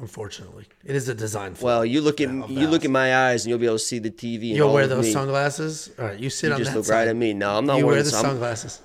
unfortunately. 0.00 0.64
It 0.84 0.96
is 0.96 1.08
a 1.08 1.14
design 1.14 1.54
flaw. 1.54 1.66
Well, 1.66 1.84
you 1.84 2.00
look 2.00 2.20
in 2.20 2.42
of 2.42 2.50
you 2.50 2.66
look 2.68 2.84
at 2.84 2.90
my 2.90 3.28
eyes, 3.28 3.44
and 3.44 3.50
you'll 3.50 3.58
be 3.58 3.66
able 3.66 3.76
to 3.76 3.84
see 3.84 3.98
the 3.98 4.10
TV. 4.10 4.34
And 4.48 4.56
You'll 4.56 4.68
all 4.68 4.74
wear 4.74 4.84
of 4.84 4.90
those 4.90 5.06
me. 5.06 5.12
sunglasses. 5.12 5.90
All 5.98 6.06
right, 6.06 6.18
you 6.18 6.30
sit 6.30 6.48
You 6.48 6.52
on 6.54 6.58
just 6.58 6.70
that 6.72 6.76
look 6.76 6.86
side. 6.86 6.94
right 6.94 7.08
at 7.08 7.16
me. 7.16 7.34
No, 7.34 7.56
I'm 7.58 7.66
not 7.66 7.78
You 7.78 7.86
wearing 7.86 7.96
wear 7.98 8.02
the 8.04 8.10
some. 8.10 8.26
sunglasses. 8.26 8.80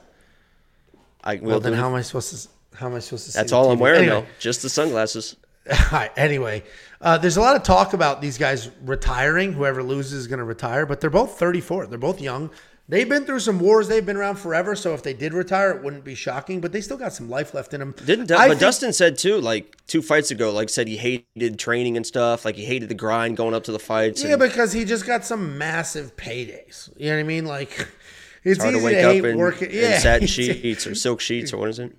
I 1.23 1.35
will 1.35 1.47
Well, 1.47 1.59
then 1.59 1.73
do. 1.73 1.79
how 1.79 1.87
am 1.89 1.95
I 1.95 2.01
supposed 2.01 2.33
to? 2.43 2.77
How 2.77 2.87
am 2.87 2.95
I 2.95 2.99
supposed 2.99 3.25
to? 3.25 3.31
See 3.31 3.37
That's 3.39 3.51
the 3.51 3.57
all 3.57 3.71
I'm 3.71 3.77
TV? 3.77 3.81
wearing 3.81 3.99
Anyway. 4.09 4.21
though, 4.21 4.27
just 4.39 4.61
the 4.61 4.69
sunglasses. 4.69 5.35
All 5.69 5.75
right, 5.91 6.11
anyway, 6.15 6.63
uh, 7.01 7.17
there's 7.17 7.35
a 7.35 7.41
lot 7.41 7.57
of 7.57 7.63
talk 7.63 7.91
about 7.93 8.21
these 8.21 8.37
guys 8.37 8.69
retiring. 8.85 9.51
Whoever 9.51 9.83
loses 9.83 10.13
is 10.13 10.27
going 10.27 10.37
to 10.39 10.45
retire, 10.45 10.85
but 10.85 11.01
they're 11.01 11.09
both 11.09 11.37
34. 11.37 11.87
They're 11.87 11.97
both 11.97 12.21
young. 12.21 12.51
They've 12.89 13.07
been 13.09 13.25
through 13.25 13.41
some 13.41 13.59
wars. 13.59 13.89
They've 13.89 14.05
been 14.05 14.15
around 14.15 14.37
forever. 14.37 14.73
So 14.75 14.93
if 14.93 15.03
they 15.03 15.13
did 15.13 15.33
retire, 15.33 15.71
it 15.71 15.83
wouldn't 15.83 16.05
be 16.05 16.15
shocking. 16.15 16.61
But 16.61 16.71
they 16.71 16.79
still 16.79 16.95
got 16.97 17.11
some 17.11 17.29
life 17.29 17.53
left 17.53 17.73
in 17.73 17.81
them. 17.81 17.93
Didn't 18.05 18.31
I 18.31 18.43
but 18.47 18.47
think- 18.49 18.61
Dustin 18.61 18.93
said 18.93 19.17
too, 19.17 19.41
like 19.41 19.75
two 19.87 20.01
fights 20.01 20.31
ago, 20.31 20.51
like 20.51 20.69
said 20.69 20.87
he 20.87 20.95
hated 20.95 21.59
training 21.59 21.97
and 21.97 22.05
stuff, 22.07 22.45
like 22.45 22.55
he 22.55 22.63
hated 22.63 22.87
the 22.87 22.95
grind 22.95 23.35
going 23.35 23.53
up 23.53 23.65
to 23.65 23.71
the 23.73 23.79
fights. 23.79 24.23
Yeah, 24.23 24.31
and 24.33 24.39
because 24.39 24.71
he 24.71 24.85
just 24.85 25.05
got 25.05 25.25
some 25.25 25.57
massive 25.57 26.15
paydays. 26.15 26.89
You 26.97 27.07
know 27.09 27.15
what 27.15 27.19
I 27.19 27.23
mean? 27.23 27.45
Like 27.45 27.87
it's 28.45 28.61
hard 28.61 28.73
easy 28.75 28.79
to 28.79 28.85
wake 28.85 28.95
to 28.97 29.03
up 29.09 29.13
hate 29.15 29.25
in, 29.25 29.37
working. 29.37 29.69
in 29.69 29.75
Yeah, 29.75 29.99
satin 29.99 30.27
sheets 30.27 30.87
or 30.87 30.95
silk 30.95 31.19
sheets 31.19 31.51
or 31.51 31.57
what 31.57 31.69
is 31.69 31.79
it? 31.79 31.93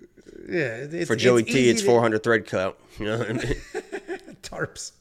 Yeah, 0.49 0.87
it's, 0.91 1.07
For 1.07 1.17
Joey 1.17 1.43
it's 1.43 1.53
T, 1.53 1.69
it's 1.69 1.81
to- 1.83 1.87
400 1.87 2.23
thread 2.23 2.47
count. 2.47 2.75
You 2.99 3.05
know 3.05 3.19
what 3.19 3.29
I 3.29 3.33
mean? 3.35 3.45
tarps. 4.43 4.93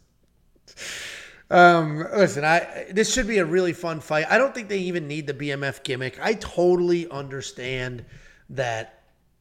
Um, 1.49 1.99
listen, 2.15 2.43
I 2.43 2.87
this 2.91 3.13
should 3.13 3.27
be 3.27 3.37
a 3.37 3.45
really 3.45 3.73
fun 3.73 4.01
fight. 4.01 4.25
I 4.29 4.37
don't 4.37 4.53
think 4.53 4.67
they 4.67 4.79
even 4.79 5.07
need 5.07 5.27
the 5.27 5.33
BMF 5.33 5.83
gimmick. 5.83 6.19
I 6.21 6.33
totally 6.33 7.09
understand 7.09 8.05
that. 8.49 8.93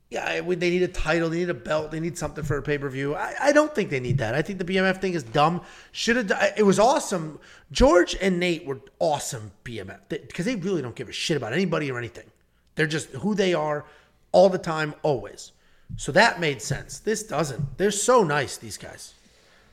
Yeah, 0.08 0.40
they 0.40 0.70
need 0.70 0.84
a 0.84 0.88
title, 0.88 1.28
they 1.28 1.38
need 1.38 1.50
a 1.50 1.54
belt, 1.54 1.90
they 1.90 1.98
need 1.98 2.16
something 2.16 2.44
for 2.44 2.56
a 2.58 2.62
pay 2.62 2.78
per 2.78 2.88
view. 2.88 3.16
I, 3.16 3.34
I 3.40 3.52
don't 3.52 3.74
think 3.74 3.90
they 3.90 3.98
need 3.98 4.18
that. 4.18 4.36
I 4.36 4.42
think 4.42 4.60
the 4.60 4.64
BMF 4.64 5.00
thing 5.00 5.14
is 5.14 5.24
dumb. 5.24 5.62
Should 5.90 6.30
have. 6.30 6.54
It 6.56 6.62
was 6.62 6.78
awesome. 6.78 7.40
George 7.72 8.16
and 8.20 8.38
Nate 8.38 8.64
were 8.64 8.80
awesome 9.00 9.50
BMF 9.64 9.98
because 10.08 10.46
they 10.46 10.54
really 10.54 10.80
don't 10.80 10.94
give 10.94 11.08
a 11.08 11.12
shit 11.12 11.36
about 11.36 11.52
anybody 11.52 11.90
or 11.90 11.98
anything. 11.98 12.30
They're 12.76 12.86
just 12.86 13.08
who 13.10 13.34
they 13.34 13.52
are 13.52 13.84
all 14.30 14.48
the 14.48 14.58
time, 14.58 14.94
always. 15.02 15.50
So 15.96 16.12
that 16.12 16.38
made 16.38 16.62
sense. 16.62 17.00
This 17.00 17.24
doesn't. 17.24 17.78
They're 17.78 17.90
so 17.90 18.22
nice. 18.22 18.58
These 18.58 18.78
guys. 18.78 19.14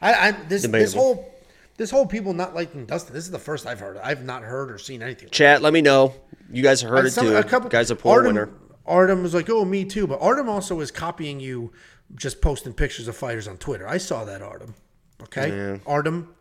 I, 0.01 0.13
I 0.13 0.31
this 0.31 0.63
this 0.63 0.93
whole 0.93 1.32
this 1.77 1.89
whole 1.91 2.05
people 2.05 2.33
not 2.33 2.53
liking 2.53 2.85
Dustin. 2.85 3.13
This 3.13 3.25
is 3.25 3.31
the 3.31 3.39
first 3.39 3.65
I've 3.65 3.79
heard. 3.79 3.97
I've 3.97 4.23
not 4.23 4.43
heard 4.43 4.71
or 4.71 4.77
seen 4.77 5.01
anything. 5.01 5.29
Chat, 5.29 5.61
let 5.61 5.73
me 5.73 5.81
know. 5.81 6.13
You 6.51 6.61
guys 6.63 6.81
have 6.81 6.89
heard 6.89 7.05
it 7.05 7.11
Some- 7.11 7.25
too. 7.27 7.69
Guy's 7.69 7.89
a 7.91 7.95
poor 7.95 8.13
Artem, 8.19 8.35
winner. 8.35 8.49
Artem 8.85 9.23
was 9.23 9.33
like, 9.33 9.49
"Oh, 9.49 9.65
me 9.65 9.85
too," 9.85 10.05
but 10.07 10.19
Artem 10.21 10.49
also 10.49 10.79
is 10.81 10.91
copying 10.91 11.39
you, 11.39 11.71
just 12.15 12.41
posting 12.41 12.73
pictures 12.73 13.07
of 13.07 13.15
fighters 13.15 13.47
on 13.47 13.57
Twitter. 13.57 13.87
I 13.87 13.97
saw 13.97 14.23
that 14.25 14.41
Artem. 14.41 14.75
Okay, 15.23 15.79
Artem, 15.87 16.35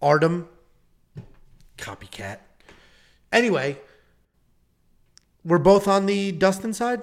Artem, 0.00 0.48
copycat. 1.76 2.38
Anyway, 3.32 3.78
we're 5.44 5.58
both 5.58 5.86
on 5.86 6.06
the 6.06 6.32
Dustin 6.32 6.72
side. 6.72 7.02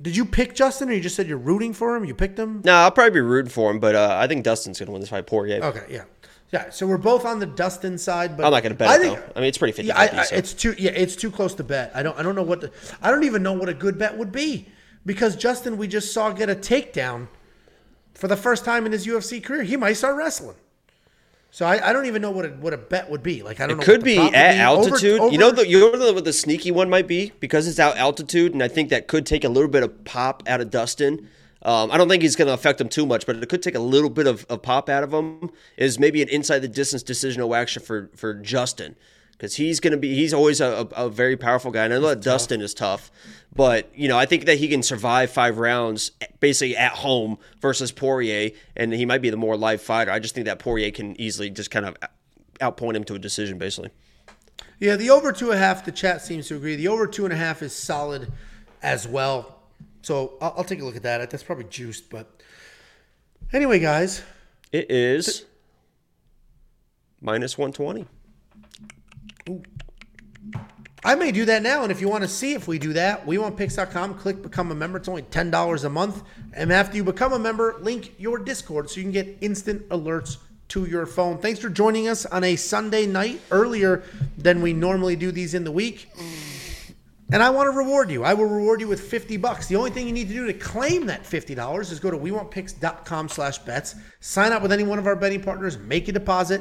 Did 0.00 0.16
you 0.16 0.24
pick 0.24 0.54
Justin, 0.54 0.88
or 0.88 0.92
you 0.92 1.00
just 1.00 1.16
said 1.16 1.26
you're 1.26 1.36
rooting 1.36 1.74
for 1.74 1.94
him? 1.96 2.04
You 2.04 2.14
picked 2.14 2.38
him. 2.38 2.62
No, 2.64 2.72
I'll 2.74 2.90
probably 2.90 3.10
be 3.12 3.20
rooting 3.20 3.50
for 3.50 3.70
him, 3.70 3.80
but 3.80 3.94
uh, 3.94 4.16
I 4.18 4.26
think 4.28 4.44
Dustin's 4.44 4.78
going 4.78 4.86
to 4.86 4.92
win 4.92 5.00
this 5.00 5.10
fight. 5.10 5.26
Poirier. 5.26 5.62
Okay, 5.62 5.84
yeah, 5.90 6.04
yeah. 6.52 6.70
So 6.70 6.86
we're 6.86 6.98
both 6.98 7.24
on 7.24 7.38
the 7.38 7.46
Dustin 7.46 7.98
side, 7.98 8.36
but 8.36 8.44
I'm 8.44 8.52
not 8.52 8.62
going 8.62 8.72
to 8.72 8.78
bet 8.78 8.88
I 8.88 8.96
it 8.96 9.00
think, 9.00 9.18
though. 9.18 9.32
I 9.36 9.40
mean, 9.40 9.48
it's 9.48 9.58
pretty 9.58 9.72
50 9.72 9.88
Yeah, 9.88 9.98
I, 9.98 10.06
I, 10.06 10.26
it's 10.32 10.52
too. 10.52 10.74
Yeah, 10.78 10.90
it's 10.90 11.16
too 11.16 11.30
close 11.30 11.54
to 11.54 11.64
bet. 11.64 11.92
I 11.94 12.02
don't. 12.02 12.18
I 12.18 12.22
don't 12.22 12.34
know 12.34 12.42
what. 12.42 12.60
The, 12.60 12.72
I 13.00 13.10
don't 13.10 13.24
even 13.24 13.42
know 13.42 13.52
what 13.52 13.68
a 13.68 13.74
good 13.74 13.98
bet 13.98 14.16
would 14.16 14.32
be 14.32 14.66
because 15.06 15.36
Justin, 15.36 15.76
we 15.76 15.86
just 15.86 16.12
saw 16.12 16.30
get 16.32 16.50
a 16.50 16.54
takedown 16.54 17.28
for 18.14 18.28
the 18.28 18.36
first 18.36 18.64
time 18.64 18.86
in 18.86 18.92
his 18.92 19.06
UFC 19.06 19.42
career. 19.42 19.62
He 19.62 19.76
might 19.76 19.94
start 19.94 20.16
wrestling. 20.16 20.56
So 21.52 21.66
I, 21.66 21.90
I 21.90 21.92
don't 21.92 22.06
even 22.06 22.22
know 22.22 22.30
what 22.30 22.44
a, 22.44 22.48
what 22.50 22.72
a 22.72 22.78
bet 22.78 23.10
would 23.10 23.22
be. 23.22 23.42
Like 23.42 23.60
I 23.60 23.66
don't 23.66 23.78
know. 23.78 23.82
It 23.82 23.86
could 23.86 24.04
be 24.04 24.18
at 24.18 24.30
be. 24.30 24.36
Over- 24.36 24.56
altitude. 24.56 25.20
over- 25.20 25.32
you 25.32 25.38
know 25.38 25.50
the 25.50 25.66
you 25.66 25.80
know 25.80 26.12
what 26.12 26.24
the 26.24 26.32
sneaky 26.32 26.70
one 26.70 26.88
might 26.88 27.08
be 27.08 27.32
because 27.40 27.66
it's 27.66 27.78
out 27.78 27.96
altitude, 27.96 28.52
and 28.52 28.62
I 28.62 28.68
think 28.68 28.90
that 28.90 29.08
could 29.08 29.26
take 29.26 29.44
a 29.44 29.48
little 29.48 29.70
bit 29.70 29.82
of 29.82 30.04
pop 30.04 30.42
out 30.46 30.60
of 30.60 30.70
Dustin. 30.70 31.28
Um, 31.62 31.90
I 31.90 31.98
don't 31.98 32.08
think 32.08 32.22
he's 32.22 32.36
going 32.36 32.48
to 32.48 32.54
affect 32.54 32.80
him 32.80 32.88
too 32.88 33.04
much, 33.04 33.26
but 33.26 33.36
it 33.36 33.48
could 33.48 33.62
take 33.62 33.74
a 33.74 33.80
little 33.80 34.08
bit 34.10 34.26
of, 34.26 34.46
of 34.48 34.62
pop 34.62 34.88
out 34.88 35.02
of 35.02 35.12
him. 35.12 35.50
Is 35.76 35.98
maybe 35.98 36.22
an 36.22 36.28
inside 36.28 36.60
the 36.60 36.68
distance 36.68 37.02
decisional 37.02 37.56
action 37.56 37.82
for 37.82 38.10
for 38.14 38.34
Justin 38.34 38.96
because 39.32 39.56
he's 39.56 39.80
going 39.80 39.92
to 39.92 39.96
be 39.96 40.14
he's 40.14 40.34
always 40.34 40.60
a, 40.60 40.88
a, 40.96 41.06
a 41.06 41.10
very 41.10 41.36
powerful 41.36 41.70
guy. 41.70 41.84
And 41.84 41.94
I 41.94 41.98
know 41.98 42.08
that 42.08 42.22
Dustin 42.22 42.60
is 42.60 42.74
tough, 42.74 43.10
but 43.54 43.90
you 43.94 44.08
know 44.08 44.18
I 44.18 44.26
think 44.26 44.46
that 44.46 44.58
he 44.58 44.68
can 44.68 44.82
survive 44.82 45.30
five 45.30 45.58
rounds 45.58 46.12
basically 46.40 46.76
at 46.76 46.92
home 46.92 47.38
versus 47.60 47.92
Poirier, 47.92 48.50
and 48.76 48.92
he 48.92 49.06
might 49.06 49.22
be 49.22 49.30
the 49.30 49.36
more 49.36 49.56
live 49.56 49.82
fighter. 49.82 50.10
I 50.10 50.18
just 50.18 50.34
think 50.34 50.46
that 50.46 50.58
Poirier 50.58 50.90
can 50.90 51.18
easily 51.20 51.50
just 51.50 51.70
kind 51.70 51.86
of 51.86 51.96
outpoint 52.60 52.96
him 52.96 53.04
to 53.04 53.14
a 53.14 53.18
decision, 53.18 53.58
basically. 53.58 53.90
Yeah, 54.78 54.96
the 54.96 55.10
over 55.10 55.32
two 55.32 55.50
and 55.50 55.58
a 55.58 55.62
half. 55.62 55.84
The 55.84 55.92
chat 55.92 56.22
seems 56.22 56.48
to 56.48 56.56
agree. 56.56 56.76
The 56.76 56.88
over 56.88 57.06
two 57.06 57.24
and 57.24 57.32
a 57.32 57.36
half 57.36 57.62
is 57.62 57.74
solid 57.74 58.32
as 58.82 59.06
well. 59.06 59.59
So 60.02 60.34
I'll, 60.40 60.54
I'll 60.58 60.64
take 60.64 60.80
a 60.80 60.84
look 60.84 60.96
at 60.96 61.02
that. 61.02 61.30
That's 61.30 61.42
probably 61.42 61.64
juiced, 61.64 62.10
but 62.10 62.42
anyway, 63.52 63.78
guys. 63.78 64.22
It 64.72 64.90
is 64.90 65.44
minus 67.20 67.58
120. 67.58 68.06
I 71.02 71.14
may 71.14 71.32
do 71.32 71.46
that 71.46 71.62
now, 71.62 71.82
and 71.82 71.90
if 71.90 72.00
you 72.00 72.08
want 72.10 72.24
to 72.24 72.28
see 72.28 72.52
if 72.52 72.68
we 72.68 72.78
do 72.78 72.92
that, 72.92 73.24
WeWantPicks.com, 73.24 74.14
click 74.14 74.42
become 74.42 74.70
a 74.70 74.74
member. 74.74 74.98
It's 74.98 75.08
only 75.08 75.22
ten 75.22 75.50
dollars 75.50 75.84
a 75.84 75.90
month, 75.90 76.22
and 76.52 76.70
after 76.70 76.96
you 76.96 77.04
become 77.04 77.32
a 77.32 77.38
member, 77.38 77.78
link 77.80 78.12
your 78.18 78.38
Discord 78.38 78.90
so 78.90 78.96
you 78.98 79.04
can 79.04 79.12
get 79.12 79.38
instant 79.40 79.88
alerts 79.88 80.36
to 80.68 80.84
your 80.84 81.06
phone. 81.06 81.38
Thanks 81.38 81.58
for 81.58 81.70
joining 81.70 82.06
us 82.06 82.26
on 82.26 82.44
a 82.44 82.54
Sunday 82.54 83.06
night 83.06 83.40
earlier 83.50 84.04
than 84.36 84.60
we 84.60 84.72
normally 84.74 85.16
do 85.16 85.32
these 85.32 85.54
in 85.54 85.64
the 85.64 85.72
week. 85.72 86.08
And 87.32 87.42
I 87.42 87.50
want 87.50 87.66
to 87.70 87.76
reward 87.76 88.10
you. 88.10 88.24
I 88.24 88.34
will 88.34 88.46
reward 88.46 88.80
you 88.80 88.88
with 88.88 89.00
50 89.00 89.36
bucks. 89.36 89.68
The 89.68 89.76
only 89.76 89.90
thing 89.90 90.06
you 90.06 90.12
need 90.12 90.28
to 90.28 90.34
do 90.34 90.46
to 90.46 90.52
claim 90.52 91.06
that 91.06 91.22
$50 91.22 91.92
is 91.92 92.00
go 92.00 92.10
to 92.10 92.18
wewantpicks.com 92.18 93.28
slash 93.28 93.58
bets, 93.58 93.94
sign 94.18 94.52
up 94.52 94.62
with 94.62 94.72
any 94.72 94.82
one 94.82 94.98
of 94.98 95.06
our 95.06 95.14
betting 95.14 95.40
partners, 95.40 95.78
make 95.78 96.08
a 96.08 96.12
deposit, 96.12 96.60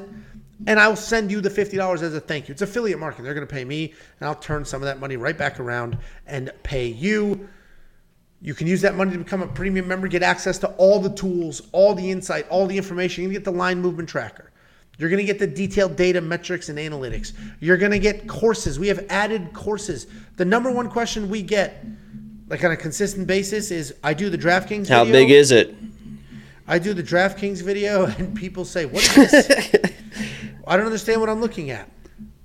and 0.67 0.79
I'll 0.79 0.95
send 0.95 1.31
you 1.31 1.41
the 1.41 1.49
$50 1.49 2.01
as 2.03 2.13
a 2.13 2.19
thank 2.19 2.47
you. 2.47 2.51
It's 2.51 2.61
affiliate 2.61 2.99
marketing. 2.99 3.25
They're 3.25 3.33
going 3.33 3.47
to 3.47 3.53
pay 3.53 3.65
me, 3.65 3.93
and 4.19 4.27
I'll 4.27 4.35
turn 4.35 4.63
some 4.63 4.81
of 4.81 4.85
that 4.85 4.99
money 4.99 5.17
right 5.17 5.37
back 5.37 5.59
around 5.59 5.97
and 6.27 6.51
pay 6.61 6.87
you. 6.87 7.49
You 8.41 8.53
can 8.53 8.67
use 8.67 8.81
that 8.81 8.95
money 8.95 9.11
to 9.13 9.17
become 9.17 9.41
a 9.41 9.47
premium 9.47 9.87
member, 9.87 10.07
get 10.07 10.21
access 10.21 10.59
to 10.59 10.67
all 10.73 10.99
the 10.99 11.09
tools, 11.09 11.63
all 11.71 11.95
the 11.95 12.11
insight, 12.11 12.47
all 12.49 12.67
the 12.67 12.77
information. 12.77 13.23
You 13.23 13.29
can 13.29 13.33
get 13.33 13.43
the 13.43 13.51
line 13.51 13.81
movement 13.81 14.07
tracker. 14.07 14.51
You're 14.99 15.09
going 15.09 15.26
to 15.26 15.26
get 15.26 15.39
the 15.39 15.47
detailed 15.47 15.95
data, 15.95 16.19
metrics, 16.19 16.67
and 16.67 16.77
analytics. 16.77 17.31
You're 17.61 17.77
going 17.77 17.93
to 17.93 17.99
get 17.99 18.27
courses. 18.27 18.77
We 18.77 18.89
have 18.89 19.05
added 19.09 19.53
courses. 19.53 20.07
The 20.35 20.43
number 20.43 20.69
one 20.69 20.89
question 20.89 21.30
we 21.30 21.41
get, 21.41 21.85
like 22.49 22.65
on 22.65 22.71
a 22.71 22.77
consistent 22.77 23.26
basis, 23.26 23.71
is 23.71 23.95
I 24.03 24.13
do 24.13 24.30
the 24.30 24.38
DraftKings 24.38 24.81
video. 24.81 24.97
How 24.97 25.05
video. 25.05 25.21
big 25.21 25.31
is 25.31 25.51
it? 25.51 25.73
I 26.67 26.80
do 26.80 26.93
the 26.93 27.01
DraftKings 27.01 27.61
video, 27.61 28.05
and 28.19 28.35
people 28.35 28.65
say, 28.65 28.85
"What 28.85 29.03
is 29.17 29.31
this? 29.31 29.76
I 30.67 30.76
don't 30.76 30.85
understand 30.85 31.21
what 31.21 31.30
I'm 31.30 31.41
looking 31.41 31.71
at." 31.71 31.89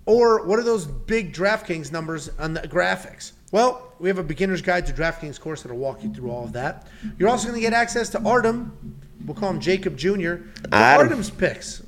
Or 0.07 0.47
what 0.47 0.59
are 0.59 0.63
those 0.63 0.87
big 0.87 1.33
DraftKings 1.33 1.91
numbers 1.91 2.31
on 2.39 2.55
the 2.55 2.61
graphics? 2.61 3.33
Well, 3.53 3.93
we 3.99 4.09
have 4.09 4.19
a 4.19 4.23
beginner's 4.23 4.61
guide 4.63 4.87
to 4.87 4.93
DraftKings 4.93 5.41
course 5.41 5.63
that'll 5.63 5.79
walk 5.79 6.05
you 6.05 6.13
through 6.13 6.31
all 6.31 6.45
of 6.45 6.53
that. 6.53 6.87
You're 7.19 7.29
also 7.29 7.49
going 7.49 7.55
to 7.59 7.63
get 7.63 7.73
access 7.73 8.11
to 8.11 8.23
Artem. 8.23 9.01
We'll 9.25 9.35
call 9.35 9.51
him 9.51 9.61
Jacob 9.61 9.97
Jr. 9.97 10.35
Artem. 10.71 11.09
Artem's 11.09 11.31
picks. 11.31 11.83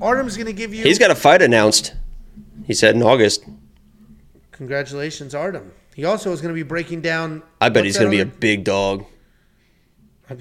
Artem's 0.00 0.36
going 0.36 0.46
to 0.46 0.52
give 0.52 0.74
you. 0.74 0.82
He's 0.84 0.98
got 0.98 1.10
a 1.10 1.14
fight 1.14 1.42
announced. 1.42 1.94
He 2.66 2.74
said 2.74 2.94
in 2.94 3.02
August. 3.02 3.44
Congratulations, 4.52 5.34
Artem. 5.34 5.72
He 5.94 6.04
also 6.04 6.32
is 6.32 6.40
going 6.40 6.54
to 6.54 6.58
be 6.58 6.62
breaking 6.66 7.00
down. 7.02 7.42
I 7.60 7.68
bet 7.68 7.84
he's 7.84 7.98
going 7.98 8.10
to 8.10 8.16
be 8.16 8.20
a 8.20 8.26
big 8.26 8.64
dog. 8.64 9.04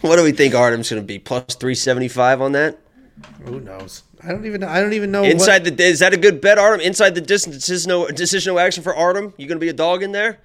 What 0.00 0.16
do 0.16 0.22
we 0.22 0.32
think 0.32 0.54
Artem's 0.54 0.88
going 0.90 1.02
to 1.02 1.06
be? 1.06 1.18
Plus 1.18 1.54
375 1.56 2.40
on 2.40 2.52
that? 2.52 2.78
Who 3.44 3.60
knows? 3.60 4.04
I 4.22 4.28
don't 4.28 4.46
even. 4.46 4.60
know. 4.60 4.68
I 4.68 4.80
don't 4.80 4.92
even 4.92 5.10
know. 5.10 5.22
what- 5.22 5.30
Inside 5.30 5.64
the 5.64 5.82
is 5.84 5.98
that 5.98 6.12
a 6.14 6.16
good 6.16 6.40
bet, 6.40 6.56
Artem? 6.58 6.80
Inside 6.80 7.14
the 7.16 7.20
distance, 7.20 7.56
decisional, 7.68 8.08
decisional 8.10 8.60
action 8.60 8.82
for 8.84 8.94
Artem. 8.94 9.34
You 9.36 9.46
going 9.48 9.58
to 9.58 9.64
be 9.64 9.68
a 9.68 9.72
dog 9.74 10.02
in 10.04 10.12
there? 10.12 10.38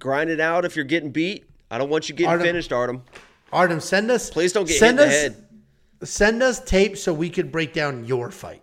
Grind 0.00 0.28
it 0.30 0.40
out 0.40 0.64
if 0.64 0.74
you're 0.76 0.84
getting 0.84 1.10
beat. 1.10 1.44
I 1.70 1.78
don't 1.78 1.88
want 1.88 2.08
you 2.08 2.14
getting 2.14 2.30
Artem- 2.30 2.46
finished, 2.46 2.72
Artem. 2.72 3.02
Artem, 3.52 3.78
send 3.80 4.10
us. 4.10 4.28
Please 4.30 4.52
don't 4.52 4.66
get 4.66 4.78
send 4.78 4.98
hit 4.98 5.04
in 5.04 5.08
us, 5.10 5.14
the 5.14 5.20
head. 5.20 5.44
Send 6.04 6.42
us 6.42 6.60
tape 6.60 6.96
so 6.96 7.12
we 7.12 7.30
could 7.30 7.50
break 7.50 7.72
down 7.72 8.04
your 8.04 8.30
fight. 8.30 8.62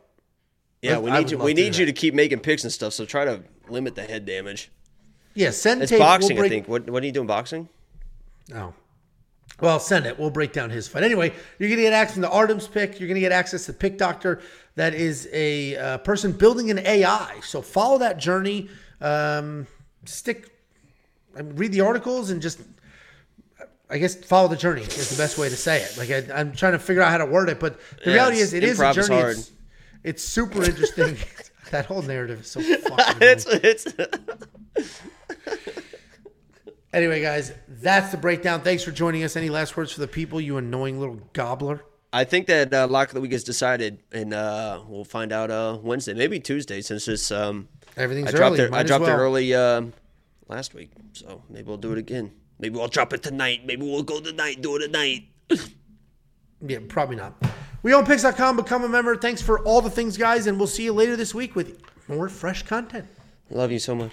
Yeah, 0.81 0.97
we 0.97 1.11
need 1.11 1.30
you. 1.30 1.38
We 1.38 1.53
to 1.53 1.61
need 1.61 1.76
you 1.76 1.85
to 1.85 1.93
keep 1.93 2.13
making 2.13 2.39
picks 2.39 2.63
and 2.63 2.72
stuff. 2.72 2.93
So 2.93 3.05
try 3.05 3.26
to 3.26 3.43
limit 3.69 3.95
the 3.95 4.03
head 4.03 4.26
damage. 4.26 4.72
Yeah, 5.34 5.51
send 5.51 5.81
It's 5.81 5.91
tape. 5.91 5.99
boxing, 5.99 6.35
we'll 6.35 6.43
break, 6.43 6.51
I 6.51 6.55
think. 6.55 6.68
What 6.68 6.89
What 6.89 7.03
are 7.03 7.05
you 7.05 7.11
doing? 7.11 7.27
Boxing? 7.27 7.69
Oh. 8.53 8.73
Well, 9.59 9.80
send 9.80 10.07
it. 10.07 10.18
We'll 10.18 10.31
break 10.31 10.53
down 10.53 10.72
his 10.72 10.88
fight. 10.88 11.03
Anyway, 11.03 11.31
you're 11.59 11.69
going 11.69 11.77
to 11.77 11.84
get 11.84 11.93
access 11.93 12.18
to 12.18 12.30
Artem's 12.30 12.68
pick. 12.68 12.99
You're 12.99 13.07
going 13.07 13.15
to 13.15 13.22
get 13.22 13.31
access 13.31 13.68
to 13.68 13.73
Pick 13.73 13.97
Doctor. 13.97 14.41
That 14.76 14.95
is 14.95 15.30
a 15.31 15.76
uh, 15.76 15.97
person 15.99 16.31
building 16.31 16.72
an 16.72 16.80
AI. 16.80 17.39
So 17.43 17.61
follow 17.61 17.99
that 17.99 18.18
journey. 18.18 18.69
Um, 19.01 19.68
stick, 20.05 20.49
I 21.38 21.43
mean, 21.43 21.55
read 21.55 21.72
the 21.73 21.81
articles 21.81 22.31
and 22.31 22.41
just, 22.41 22.61
I 23.91 23.97
guess, 23.97 24.15
follow 24.15 24.47
the 24.47 24.55
journey 24.55 24.84
is 24.84 25.09
the 25.09 25.22
best 25.22 25.38
way 25.38 25.49
to 25.49 25.55
say 25.57 25.81
it. 25.81 25.97
Like 25.97 26.09
I, 26.09 26.39
I'm 26.39 26.53
trying 26.53 26.72
to 26.73 26.80
figure 26.80 27.01
out 27.01 27.11
how 27.11 27.18
to 27.18 27.26
word 27.26 27.49
it, 27.49 27.59
but 27.59 27.80
the 28.03 28.11
Yeah, 28.11 28.13
reality 28.15 28.38
is, 28.38 28.53
it 28.53 28.63
is 28.63 28.80
a 28.80 28.89
is 28.89 28.95
journey. 28.95 29.15
hard. 29.22 29.38
It's, 29.38 29.51
it's 30.03 30.23
super 30.23 30.63
interesting. 30.63 31.18
that 31.72 31.85
whole 31.85 32.01
narrative 32.01 32.39
is 32.41 32.47
so 32.51 32.61
fucking. 32.89 33.18
It's 33.22 33.45
it's. 33.47 33.88
Anyway, 36.93 37.22
guys, 37.22 37.53
that's 37.69 38.11
the 38.11 38.18
breakdown. 38.18 38.59
Thanks 38.61 38.84
for 38.84 38.91
joining 38.91 39.23
us. 39.23 39.38
Any 39.38 39.49
last 39.49 39.77
words 39.77 39.93
for 39.93 40.01
the 40.01 40.09
people, 40.09 40.41
you 40.41 40.57
annoying 40.57 40.99
little 40.99 41.22
gobbler? 41.31 41.85
I 42.11 42.26
think 42.26 42.47
that 42.47 42.73
uh, 42.73 42.85
lock 42.89 43.07
of 43.07 43.13
the 43.13 43.22
week 43.22 43.31
is 43.31 43.45
decided, 43.45 43.99
and 44.11 44.34
uh, 44.34 44.81
we'll 44.85 45.05
find 45.05 45.31
out 45.31 45.49
uh, 45.49 45.77
Wednesday, 45.81 46.13
maybe 46.13 46.41
Tuesday, 46.41 46.81
since 46.81 47.07
it's 47.07 47.31
um, 47.31 47.69
Everything's 47.95 48.34
I 48.34 48.38
dropped 48.38 48.55
early. 48.59 48.63
it. 48.65 48.73
I 48.73 48.84
dropped 48.84 49.05
well. 49.05 49.18
it 49.18 49.22
early 49.22 49.55
um, 49.55 49.93
last 50.49 50.73
week, 50.73 50.91
so 51.13 51.41
maybe 51.49 51.65
we'll 51.69 51.77
do 51.77 51.93
it 51.93 51.97
again. 51.97 52.34
Maybe 52.62 52.78
we'll 52.78 52.88
drop 52.88 53.12
it 53.12 53.24
tonight. 53.24 53.66
Maybe 53.66 53.84
we'll 53.84 54.04
go 54.04 54.22
tonight. 54.22 54.62
Do 54.62 54.78
it 54.78 54.88
tonight. 54.88 55.26
Yeah, 56.64 56.78
probably 56.88 57.16
not. 57.16 57.42
WeWantPicks.com. 57.84 58.58
Become 58.58 58.84
a 58.84 58.88
member. 58.88 59.16
Thanks 59.16 59.42
for 59.42 59.62
all 59.62 59.82
the 59.82 59.90
things, 59.90 60.16
guys, 60.16 60.46
and 60.46 60.60
we'll 60.60 60.68
see 60.68 60.84
you 60.84 60.94
later 60.94 61.16
this 61.16 61.34
week 61.34 61.56
with 61.56 61.82
more 62.08 62.30
fresh 62.30 62.62
content. 62.62 63.08
Love 63.50 63.72
you 63.72 63.80
so 63.80 63.96
much. 63.96 64.12